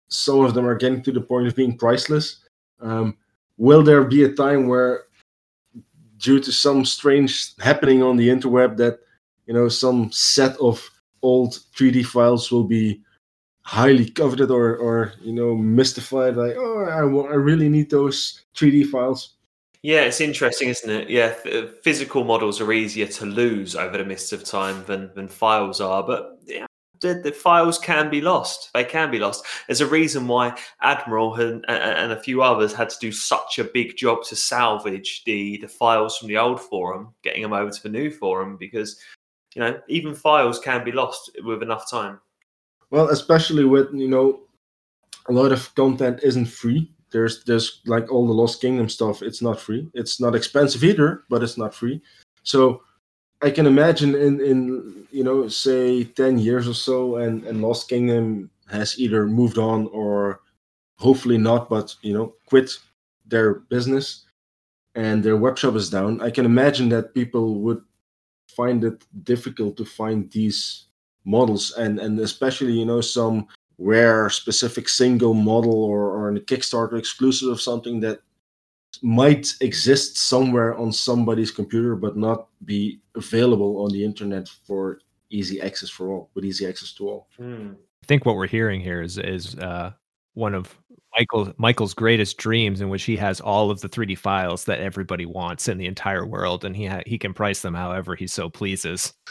some 0.07 0.41
of 0.41 0.53
them 0.53 0.67
are 0.67 0.75
getting 0.75 1.01
to 1.03 1.11
the 1.11 1.21
point 1.21 1.47
of 1.47 1.55
being 1.55 1.77
priceless. 1.77 2.44
Um, 2.85 3.17
will 3.57 3.83
there 3.83 4.03
be 4.03 4.23
a 4.23 4.33
time 4.33 4.67
where, 4.67 5.05
due 6.17 6.39
to 6.39 6.51
some 6.51 6.85
strange 6.85 7.57
happening 7.59 8.03
on 8.03 8.15
the 8.17 8.29
interweb, 8.29 8.77
that 8.77 8.99
you 9.47 9.53
know 9.53 9.69
some 9.69 10.11
set 10.11 10.55
of 10.57 10.87
old 11.21 11.59
3D 11.75 12.05
files 12.05 12.51
will 12.51 12.63
be 12.63 13.01
highly 13.63 14.09
coveted 14.09 14.51
or 14.51 14.77
or 14.77 15.13
you 15.21 15.33
know 15.33 15.55
mystified? 15.55 16.35
Like 16.37 16.55
oh 16.57 16.85
I, 16.85 16.99
I 16.99 17.35
really 17.35 17.69
need 17.69 17.89
those 17.89 18.41
3d 18.55 18.89
files. 18.89 19.33
Yeah 19.81 20.01
it's 20.01 20.21
interesting 20.21 20.69
isn't 20.69 20.89
it? 20.89 21.09
Yeah 21.09 21.33
F- 21.43 21.69
physical 21.81 22.23
models 22.23 22.61
are 22.61 22.71
easier 22.71 23.07
to 23.07 23.25
lose 23.25 23.75
over 23.75 23.97
the 23.97 24.05
mists 24.05 24.31
of 24.33 24.43
time 24.43 24.83
than 24.85 25.11
than 25.15 25.27
files 25.27 25.81
are 25.81 26.03
but 26.03 26.39
yeah 26.45 26.65
the, 27.01 27.15
the 27.23 27.31
files 27.31 27.77
can 27.77 28.09
be 28.09 28.21
lost 28.21 28.69
they 28.73 28.83
can 28.83 29.11
be 29.11 29.19
lost 29.19 29.45
there's 29.67 29.81
a 29.81 29.87
reason 29.87 30.27
why 30.27 30.55
admiral 30.81 31.33
and, 31.35 31.65
and 31.69 32.11
a 32.11 32.21
few 32.21 32.41
others 32.41 32.73
had 32.73 32.89
to 32.89 32.97
do 32.99 33.11
such 33.11 33.59
a 33.59 33.63
big 33.63 33.95
job 33.97 34.23
to 34.23 34.35
salvage 34.35 35.23
the 35.25 35.57
the 35.57 35.67
files 35.67 36.17
from 36.17 36.27
the 36.27 36.37
old 36.37 36.59
forum 36.59 37.13
getting 37.23 37.41
them 37.41 37.53
over 37.53 37.71
to 37.71 37.83
the 37.83 37.89
new 37.89 38.09
forum 38.11 38.57
because 38.57 38.99
you 39.55 39.61
know 39.61 39.79
even 39.87 40.13
files 40.13 40.59
can 40.59 40.83
be 40.83 40.91
lost 40.91 41.31
with 41.43 41.63
enough 41.63 41.89
time 41.89 42.19
well, 42.91 43.09
especially 43.09 43.65
with 43.65 43.93
you 43.93 44.07
know, 44.07 44.41
a 45.27 45.33
lot 45.33 45.51
of 45.51 45.73
content 45.75 46.19
isn't 46.23 46.45
free. 46.45 46.91
There's 47.11 47.43
there's 47.43 47.81
like 47.85 48.11
all 48.11 48.27
the 48.27 48.33
Lost 48.33 48.61
Kingdom 48.61 48.89
stuff. 48.89 49.21
It's 49.21 49.41
not 49.41 49.59
free. 49.59 49.89
It's 49.93 50.21
not 50.21 50.35
expensive 50.35 50.83
either, 50.83 51.23
but 51.29 51.43
it's 51.43 51.57
not 51.57 51.73
free. 51.73 52.01
So 52.43 52.81
I 53.41 53.51
can 53.51 53.65
imagine 53.67 54.15
in 54.15 54.41
in 54.41 55.07
you 55.11 55.23
know 55.23 55.47
say 55.47 56.03
ten 56.03 56.37
years 56.37 56.67
or 56.67 56.73
so, 56.73 57.17
and 57.17 57.43
and 57.45 57.61
Lost 57.61 57.89
Kingdom 57.89 58.49
has 58.69 58.99
either 58.99 59.27
moved 59.27 59.57
on 59.57 59.87
or 59.87 60.41
hopefully 60.97 61.37
not, 61.37 61.69
but 61.69 61.95
you 62.01 62.13
know 62.13 62.35
quit 62.47 62.71
their 63.25 63.55
business 63.55 64.25
and 64.95 65.23
their 65.23 65.37
web 65.37 65.57
shop 65.57 65.75
is 65.75 65.89
down. 65.89 66.21
I 66.21 66.31
can 66.31 66.45
imagine 66.45 66.89
that 66.89 67.13
people 67.13 67.59
would 67.61 67.81
find 68.55 68.83
it 68.83 69.03
difficult 69.23 69.77
to 69.77 69.85
find 69.85 70.31
these 70.31 70.85
models 71.25 71.71
and 71.77 71.99
and 71.99 72.19
especially 72.19 72.73
you 72.73 72.85
know 72.85 73.01
some 73.01 73.47
rare 73.77 74.29
specific 74.29 74.87
single 74.87 75.33
model 75.33 75.83
or, 75.83 76.11
or 76.11 76.29
a 76.29 76.39
kickstarter 76.39 76.97
exclusive 76.97 77.49
of 77.49 77.59
something 77.59 77.99
that 77.99 78.21
might 79.01 79.53
exist 79.61 80.17
somewhere 80.17 80.75
on 80.77 80.91
somebody's 80.91 81.51
computer 81.51 81.95
but 81.95 82.17
not 82.17 82.47
be 82.65 82.99
available 83.15 83.83
on 83.83 83.91
the 83.91 84.03
internet 84.03 84.47
for 84.65 84.99
easy 85.29 85.61
access 85.61 85.89
for 85.89 86.09
all 86.09 86.29
with 86.33 86.45
easy 86.45 86.67
access 86.67 86.93
to 86.93 87.07
all 87.07 87.27
hmm. 87.37 87.71
i 88.03 88.05
think 88.05 88.25
what 88.25 88.35
we're 88.35 88.47
hearing 88.47 88.79
here 88.79 89.01
is 89.01 89.17
is 89.17 89.55
uh, 89.55 89.91
one 90.33 90.53
of 90.53 90.77
Michael 91.17 91.53
Michael's 91.57 91.93
greatest 91.93 92.37
dreams, 92.37 92.81
in 92.81 92.89
which 92.89 93.03
he 93.03 93.15
has 93.15 93.39
all 93.39 93.71
of 93.71 93.79
the 93.79 93.87
3D 93.87 94.17
files 94.17 94.65
that 94.65 94.81
everybody 94.81 95.25
wants 95.25 95.69
in 95.69 95.77
the 95.77 95.85
entire 95.85 96.25
world, 96.25 96.65
and 96.65 96.75
he 96.75 96.87
ha- 96.87 97.03
he 97.05 97.17
can 97.17 97.33
price 97.33 97.61
them 97.61 97.73
however 97.73 98.15
he 98.15 98.27
so 98.27 98.49
pleases. 98.49 99.13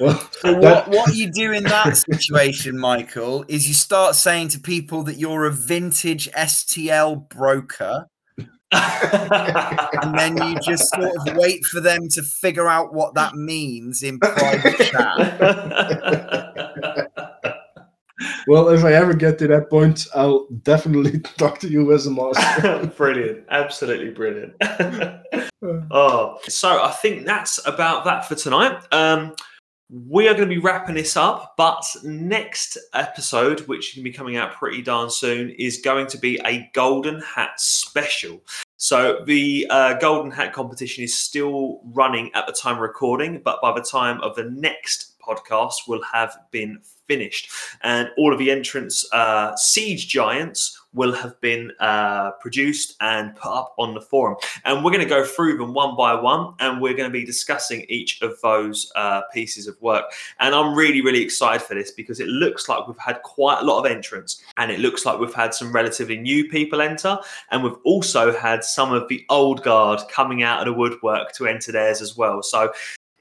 Well, 0.00 0.28
so 0.32 0.54
what, 0.58 0.88
what 0.88 1.14
you 1.14 1.30
do 1.30 1.52
in 1.52 1.62
that 1.64 1.96
situation, 1.96 2.78
Michael, 2.78 3.44
is 3.48 3.68
you 3.68 3.74
start 3.74 4.16
saying 4.16 4.48
to 4.48 4.58
people 4.58 5.04
that 5.04 5.18
you're 5.18 5.44
a 5.44 5.52
vintage 5.52 6.28
STL 6.32 7.28
broker. 7.28 8.06
And 8.74 10.18
then 10.18 10.36
you 10.36 10.58
just 10.60 10.88
sort 10.94 11.04
of 11.04 11.36
wait 11.36 11.64
for 11.64 11.80
them 11.80 12.08
to 12.08 12.22
figure 12.22 12.68
out 12.68 12.92
what 12.92 13.14
that 13.14 13.34
means 13.34 14.02
in 14.02 14.18
private 14.18 14.76
chat. 14.78 15.30
well, 18.46 18.68
if 18.68 18.84
I 18.84 18.92
ever 18.92 19.14
get 19.14 19.38
to 19.38 19.46
that 19.48 19.70
point, 19.70 20.06
I'll 20.14 20.46
definitely 20.62 21.20
talk 21.38 21.58
to 21.60 21.68
you 21.68 21.92
as 21.92 22.06
a 22.06 22.10
master. 22.10 22.86
brilliant. 22.96 23.44
Absolutely 23.50 24.10
brilliant. 24.10 24.54
oh, 25.90 26.38
so 26.48 26.82
I 26.82 26.90
think 26.90 27.26
that's 27.26 27.64
about 27.66 28.04
that 28.04 28.26
for 28.26 28.34
tonight. 28.34 28.78
Um, 28.92 29.34
we 29.90 30.28
are 30.28 30.34
going 30.34 30.48
to 30.48 30.54
be 30.54 30.60
wrapping 30.60 30.94
this 30.94 31.16
up, 31.16 31.54
but 31.56 31.84
next 32.02 32.78
episode, 32.94 33.60
which 33.62 33.90
is 33.90 33.94
going 33.96 34.04
to 34.04 34.10
be 34.10 34.16
coming 34.16 34.36
out 34.36 34.54
pretty 34.54 34.82
darn 34.82 35.10
soon, 35.10 35.50
is 35.50 35.80
going 35.82 36.06
to 36.08 36.18
be 36.18 36.40
a 36.46 36.70
Golden 36.72 37.20
Hat 37.20 37.60
special. 37.60 38.42
So 38.76 39.22
the 39.26 39.66
uh, 39.70 39.94
Golden 39.94 40.30
Hat 40.30 40.52
competition 40.52 41.04
is 41.04 41.18
still 41.18 41.80
running 41.84 42.30
at 42.34 42.46
the 42.46 42.52
time 42.52 42.76
of 42.76 42.80
recording, 42.80 43.40
but 43.44 43.60
by 43.60 43.72
the 43.72 43.82
time 43.82 44.20
of 44.22 44.34
the 44.36 44.50
next 44.50 45.18
podcast 45.20 45.74
will 45.86 46.02
have 46.02 46.36
been 46.50 46.80
finished. 47.06 47.50
And 47.82 48.10
all 48.16 48.32
of 48.32 48.38
the 48.38 48.50
entrance 48.50 49.04
uh, 49.12 49.56
siege 49.56 50.08
giants 50.08 50.78
will 50.94 51.12
have 51.12 51.38
been 51.40 51.72
uh, 51.80 52.30
produced 52.40 52.94
and 53.00 53.34
put 53.34 53.50
up 53.50 53.74
on 53.78 53.94
the 53.94 54.00
forum. 54.00 54.36
And 54.64 54.84
we're 54.84 54.92
going 54.92 55.02
to 55.02 55.08
go 55.08 55.24
through 55.24 55.58
them 55.58 55.74
one 55.74 55.96
by 55.96 56.14
one 56.14 56.54
and 56.60 56.80
we're 56.80 56.94
going 56.94 57.08
to 57.08 57.12
be 57.12 57.24
discussing 57.24 57.84
each 57.88 58.22
of 58.22 58.40
those 58.42 58.90
uh, 58.94 59.22
pieces 59.32 59.66
of 59.66 59.80
work. 59.82 60.04
And 60.38 60.54
I'm 60.54 60.74
really, 60.74 61.02
really 61.02 61.22
excited 61.22 61.62
for 61.62 61.74
this 61.74 61.90
because 61.90 62.20
it 62.20 62.28
looks 62.28 62.68
like 62.68 62.86
we've 62.86 62.96
had 62.98 63.22
quite 63.22 63.60
a 63.60 63.64
lot 63.64 63.80
of 63.84 63.90
entrants 63.90 64.42
and 64.56 64.70
it 64.70 64.78
looks 64.78 65.04
like 65.04 65.18
we've 65.18 65.34
had 65.34 65.52
some 65.52 65.72
relatively 65.72 66.16
new 66.16 66.48
people 66.48 66.80
enter. 66.80 67.18
And 67.50 67.62
we've 67.62 67.76
also 67.84 68.32
had 68.32 68.62
some 68.62 68.92
of 68.92 69.08
the 69.08 69.24
old 69.28 69.62
guard 69.64 70.00
coming 70.08 70.42
out 70.42 70.60
of 70.60 70.66
the 70.66 70.78
woodwork 70.78 71.32
to 71.32 71.46
enter 71.46 71.72
theirs 71.72 72.00
as 72.00 72.16
well. 72.16 72.42
So 72.42 72.72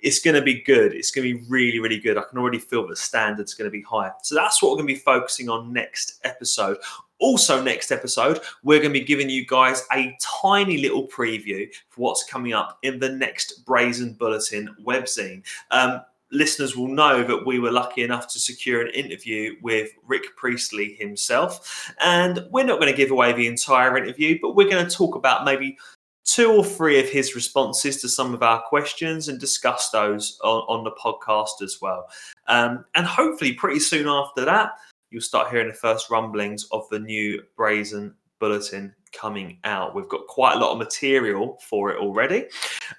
it's 0.03 0.19
going 0.19 0.35
to 0.35 0.41
be 0.41 0.61
good. 0.61 0.93
It's 0.93 1.11
going 1.11 1.27
to 1.27 1.39
be 1.39 1.45
really, 1.47 1.79
really 1.79 1.99
good. 1.99 2.17
I 2.17 2.23
can 2.29 2.37
already 2.37 2.59
feel 2.59 2.85
the 2.85 2.95
standard's 2.95 3.53
going 3.53 3.67
to 3.67 3.71
be 3.71 3.81
high. 3.81 4.11
So 4.21 4.35
that's 4.35 4.61
what 4.61 4.71
we're 4.71 4.77
going 4.77 4.89
to 4.89 4.93
be 4.93 4.99
focusing 4.99 5.49
on 5.49 5.71
next 5.71 6.19
episode. 6.25 6.77
Also, 7.19 7.63
next 7.63 7.89
episode, 7.89 8.41
we're 8.63 8.79
going 8.79 8.93
to 8.93 8.99
be 8.99 9.05
giving 9.05 9.29
you 9.29 9.45
guys 9.45 9.87
a 9.93 10.15
tiny 10.21 10.77
little 10.77 11.07
preview 11.07 11.73
for 11.89 12.01
what's 12.01 12.25
coming 12.25 12.51
up 12.51 12.79
in 12.83 12.99
the 12.99 13.09
next 13.09 13.65
Brazen 13.65 14.13
Bulletin 14.13 14.75
webzine. 14.85 15.41
Um, 15.71 16.01
listeners 16.31 16.75
will 16.75 16.89
know 16.89 17.23
that 17.23 17.45
we 17.45 17.59
were 17.59 17.71
lucky 17.71 18.03
enough 18.03 18.27
to 18.33 18.39
secure 18.39 18.81
an 18.81 18.89
interview 18.89 19.55
with 19.61 19.91
Rick 20.05 20.35
Priestley 20.35 20.95
himself. 20.95 21.93
And 22.03 22.45
we're 22.51 22.65
not 22.65 22.81
going 22.81 22.91
to 22.91 22.97
give 22.97 23.11
away 23.11 23.31
the 23.31 23.47
entire 23.47 23.97
interview, 23.97 24.37
but 24.41 24.53
we're 24.53 24.69
going 24.69 24.85
to 24.85 24.93
talk 24.93 25.15
about 25.15 25.45
maybe 25.45 25.77
two 26.25 26.51
or 26.51 26.63
three 26.63 26.99
of 26.99 27.09
his 27.09 27.35
responses 27.35 28.01
to 28.01 28.09
some 28.09 28.33
of 28.33 28.43
our 28.43 28.61
questions 28.61 29.27
and 29.27 29.39
discuss 29.39 29.89
those 29.89 30.39
on, 30.43 30.63
on 30.67 30.83
the 30.83 30.91
podcast 30.91 31.61
as 31.61 31.79
well. 31.81 32.07
Um, 32.47 32.85
and 32.95 33.05
hopefully, 33.05 33.53
pretty 33.53 33.79
soon 33.79 34.07
after 34.07 34.45
that, 34.45 34.71
you'll 35.11 35.21
start 35.21 35.49
hearing 35.49 35.67
the 35.67 35.73
first 35.73 36.09
rumblings 36.09 36.67
of 36.71 36.87
the 36.89 36.99
new 36.99 37.41
Brazen 37.55 38.13
Bulletin 38.39 38.93
coming 39.11 39.59
out. 39.63 39.95
We've 39.95 40.09
got 40.09 40.27
quite 40.27 40.55
a 40.55 40.59
lot 40.59 40.71
of 40.71 40.77
material 40.77 41.59
for 41.61 41.91
it 41.91 41.99
already, 41.99 42.45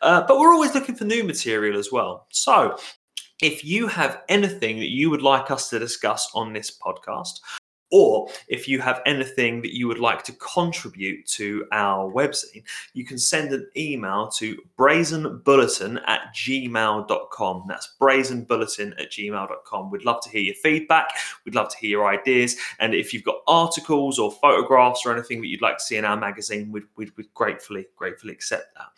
uh, 0.01 0.25
but 0.27 0.39
we're 0.39 0.53
always 0.53 0.75
looking 0.75 0.95
for 0.95 1.05
new 1.05 1.25
material 1.25 1.79
as 1.79 1.91
well. 1.91 2.27
So, 2.31 2.79
if 3.43 3.65
you 3.65 3.89
have 3.89 4.23
anything 4.29 4.79
that 4.79 4.91
you 4.91 5.11
would 5.11 5.23
like 5.23 5.51
us 5.51 5.69
to 5.71 5.79
discuss 5.79 6.31
on 6.35 6.53
this 6.53 6.79
podcast, 6.79 7.41
or 7.95 8.29
if 8.49 8.67
you 8.67 8.81
have 8.81 9.01
anything 9.07 9.63
that 9.63 9.73
you 9.73 9.87
would 9.87 10.01
like 10.01 10.25
to 10.25 10.33
contribute 10.33 11.25
to 11.29 11.65
our 11.71 12.11
website, 12.11 12.65
you 12.93 13.05
can 13.05 13.17
send 13.17 13.53
an 13.53 13.69
email 13.77 14.27
to 14.27 14.61
brazenbulletin 14.77 16.03
at 16.09 16.35
gmail.com. 16.35 17.65
That's 17.69 17.95
brazenbulletin 18.01 19.01
at 19.01 19.13
gmail.com. 19.13 19.91
We'd 19.93 20.05
love 20.05 20.21
to 20.23 20.29
hear 20.29 20.41
your 20.41 20.57
feedback. 20.57 21.07
We'd 21.45 21.55
love 21.55 21.69
to 21.69 21.77
hear 21.77 21.91
your 21.91 22.09
ideas. 22.09 22.57
And 22.81 22.97
if 22.97 23.15
you've 23.15 23.23
got 23.23 23.37
articles 23.47 24.19
or 24.19 24.33
photographs 24.33 25.07
or 25.07 25.13
anything 25.13 25.41
that 25.43 25.47
you'd 25.47 25.63
like 25.63 25.79
to 25.79 25.85
see 25.85 25.97
in 25.97 26.05
our 26.05 26.17
magazine, 26.17 26.73
we'd, 26.73 26.89
we'd, 26.97 27.13
we'd 27.17 27.33
gratefully, 27.35 27.87
gratefully 27.95 28.33
accept 28.33 28.75
that. 28.75 28.89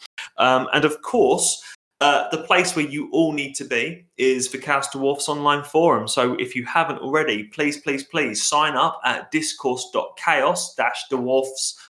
Um, 0.43 0.68
and 0.73 0.86
of 0.86 1.02
course, 1.02 1.62
uh, 2.01 2.28
the 2.31 2.39
place 2.39 2.74
where 2.77 2.86
you 2.86 3.10
all 3.12 3.32
need 3.32 3.55
to 3.55 3.64
be 3.64 4.06
is 4.18 4.51
the 4.51 4.59
Chaos 4.59 4.90
Dwarfs 4.90 5.28
online 5.28 5.64
forum. 5.64 6.06
So 6.09 6.35
if 6.35 6.55
you 6.55 6.64
haven't 6.64 6.98
already, 6.98 7.44
please, 7.44 7.78
please, 7.78 8.05
please 8.05 8.43
sign 8.43 8.77
up 8.77 9.01
at 9.05 9.31
discourse.chaos-dwarfs 9.31 11.86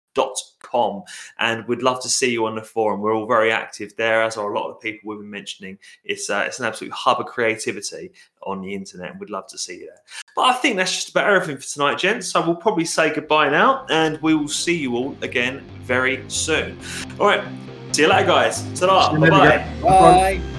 com 0.63 1.03
and 1.39 1.67
we'd 1.67 1.83
love 1.83 2.03
to 2.03 2.09
see 2.09 2.31
you 2.31 2.47
on 2.47 2.55
the 2.55 2.63
forum. 2.63 3.01
We're 3.01 3.15
all 3.15 3.27
very 3.27 3.51
active 3.51 3.95
there 3.97 4.23
as 4.23 4.37
are 4.37 4.53
a 4.53 4.59
lot 4.59 4.69
of 4.69 4.75
the 4.75 4.91
people 4.91 5.09
we've 5.09 5.21
been 5.21 5.31
mentioning. 5.31 5.79
It's 6.05 6.29
uh, 6.29 6.45
it's 6.47 6.61
an 6.61 6.67
absolute 6.67 6.93
hub 6.93 7.21
of 7.21 7.27
creativity 7.27 8.13
on 8.43 8.61
the 8.61 8.75
internet 8.75 9.13
and 9.13 9.21
we'd 9.21 9.31
love 9.31 9.47
to 9.49 9.59
see 9.59 9.79
you 9.79 9.87
there. 9.87 10.03
But 10.35 10.43
i 10.43 10.53
think 10.55 10.77
that's 10.77 10.93
just 10.93 11.11
about 11.11 11.33
everything 11.33 11.57
for 11.57 11.67
tonight 11.67 11.99
gents. 11.99 12.29
So 12.29 12.45
we'll 12.45 12.57
probably 12.57 12.85
say 12.85 13.15
goodbye 13.15 13.49
now 13.49 13.87
and 13.91 14.21
we 14.23 14.35
will 14.35 14.49
see 14.49 14.77
you 14.77 14.97
all 14.97 15.17
again 15.23 15.61
very 15.85 16.23
soon. 16.29 16.79
All 17.19 17.27
right 17.27 17.45
see 17.93 18.03
you 18.03 18.09
later 18.09 18.27
guys. 18.27 18.63
Ta 18.79 19.13
bye 19.19 19.31
bye. 19.31 19.67
Bye. 19.83 20.52